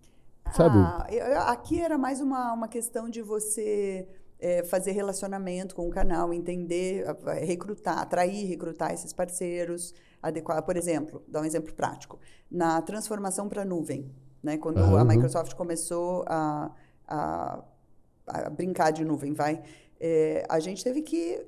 Sabe? 0.53 0.77
Ah, 0.77 1.07
eu- 1.11 1.41
aqui 1.41 1.81
era 1.81 1.97
mais 1.97 2.21
uma, 2.21 2.53
uma 2.53 2.69
questão 2.69 3.09
de 3.09 3.23
você 3.23 4.07
é, 4.39 4.63
fazer 4.63 4.93
relacionamento 4.93 5.75
com 5.75 5.89
o 5.89 5.91
canal, 5.91 6.35
entender, 6.35 7.07
recrutar, 7.47 7.99
atrair, 7.99 8.47
recrutar 8.47 8.93
esses 8.93 9.15
parceiros, 9.15 9.95
adequar, 10.23 10.63
por 10.63 10.77
exemplo, 10.77 11.23
dar 11.27 11.41
um 11.41 11.47
exemplo 11.47 11.73
prático, 11.73 12.19
na 12.51 12.83
transformação 12.83 13.49
para 13.49 13.65
nuvem, 13.65 14.15
né? 14.43 14.59
Quando 14.59 14.83
uhum. 14.83 14.99
a 14.99 15.05
Microsoft 15.05 15.55
começou 15.55 16.27
a, 16.29 16.71
a, 17.09 17.65
a, 18.27 18.51
brincar 18.51 18.91
de 18.91 19.03
nuvem, 19.03 19.33
vai, 19.33 19.63
é, 19.99 20.45
a 20.47 20.61
gente 20.61 20.85
teve 20.85 21.01
que 21.01 21.43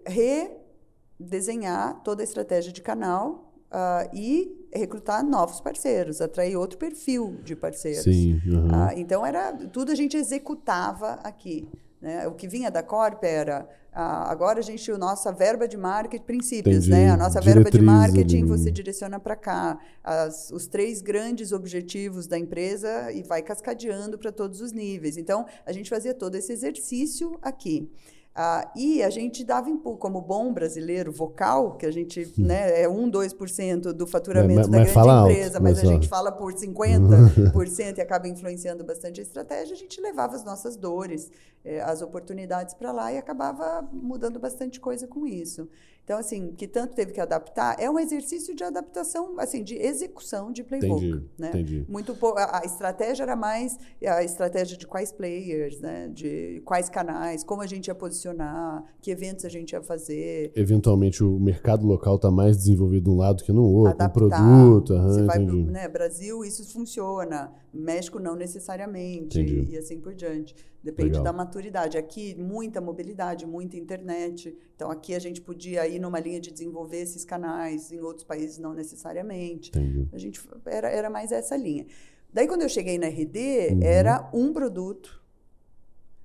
redesenhar 1.20 2.02
toda 2.02 2.22
a 2.22 2.24
estratégia 2.24 2.72
de 2.72 2.80
canal 2.80 3.51
Uh, 3.72 4.14
e 4.14 4.68
recrutar 4.70 5.24
novos 5.24 5.58
parceiros, 5.58 6.20
atrair 6.20 6.56
outro 6.56 6.76
perfil 6.76 7.38
de 7.42 7.56
parceiros. 7.56 8.04
Sim, 8.04 8.38
uhum. 8.46 8.66
uh, 8.66 8.92
então 8.96 9.24
era 9.24 9.50
tudo 9.72 9.90
a 9.90 9.94
gente 9.94 10.14
executava 10.14 11.12
aqui. 11.24 11.66
Né? 12.02 12.26
O 12.26 12.32
que 12.32 12.48
vinha 12.48 12.68
da 12.68 12.82
Corp 12.82 13.22
era 13.22 13.62
uh, 13.92 14.26
agora 14.26 14.58
a 14.58 14.62
gente 14.62 14.90
a 14.90 14.98
nossa 14.98 15.30
verba 15.30 15.68
de 15.68 15.76
marketing 15.76 16.24
princípios, 16.24 16.88
né? 16.88 17.08
A 17.10 17.16
nossa 17.16 17.40
verba 17.40 17.70
de 17.70 17.80
marketing 17.80 18.44
você 18.44 18.72
direciona 18.72 19.20
para 19.20 19.36
cá 19.36 19.78
As, 20.02 20.50
os 20.50 20.66
três 20.66 21.00
grandes 21.00 21.52
objetivos 21.52 22.26
da 22.26 22.36
empresa 22.36 23.12
e 23.12 23.22
vai 23.22 23.40
cascadeando 23.40 24.18
para 24.18 24.32
todos 24.32 24.60
os 24.60 24.72
níveis. 24.72 25.16
Então 25.16 25.46
a 25.64 25.72
gente 25.72 25.88
fazia 25.88 26.12
todo 26.12 26.34
esse 26.34 26.52
exercício 26.52 27.38
aqui. 27.40 27.88
Ah, 28.34 28.72
e 28.74 29.02
a 29.02 29.10
gente 29.10 29.44
dava 29.44 29.68
impulso, 29.68 29.98
como 29.98 30.18
bom 30.22 30.54
brasileiro 30.54 31.12
vocal, 31.12 31.76
que 31.76 31.84
a 31.84 31.90
gente 31.90 32.22
hum. 32.38 32.46
né, 32.46 32.80
é 32.80 32.88
1, 32.88 33.10
2% 33.10 33.92
do 33.92 34.06
faturamento 34.06 34.60
mas, 34.60 34.68
da 34.68 34.78
grande 34.78 34.90
empresa, 34.90 35.58
alto, 35.58 35.62
mas, 35.62 35.74
mas 35.74 35.78
a 35.78 35.84
gente 35.84 36.08
fala 36.08 36.32
por 36.32 36.54
50% 36.54 37.98
e 37.98 38.00
acaba 38.00 38.26
influenciando 38.26 38.82
bastante 38.84 39.20
a 39.20 39.22
estratégia, 39.22 39.74
a 39.74 39.78
gente 39.78 40.00
levava 40.00 40.34
as 40.34 40.44
nossas 40.44 40.76
dores, 40.76 41.30
eh, 41.62 41.82
as 41.82 42.00
oportunidades 42.00 42.74
para 42.74 42.90
lá 42.90 43.12
e 43.12 43.18
acabava 43.18 43.86
mudando 43.92 44.38
bastante 44.38 44.80
coisa 44.80 45.06
com 45.06 45.26
isso. 45.26 45.68
Então, 46.04 46.18
assim, 46.18 46.52
que 46.56 46.66
tanto 46.66 46.94
teve 46.94 47.12
que 47.12 47.20
adaptar, 47.20 47.76
é 47.78 47.88
um 47.88 47.96
exercício 47.96 48.56
de 48.56 48.64
adaptação, 48.64 49.38
assim, 49.38 49.62
de 49.62 49.76
execução 49.76 50.50
de 50.50 50.64
playbook. 50.64 51.04
Entendi, 51.04 51.26
né? 51.38 51.48
entendi. 51.50 51.86
Muito 51.88 52.16
a, 52.36 52.60
a 52.60 52.64
estratégia 52.64 53.22
era 53.22 53.36
mais 53.36 53.78
a 54.04 54.24
estratégia 54.24 54.76
de 54.76 54.84
quais 54.84 55.12
players, 55.12 55.78
né? 55.80 56.08
De 56.08 56.60
quais 56.64 56.88
canais, 56.88 57.44
como 57.44 57.62
a 57.62 57.66
gente 57.66 57.86
ia 57.86 57.94
posicionar, 57.94 58.84
que 59.00 59.12
eventos 59.12 59.44
a 59.44 59.48
gente 59.48 59.72
ia 59.72 59.82
fazer. 59.82 60.50
Eventualmente 60.56 61.22
o 61.22 61.38
mercado 61.38 61.86
local 61.86 62.16
está 62.16 62.30
mais 62.32 62.56
desenvolvido 62.56 63.04
de 63.04 63.10
um 63.10 63.16
lado 63.18 63.44
que 63.44 63.52
no 63.52 63.64
outro, 63.64 63.92
adaptar, 63.92 64.08
um 64.08 64.28
produto. 64.28 64.94
Aham, 64.94 65.08
você 65.08 65.22
vai 65.22 65.44
pro, 65.44 65.64
né, 65.66 65.88
Brasil, 65.88 66.44
isso 66.44 66.68
funciona. 66.72 67.52
México 67.72 68.18
não 68.18 68.34
necessariamente 68.34 69.40
entendi. 69.40 69.72
e 69.72 69.78
assim 69.78 70.00
por 70.00 70.14
diante. 70.14 70.54
Depende 70.82 71.10
Legal. 71.10 71.24
da 71.24 71.32
maturidade. 71.32 71.96
Aqui, 71.96 72.34
muita 72.34 72.80
mobilidade, 72.80 73.46
muita 73.46 73.76
internet. 73.76 74.56
Então, 74.74 74.90
aqui 74.90 75.14
a 75.14 75.18
gente 75.18 75.40
podia 75.40 75.86
ir 75.86 76.00
numa 76.00 76.18
linha 76.18 76.40
de 76.40 76.50
desenvolver 76.50 76.98
esses 76.98 77.24
canais, 77.24 77.92
em 77.92 78.00
outros 78.00 78.24
países 78.24 78.58
não 78.58 78.74
necessariamente. 78.74 79.70
Entendi. 79.70 80.08
A 80.12 80.18
gente 80.18 80.40
era, 80.66 80.90
era 80.90 81.08
mais 81.08 81.30
essa 81.30 81.56
linha. 81.56 81.86
Daí, 82.32 82.48
quando 82.48 82.62
eu 82.62 82.68
cheguei 82.68 82.98
na 82.98 83.06
RD, 83.06 83.38
uhum. 83.72 83.82
era 83.82 84.28
um 84.32 84.52
produto 84.52 85.22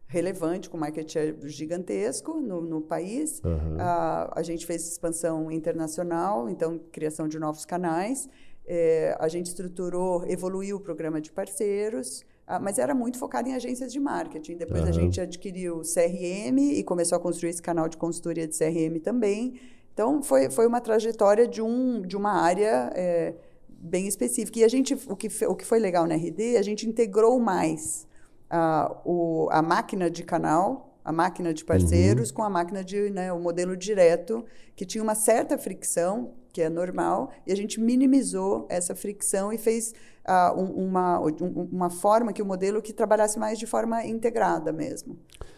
relevante, 0.07 0.69
com 0.69 0.77
market 0.77 1.11
share 1.11 1.37
gigantesco 1.43 2.39
no, 2.39 2.61
no 2.61 2.81
país. 2.81 3.41
Uhum. 3.43 3.77
a 3.77 4.41
gente 4.41 4.65
fez 4.65 4.87
expansão 4.87 5.51
internacional, 5.51 6.49
então, 6.49 6.79
criação 6.91 7.27
de 7.27 7.37
novos 7.37 7.65
canais. 7.65 8.27
É, 8.65 9.15
a 9.19 9.27
gente 9.27 9.47
estruturou, 9.47 10.25
evoluiu 10.25 10.77
o 10.77 10.79
programa 10.79 11.21
de 11.21 11.31
parceiros. 11.31 12.25
Ah, 12.49 12.61
mas 12.61 12.79
era 12.79 12.95
muito 12.95 13.19
focado 13.19 13.49
em 13.49 13.53
agências 13.53 13.91
de 13.91 13.99
marketing. 13.99 14.55
Depois 14.55 14.83
uhum. 14.83 14.87
a 14.87 14.91
gente 14.93 15.19
adquiriu 15.19 15.81
CRM 15.81 16.57
e 16.57 16.81
começou 16.81 17.17
a 17.17 17.19
construir 17.19 17.49
esse 17.49 17.61
canal 17.61 17.89
de 17.89 17.97
consultoria 17.97 18.47
de 18.47 18.57
CRM 18.57 19.01
também. 19.03 19.59
Então, 19.93 20.23
foi, 20.23 20.49
foi 20.49 20.65
uma 20.65 20.79
trajetória 20.79 21.45
de, 21.45 21.61
um, 21.61 22.01
de 22.01 22.15
uma 22.15 22.31
área 22.31 22.89
é, 22.95 23.35
bem 23.67 24.07
específica. 24.07 24.59
E 24.59 24.63
a 24.63 24.69
gente, 24.69 24.93
o 25.09 25.15
que, 25.15 25.27
o 25.45 25.55
que 25.55 25.65
foi 25.65 25.77
legal 25.77 26.07
na 26.07 26.15
RD, 26.15 26.55
a 26.55 26.61
gente 26.61 26.87
integrou 26.87 27.37
mais 27.37 28.07
a, 28.49 28.95
o, 29.03 29.49
a 29.51 29.61
máquina 29.61 30.09
de 30.09 30.23
canal, 30.23 30.97
a 31.03 31.11
máquina 31.11 31.53
de 31.53 31.65
parceiros, 31.65 32.29
uhum. 32.29 32.35
com 32.35 32.43
a 32.43 32.49
máquina 32.49 32.81
de, 32.81 33.09
né, 33.09 33.33
o 33.33 33.39
modelo 33.39 33.75
direto, 33.75 34.45
que 34.73 34.85
tinha 34.85 35.03
uma 35.03 35.15
certa 35.15 35.57
fricção, 35.57 36.33
que 36.53 36.61
é 36.61 36.69
normal, 36.69 37.29
e 37.45 37.51
a 37.51 37.55
gente 37.55 37.79
minimizou 37.79 38.65
essa 38.69 38.95
fricção 38.95 39.51
e 39.51 39.57
fez 39.57 39.93
uh, 40.27 40.59
uma, 40.59 41.19
uma 41.19 41.89
forma 41.89 42.33
que 42.33 42.41
o 42.41 42.45
modelo 42.45 42.81
que 42.81 42.93
trabalhasse 42.93 43.39
mais 43.39 43.57
de 43.57 43.65
forma 43.65 44.05
integrada 44.05 44.71
mesmo. 44.71 45.17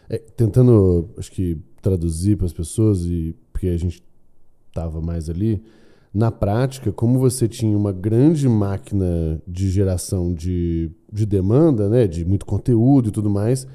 É, 0.10 0.18
tentando, 0.18 1.10
acho 1.18 1.32
que, 1.32 1.58
traduzir 1.82 2.38
para 2.38 2.46
as 2.46 2.54
pessoas, 2.54 3.02
e 3.06 3.36
porque 3.52 3.68
a 3.68 3.78
gente 3.78 4.04
estava 4.68 5.02
mais 5.02 5.30
ali, 5.30 5.64
na 6.14 6.32
prática, 6.32 6.92
como 6.92 7.20
você 7.20 7.48
tinha 7.48 7.78
uma 7.78 7.92
grande 7.92 8.48
máquina 8.50 9.42
de 9.48 9.70
geração 9.70 10.34
de, 10.34 10.92
de 11.12 11.26
demanda, 11.26 11.88
né, 11.88 12.08
de 12.08 12.26
muito 12.26 12.46
conteúdo 12.46 13.10
e 13.10 13.12
tudo 13.12 13.30
mais, 13.30 13.68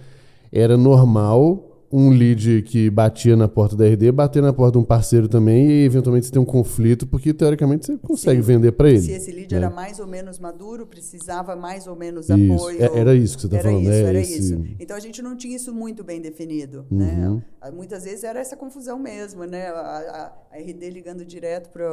era 0.51 0.77
normal 0.77 1.74
um 1.97 2.11
lead 2.11 2.63
que 2.63 2.91
batia 2.91 3.37
na 3.37 3.47
porta 3.47 3.77
da 3.77 3.87
RD, 3.87 4.11
bater 4.11 4.43
na 4.43 4.53
porta 4.53 4.73
de 4.73 4.79
um 4.79 4.85
parceiro 4.85 5.29
também 5.29 5.71
e 5.71 5.85
eventualmente 5.85 6.27
você 6.27 6.33
tem 6.33 6.43
um 6.43 6.45
conflito, 6.45 7.07
porque 7.07 7.33
teoricamente 7.33 7.87
você 7.87 7.97
consegue 7.99 8.43
Sim. 8.43 8.47
vender 8.47 8.73
para 8.73 8.89
ele. 8.89 9.01
Se 9.01 9.13
esse 9.13 9.31
lead 9.31 9.55
né? 9.55 9.59
era 9.59 9.71
mais 9.71 10.01
ou 10.01 10.07
menos 10.09 10.41
maduro, 10.41 10.89
precisava 10.89 11.55
mais 11.55 11.87
ou 11.87 11.95
menos 11.95 12.29
isso. 12.29 12.53
apoio. 12.53 12.83
É, 12.83 12.99
era 12.99 13.15
isso 13.15 13.37
que 13.37 13.43
você 13.43 13.47
está 13.47 13.61
falando, 13.61 13.83
isso, 13.83 13.91
né? 13.91 14.03
Era 14.03 14.21
esse... 14.21 14.39
isso. 14.41 14.65
Então 14.81 14.97
a 14.97 15.01
gente 15.01 15.23
não 15.23 15.37
tinha 15.37 15.55
isso 15.55 15.73
muito 15.73 16.03
bem 16.03 16.21
definido. 16.21 16.85
Né? 16.91 17.29
Uhum. 17.29 17.35
Né? 17.37 17.71
Muitas 17.71 18.03
vezes 18.03 18.25
era 18.25 18.41
essa 18.41 18.57
confusão 18.57 18.99
mesmo, 18.99 19.45
né? 19.45 19.69
A, 19.69 20.33
a, 20.51 20.57
a 20.57 20.59
RD 20.59 20.91
ligando 20.91 21.25
direto 21.25 21.71
para 21.71 21.85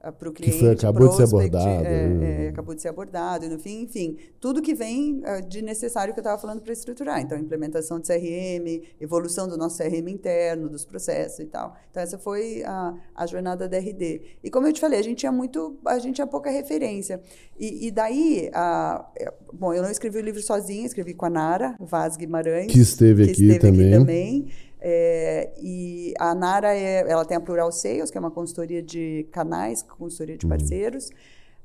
para 0.00 0.28
o 0.28 0.32
cliente. 0.32 0.56
Que 0.56 0.64
foi, 0.64 0.72
acabou 0.72 1.08
prospect, 1.08 1.24
de 1.24 1.30
ser 1.30 1.36
abordado. 1.36 1.86
É, 1.86 2.46
é, 2.46 2.48
acabou 2.48 2.74
de 2.74 2.80
ser 2.80 2.88
abordado, 2.88 3.48
no 3.48 3.58
fim, 3.58 3.82
enfim, 3.82 4.16
tudo 4.40 4.62
que 4.62 4.74
vem 4.74 5.20
uh, 5.20 5.46
de 5.46 5.60
necessário 5.60 6.14
que 6.14 6.20
eu 6.20 6.22
estava 6.22 6.40
falando 6.40 6.62
para 6.62 6.72
estruturar. 6.72 7.20
Então, 7.20 7.36
implementação 7.36 8.00
de 8.00 8.06
CRM, 8.08 8.82
evolução 8.98 9.46
do 9.46 9.58
nosso 9.58 9.76
CRM 9.76 10.08
interno, 10.08 10.68
dos 10.68 10.84
processos 10.84 11.40
e 11.40 11.46
tal. 11.46 11.76
Então, 11.90 12.02
essa 12.02 12.18
foi 12.18 12.62
a, 12.64 12.94
a 13.14 13.26
jornada 13.26 13.68
da 13.68 13.78
RD. 13.78 14.22
E 14.42 14.50
como 14.50 14.66
eu 14.66 14.72
te 14.72 14.80
falei, 14.80 14.98
a 14.98 15.02
gente 15.02 15.18
tinha 15.18 15.32
muito, 15.32 15.76
a 15.84 15.98
gente 15.98 16.14
tinha 16.14 16.26
pouca 16.26 16.50
referência. 16.50 17.20
E, 17.58 17.88
e 17.88 17.90
daí, 17.90 18.50
a, 18.54 19.04
bom, 19.52 19.74
eu 19.74 19.82
não 19.82 19.90
escrevi 19.90 20.18
o 20.18 20.22
livro 20.22 20.40
sozinha, 20.40 20.86
escrevi 20.86 21.12
com 21.12 21.26
a 21.26 21.30
Nara 21.30 21.76
Vaz 21.78 22.16
Guimarães. 22.16 22.72
Que 22.72 22.80
esteve, 22.80 23.26
que 23.26 23.32
aqui, 23.32 23.42
esteve 23.42 23.58
também. 23.58 23.88
aqui 23.88 23.98
também. 23.98 24.69
É, 24.80 25.52
e 25.60 26.14
a 26.18 26.34
Nara 26.34 26.74
é, 26.74 27.10
ela 27.10 27.24
tem 27.24 27.36
a 27.36 27.40
Plural 27.40 27.70
Sales, 27.70 28.10
que 28.10 28.16
é 28.16 28.20
uma 28.20 28.30
consultoria 28.30 28.82
de 28.82 29.28
canais, 29.30 29.82
consultoria 29.82 30.36
de 30.36 30.46
uhum. 30.46 30.50
parceiros. 30.50 31.10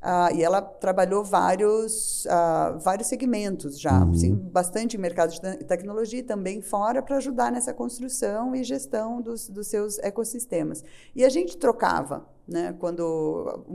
Uh, 0.06 0.36
e 0.36 0.44
ela 0.44 0.62
trabalhou 0.62 1.24
vários, 1.24 2.26
uh, 2.26 2.78
vários 2.78 3.08
segmentos 3.08 3.80
já, 3.80 4.04
uhum. 4.04 4.12
assim, 4.12 4.36
bastante 4.36 4.96
em 4.96 5.00
mercado 5.00 5.32
de 5.32 5.42
tecnologia 5.64 6.20
e 6.20 6.24
também 6.24 6.62
fora 6.62 7.02
para 7.02 7.18
ajudar 7.18 7.52
nessa 7.52 7.74
construção 7.74 8.56
e 8.56 8.64
gestão 8.64 9.20
dos, 9.20 9.50
dos 9.50 9.66
seus 9.66 9.98
ecossistemas. 9.98 10.84
E 11.16 11.26
a 11.26 11.30
gente 11.30 11.58
trocava, 11.58 12.24
né? 12.48 12.76
Quando 12.80 13.66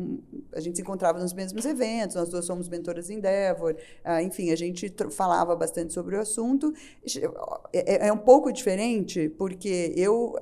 a 0.54 0.60
gente 0.60 0.76
se 0.76 0.82
encontrava 0.82 1.18
nos 1.18 1.32
mesmos 1.32 1.64
eventos, 1.64 2.16
nós 2.16 2.28
duas 2.28 2.44
somos 2.44 2.68
mentoras 2.68 3.10
em 3.10 3.18
Endeavor, 3.18 3.76
uh, 4.04 4.20
enfim, 4.20 4.50
a 4.50 4.56
gente 4.56 4.92
falava 5.10 5.54
bastante 5.56 5.92
sobre 5.92 6.16
o 6.16 6.20
assunto. 6.20 6.72
É, 7.72 8.06
é, 8.06 8.12
um 8.12 8.18
pouco 8.18 8.52
diferente 8.52 9.28
porque 9.28 9.92
eu 9.96 10.34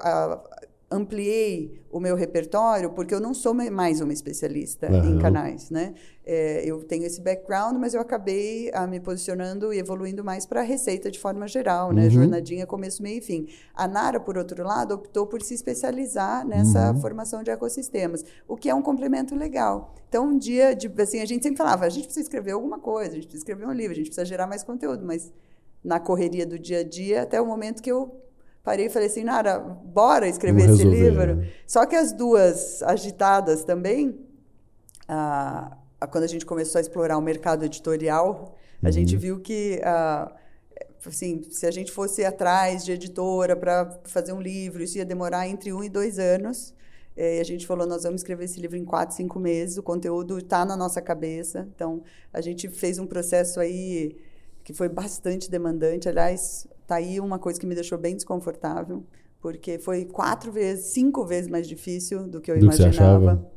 ampliei 0.90 1.82
o 1.90 2.00
meu 2.00 2.16
repertório 2.16 2.90
porque 2.90 3.14
eu 3.14 3.20
não 3.20 3.34
sou 3.34 3.52
mais 3.54 4.00
uma 4.00 4.12
especialista 4.12 4.90
uhum. 4.90 5.16
em 5.16 5.18
canais, 5.18 5.70
né? 5.70 5.94
É, 6.24 6.62
eu 6.64 6.82
tenho 6.82 7.04
esse 7.04 7.20
background, 7.20 7.76
mas 7.78 7.94
eu 7.94 8.00
acabei 8.00 8.70
a, 8.72 8.82
ah, 8.82 8.86
me 8.86 9.00
posicionando 9.00 9.72
e 9.72 9.78
evoluindo 9.78 10.22
mais 10.22 10.44
para 10.44 10.60
a 10.60 10.62
receita 10.62 11.10
de 11.10 11.18
forma 11.18 11.46
geral, 11.46 11.92
né? 11.92 12.04
Uhum. 12.04 12.10
Jornadinha, 12.10 12.66
começo, 12.66 13.02
meio 13.02 13.18
e 13.18 13.20
fim. 13.20 13.48
A 13.74 13.88
Nara, 13.88 14.20
por 14.20 14.36
outro 14.36 14.62
lado, 14.62 14.94
optou 14.94 15.26
por 15.26 15.40
se 15.42 15.54
especializar 15.54 16.46
nessa 16.46 16.92
uhum. 16.92 17.00
formação 17.00 17.42
de 17.42 17.50
ecossistemas, 17.50 18.24
o 18.46 18.56
que 18.56 18.68
é 18.68 18.74
um 18.74 18.82
complemento 18.82 19.34
legal. 19.34 19.94
Então, 20.08 20.26
um 20.26 20.38
dia, 20.38 20.74
de, 20.74 20.90
assim, 21.00 21.20
a 21.20 21.26
gente 21.26 21.42
sempre 21.42 21.58
falava, 21.58 21.84
a 21.84 21.90
gente 21.90 22.04
precisa 22.04 22.24
escrever 22.24 22.52
alguma 22.52 22.78
coisa, 22.78 23.12
a 23.12 23.14
gente 23.14 23.26
precisa 23.26 23.42
escrever 23.42 23.66
um 23.66 23.72
livro, 23.72 23.92
a 23.92 23.96
gente 23.96 24.06
precisa 24.06 24.24
gerar 24.24 24.46
mais 24.46 24.62
conteúdo, 24.62 25.04
mas 25.04 25.30
na 25.82 26.00
correria 26.00 26.46
do 26.46 26.58
dia 26.58 26.80
a 26.80 26.84
dia, 26.84 27.22
até 27.22 27.40
o 27.40 27.46
momento 27.46 27.82
que 27.82 27.90
eu 27.90 28.27
parei 28.68 28.86
e 28.86 28.90
falei 28.90 29.08
assim, 29.08 29.24
Nara, 29.24 29.58
bora 29.58 30.28
escrever 30.28 30.66
Vamos 30.66 30.78
esse 30.78 30.84
resolver, 30.86 31.10
livro. 31.10 31.36
Né? 31.36 31.48
Só 31.66 31.86
que 31.86 31.96
as 31.96 32.12
duas 32.12 32.82
agitadas 32.82 33.64
também, 33.64 34.20
ah, 35.08 35.78
quando 36.10 36.24
a 36.24 36.26
gente 36.26 36.44
começou 36.44 36.78
a 36.78 36.82
explorar 36.82 37.16
o 37.16 37.22
mercado 37.22 37.64
editorial, 37.64 38.54
a 38.82 38.86
uhum. 38.86 38.92
gente 38.92 39.16
viu 39.16 39.40
que 39.40 39.80
ah, 39.82 40.30
assim, 41.06 41.42
se 41.50 41.64
a 41.64 41.70
gente 41.70 41.90
fosse 41.90 42.26
atrás 42.26 42.84
de 42.84 42.92
editora 42.92 43.56
para 43.56 43.98
fazer 44.04 44.34
um 44.34 44.40
livro, 44.40 44.82
isso 44.82 44.98
ia 44.98 45.04
demorar 45.06 45.48
entre 45.48 45.72
um 45.72 45.82
e 45.82 45.88
dois 45.88 46.18
anos. 46.18 46.74
E 47.16 47.40
a 47.40 47.44
gente 47.44 47.66
falou, 47.66 47.86
nós 47.86 48.02
vamos 48.02 48.20
escrever 48.20 48.44
esse 48.44 48.60
livro 48.60 48.76
em 48.76 48.84
quatro, 48.84 49.16
cinco 49.16 49.40
meses. 49.40 49.78
O 49.78 49.82
conteúdo 49.82 50.38
está 50.38 50.64
na 50.66 50.76
nossa 50.76 51.00
cabeça. 51.00 51.66
Então, 51.74 52.02
a 52.32 52.42
gente 52.42 52.68
fez 52.68 52.98
um 52.98 53.06
processo 53.06 53.58
aí 53.58 54.14
que 54.68 54.74
foi 54.74 54.86
bastante 54.90 55.50
demandante. 55.50 56.10
Aliás, 56.10 56.68
tá 56.86 56.96
aí 56.96 57.18
uma 57.18 57.38
coisa 57.38 57.58
que 57.58 57.64
me 57.64 57.74
deixou 57.74 57.96
bem 57.96 58.14
desconfortável, 58.14 59.02
porque 59.40 59.78
foi 59.78 60.04
quatro 60.04 60.52
vezes, 60.52 60.92
cinco 60.92 61.24
vezes 61.24 61.48
mais 61.48 61.66
difícil 61.66 62.28
do 62.28 62.38
que 62.38 62.50
eu 62.50 62.54
Do 62.56 62.68
que 62.68 62.76
imaginava. 62.76 63.30
achava? 63.30 63.50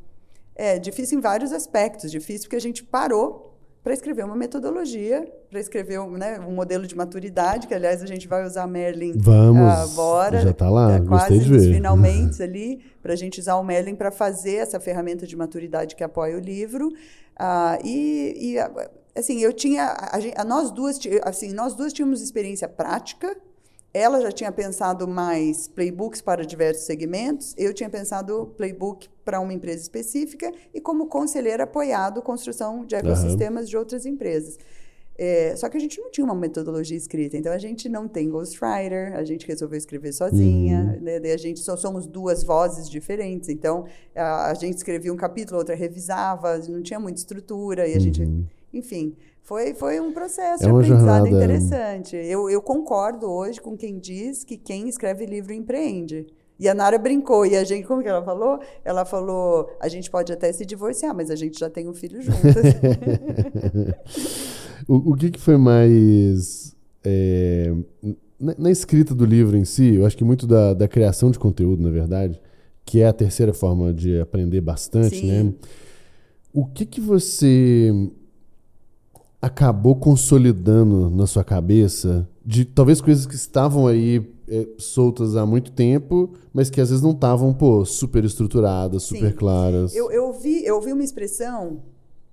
É, 0.55 0.79
difícil 0.79 1.17
em 1.17 1.21
vários 1.21 1.51
aspectos. 1.51 2.09
Difícil 2.09 2.43
porque 2.43 2.55
a 2.55 2.61
gente 2.61 2.81
parou 2.81 3.59
para 3.83 3.93
escrever 3.93 4.23
uma 4.23 4.37
metodologia, 4.37 5.29
para 5.49 5.59
escrever 5.59 5.99
um, 5.99 6.11
né, 6.11 6.39
um 6.39 6.55
modelo 6.55 6.87
de 6.87 6.95
maturidade, 6.95 7.67
que 7.67 7.73
aliás 7.73 8.01
a 8.01 8.05
gente 8.05 8.25
vai 8.25 8.45
usar 8.45 8.65
Merlin 8.65 9.11
Vamos, 9.17 9.69
agora. 9.69 10.39
já 10.39 10.53
tá 10.53 10.69
lá, 10.69 10.91
tá 10.91 10.99
gostei 10.99 11.39
quase 11.39 11.39
de 11.39 11.51
ver. 11.51 11.73
finalmente 11.73 12.39
ali, 12.41 12.79
para 13.01 13.11
a 13.11 13.17
gente 13.17 13.37
usar 13.37 13.57
o 13.57 13.63
Merlin 13.65 13.95
para 13.95 14.11
fazer 14.11 14.55
essa 14.55 14.79
ferramenta 14.79 15.27
de 15.27 15.35
maturidade 15.35 15.93
que 15.93 16.05
apoia 16.05 16.37
o 16.37 16.39
livro. 16.39 16.87
Ah, 17.35 17.77
e, 17.83 18.53
e, 18.53 18.59
assim, 19.15 19.39
eu 19.39 19.53
tinha, 19.53 19.85
a, 19.85 20.41
a 20.41 20.43
nós 20.43 20.71
duas, 20.71 20.99
assim, 21.23 21.53
nós 21.53 21.75
duas 21.75 21.93
tínhamos 21.93 22.21
experiência 22.21 22.67
prática. 22.67 23.35
Ela 23.93 24.21
já 24.21 24.31
tinha 24.31 24.51
pensado 24.53 25.05
mais 25.05 25.67
playbooks 25.67 26.21
para 26.21 26.45
diversos 26.45 26.85
segmentos, 26.85 27.53
eu 27.57 27.73
tinha 27.73 27.89
pensado 27.89 28.53
playbook 28.55 29.09
para 29.25 29.41
uma 29.41 29.53
empresa 29.53 29.81
específica 29.81 30.49
e 30.73 30.79
como 30.79 31.07
conselheira 31.07 31.65
apoiado 31.65 32.21
construção 32.21 32.85
de 32.85 32.95
ecossistemas 32.95 33.67
de 33.69 33.75
outras 33.75 34.05
empresas. 34.05 34.57
É, 35.17 35.55
só 35.55 35.69
que 35.69 35.77
a 35.77 35.79
gente 35.79 35.99
não 35.99 36.09
tinha 36.09 36.25
uma 36.25 36.33
metodologia 36.33 36.97
escrita, 36.97 37.37
então 37.37 37.51
a 37.51 37.57
gente 37.57 37.87
não 37.89 38.07
tem 38.07 38.29
ghostwriter, 38.29 39.13
a 39.15 39.23
gente 39.23 39.45
resolveu 39.45 39.77
escrever 39.77 40.13
sozinha, 40.13 40.97
né? 41.01 41.19
Daí 41.19 41.33
a 41.33 41.37
gente 41.37 41.59
só 41.59 41.75
somos 41.77 42.07
duas 42.07 42.43
vozes 42.43 42.89
diferentes, 42.89 43.49
então 43.49 43.85
a, 44.15 44.49
a 44.49 44.53
gente 44.55 44.77
escrevia 44.77 45.13
um 45.13 45.17
capítulo, 45.17 45.59
outra 45.59 45.75
revisava, 45.75 46.57
não 46.69 46.81
tinha 46.81 46.99
muita 46.99 47.19
estrutura 47.19 47.87
e 47.87 47.93
a 47.93 47.99
gente, 47.99 48.25
enfim, 48.73 49.15
foi, 49.41 49.73
foi 49.73 49.99
um 49.99 50.11
processo 50.13 50.63
É 50.63 50.67
de 50.67 50.71
aprendizado 50.71 51.25
jornada- 51.25 51.29
interessante. 51.29 52.15
Eu, 52.15 52.49
eu 52.49 52.61
concordo 52.61 53.29
hoje 53.29 53.59
com 53.59 53.75
quem 53.75 53.99
diz 53.99 54.43
que 54.43 54.57
quem 54.57 54.87
escreve 54.87 55.25
livro 55.25 55.51
empreende. 55.53 56.27
E 56.59 56.69
a 56.69 56.75
Nara 56.75 56.99
brincou, 56.99 57.43
e 57.43 57.55
a 57.57 57.63
gente, 57.63 57.87
como 57.87 58.03
que 58.03 58.07
ela 58.07 58.23
falou? 58.23 58.59
Ela 58.85 59.03
falou, 59.03 59.67
a 59.79 59.87
gente 59.87 60.11
pode 60.11 60.31
até 60.31 60.53
se 60.53 60.63
divorciar, 60.63 61.13
mas 61.15 61.31
a 61.31 61.35
gente 61.35 61.59
já 61.59 61.69
tem 61.71 61.89
um 61.89 61.93
filho 61.93 62.21
juntas. 62.21 62.41
O, 64.87 65.11
o 65.11 65.15
que, 65.15 65.29
que 65.29 65.39
foi 65.39 65.57
mais. 65.57 66.75
é, 67.03 67.71
na, 68.39 68.55
na 68.57 68.71
escrita 68.71 69.13
do 69.13 69.25
livro 69.25 69.55
em 69.55 69.63
si, 69.63 69.95
eu 69.95 70.05
acho 70.05 70.17
que 70.17 70.23
muito 70.23 70.47
da, 70.47 70.73
da 70.73 70.87
criação 70.87 71.29
de 71.29 71.37
conteúdo, 71.37 71.83
na 71.83 71.91
verdade, 71.91 72.41
que 72.83 72.99
é 72.99 73.07
a 73.07 73.13
terceira 73.13 73.53
forma 73.53 73.93
de 73.93 74.19
aprender 74.19 74.59
bastante, 74.59 75.17
Sim. 75.19 75.27
né? 75.27 75.53
O 76.51 76.65
que, 76.65 76.85
que 76.85 76.99
você 76.99 77.91
acabou 79.41 79.95
consolidando 79.95 81.09
na 81.09 81.25
sua 81.25 81.43
cabeça 81.43 82.27
de 82.45 82.63
talvez 82.65 83.01
coisas 83.01 83.25
que 83.25 83.35
estavam 83.35 83.87
aí 83.87 84.29
é, 84.47 84.67
soltas 84.77 85.35
há 85.35 85.45
muito 85.45 85.71
tempo, 85.71 86.33
mas 86.53 86.69
que 86.69 86.79
às 86.81 86.89
vezes 86.89 87.03
não 87.03 87.11
estavam, 87.11 87.53
pô, 87.53 87.83
super 87.85 88.23
estruturadas, 88.23 89.03
super 89.03 89.31
Sim. 89.31 89.35
claras. 89.35 89.95
Eu, 89.95 90.11
eu, 90.11 90.31
vi, 90.33 90.63
eu 90.65 90.79
vi 90.81 90.91
uma 90.93 91.03
expressão 91.03 91.81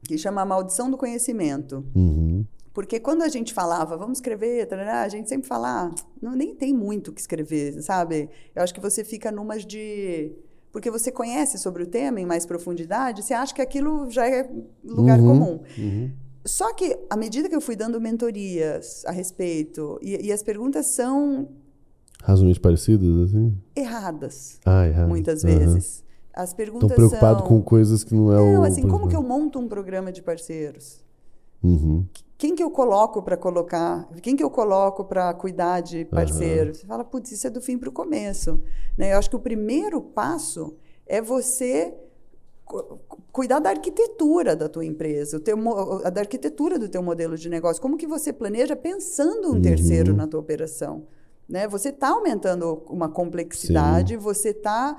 que 0.02 0.18
chama 0.18 0.42
a 0.42 0.44
maldição 0.44 0.90
do 0.90 0.96
conhecimento. 0.96 1.84
Uhum. 1.94 2.44
Porque 2.74 3.00
quando 3.00 3.22
a 3.22 3.28
gente 3.28 3.52
falava, 3.52 3.96
vamos 3.96 4.18
escrever, 4.18 4.66
tarará, 4.66 5.02
a 5.02 5.08
gente 5.08 5.28
sempre 5.28 5.48
fala, 5.48 5.86
ah, 5.86 5.94
não, 6.22 6.36
nem 6.36 6.54
tem 6.54 6.72
muito 6.72 7.08
o 7.08 7.12
que 7.12 7.20
escrever, 7.20 7.82
sabe? 7.82 8.28
Eu 8.54 8.62
acho 8.62 8.72
que 8.74 8.80
você 8.80 9.02
fica 9.02 9.32
numas 9.32 9.64
de. 9.64 10.32
Porque 10.70 10.90
você 10.90 11.10
conhece 11.10 11.58
sobre 11.58 11.82
o 11.82 11.86
tema 11.86 12.20
em 12.20 12.26
mais 12.26 12.46
profundidade, 12.46 13.22
você 13.24 13.34
acha 13.34 13.54
que 13.54 13.62
aquilo 13.62 14.08
já 14.10 14.28
é 14.28 14.48
lugar 14.84 15.18
Uhum, 15.18 15.26
comum. 15.26 15.60
uhum. 15.78 16.10
Só 16.44 16.72
que, 16.72 16.98
à 17.10 17.16
medida 17.16 17.48
que 17.48 17.54
eu 17.54 17.60
fui 17.60 17.76
dando 17.76 18.00
mentorias 18.00 19.04
a 19.06 19.10
respeito, 19.10 19.98
e, 20.02 20.26
e 20.26 20.32
as 20.32 20.42
perguntas 20.42 20.86
são 20.94 21.48
Razões 22.22 22.58
parecidas, 22.58 23.28
assim? 23.30 23.56
erradas, 23.76 24.58
Ah, 24.64 24.86
errado. 24.86 25.08
muitas 25.08 25.44
Aham. 25.44 25.58
vezes. 25.58 26.04
As 26.32 26.54
perguntas 26.54 26.90
Estão 26.90 26.96
preocupados 27.08 27.40
são... 27.40 27.48
com 27.48 27.62
coisas 27.62 28.04
que 28.04 28.14
não 28.14 28.32
é 28.32 28.40
o. 28.40 28.52
Não, 28.54 28.62
assim, 28.64 28.86
como 28.86 29.08
que 29.08 29.16
eu 29.16 29.22
monto 29.22 29.58
um 29.58 29.66
programa 29.68 30.12
de 30.12 30.22
parceiros? 30.22 31.04
Uhum. 31.62 32.06
Quem 32.36 32.54
que 32.54 32.62
eu 32.62 32.70
coloco 32.70 33.20
para 33.20 33.36
colocar? 33.36 34.08
Quem 34.22 34.36
que 34.36 34.44
eu 34.44 34.50
coloco 34.50 35.04
para 35.04 35.34
cuidar 35.34 35.80
de 35.80 36.04
parceiros? 36.04 36.78
Você 36.78 36.86
fala, 36.86 37.04
putz, 37.04 37.32
isso 37.32 37.48
é 37.48 37.50
do 37.50 37.60
fim 37.60 37.76
para 37.76 37.88
o 37.88 37.92
começo. 37.92 38.60
Né? 38.96 39.12
Eu 39.12 39.18
acho 39.18 39.28
que 39.28 39.34
o 39.34 39.40
primeiro 39.40 40.00
passo 40.00 40.76
é 41.04 41.20
você 41.20 41.92
cuidar 43.32 43.58
da 43.58 43.70
arquitetura 43.70 44.54
da 44.54 44.68
tua 44.68 44.84
empresa, 44.84 45.36
o 45.36 45.40
teu, 45.40 45.56
da 46.10 46.20
arquitetura 46.20 46.78
do 46.78 46.88
teu 46.88 47.02
modelo 47.02 47.36
de 47.36 47.48
negócio. 47.48 47.80
Como 47.80 47.96
que 47.96 48.06
você 48.06 48.32
planeja 48.32 48.76
pensando 48.76 49.52
um 49.52 49.60
terceiro 49.60 50.14
na 50.14 50.26
tua 50.26 50.40
operação? 50.40 51.06
Né? 51.48 51.66
Você 51.66 51.88
está 51.88 52.10
aumentando 52.10 52.82
uma 52.90 53.08
complexidade, 53.08 54.16
você 54.18 54.50
está. 54.50 54.96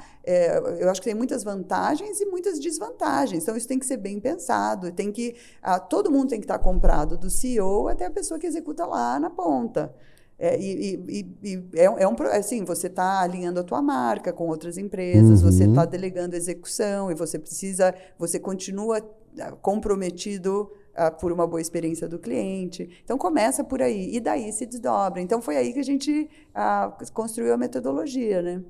eu 0.79 0.89
acho 0.89 0.99
que 0.99 1.05
tem 1.05 1.15
muitas 1.15 1.43
vantagens 1.43 2.19
e 2.19 2.25
muitas 2.25 2.59
desvantagens. 2.59 3.43
Então, 3.43 3.55
isso 3.55 3.67
tem 3.67 3.77
que 3.77 3.85
ser 3.85 3.97
bem 3.97 4.19
pensado. 4.19 4.91
Tem 4.91 5.11
que, 5.11 5.35
ah, 5.61 5.79
todo 5.79 6.09
mundo 6.09 6.29
tem 6.29 6.39
que 6.39 6.45
estar 6.45 6.57
comprado, 6.57 7.17
do 7.17 7.29
CEO 7.29 7.87
até 7.87 8.05
a 8.05 8.11
pessoa 8.11 8.39
que 8.39 8.47
executa 8.47 8.85
lá 8.85 9.19
na 9.19 9.29
ponta. 9.29 9.93
É, 10.39 10.57
e, 10.57 10.95
e- 11.09 11.25
e- 11.43 11.63
é, 11.75 11.83
é 11.83 12.07
um 12.07 12.15
assim, 12.31 12.63
você 12.63 12.87
está 12.87 13.19
alinhando 13.21 13.59
a 13.59 13.63
tua 13.63 13.81
marca 13.81 14.31
com 14.31 14.47
outras 14.47 14.77
empresas, 14.77 15.41
você 15.41 15.65
Uhum. 15.65 15.71
está 15.71 15.83
delegando 15.85 16.33
execução 16.35 17.11
e 17.11 17.15
você 17.15 17.37
precisa, 17.37 17.93
você 18.17 18.39
continua 18.39 19.01
ah, 19.39 19.51
comprometido 19.51 20.71
ah, 20.95 21.11
por 21.11 21.33
uma 21.33 21.45
boa 21.45 21.59
experiência 21.61 22.07
do 22.07 22.17
cliente. 22.17 22.89
Então 23.03 23.17
começa 23.17 23.65
por 23.65 23.81
aí 23.81 24.15
e 24.15 24.19
daí 24.21 24.51
se 24.53 24.65
desdobra. 24.65 25.21
Então 25.21 25.41
foi 25.41 25.57
aí 25.57 25.73
que 25.73 25.79
a 25.79 25.83
gente 25.83 26.29
ah, 26.55 26.97
construiu 27.13 27.53
a 27.53 27.57
metodologia, 27.57 28.41
né? 28.41 28.63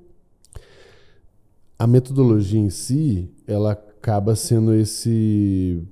A 1.78 1.86
metodologia 1.86 2.60
em 2.60 2.68
si, 2.68 3.30
ela 3.46 3.72
acaba 3.72 4.34
sendo 4.36 4.74
esse 4.74 5.82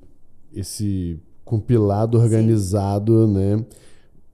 esse 0.53 1.21
compilado 1.45 2.19
organizado, 2.19 3.27
né? 3.29 3.65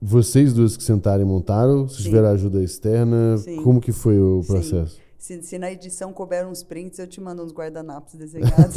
Vocês 0.01 0.53
duas 0.53 0.75
que 0.75 0.83
sentaram 0.83 1.23
e 1.23 1.25
montaram, 1.25 1.87
vocês 1.87 2.03
Sim. 2.03 2.09
tiveram 2.09 2.29
ajuda 2.29 2.61
externa, 2.63 3.37
Sim. 3.37 3.61
como 3.63 3.79
que 3.79 3.91
foi 3.91 4.19
o 4.19 4.41
processo? 4.45 5.05
Se, 5.25 5.41
se 5.41 5.57
na 5.57 5.71
edição 5.71 6.13
couber 6.13 6.47
uns 6.47 6.61
prints, 6.61 6.99
eu 6.99 7.07
te 7.07 7.19
mando 7.19 7.43
uns 7.43 7.51
guardanapos 7.51 8.13
desenhados. 8.13 8.75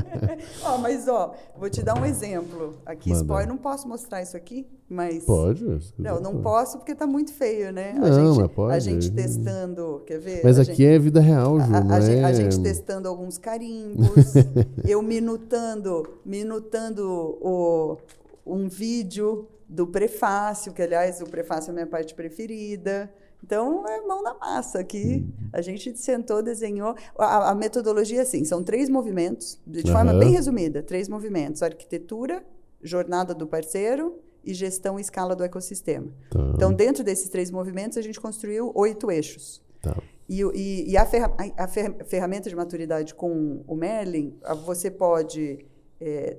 ó, 0.64 0.78
mas 0.78 1.06
ó, 1.06 1.34
vou 1.58 1.68
te 1.68 1.82
dar 1.82 2.00
um 2.00 2.06
exemplo. 2.06 2.78
Aqui, 2.86 3.10
Manda. 3.10 3.20
spoiler, 3.20 3.46
não 3.46 3.58
posso 3.58 3.86
mostrar 3.86 4.22
isso 4.22 4.34
aqui, 4.34 4.66
mas. 4.88 5.24
Pode? 5.24 5.62
Não, 5.98 6.18
não 6.22 6.40
posso 6.40 6.78
porque 6.78 6.94
tá 6.94 7.06
muito 7.06 7.34
feio, 7.34 7.70
né? 7.70 7.92
Não, 7.92 8.04
a 8.04 8.12
gente, 8.12 8.40
mas 8.40 8.52
pode. 8.52 8.74
A 8.74 8.78
gente 8.78 9.10
testando, 9.10 10.02
quer 10.06 10.18
ver? 10.20 10.40
Mas 10.42 10.58
a 10.58 10.62
aqui 10.62 10.76
gente, 10.76 10.86
é 10.86 10.98
vida 10.98 11.20
real, 11.20 11.60
Ju, 11.60 11.74
a, 11.74 11.96
a 11.96 11.98
é... 12.02 12.24
a 12.24 12.32
gente 12.32 12.62
testando 12.62 13.06
alguns 13.06 13.36
carimbos, 13.36 14.32
eu 14.88 15.02
minutando, 15.02 16.14
minutando 16.24 17.36
o, 17.42 17.98
um 18.46 18.68
vídeo 18.70 19.46
do 19.68 19.86
prefácio, 19.86 20.72
que 20.72 20.82
aliás 20.82 21.20
o 21.20 21.24
prefácio 21.24 21.70
é 21.70 21.72
a 21.72 21.74
minha 21.74 21.86
parte 21.86 22.14
preferida. 22.14 23.12
Então 23.42 23.86
é 23.86 24.00
mão 24.00 24.22
na 24.22 24.34
massa 24.34 24.78
aqui. 24.78 25.26
A 25.52 25.60
gente 25.60 25.96
sentou, 25.98 26.42
desenhou. 26.42 26.94
A, 27.18 27.50
a 27.50 27.54
metodologia, 27.54 28.22
assim, 28.22 28.42
são 28.44 28.62
três 28.64 28.88
movimentos, 28.88 29.60
de 29.66 29.82
forma 29.82 30.10
Aham. 30.12 30.18
bem 30.20 30.30
resumida: 30.30 30.82
três 30.82 31.08
movimentos: 31.08 31.62
arquitetura, 31.62 32.42
jornada 32.82 33.34
do 33.34 33.46
parceiro 33.46 34.18
e 34.42 34.52
gestão 34.54 34.98
e 34.98 35.02
escala 35.02 35.34
do 35.36 35.42
ecossistema. 35.44 36.08
Tá, 36.30 36.52
Então, 36.54 36.72
dentro 36.72 37.02
desses 37.04 37.28
três 37.28 37.50
movimentos, 37.50 37.96
a 37.98 38.02
gente 38.02 38.20
construiu 38.20 38.70
oito 38.74 39.10
eixos. 39.10 39.62
tá. 39.82 39.96
E, 40.26 40.40
e- 40.54 40.90
e 40.92 40.96
a, 40.96 41.04
ferra- 41.04 41.34
a- 41.38 41.64
a 41.64 41.68
fer- 41.68 42.02
ferramenta 42.06 42.48
de 42.48 42.56
maturidade 42.56 43.14
com 43.14 43.62
o 43.66 43.74
Merlin, 43.76 44.34
você 44.64 44.90
pode 44.90 45.66
é, 46.00 46.38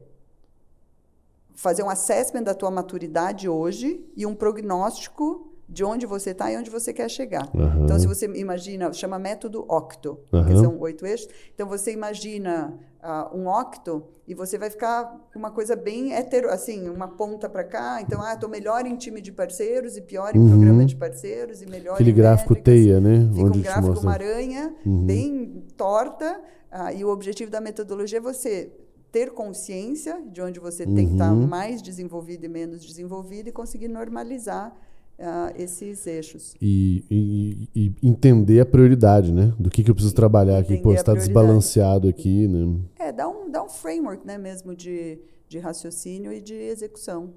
fazer 1.55 1.81
um 1.83 1.89
assessment 1.89 2.43
da 2.43 2.53
tua 2.53 2.69
maturidade 2.69 3.47
hoje 3.49 4.05
e 4.15 4.25
um 4.25 4.35
prognóstico 4.35 5.51
de 5.67 5.83
onde 5.83 6.05
você 6.05 6.29
está 6.29 6.51
e 6.51 6.57
onde 6.57 6.69
você 6.69 6.93
quer 6.93 7.09
chegar. 7.09 7.49
Aham. 7.55 7.85
Então, 7.85 7.97
se 7.97 8.05
você 8.05 8.27
imagina, 8.27 8.93
chama 8.93 9.17
método 9.17 9.65
OCTO, 9.67 10.19
que 10.29 10.35
Aham. 10.35 10.61
são 10.61 10.79
oito 10.79 11.05
eixos. 11.07 11.27
Então, 11.55 11.67
você 11.67 11.91
imagina 11.91 12.77
ah, 13.01 13.31
um 13.33 13.47
octo 13.47 14.03
e 14.27 14.35
você 14.35 14.59
vai 14.59 14.69
ficar 14.69 15.05
com 15.33 15.39
uma 15.39 15.49
coisa 15.49 15.75
bem 15.75 16.13
hetero, 16.13 16.51
assim, 16.51 16.87
uma 16.87 17.07
ponta 17.07 17.49
para 17.49 17.63
cá. 17.63 17.99
Então, 17.99 18.21
ah, 18.21 18.33
estou 18.35 18.47
melhor 18.47 18.85
em 18.85 18.95
time 18.95 19.19
de 19.21 19.31
parceiros 19.31 19.97
e 19.97 20.01
pior 20.01 20.35
em 20.35 20.39
Uhum. 20.39 20.49
programa 20.49 20.85
de 20.85 20.95
parceiros 20.95 21.63
e 21.63 21.65
melhor 21.65 21.95
Aquele 21.95 22.11
em 22.11 22.15
gráfico 22.15 22.53
métricas. 22.53 22.73
teia, 22.83 22.99
né? 22.99 23.27
Fica 23.33 23.47
um 23.47 23.51
te 23.51 23.59
gráfico, 23.61 23.99
uma 24.01 24.11
aranha, 24.11 24.75
Uhum. 24.85 25.05
bem 25.05 25.63
torta. 25.75 26.41
ah, 26.69 26.91
e 26.93 27.03
o 27.05 27.09
objetivo 27.09 27.49
da 27.49 27.61
metodologia 27.61 28.17
é 28.19 28.21
você 28.21 28.69
ter 29.15 29.31
consciência 29.31 30.21
de 30.29 30.41
onde 30.41 30.59
você 30.59 30.85
tem 30.85 31.07
que 31.07 31.13
estar 31.13 31.31
Uhum. 31.31 31.47
mais 31.47 31.81
desenvolvido 31.81 32.43
e 32.43 32.49
menos 32.49 32.85
desenvolvido 32.85 33.47
e 33.47 33.51
conseguir 33.53 33.87
normalizar 33.87 34.75
ah, 35.17 35.53
esses 35.57 36.05
eixos. 36.05 36.53
E, 36.61 37.01
e- 37.09 37.69
e 37.73 37.93
entender 38.03 38.59
a 38.59 38.65
prioridade, 38.65 39.31
né? 39.31 39.53
Do 39.57 39.69
que, 39.69 39.81
que 39.85 39.89
eu 39.89 39.95
preciso 39.95 40.13
trabalhar 40.13 40.57
aqui. 40.57 40.73
Pô, 40.75 40.89
Entender 40.89 40.95
está 40.95 41.13
desbalanceado 41.13 42.09
aqui, 42.09 42.45
né? 42.45 42.77
É, 42.99 43.13
dá 43.13 43.25
um, 43.29 43.49
dá 43.49 43.63
um 43.63 43.69
framework 43.69 44.27
né, 44.27 44.37
mesmo 44.37 44.75
de, 44.75 45.17
de 45.47 45.59
raciocínio 45.59 46.33
e 46.33 46.41
de 46.41 46.53
execução. 46.53 47.29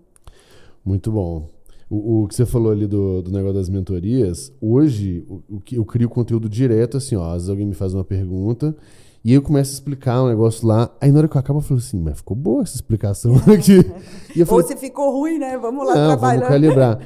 Muito 0.84 1.12
bom. 1.12 1.48
O, 1.88 2.24
o 2.24 2.26
que 2.26 2.34
você 2.34 2.44
falou 2.44 2.72
ali 2.72 2.88
do, 2.88 3.22
do 3.22 3.30
negócio 3.30 3.54
das 3.54 3.68
mentorias, 3.68 4.52
hoje 4.60 5.24
o, 5.28 5.42
o 5.58 5.60
que 5.60 5.76
eu 5.76 5.84
crio 5.84 6.08
conteúdo 6.08 6.48
direto, 6.48 6.96
assim, 6.96 7.14
ó, 7.14 7.26
às 7.28 7.34
vezes 7.34 7.48
alguém 7.50 7.66
me 7.68 7.74
faz 7.74 7.94
uma 7.94 8.04
pergunta 8.04 8.74
e 9.24 9.32
eu 9.32 9.42
começo 9.42 9.72
a 9.72 9.74
explicar 9.74 10.22
um 10.22 10.28
negócio 10.28 10.66
lá. 10.66 10.90
Aí 11.00 11.10
na 11.10 11.18
hora 11.18 11.28
que 11.28 11.36
eu 11.36 11.40
acabo, 11.40 11.58
eu 11.58 11.62
falo 11.62 11.78
assim, 11.78 11.98
mas 11.98 12.18
ficou 12.18 12.36
boa 12.36 12.62
essa 12.62 12.76
explicação 12.76 13.34
aqui. 13.52 13.78
E 14.34 14.40
eu 14.40 14.46
falei, 14.46 14.62
Ou 14.64 14.68
se 14.68 14.76
ficou 14.76 15.12
ruim, 15.12 15.38
né? 15.38 15.58
Vamos 15.58 15.86
lá 15.86 15.94
não, 15.94 16.06
trabalhar. 16.06 16.40
Vamos 16.40 16.48
calibrar. 16.48 16.98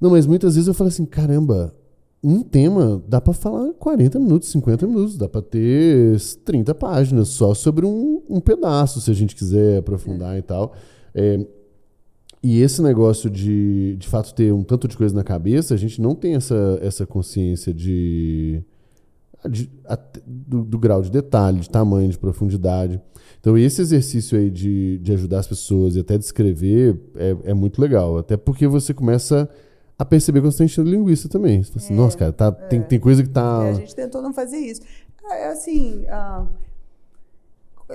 Não, 0.00 0.10
mas 0.10 0.26
muitas 0.26 0.54
vezes 0.54 0.68
eu 0.68 0.74
falo 0.74 0.88
assim, 0.88 1.04
caramba, 1.04 1.74
um 2.22 2.42
tema 2.42 3.02
dá 3.06 3.20
para 3.20 3.34
falar 3.34 3.72
40 3.74 4.18
minutos, 4.18 4.48
50 4.50 4.86
minutos, 4.86 5.18
dá 5.18 5.28
para 5.28 5.42
ter 5.42 6.18
30 6.44 6.74
páginas 6.74 7.28
só 7.28 7.52
sobre 7.52 7.84
um, 7.84 8.22
um, 8.28 8.40
pedaço, 8.40 9.00
se 9.00 9.10
a 9.10 9.14
gente 9.14 9.36
quiser 9.36 9.78
aprofundar 9.78 10.34
é. 10.34 10.38
e 10.38 10.42
tal. 10.42 10.74
É, 11.14 11.46
e 12.42 12.60
esse 12.60 12.82
negócio 12.82 13.30
de, 13.30 13.96
de 13.98 14.08
fato, 14.08 14.34
ter 14.34 14.52
um 14.52 14.62
tanto 14.62 14.86
de 14.86 14.96
coisa 14.96 15.14
na 15.14 15.24
cabeça, 15.24 15.72
a 15.72 15.76
gente 15.76 16.00
não 16.00 16.14
tem 16.14 16.34
essa, 16.34 16.78
essa 16.82 17.06
consciência 17.06 17.72
de, 17.72 18.62
de 18.62 18.64
do, 20.26 20.64
do, 20.64 20.78
grau 20.78 21.02
de 21.02 21.10
detalhe, 21.10 21.60
de 21.60 21.68
tamanho, 21.68 22.08
de 22.08 22.18
profundidade. 22.18 23.00
Então, 23.40 23.58
esse 23.58 23.82
exercício 23.82 24.38
aí 24.38 24.50
de, 24.50 24.98
de 24.98 25.12
ajudar 25.12 25.40
as 25.40 25.46
pessoas 25.46 25.96
e 25.96 26.00
até 26.00 26.16
de 26.16 26.24
escrever 26.24 26.98
é, 27.14 27.36
é 27.50 27.54
muito 27.54 27.80
legal. 27.80 28.16
Até 28.16 28.36
porque 28.36 28.66
você 28.66 28.94
começa 28.94 29.48
a 29.98 30.04
perceber 30.04 30.40
quando 30.40 30.52
você 30.52 30.64
está 30.64 30.64
enchendo 30.64 30.90
linguiça 30.90 31.28
também. 31.28 31.62
Você 31.62 31.72
fala 31.72 31.84
assim, 31.84 31.94
é, 31.94 31.96
nossa, 31.96 32.16
cara, 32.18 32.32
tá, 32.32 32.46
é. 32.46 32.66
tem, 32.68 32.82
tem 32.82 32.98
coisa 32.98 33.22
que 33.22 33.28
tá. 33.28 33.64
É, 33.64 33.70
a 33.70 33.74
gente 33.74 33.94
tentou 33.94 34.22
não 34.22 34.32
fazer 34.32 34.58
isso. 34.58 34.80
É 35.30 35.48
assim, 35.48 36.04
ah, 36.08 36.46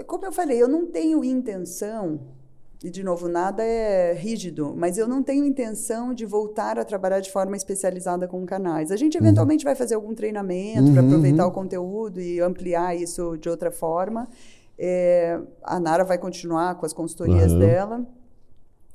como 0.05 0.25
eu 0.25 0.31
falei, 0.31 0.61
eu 0.61 0.67
não 0.67 0.85
tenho 0.85 1.23
intenção 1.23 2.19
e 2.81 2.89
de 2.89 3.03
novo, 3.03 3.27
nada 3.27 3.61
é 3.61 4.13
rígido, 4.13 4.73
mas 4.75 4.97
eu 4.97 5.05
não 5.05 5.21
tenho 5.21 5.43
intenção 5.43 6.13
de 6.13 6.25
voltar 6.25 6.79
a 6.79 6.85
trabalhar 6.85 7.19
de 7.19 7.29
forma 7.29 7.57
especializada 7.57 8.25
com 8.25 8.45
canais. 8.45 8.89
A 8.89 8.95
gente 8.95 9.17
uhum. 9.17 9.25
eventualmente 9.25 9.65
uhum. 9.65 9.69
vai 9.69 9.75
fazer 9.75 9.95
algum 9.95 10.15
treinamento 10.15 10.83
uhum, 10.83 10.93
para 10.93 11.01
aproveitar 11.01 11.43
uhum. 11.43 11.49
o 11.49 11.53
conteúdo 11.53 12.21
e 12.21 12.39
ampliar 12.39 12.95
isso 12.95 13.37
de 13.37 13.49
outra 13.49 13.69
forma. 13.69 14.29
É, 14.77 15.41
a 15.61 15.77
Nara 15.77 16.05
vai 16.05 16.17
continuar 16.17 16.75
com 16.75 16.85
as 16.85 16.93
consultorias 16.93 17.51
uhum. 17.51 17.59
dela. 17.59 18.07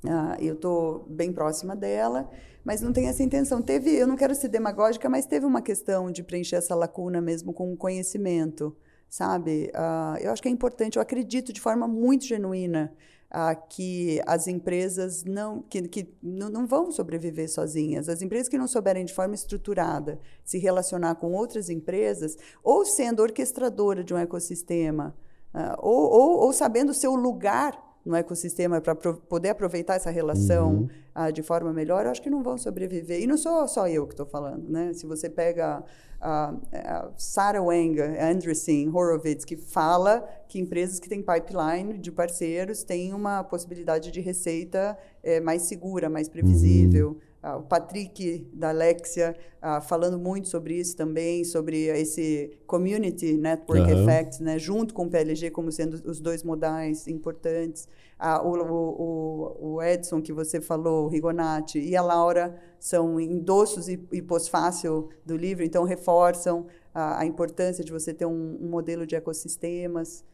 Ah, 0.09 0.37
eu 0.41 0.55
estou 0.55 1.05
bem 1.07 1.31
próxima 1.31 1.77
dela, 1.77 2.31
mas 2.65 2.81
não 2.81 2.91
tem 2.91 3.09
essa 3.09 3.23
intenção. 3.23 3.61
Teve, 3.61 3.91
eu 3.91 4.07
não 4.07 4.17
quero 4.17 4.35
ser 4.35 4.49
demagógica, 4.49 5.11
mas 5.11 5.27
teve 5.27 5.45
uma 5.45 5.61
questão 5.61 6.11
de 6.11 6.23
preencher 6.23 6.57
essa 6.57 6.75
lacuna 6.75 7.21
mesmo 7.21 7.53
com 7.53 7.77
conhecimento, 7.77 8.75
sabe? 9.11 9.71
Ah, 9.75 10.17
eu 10.23 10.33
acho 10.33 10.41
que 10.41 10.49
é 10.49 10.51
importante. 10.51 10.97
Eu 10.97 11.03
acredito 11.03 11.53
de 11.53 11.61
forma 11.61 11.87
muito 11.87 12.25
genuína 12.25 12.91
ah, 13.37 13.53
que 13.57 14.21
as 14.27 14.47
empresas 14.47 15.25
não, 15.25 15.61
que, 15.63 15.83
que 15.89 16.15
não, 16.23 16.49
não 16.49 16.67
vão 16.69 16.93
sobreviver 16.93 17.51
sozinhas. 17.51 18.09
As 18.09 18.23
empresas 18.23 18.49
que 18.49 18.57
não 18.57 18.69
souberem 18.69 19.05
de 19.05 19.13
forma 19.13 19.35
estruturada 19.35 20.21
se 20.45 20.57
relacionar 20.57 21.17
com 21.17 21.33
outras 21.33 21.69
empresas, 21.69 22.37
ou 22.63 22.85
sendo 22.85 23.23
orquestradora 23.23 24.05
de 24.05 24.15
um 24.15 24.19
ecossistema, 24.19 25.17
ah, 25.53 25.77
ou, 25.81 26.11
ou, 26.13 26.39
ou 26.45 26.53
sabendo 26.53 26.91
o 26.91 26.95
seu 26.95 27.17
lugar 27.17 27.77
no 28.05 28.15
ecossistema 28.15 28.81
para 28.81 28.95
poder 28.95 29.51
aproveitar 29.51 29.95
essa 29.95 30.11
relação 30.11 30.75
uhum. 30.75 30.89
uh, 31.17 31.33
de 31.33 31.43
forma 31.43 31.73
melhor, 31.73 32.05
eu 32.05 32.11
acho 32.11 32.21
que 32.21 32.29
não 32.29 32.43
vão 32.43 32.59
sobreviver. 32.59 33.23
E 33.23 33.27
não 33.27 33.39
sou 33.39 33.67
só 33.67 33.89
eu 33.89 34.07
que 34.07 34.13
estou 34.13 34.27
falando, 34.27 34.69
né? 34.69 34.93
Se 34.93 35.07
você 35.07 35.31
pega 35.31 35.83
a, 36.21 36.55
a 36.73 37.11
Sarah 37.17 37.63
Wenger, 37.63 38.23
Andreessen, 38.23 38.89
Horowitz, 38.89 39.45
que 39.45 39.57
fala 39.57 40.27
que 40.49 40.59
empresas 40.59 41.01
que 41.01 41.09
têm 41.09 41.23
pipeline 41.23 41.99
de 41.99 42.13
parceiros 42.13 42.83
têm 42.83 43.15
uma 43.15 43.43
possibilidade 43.43 44.11
de 44.11 44.21
receita 44.21 44.97
é, 45.23 45.41
mais 45.41 45.63
segura, 45.63 46.09
mais 46.11 46.29
previsível. 46.29 47.11
Uhum. 47.11 47.34
Uh, 47.45 47.59
o 47.59 47.63
Patrick 47.63 48.49
da 48.55 48.71
Alexia 48.71 49.37
uh, 49.63 49.79
falando 49.83 50.19
muito 50.19 50.49
sobre 50.49 50.77
isso 50.77 50.97
também, 50.97 51.45
sobre 51.45 51.89
esse 51.89 52.59
community 52.67 53.35
network 53.35 53.83
uhum. 53.83 54.01
effect, 54.03 54.43
né, 54.43 54.59
junto 54.59 54.95
com 54.95 55.05
o 55.05 55.11
PLG 55.11 55.51
como 55.51 55.71
sendo 55.71 56.01
os 56.09 56.21
dois 56.21 56.43
modais 56.43 57.07
importantes. 57.07 57.87
Uh, 58.19 58.47
o, 58.47 58.73
o, 58.73 59.75
o, 59.75 59.83
Edson 59.83 60.23
que 60.23 60.33
você 60.33 60.59
falou, 60.59 61.05
o 61.05 61.09
Rigonati 61.09 61.79
e 61.79 61.95
a 61.95 62.01
Laura 62.01 62.59
são 62.81 63.21
endossos 63.21 63.91
e, 63.91 64.03
e 64.11 64.23
pós-fácil 64.23 65.11
do 65.27 65.37
livro, 65.37 65.63
então 65.63 65.85
reforçam 65.85 66.67
a 66.95 67.27
importância 67.27 67.85
de 67.85 67.91
você 67.91 68.15
ter 68.15 68.25
um, 68.25 68.57
um 68.59 68.69
modelo 68.69 69.05
de 69.05 69.17
ecossistemas. 69.17 70.25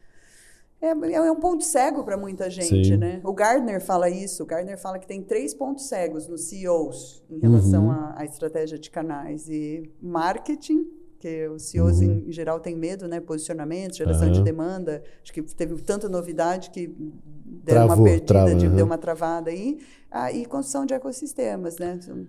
É, 0.81 0.89
é 0.89 1.31
um 1.31 1.39
ponto 1.39 1.63
cego 1.63 2.03
para 2.03 2.17
muita 2.17 2.49
gente, 2.49 2.87
Sim. 2.87 2.97
né? 2.97 3.21
O 3.23 3.31
Gardner 3.33 3.79
fala 3.79 4.09
isso. 4.09 4.41
O 4.41 4.45
Gardner 4.47 4.79
fala 4.79 4.97
que 4.97 5.05
tem 5.05 5.21
três 5.21 5.53
pontos 5.53 5.87
cegos 5.87 6.27
nos 6.27 6.45
CEOs 6.45 7.23
em 7.29 7.37
relação 7.37 7.85
uhum. 7.85 7.91
à, 7.91 8.15
à, 8.17 8.25
estratégia 8.25 8.79
de 8.79 8.89
canais. 8.89 9.47
E 9.47 9.83
marketing, 10.01 10.87
que 11.19 11.47
os 11.49 11.69
CEOs 11.69 11.99
uhum. 11.99 12.23
em, 12.27 12.31
geral 12.31 12.59
têm 12.59 12.75
medo, 12.75 13.07
né? 13.07 13.19
Posicionamento, 13.19 13.95
geração 13.95 14.27
uhum. 14.27 14.33
de 14.33 14.41
demanda. 14.41 15.03
Acho 15.21 15.31
que 15.31 15.43
teve 15.43 15.79
tanta 15.83 16.09
novidade 16.09 16.71
que 16.71 16.87
deu 16.87 17.85
uma 17.85 18.03
perdida, 18.03 18.25
trava, 18.25 18.55
de, 18.55 18.67
deu 18.67 18.85
uma 18.85 18.97
travada 18.97 19.51
aí. 19.51 19.77
Ah, 20.09 20.31
e 20.31 20.47
construção 20.47 20.83
de 20.83 20.95
ecossistemas, 20.95 21.77
né? 21.77 21.99
São 22.01 22.25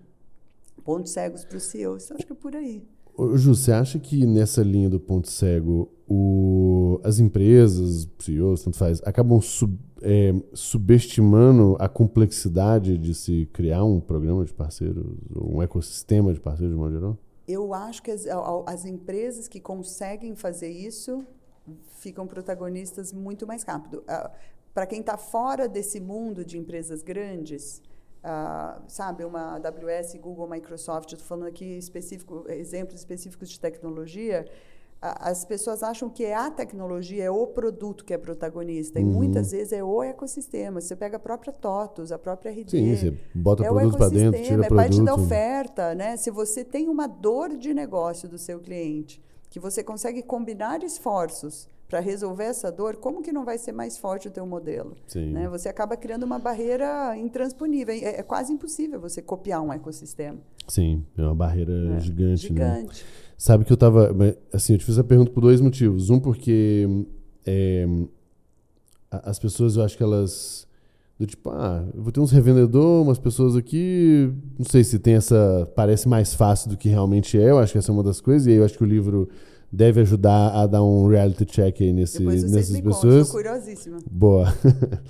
pontos 0.84 1.11
cegos 1.11 1.42
para 1.42 1.57
os 1.57 1.62
CEOs. 1.64 2.12
Acho 2.12 2.26
que 2.26 2.32
é 2.32 2.36
por 2.36 2.55
aí. 2.55 2.86
Ô, 3.16 3.36
Ju, 3.36 3.55
você 3.55 3.72
acha 3.72 3.98
que 3.98 4.26
nessa 4.26 4.62
linha 4.62 4.88
do 4.88 4.98
ponto 4.98 5.30
cego, 5.30 5.90
o, 6.09 6.71
as 7.03 7.18
empresas, 7.18 8.09
CEOs, 8.18 8.62
tanto 8.62 8.76
faz, 8.76 9.01
acabam 9.05 9.40
sub, 9.40 9.78
é, 10.03 10.34
subestimando 10.53 11.76
a 11.78 11.88
complexidade 11.88 12.99
de 12.99 13.14
se 13.14 13.47
criar 13.53 13.84
um 13.84 14.01
programa 14.01 14.45
de 14.45 14.53
parceiros, 14.53 15.05
um 15.34 15.62
ecossistema 15.62 16.32
de 16.32 16.40
parceiros 16.40 16.74
de 16.74 16.78
modo 16.78 16.93
geral? 16.93 17.18
Eu 17.47 17.74
acho 17.74 18.03
que 18.03 18.11
as, 18.11 18.24
as 18.66 18.84
empresas 18.84 19.49
que 19.49 19.61
conseguem 19.61 20.34
fazer 20.34 20.70
isso 20.70 21.24
ficam 21.99 22.26
protagonistas 22.26 23.12
muito 23.12 23.47
mais 23.47 23.62
rápido. 23.62 23.99
Uh, 24.01 24.30
Para 24.74 24.86
quem 24.86 25.01
está 25.01 25.16
fora 25.16 25.68
desse 25.68 26.01
mundo 26.01 26.45
de 26.45 26.59
empresas 26.59 27.03
grandes, 27.03 27.82
Uh, 28.22 28.80
sabe, 28.86 29.24
uma 29.24 29.57
AWS, 29.57 30.14
Google, 30.20 30.49
Microsoft, 30.49 31.12
estou 31.12 31.26
falando 31.26 31.49
aqui 31.49 31.64
específico, 31.64 32.45
exemplos 32.49 33.01
específicos 33.01 33.49
de 33.49 33.59
tecnologia, 33.59 34.49
as 35.03 35.44
pessoas 35.44 35.82
acham 35.82 36.09
que 36.09 36.24
é 36.24 36.32
a 36.32 36.48
tecnologia, 36.48 37.24
é 37.24 37.30
o 37.30 37.44
produto 37.44 38.05
que 38.05 38.14
é 38.14 38.18
protagonista, 38.18 39.00
uhum. 39.00 39.11
e 39.11 39.12
muitas 39.12 39.50
vezes 39.50 39.72
é 39.72 39.82
o 39.82 40.00
ecossistema. 40.00 40.80
Você 40.80 40.94
pega 40.94 41.16
a 41.16 41.20
própria 41.20 41.53
TOTUS, 41.53 42.12
a 42.12 42.18
própria 42.18 42.53
RD. 42.53 42.70
Sim, 42.70 42.96
você 42.96 43.18
bota 43.34 43.64
é 43.64 43.68
produto 43.68 43.98
para 43.98 44.09
dentro, 44.09 44.40
tira 44.40 44.64
é 44.64 44.68
produto. 44.68 44.76
parte 44.76 45.03
da 45.03 45.14
oferta. 45.14 45.94
Né? 45.96 46.16
Se 46.16 46.30
você 46.30 46.64
tem 46.64 46.88
uma 46.88 47.09
dor 47.09 47.57
de 47.57 47.74
negócio 47.74 48.28
do 48.28 48.38
seu 48.38 48.61
cliente, 48.61 49.20
que 49.50 49.59
você 49.59 49.82
consegue 49.82 50.22
combinar 50.22 50.84
esforços 50.84 51.68
para 51.93 52.01
resolver 52.01 52.45
essa 52.45 52.72
dor, 52.72 52.97
como 52.97 53.20
que 53.20 53.30
não 53.30 53.45
vai 53.45 53.59
ser 53.59 53.70
mais 53.70 53.99
forte 53.99 54.26
o 54.26 54.30
teu 54.30 54.47
modelo? 54.47 54.97
Né? 55.14 55.47
Você 55.51 55.68
acaba 55.68 55.95
criando 55.95 56.22
uma 56.22 56.38
barreira 56.38 57.14
intransponível. 57.18 57.95
É, 57.95 58.20
é, 58.20 58.22
quase 58.22 58.51
impossível 58.51 58.99
você 58.99 59.20
copiar 59.20 59.61
um 59.61 59.70
ecossistema. 59.70 60.38
Sim, 60.66 61.05
é 61.18 61.20
uma 61.20 61.34
barreira 61.34 61.70
é, 61.95 62.01
gigante. 62.01 62.49
Gigante. 62.49 63.05
Né? 63.05 63.11
Sabe 63.36 63.66
que 63.66 63.72
eu 63.72 63.74
estava... 63.74 64.11
Assim, 64.51 64.72
eu 64.72 64.78
te 64.78 64.86
fiz 64.86 64.99
a 64.99 65.05
pergunta 65.05 65.30
por 65.32 65.43
dois 65.43 65.61
motivos. 65.61 66.09
Um, 66.09 66.18
porque 66.18 66.88
é, 67.45 67.86
as 69.11 69.38
pessoas, 69.38 69.76
eu 69.76 69.84
acho 69.84 69.95
que 69.95 70.03
elas... 70.03 70.66
Do 71.18 71.26
tipo, 71.26 71.51
ah, 71.51 71.86
eu 71.95 72.03
vou 72.03 72.11
ter 72.11 72.20
uns 72.20 72.32
revendedores, 72.32 73.07
umas 73.07 73.18
pessoas 73.18 73.55
aqui... 73.55 74.32
Não 74.59 74.64
sei 74.64 74.82
se 74.82 74.99
tem 74.99 75.12
essa... 75.12 75.70
Parece 75.76 76.09
mais 76.09 76.32
fácil 76.32 76.70
do 76.70 76.76
que 76.78 76.88
realmente 76.88 77.38
é. 77.38 77.51
Eu 77.51 77.59
acho 77.59 77.72
que 77.72 77.78
essa 77.78 77.93
é 77.93 77.95
uma 77.95 78.03
das 78.03 78.18
coisas. 78.18 78.47
E 78.47 78.53
aí 78.53 78.57
eu 78.57 78.64
acho 78.64 78.78
que 78.78 78.82
o 78.82 78.86
livro 78.86 79.28
deve 79.72 80.02
ajudar 80.02 80.50
a 80.50 80.66
dar 80.66 80.82
um 80.82 81.08
reality 81.08 81.46
check 81.46 81.80
aí 81.80 81.92
nesse, 81.92 82.22
nessas 82.22 82.78
pessoas. 82.80 83.26
Estou 83.26 83.40
curiosíssima. 83.40 83.98
Boa. 84.10 84.54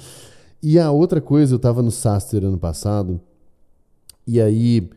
e 0.62 0.78
a 0.78 0.93
outra 0.93 1.20
coisa, 1.20 1.55
eu 1.55 1.56
estava 1.56 1.82
no 1.82 1.90
Saster 1.90 2.44
ano 2.44 2.59
passado, 2.59 3.20
e 4.24 4.40
aí 4.40 4.89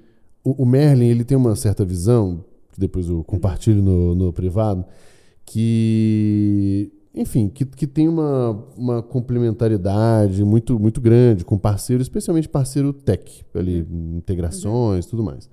o, 0.43 0.63
o, 0.63 0.65
Merlin 0.65 1.07
ele 1.07 1.23
tem 1.23 1.35
uma 1.35 1.55
certa 1.55 1.83
visão, 1.83 2.45
que 2.71 2.79
depois 2.79 3.09
eu 3.09 3.23
compartilho 3.23 3.81
no, 3.81 4.13
no 4.13 4.31
privado, 4.31 4.85
que 5.43 6.91
enfim, 7.15 7.47
que, 7.47 7.65
que 7.65 7.87
tem 7.87 8.09
uma, 8.09 8.51
uma 8.75 9.01
complementaridade 9.01 10.43
muito, 10.43 10.77
muito 10.77 10.99
grande 10.99 11.45
com 11.45 11.57
parceiro, 11.57 12.03
especialmente 12.03 12.49
parceiro 12.49 12.91
tech, 12.91 13.43
ali, 13.55 13.81
uhum. 13.89 14.17
integrações, 14.17 15.05
uhum. 15.05 15.11
tudo 15.11 15.23
mais. 15.23 15.49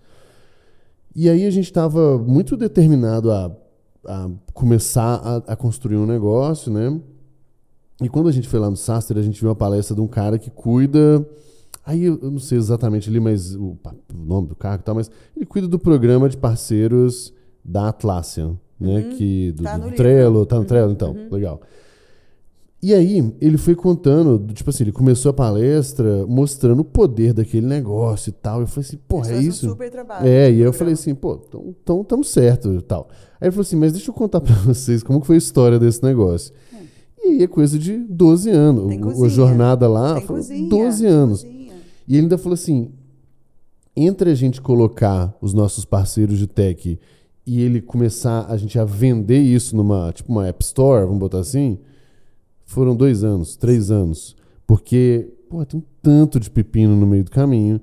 E 1.15 1.31
aí 1.31 1.47
a 1.47 1.51
gente 1.51 1.67
estava 1.67 2.19
muito 2.19 2.57
determinado 2.57 3.31
a 3.31 3.49
a 4.07 4.29
começar 4.53 5.15
a, 5.17 5.53
a, 5.53 5.57
construir 5.57 5.97
um 5.97 6.07
negócio, 6.07 6.73
né? 6.73 7.01
E 8.01 8.09
quando 8.09 8.29
a 8.29 8.33
gente 8.33 8.49
foi 8.49 8.59
lá 8.59 8.69
no 8.69 8.77
Saster, 8.77 9.17
a 9.17 9.23
gente 9.23 9.41
viu 9.41 9.49
uma 9.49 9.55
palestra 9.55 9.95
de 9.95 10.01
um 10.01 10.09
cara 10.09 10.39
que 10.39 10.51
cuida. 10.51 11.27
Aí 11.85 12.05
eu, 12.05 12.19
não 12.23 12.39
sei 12.39 12.59
exatamente 12.59 13.09
ali, 13.09 13.21
mas 13.21 13.55
o, 13.55 13.77
o, 14.13 14.17
nome 14.17 14.49
do 14.49 14.57
carro 14.57 14.81
e 14.81 14.85
tal, 14.85 14.95
mas 14.95 15.11
ele 15.37 15.47
cuida 15.47 15.69
do 15.69 15.79
programa 15.79 16.29
de 16.29 16.37
parceiros 16.37 17.33
da 17.65 17.89
Atlassian, 17.89 18.59
né? 18.79 18.99
Uhum. 18.99 19.17
Que, 19.17 19.53
do, 19.53 19.63
tá 19.63 19.79
do 19.79 19.91
Trello, 19.93 20.47
tá 20.47 20.59
no 20.59 20.65
Trello, 20.65 20.93
então, 20.93 21.13
uhum. 21.13 21.29
legal. 21.31 21.61
E 22.83 22.93
aí, 22.93 23.33
ele 23.41 23.57
foi 23.57 23.77
contando, 23.77 24.45
tipo 24.53 24.69
assim, 24.69 24.83
ele 24.83 24.91
começou 24.93 25.31
a 25.31 25.33
palestra 25.33 26.27
mostrando 26.27 26.81
o 26.81 26.85
poder 26.85 27.33
daquele 27.33 27.65
negócio 27.65 28.31
e 28.31 28.33
tal. 28.33 28.61
Eu 28.61 28.67
falei 28.67 28.89
assim, 28.89 28.99
porra, 29.07 29.27
é 29.27 29.35
fazem 29.35 29.47
um 29.47 29.51
isso? 29.51 29.69
super 29.69 29.89
trabalho 29.89 30.27
É, 30.27 30.51
e 30.51 30.55
aí 30.55 30.61
eu 30.61 30.73
falei 30.73 30.95
assim, 30.95 31.15
pô, 31.15 31.41
então 31.49 31.75
tamo, 31.85 32.03
tamo 32.05 32.25
certo 32.25 32.73
e 32.75 32.83
tal. 32.83 33.09
Aí 33.41 33.47
ele 33.47 33.53
falou 33.53 33.63
assim, 33.63 33.77
mas 33.77 33.93
deixa 33.93 34.11
eu 34.11 34.15
contar 34.15 34.41
pra 34.41 34.53
vocês 34.67 35.03
como 35.05 35.23
foi 35.25 35.37
a 35.37 35.39
história 35.39 35.79
desse 35.79 36.03
negócio. 36.03 36.53
E 37.25 37.29
aí 37.29 37.43
é 37.45 37.47
coisa 37.47 37.79
de 37.79 37.99
12 37.99 38.51
anos. 38.51 38.89
Tem 38.89 38.99
O- 38.99 39.03
cozinha. 39.05 39.27
a 39.27 39.31
jornada 39.31 39.89
lá 39.89 40.15
Tem 40.15 40.27
foi 40.27 40.37
cozinha, 40.39 40.69
12 40.69 41.07
anos. 41.07 41.43
cozinha. 41.45 41.73
E 42.09 42.15
ele 42.17 42.23
ainda 42.23 42.37
falou 42.37 42.55
assim: 42.55 42.91
entre 43.95 44.29
a 44.29 44.35
gente 44.35 44.61
colocar 44.61 45.33
os 45.41 45.55
nossos 45.55 45.85
parceiros 45.85 46.37
de 46.37 46.49
tech 46.49 46.99
e 47.47 47.61
ele 47.61 47.81
começar 47.81 48.47
a 48.49 48.57
gente 48.57 48.77
a 48.77 48.85
vender 48.85 49.39
isso 49.41 49.77
numa, 49.77 50.11
tipo 50.13 50.33
uma 50.33 50.49
App 50.49 50.65
Store, 50.65 51.05
vamos 51.05 51.21
botar 51.21 51.39
assim, 51.39 51.79
foram 52.73 52.97
dois 52.97 53.23
anos, 53.23 53.57
três 53.57 53.91
anos. 53.91 54.37
Porque, 54.67 55.29
pô, 55.49 55.65
tem 55.65 55.79
um 55.79 55.83
tanto 56.03 56.41
de 56.41 56.51
pepino 56.51 56.97
no 56.97 57.07
meio 57.07 57.25
do 57.25 57.31
caminho, 57.31 57.81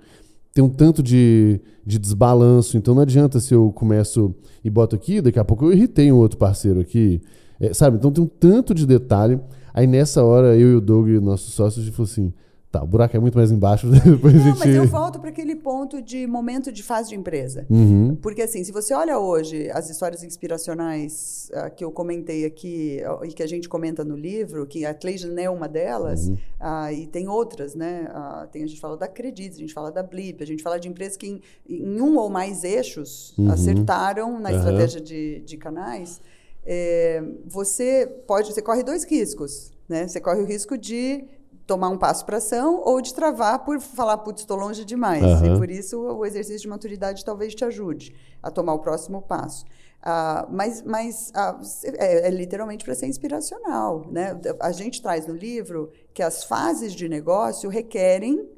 tem 0.54 0.64
um 0.64 0.70
tanto 0.70 1.02
de, 1.04 1.62
de 1.86 2.00
desbalanço, 2.00 2.78
então 2.78 2.96
não 2.96 3.02
adianta 3.02 3.40
se 3.40 3.54
eu 3.54 3.72
começo 3.72 4.34
e 4.64 4.70
boto 4.70 4.96
aqui, 4.96 5.22
daqui 5.22 5.40
a 5.40 5.46
pouco 5.46 5.66
eu 5.66 5.74
irritei 5.74 6.12
um 6.12 6.18
outro 6.18 6.38
parceiro 6.38 6.80
aqui, 6.80 7.22
é, 7.60 7.74
sabe? 7.74 7.98
Então 7.98 8.12
tem 8.12 8.24
um 8.24 8.28
tanto 8.28 8.74
de 8.74 8.86
detalhe. 8.86 9.40
Aí 9.74 9.86
nessa 9.86 10.24
hora, 10.24 10.58
eu 10.58 10.72
e 10.72 10.76
o 10.76 10.82
Doug, 10.82 11.08
nosso 11.22 11.52
sócio, 11.52 11.82
a 11.82 11.86
gente 11.86 11.96
falou 11.96 12.10
assim: 12.10 12.34
tá, 12.72 12.84
o 12.84 12.88
buraco 12.88 13.16
é 13.16 13.20
muito 13.20 13.38
mais 13.38 13.52
embaixo, 13.52 13.88
depois 13.90 14.34
Não, 14.34 14.44
gente. 14.44 14.60
mas 14.60 14.76
eu 14.76 14.88
volto 14.88 15.20
para 15.20 15.30
aquele 15.30 15.56
ponto 15.56 16.02
de 16.02 16.28
momento 16.28 16.72
de 16.72 16.84
fase 16.84 17.10
de 17.10 17.16
empresa. 17.16 17.66
Uhum. 17.70 18.16
Porque, 18.22 18.42
assim, 18.42 18.64
se 18.64 18.72
você 18.72 18.94
olha 18.94 19.18
hoje 19.18 19.70
as 19.72 19.90
histórias 19.90 20.24
inspiracionais 20.24 21.50
ah, 21.54 21.70
que 21.70 21.84
eu 21.84 21.92
comentei 21.92 22.46
aqui 22.46 23.02
ah, 23.04 23.20
e 23.24 23.30
que 23.30 23.42
a 23.42 23.48
gente 23.48 23.68
comenta 23.68 24.04
no 24.04 24.16
livro, 24.16 24.66
que 24.68 24.86
a 24.86 24.94
Clayton 24.94 25.36
é 25.38 25.50
uma 25.50 25.68
delas, 25.68 26.32
ah, 26.60 26.94
e 26.94 27.08
tem 27.08 27.28
outras, 27.28 27.74
né? 27.74 28.08
Ah, 28.12 28.48
tem, 28.52 28.64
a 28.64 28.68
gente 28.68 28.80
fala 28.80 28.96
da 28.96 29.08
Credit, 29.08 29.56
a 29.56 29.60
gente 29.60 29.74
fala 29.74 29.92
da 29.92 30.04
Blip, 30.04 30.44
a 30.44 30.48
gente 30.48 30.62
fala 30.62 30.80
de 30.80 30.88
empresas 30.88 31.18
que 31.18 31.28
em, 31.28 31.42
em 31.68 32.00
um 32.02 32.18
ou 32.18 32.30
mais 32.30 32.64
eixos 32.64 33.34
acertaram 33.52 34.40
na 34.40 34.52
estratégia 34.54 35.02
de, 35.02 35.42
de 35.42 35.58
canais. 35.58 36.22
É, 36.66 37.24
você 37.48 38.06
pode, 38.28 38.54
você 38.54 38.62
corre 38.62 38.84
dois 38.84 39.04
riscos, 39.04 39.72
né? 39.88 40.08
Você 40.08 40.20
corre 40.20 40.42
o 40.42 40.46
risco 40.46 40.78
de 40.78 41.26
tomar 41.70 41.90
um 41.90 41.98
passo 41.98 42.26
para 42.26 42.38
ação 42.38 42.82
ou 42.84 43.00
de 43.00 43.14
travar 43.14 43.64
por 43.64 43.80
falar, 43.80 44.18
putz, 44.18 44.42
estou 44.42 44.58
longe 44.58 44.84
demais. 44.84 45.24
Aham. 45.24 45.56
E 45.56 45.58
por 45.60 45.70
isso 45.70 46.00
o 46.02 46.26
exercício 46.26 46.62
de 46.62 46.68
maturidade 46.68 47.24
talvez 47.24 47.54
te 47.54 47.64
ajude 47.64 48.12
a 48.42 48.50
tomar 48.50 48.74
o 48.74 48.80
próximo 48.80 49.22
passo. 49.22 49.64
Ah, 50.02 50.48
mas 50.50 50.82
mas 50.82 51.32
ah, 51.36 51.60
é, 51.84 52.28
é 52.28 52.32
literalmente 52.32 52.84
para 52.84 52.96
ser 52.96 53.06
inspiracional. 53.06 54.04
Né? 54.12 54.36
A 54.60 54.72
gente 54.72 55.00
traz 55.00 55.28
no 55.28 55.36
livro 55.36 55.92
que 56.12 56.24
as 56.24 56.44
fases 56.44 56.92
de 56.94 57.08
negócio 57.08 57.70
requerem 57.70 58.50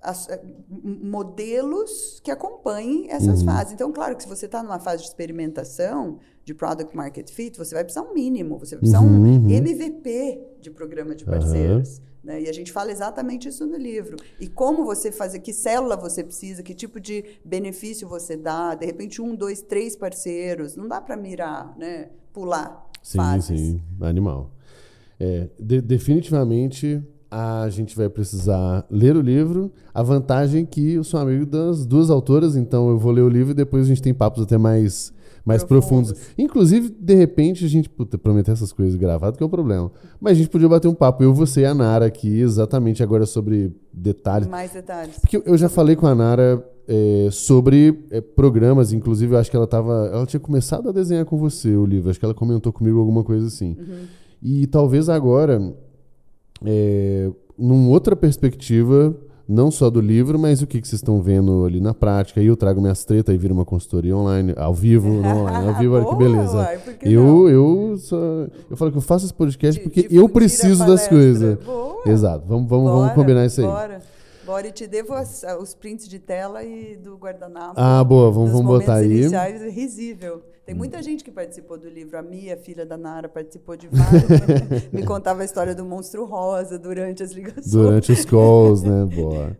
as- 0.00 0.28
eh, 0.28 0.40
modelos 1.14 2.20
que 2.22 2.30
acompanhem 2.30 3.10
essas 3.10 3.42
fases. 3.42 3.72
Então, 3.74 3.90
claro 3.92 4.16
que 4.16 4.22
se 4.22 4.28
você 4.28 4.46
está 4.46 4.62
numa 4.62 4.78
fase 4.78 5.02
de 5.02 5.08
experimentação 5.08 6.18
de 6.44 6.54
product 6.54 6.96
market 6.96 7.28
fit, 7.30 7.58
você 7.58 7.74
vai 7.74 7.84
precisar 7.84 8.02
um 8.08 8.14
mínimo, 8.14 8.58
você 8.58 8.76
vai 8.76 8.80
precisar 8.80 9.00
Uhum, 9.02 9.24
um 9.24 9.44
uhum. 9.44 9.50
MVP 9.50 10.40
de 10.60 10.70
programa 10.70 11.14
de 11.14 11.24
parceiros. 11.24 12.00
Né? 12.22 12.42
E 12.42 12.48
a 12.48 12.52
gente 12.52 12.70
fala 12.72 12.90
exatamente 12.92 13.48
isso 13.48 13.66
no 13.66 13.76
livro. 13.76 14.16
E 14.38 14.46
como 14.48 14.84
você 14.84 15.10
fazer, 15.10 15.40
que 15.40 15.52
célula 15.52 15.96
você 15.96 16.22
precisa, 16.22 16.62
que 16.62 16.74
tipo 16.74 17.00
de 17.00 17.24
benefício 17.44 18.08
você 18.08 18.36
dá, 18.36 18.74
de 18.74 18.86
repente 18.86 19.20
um, 19.22 19.34
dois, 19.34 19.62
três 19.62 19.96
parceiros, 19.96 20.76
não 20.76 20.86
dá 20.88 21.00
para 21.00 21.16
mirar, 21.16 21.76
né? 21.78 22.10
pular 22.32 22.86
Sim, 23.02 23.18
fases. 23.18 23.58
sim, 23.60 23.82
animal. 24.00 24.50
É, 25.18 25.48
de- 25.58 25.80
definitivamente 25.80 27.02
a 27.30 27.68
gente 27.70 27.96
vai 27.96 28.08
precisar 28.08 28.84
ler 28.90 29.16
o 29.16 29.20
livro. 29.20 29.72
A 29.94 30.02
vantagem 30.02 30.62
é 30.62 30.66
que 30.66 30.92
eu 30.94 31.04
sou 31.04 31.18
amigo 31.20 31.46
das 31.46 31.86
duas 31.86 32.10
autoras, 32.10 32.56
então 32.56 32.88
eu 32.90 32.98
vou 32.98 33.12
ler 33.12 33.22
o 33.22 33.28
livro 33.28 33.52
e 33.52 33.54
depois 33.54 33.84
a 33.84 33.88
gente 33.88 34.02
tem 34.02 34.12
papos 34.14 34.42
até 34.42 34.58
mais, 34.58 35.12
mais 35.44 35.64
profundos. 35.64 36.12
Profundos. 36.12 36.34
Inclusive, 36.38 36.90
de 36.90 37.14
repente, 37.14 37.64
a 37.64 37.68
gente. 37.68 37.88
Puta, 37.88 38.18
prometer 38.18 38.52
essas 38.52 38.72
coisas 38.72 38.96
gravadas 38.96 39.36
que 39.36 39.42
é 39.42 39.46
o 39.46 39.48
problema. 39.48 39.90
Mas 40.20 40.32
a 40.32 40.34
gente 40.36 40.50
podia 40.50 40.68
bater 40.68 40.88
um 40.88 40.94
papo, 40.94 41.22
eu, 41.22 41.32
você 41.32 41.62
e 41.62 41.64
a 41.64 41.74
Nara 41.74 42.06
aqui, 42.06 42.40
exatamente 42.40 43.02
agora 43.02 43.26
sobre 43.26 43.72
detalhes. 43.92 44.48
Mais 44.48 44.72
detalhes. 44.72 45.18
Porque 45.18 45.42
eu 45.44 45.56
já 45.56 45.68
falei 45.68 45.96
com 45.96 46.06
a 46.06 46.14
Nara 46.14 46.64
é, 46.86 47.28
sobre 47.30 48.04
é, 48.10 48.20
programas, 48.20 48.92
inclusive 48.92 49.34
eu 49.34 49.38
acho 49.38 49.50
que 49.50 49.56
ela 49.56 49.66
tava. 49.66 50.10
Ela 50.12 50.26
tinha 50.26 50.40
começado 50.40 50.88
a 50.88 50.92
desenhar 50.92 51.24
com 51.24 51.38
você 51.38 51.74
o 51.74 51.86
livro, 51.86 52.10
acho 52.10 52.18
que 52.18 52.24
ela 52.24 52.34
comentou 52.34 52.72
comigo 52.72 52.98
alguma 52.98 53.22
coisa 53.22 53.46
assim. 53.46 53.76
E 54.42 54.66
talvez 54.66 55.08
agora, 55.08 55.74
é, 56.64 57.30
numa 57.56 57.90
outra 57.90 58.16
perspectiva, 58.16 59.14
não 59.50 59.70
só 59.70 59.90
do 59.90 60.00
livro, 60.00 60.38
mas 60.38 60.62
o 60.62 60.66
que, 60.66 60.80
que 60.80 60.86
vocês 60.86 61.00
estão 61.00 61.20
vendo 61.20 61.64
ali 61.64 61.80
na 61.80 61.92
prática. 61.92 62.40
Aí 62.40 62.46
eu 62.46 62.56
trago 62.56 62.80
minhas 62.80 63.04
tretas 63.04 63.34
e 63.34 63.38
viro 63.38 63.52
uma 63.52 63.64
consultoria 63.64 64.16
online, 64.16 64.54
ao 64.56 64.72
vivo, 64.74 65.08
não 65.08 65.42
online, 65.44 65.68
ao 65.68 65.74
vivo, 65.74 65.94
olha 65.96 66.04
que 66.06 66.14
beleza. 66.16 66.56
uai, 66.56 66.78
eu, 67.02 67.22
não? 67.24 67.48
eu 67.48 67.96
só. 67.98 68.16
Eu 68.70 68.76
falo 68.76 68.90
que 68.92 68.98
eu 68.98 69.02
faço 69.02 69.24
esse 69.26 69.34
podcast 69.34 69.78
De- 69.80 69.84
porque 69.88 70.06
eu 70.10 70.28
preciso 70.28 70.86
das 70.86 71.08
coisas. 71.08 71.58
Boa. 71.64 72.02
Exato, 72.06 72.44
vamos, 72.46 72.68
vamos, 72.68 72.86
vamos 72.86 73.02
Bora, 73.02 73.14
combinar 73.14 73.44
isso 73.46 73.60
aí. 73.60 73.66
Bora. 73.66 74.00
Bora, 74.50 74.66
e 74.66 74.72
te 74.72 74.84
devo 74.88 75.12
as- 75.14 75.44
os 75.60 75.74
prints 75.76 76.08
de 76.08 76.18
tela 76.18 76.64
e 76.64 76.96
do 76.96 77.14
guardanapo. 77.16 77.74
Ah, 77.76 78.02
boa, 78.02 78.32
vamos, 78.32 78.50
vamos 78.50 78.66
botar 78.66 78.96
aí. 78.96 79.20
iniciais, 79.20 79.62
é 79.62 79.70
risível. 79.70 80.42
Tem 80.66 80.74
muita 80.74 81.00
gente 81.00 81.22
que 81.22 81.30
participou 81.30 81.78
do 81.78 81.88
livro. 81.88 82.18
A 82.18 82.22
Mia, 82.22 82.56
filha 82.56 82.84
da 82.84 82.96
Nara, 82.96 83.28
participou 83.28 83.76
de 83.76 83.86
vários. 83.86 84.24
Me 84.92 85.04
contava 85.04 85.42
a 85.42 85.44
história 85.44 85.72
do 85.72 85.84
monstro 85.84 86.24
rosa 86.24 86.76
durante 86.80 87.22
as 87.22 87.30
ligações. 87.30 87.70
Durante 87.70 88.10
os 88.10 88.24
calls, 88.24 88.82
né? 88.82 89.04
Boa. 89.14 89.56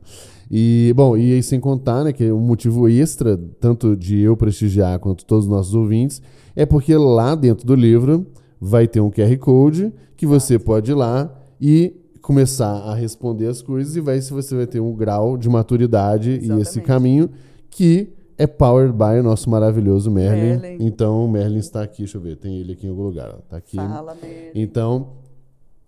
E, 0.51 0.93
bom, 0.97 1.17
e 1.17 1.35
aí 1.35 1.43
sem 1.45 1.61
contar, 1.61 2.03
né, 2.03 2.13
que 2.13 2.33
um 2.33 2.41
motivo 2.41 2.89
extra, 2.89 3.39
tanto 3.61 3.97
de 3.97 4.19
eu 4.21 4.37
prestigiar 4.37 4.99
quanto 4.99 5.25
todos 5.25 5.45
os 5.45 5.51
nossos 5.51 5.73
ouvintes, 5.73 6.21
é 6.57 6.67
porque 6.67 6.97
lá 6.97 7.37
dentro 7.37 7.65
do 7.65 7.77
livro 7.77 8.27
vai 8.61 8.89
ter 8.89 8.99
um 9.01 9.09
QR 9.09 9.37
Code 9.39 9.93
que 10.17 10.27
você 10.27 10.59
pode 10.59 10.91
ir 10.91 10.95
lá 10.95 11.33
e 11.61 11.95
começar 12.21 12.73
a 12.73 12.95
responder 12.95 13.47
as 13.47 13.63
coisas 13.63 13.97
e 13.97 14.01
vai 14.01 14.21
se 14.21 14.33
você 14.33 14.55
vai 14.55 14.67
ter 14.67 14.81
um 14.81 14.95
grau 14.95 15.37
de 15.37 15.49
maturidade 15.49 16.31
e 16.31 16.35
esse 16.37 16.45
Exatamente. 16.53 16.81
caminho 16.87 17.31
que 17.71 18.13
é 18.37 18.47
powered 18.47 18.93
by 18.93 19.21
o 19.21 19.23
nosso 19.23 19.51
maravilhoso 19.51 20.11
Merlin. 20.11 20.59
Merlin. 20.61 20.77
Então, 20.87 21.27
o 21.27 21.31
Merlin 21.31 21.59
está 21.59 21.83
aqui, 21.83 21.99
deixa 21.99 22.17
eu 22.17 22.23
ver, 22.23 22.37
tem 22.37 22.59
ele 22.59 22.73
aqui 22.73 22.87
em 22.87 22.91
algum 22.91 23.03
lugar. 23.03 23.35
ó. 23.37 23.41
Tá 23.49 23.59
aqui. 23.59 23.77
Fala 23.77 24.15
mesmo. 24.15 24.51
Então, 24.55 25.09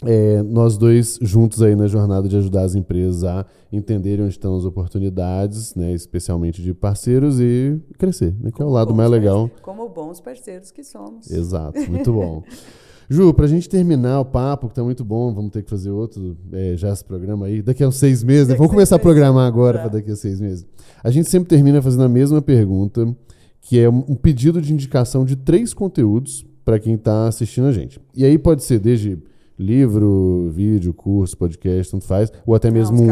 é, 0.05 0.43
nós 0.43 0.77
dois 0.77 1.19
juntos 1.23 1.63
aí 1.63 1.75
na 1.75 1.87
jornada 1.87 2.29
de 2.29 2.37
ajudar 2.37 2.63
as 2.63 2.75
empresas 2.75 3.25
a 3.25 3.47
entenderem 3.73 4.25
onde 4.25 4.35
estão 4.35 4.55
as 4.57 4.65
oportunidades, 4.65 5.75
né, 5.75 5.93
especialmente 5.93 6.61
de 6.61 6.75
parceiros 6.75 7.41
e 7.41 7.81
crescer, 7.97 8.35
né, 8.39 8.51
que 8.51 8.61
é 8.61 8.65
o 8.65 8.69
lado 8.69 8.95
mais 8.95 9.11
legal. 9.11 9.51
Como 9.63 9.89
bons 9.89 10.21
parceiros 10.21 10.71
que 10.71 10.85
somos. 10.85 11.31
Exato, 11.31 11.79
muito 11.91 12.13
bom. 12.13 12.43
Ju, 13.13 13.35
pra 13.35 13.47
gente 13.47 13.69
terminar 13.69 14.21
o 14.21 14.25
papo, 14.25 14.69
que 14.69 14.75
tá 14.75 14.83
muito 14.83 15.05
bom, 15.05 15.33
vamos 15.35 15.51
ter 15.51 15.63
que 15.63 15.69
fazer 15.69 15.91
outro, 15.91 16.37
é, 16.53 16.75
já 16.77 16.91
esse 16.93 17.05
programa 17.05 17.47
aí, 17.47 17.61
daqui 17.61 17.85
a 17.85 17.89
uns 17.89 17.97
seis 17.97 18.23
meses, 18.25 18.49
né? 18.49 18.55
Vamos 18.55 18.71
começar 18.73 18.97
a 18.97 18.99
programar 18.99 19.47
agora 19.47 19.79
para 19.81 19.89
daqui 19.89 20.11
a 20.11 20.17
seis 20.17 20.41
meses. 20.41 20.67
A 21.05 21.11
gente 21.11 21.29
sempre 21.29 21.49
termina 21.49 21.83
fazendo 21.83 22.05
a 22.05 22.09
mesma 22.09 22.41
pergunta, 22.41 23.15
que 23.61 23.79
é 23.79 23.89
um 23.89 24.15
pedido 24.15 24.61
de 24.63 24.73
indicação 24.73 25.25
de 25.25 25.37
três 25.37 25.75
conteúdos 25.75 26.45
para 26.65 26.79
quem 26.79 26.97
tá 26.97 27.27
assistindo 27.29 27.67
a 27.67 27.73
gente. 27.73 28.01
E 28.17 28.25
aí 28.25 28.39
pode 28.39 28.63
ser 28.63 28.79
desde 28.79 29.19
livro, 29.59 30.49
vídeo, 30.51 30.93
curso, 30.95 31.37
podcast, 31.37 31.93
tanto 31.93 32.05
faz, 32.07 32.33
ou 32.47 32.55
até 32.55 32.71
mesmo 32.71 32.97
Não, 32.97 33.05
os 33.05 33.11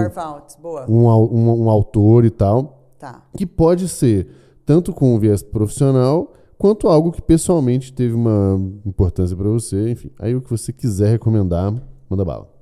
um, 0.88 1.06
um, 1.06 1.06
um- 1.08 1.62
um 1.64 1.70
autor 1.70 2.24
e 2.24 2.30
tal 2.30 2.90
Tá. 2.98 3.22
que 3.36 3.46
pode 3.46 3.88
ser 3.88 4.26
tanto 4.66 4.92
com 4.92 5.14
um 5.14 5.18
viés 5.18 5.42
profissional 5.42 6.32
quanto 6.60 6.88
algo 6.88 7.10
que 7.10 7.22
pessoalmente 7.22 7.90
teve 7.90 8.12
uma 8.12 8.60
importância 8.84 9.34
para 9.34 9.48
você, 9.48 9.92
enfim. 9.92 10.10
Aí 10.18 10.34
o 10.36 10.42
que 10.42 10.50
você 10.50 10.74
quiser 10.74 11.08
recomendar, 11.08 11.72
manda 12.08 12.22
bala. 12.22 12.52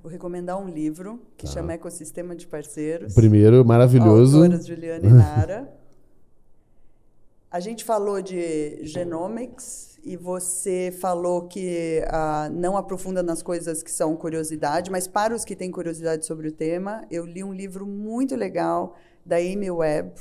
Vou 0.00 0.08
recomendar 0.12 0.62
um 0.62 0.68
livro 0.68 1.20
que 1.36 1.44
Tá. 1.44 1.50
chama 1.54 1.72
Ecossistema 1.72 2.36
de 2.36 2.46
Parceiros. 2.46 3.12
Primeiro, 3.12 3.64
maravilhoso. 3.64 4.36
Autoras 4.44 4.64
Juliana 4.64 5.04
e 5.04 5.10
Nara. 5.12 5.74
A 7.50 7.58
gente 7.58 7.82
falou 7.84 8.22
de 8.22 8.84
genomics 8.86 9.98
e 10.04 10.16
você 10.16 10.94
falou 11.00 11.48
que 11.48 12.00
ah, 12.08 12.48
não 12.52 12.76
aprofunda 12.76 13.24
nas 13.24 13.42
coisas 13.42 13.82
que 13.82 13.90
são 13.90 14.14
curiosidade, 14.14 14.88
mas 14.88 15.08
para 15.08 15.34
os 15.34 15.44
que 15.44 15.56
têm 15.56 15.70
curiosidade 15.70 16.24
sobre 16.26 16.46
o 16.46 16.52
tema, 16.52 17.02
eu 17.10 17.24
li 17.26 17.42
um 17.42 17.52
livro 17.52 17.84
muito 17.84 18.36
legal 18.36 18.94
da 19.26 19.36
Amy 19.36 19.70
Webb, 19.70 20.12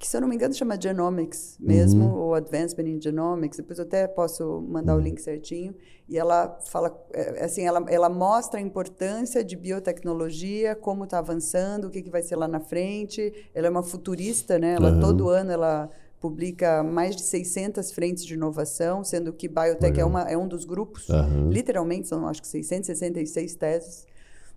que 0.00 0.08
se 0.08 0.16
eu 0.16 0.22
não 0.22 0.28
me 0.28 0.34
engano 0.34 0.54
chama 0.54 0.80
Genomics 0.80 1.58
mesmo, 1.60 2.16
ou 2.16 2.34
Advancement 2.34 2.88
in 2.88 2.98
Genomics, 2.98 3.58
depois 3.58 3.78
eu 3.78 3.84
até 3.84 4.08
posso 4.08 4.62
mandar 4.66 4.96
o 4.96 4.98
link 4.98 5.20
certinho, 5.20 5.74
e 6.08 6.16
ela 6.16 6.58
fala, 6.64 6.98
é, 7.12 7.44
assim, 7.44 7.66
ela, 7.66 7.84
ela 7.86 8.08
mostra 8.08 8.58
a 8.58 8.62
importância 8.62 9.44
de 9.44 9.54
biotecnologia, 9.54 10.74
como 10.74 11.04
está 11.04 11.18
avançando, 11.18 11.88
o 11.88 11.90
que, 11.90 12.00
que 12.00 12.08
vai 12.08 12.22
ser 12.22 12.36
lá 12.36 12.48
na 12.48 12.60
frente, 12.60 13.50
ela 13.54 13.66
é 13.66 13.70
uma 13.70 13.82
futurista, 13.82 14.58
né, 14.58 14.72
ela 14.76 14.88
Aham. 14.88 15.00
todo 15.00 15.28
ano 15.28 15.52
ela 15.52 15.90
publica 16.18 16.82
mais 16.82 17.14
de 17.14 17.20
600 17.20 17.92
frentes 17.92 18.24
de 18.24 18.32
inovação, 18.32 19.04
sendo 19.04 19.34
que 19.34 19.48
biotech 19.48 20.00
é, 20.00 20.04
uma, 20.04 20.22
é, 20.22 20.36
um 20.36 20.48
dos 20.48 20.64
grupos. 20.64 21.10
Uhum. 21.10 21.50
Literalmente, 21.50 22.08
são 22.08 22.26
acho 22.26 22.40
que 22.40 22.48
666 22.48 23.54
teses. 23.54 24.06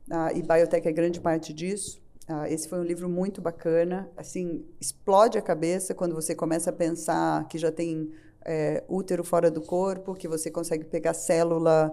Uh, 0.09 0.35
e 0.35 0.41
biotech 0.41 0.85
é 0.85 0.91
grande 0.91 1.21
parte 1.21 1.53
disso. 1.53 2.02
Uh, 2.29 2.45
esse 2.47 2.69
foi 2.69 2.79
um 2.79 2.83
livro 2.83 3.09
muito 3.09 3.41
bacana. 3.41 4.09
Assim, 4.15 4.65
explode 4.79 5.37
a 5.37 5.41
cabeça 5.41 5.93
quando 5.93 6.15
você 6.15 6.33
começa 6.33 6.69
a 6.69 6.73
pensar 6.73 7.47
que 7.47 7.57
já 7.57 7.71
tem 7.71 8.11
é, 8.45 8.83
útero 8.87 9.23
fora 9.23 9.49
do 9.49 9.61
corpo, 9.61 10.13
que 10.13 10.27
você 10.27 10.51
consegue 10.51 10.85
pegar 10.85 11.13
célula, 11.13 11.89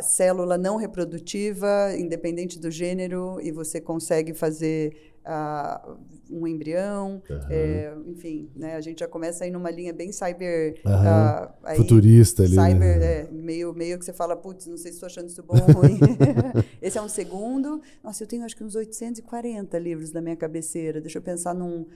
célula 0.00 0.56
não 0.56 0.76
reprodutiva, 0.76 1.94
independente 1.96 2.58
do 2.58 2.70
gênero, 2.70 3.38
e 3.40 3.50
você 3.50 3.80
consegue 3.80 4.34
fazer 4.34 5.13
uh, 5.24 5.96
um 6.30 6.46
embrião, 6.46 7.22
uhum. 7.28 7.40
é, 7.50 7.94
enfim, 8.06 8.50
né, 8.54 8.76
a 8.76 8.80
gente 8.80 9.00
já 9.00 9.08
começa 9.08 9.44
aí 9.44 9.50
numa 9.50 9.70
linha 9.70 9.92
bem 9.92 10.12
cyber... 10.12 10.80
Uhum. 10.84 10.92
Uh, 10.92 11.52
aí, 11.64 11.76
Futurista 11.76 12.42
ali, 12.42 12.56
né? 12.56 12.70
Cyber, 12.70 12.98
né? 12.98 13.20
é, 13.20 13.28
meio, 13.30 13.72
meio 13.72 13.98
que 13.98 14.04
você 14.04 14.12
fala, 14.12 14.36
putz, 14.36 14.66
não 14.66 14.76
sei 14.76 14.90
se 14.90 14.96
estou 14.96 15.06
achando 15.06 15.28
isso 15.28 15.42
bom 15.42 15.54
ou 15.60 15.82
ruim. 15.82 15.98
Esse 16.80 16.98
é 16.98 17.02
um 17.02 17.08
segundo. 17.08 17.80
Nossa, 18.02 18.22
eu 18.22 18.28
tenho 18.28 18.44
acho 18.44 18.56
que 18.56 18.64
uns 18.64 18.74
840 18.74 19.78
livros 19.78 20.12
na 20.12 20.20
minha 20.20 20.36
cabeceira. 20.36 21.00
Deixa 21.00 21.18
eu 21.18 21.22
pensar 21.22 21.54
num... 21.54 21.86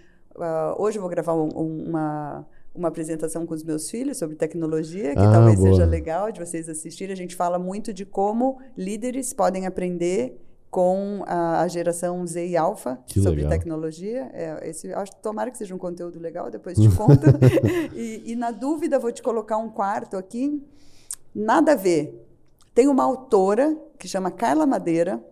hoje 0.79 0.99
eu 0.99 1.03
vou 1.03 1.11
gravar 1.11 1.35
um, 1.35 1.49
uma 1.49 2.47
uma 2.75 2.89
apresentação 2.89 3.45
com 3.45 3.55
os 3.55 3.65
meus 3.65 3.91
filhos 3.91 4.19
sobre 4.19 4.37
tecnologia, 4.37 5.13
que 5.13 5.21
ah, 5.21 5.33
talvez 5.33 5.59
boa. 5.59 5.71
seja 5.71 5.85
legal 5.85 6.31
de 6.31 6.39
vocês 6.39 6.69
assistirem. 6.69 7.13
A 7.13 7.17
gente 7.17 7.35
fala 7.35 7.59
muito 7.59 7.93
de 7.93 8.07
como 8.07 8.61
líderes 8.77 9.33
podem 9.33 9.67
aprender 9.67 10.41
com 10.71 11.25
a, 11.27 11.63
a 11.63 11.69
geração 11.69 12.27
Z 12.27 12.47
e 12.47 12.57
Alpha 12.57 12.99
que 13.07 13.21
sobre 13.21 13.43
legal. 13.43 13.51
tecnologia. 13.51 14.31
É, 14.33 14.69
esse, 14.69 14.93
acho, 14.93 15.13
tomara 15.17 15.51
que 15.51 15.59
seja 15.59 15.75
um 15.75 15.79
conteúdo 15.79 16.19
legal, 16.19 16.51
depois 16.51 16.79
te 16.79 16.89
conto. 16.95 17.27
e, 17.95 18.33
e, 18.33 18.37
na 18.37 18.51
dúvida, 18.51 18.99
vou 18.99 19.11
te 19.11 19.23
colocar 19.23 19.57
um 19.57 19.71
quarto 19.71 20.17
aqui. 20.17 20.63
Nada 21.35 21.73
a 21.73 21.77
ver. 21.77 22.27
Tem 22.75 22.87
uma 22.87 23.05
autora 23.05 23.77
que 23.99 24.07
chama 24.07 24.31
Carla 24.31 24.67
Madeira. 24.67 25.23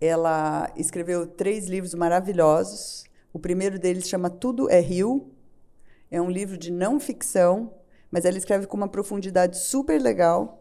Ela 0.00 0.70
escreveu 0.76 1.26
três 1.26 1.66
livros 1.66 1.94
maravilhosos. 1.94 3.04
O 3.32 3.38
primeiro 3.38 3.78
deles 3.78 4.08
chama 4.08 4.30
Tudo 4.30 4.70
é 4.70 4.80
Rio, 4.80 5.30
é 6.10 6.20
um 6.20 6.30
livro 6.30 6.56
de 6.56 6.72
não 6.72 6.98
ficção, 6.98 7.74
mas 8.10 8.24
ela 8.24 8.38
escreve 8.38 8.66
com 8.66 8.76
uma 8.76 8.88
profundidade 8.88 9.58
super 9.58 10.00
legal. 10.00 10.57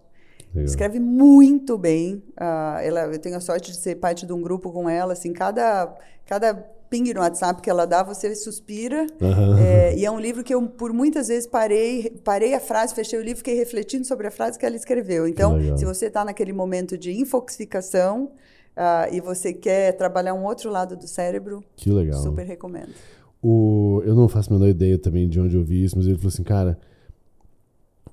Legal. 0.57 0.69
Escreve 0.69 0.99
muito 0.99 1.77
bem. 1.77 2.23
Uh, 2.39 2.79
ela, 2.81 3.01
eu 3.05 3.19
tenho 3.19 3.37
a 3.37 3.39
sorte 3.39 3.71
de 3.71 3.77
ser 3.77 3.95
parte 3.95 4.25
de 4.25 4.33
um 4.33 4.41
grupo 4.41 4.71
com 4.71 4.89
ela. 4.89 5.13
Assim, 5.13 5.33
cada, 5.33 5.95
cada 6.25 6.53
ping 6.89 7.13
no 7.13 7.21
WhatsApp 7.21 7.61
que 7.61 7.69
ela 7.69 7.85
dá, 7.85 8.03
você 8.03 8.33
suspira. 8.35 9.07
Uhum. 9.21 9.57
É, 9.57 9.95
e 9.95 10.05
é 10.05 10.11
um 10.11 10.19
livro 10.19 10.43
que 10.43 10.53
eu, 10.53 10.61
por 10.67 10.93
muitas 10.93 11.27
vezes, 11.27 11.47
parei, 11.47 12.11
parei 12.23 12.53
a 12.53 12.59
frase, 12.59 12.93
fechei 12.93 13.19
o 13.19 13.21
livro, 13.21 13.37
fiquei 13.37 13.55
refletindo 13.55 14.05
sobre 14.05 14.27
a 14.27 14.31
frase 14.31 14.57
que 14.57 14.65
ela 14.65 14.75
escreveu. 14.75 15.27
Então, 15.27 15.77
se 15.77 15.85
você 15.85 16.07
está 16.07 16.23
naquele 16.23 16.53
momento 16.53 16.97
de 16.97 17.11
infoxicação 17.11 18.31
uh, 18.75 19.13
e 19.13 19.19
você 19.19 19.53
quer 19.53 19.93
trabalhar 19.93 20.33
um 20.33 20.45
outro 20.45 20.69
lado 20.69 20.95
do 20.95 21.07
cérebro, 21.07 21.63
que 21.75 21.91
legal. 21.91 22.21
super 22.21 22.45
recomendo. 22.45 22.93
O, 23.41 24.01
eu 24.05 24.15
não 24.15 24.27
faço 24.27 24.51
a 24.51 24.57
menor 24.57 24.69
ideia 24.69 24.97
também 24.97 25.27
de 25.29 25.39
onde 25.39 25.55
eu 25.55 25.63
vi 25.63 25.83
isso, 25.83 25.95
mas 25.95 26.07
ele 26.07 26.15
falou 26.15 26.29
assim, 26.29 26.43
cara, 26.43 26.79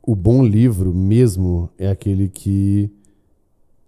o 0.06 0.14
bom 0.14 0.44
livro 0.44 0.94
mesmo 0.94 1.70
é 1.78 1.89
aquele 1.89 2.28
que 2.28 2.90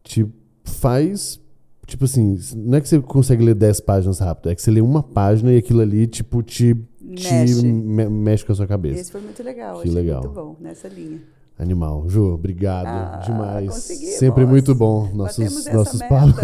te 0.03 0.27
faz. 0.65 1.41
Tipo 1.87 2.05
assim, 2.05 2.39
não 2.57 2.79
é 2.79 2.81
que 2.81 2.89
você 2.89 3.01
consegue 3.01 3.45
ler 3.45 3.55
10 3.55 3.81
páginas 3.81 4.19
rápido, 4.19 4.51
é 4.51 4.55
que 4.55 4.63
você 4.63 4.71
lê 4.71 4.81
uma 4.81 5.03
página 5.03 5.53
e 5.53 5.59
aquilo 5.59 5.81
ali, 5.81 6.07
tipo, 6.07 6.43
te 6.43 6.77
mexe, 7.01 7.65
me, 7.65 8.09
mexe 8.09 8.45
com 8.45 8.53
a 8.53 8.55
sua 8.57 8.67
cabeça. 8.67 9.01
Esse 9.01 9.13
foi 9.13 9.21
muito 9.21 9.41
legal, 9.43 9.81
que 9.81 9.89
legal. 9.89 10.23
muito 10.23 10.35
bom 10.35 10.57
nessa 10.59 10.89
linha. 10.89 11.21
Animal. 11.59 12.05
Ju, 12.09 12.35
obrigado 12.35 12.87
ah, 12.87 13.23
demais. 13.25 13.73
Sempre 14.19 14.45
muito 14.45 14.75
bom 14.75 15.11
nossos, 15.15 15.65
nossos 15.67 16.03
papos. 16.03 16.35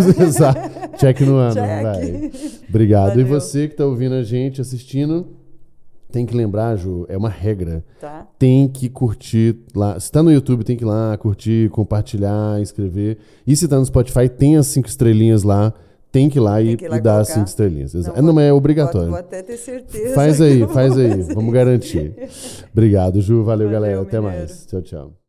Check 0.99 1.21
no 1.21 1.37
ano, 1.37 1.55
vai. 1.55 2.31
Obrigado. 2.67 3.09
Valeu. 3.09 3.27
E 3.27 3.29
você 3.29 3.67
que 3.67 3.75
está 3.75 3.85
ouvindo 3.85 4.15
a 4.15 4.23
gente, 4.23 4.61
assistindo, 4.61 5.27
tem 6.13 6.27
que 6.27 6.37
lembrar, 6.37 6.77
Ju, 6.77 7.07
é 7.09 7.17
uma 7.17 7.29
regra. 7.29 7.85
Tá. 8.01 8.27
Tem 8.39 8.69
que 8.69 8.89
curtir 8.89 9.57
lá. 9.75 9.99
Se 9.99 10.07
está 10.07 10.23
no 10.23 10.31
YouTube, 10.31 10.63
tem 10.63 10.77
que 10.77 10.85
ir 10.85 10.87
lá, 10.87 11.17
curtir, 11.17 11.71
compartilhar, 11.71 12.61
inscrever. 12.61 13.19
E 13.47 13.57
se 13.57 13.65
está 13.65 13.79
no 13.79 13.85
Spotify, 13.85 14.29
tem 14.29 14.57
as 14.57 14.67
cinco 14.67 14.89
estrelinhas 14.89 15.43
lá 15.43 15.75
tem 16.13 16.29
que 16.29 16.39
ir 16.39 16.41
lá, 16.41 16.61
e, 16.61 16.73
ir 16.75 16.89
lá 16.89 16.99
e, 16.99 17.01
dar 17.01 17.25
cinco 17.25 17.47
estrelinhas. 17.47 17.95
Não, 17.95 18.35
não 18.35 18.41
é 18.41 18.53
obrigatório. 18.53 19.09
Vou, 19.09 19.17
vou, 19.17 19.19
até 19.19 19.43
ter 19.43 19.57
certeza. 19.57 20.15
Faz 20.15 20.43
aí, 20.43 20.67
faz 20.69 20.97
aí. 20.99 21.23
Vamos 21.35 21.55
garantir. 21.55 22.15
Obrigado, 22.71 23.23
Ju. 23.23 23.43
Valeu, 23.43 23.69
Valeu 23.69 23.71
galera. 23.71 24.03
Até 24.03 24.21
mineiro. 24.21 24.39
mais. 24.41 24.67
Tchau, 24.67 24.83
tchau. 24.83 25.22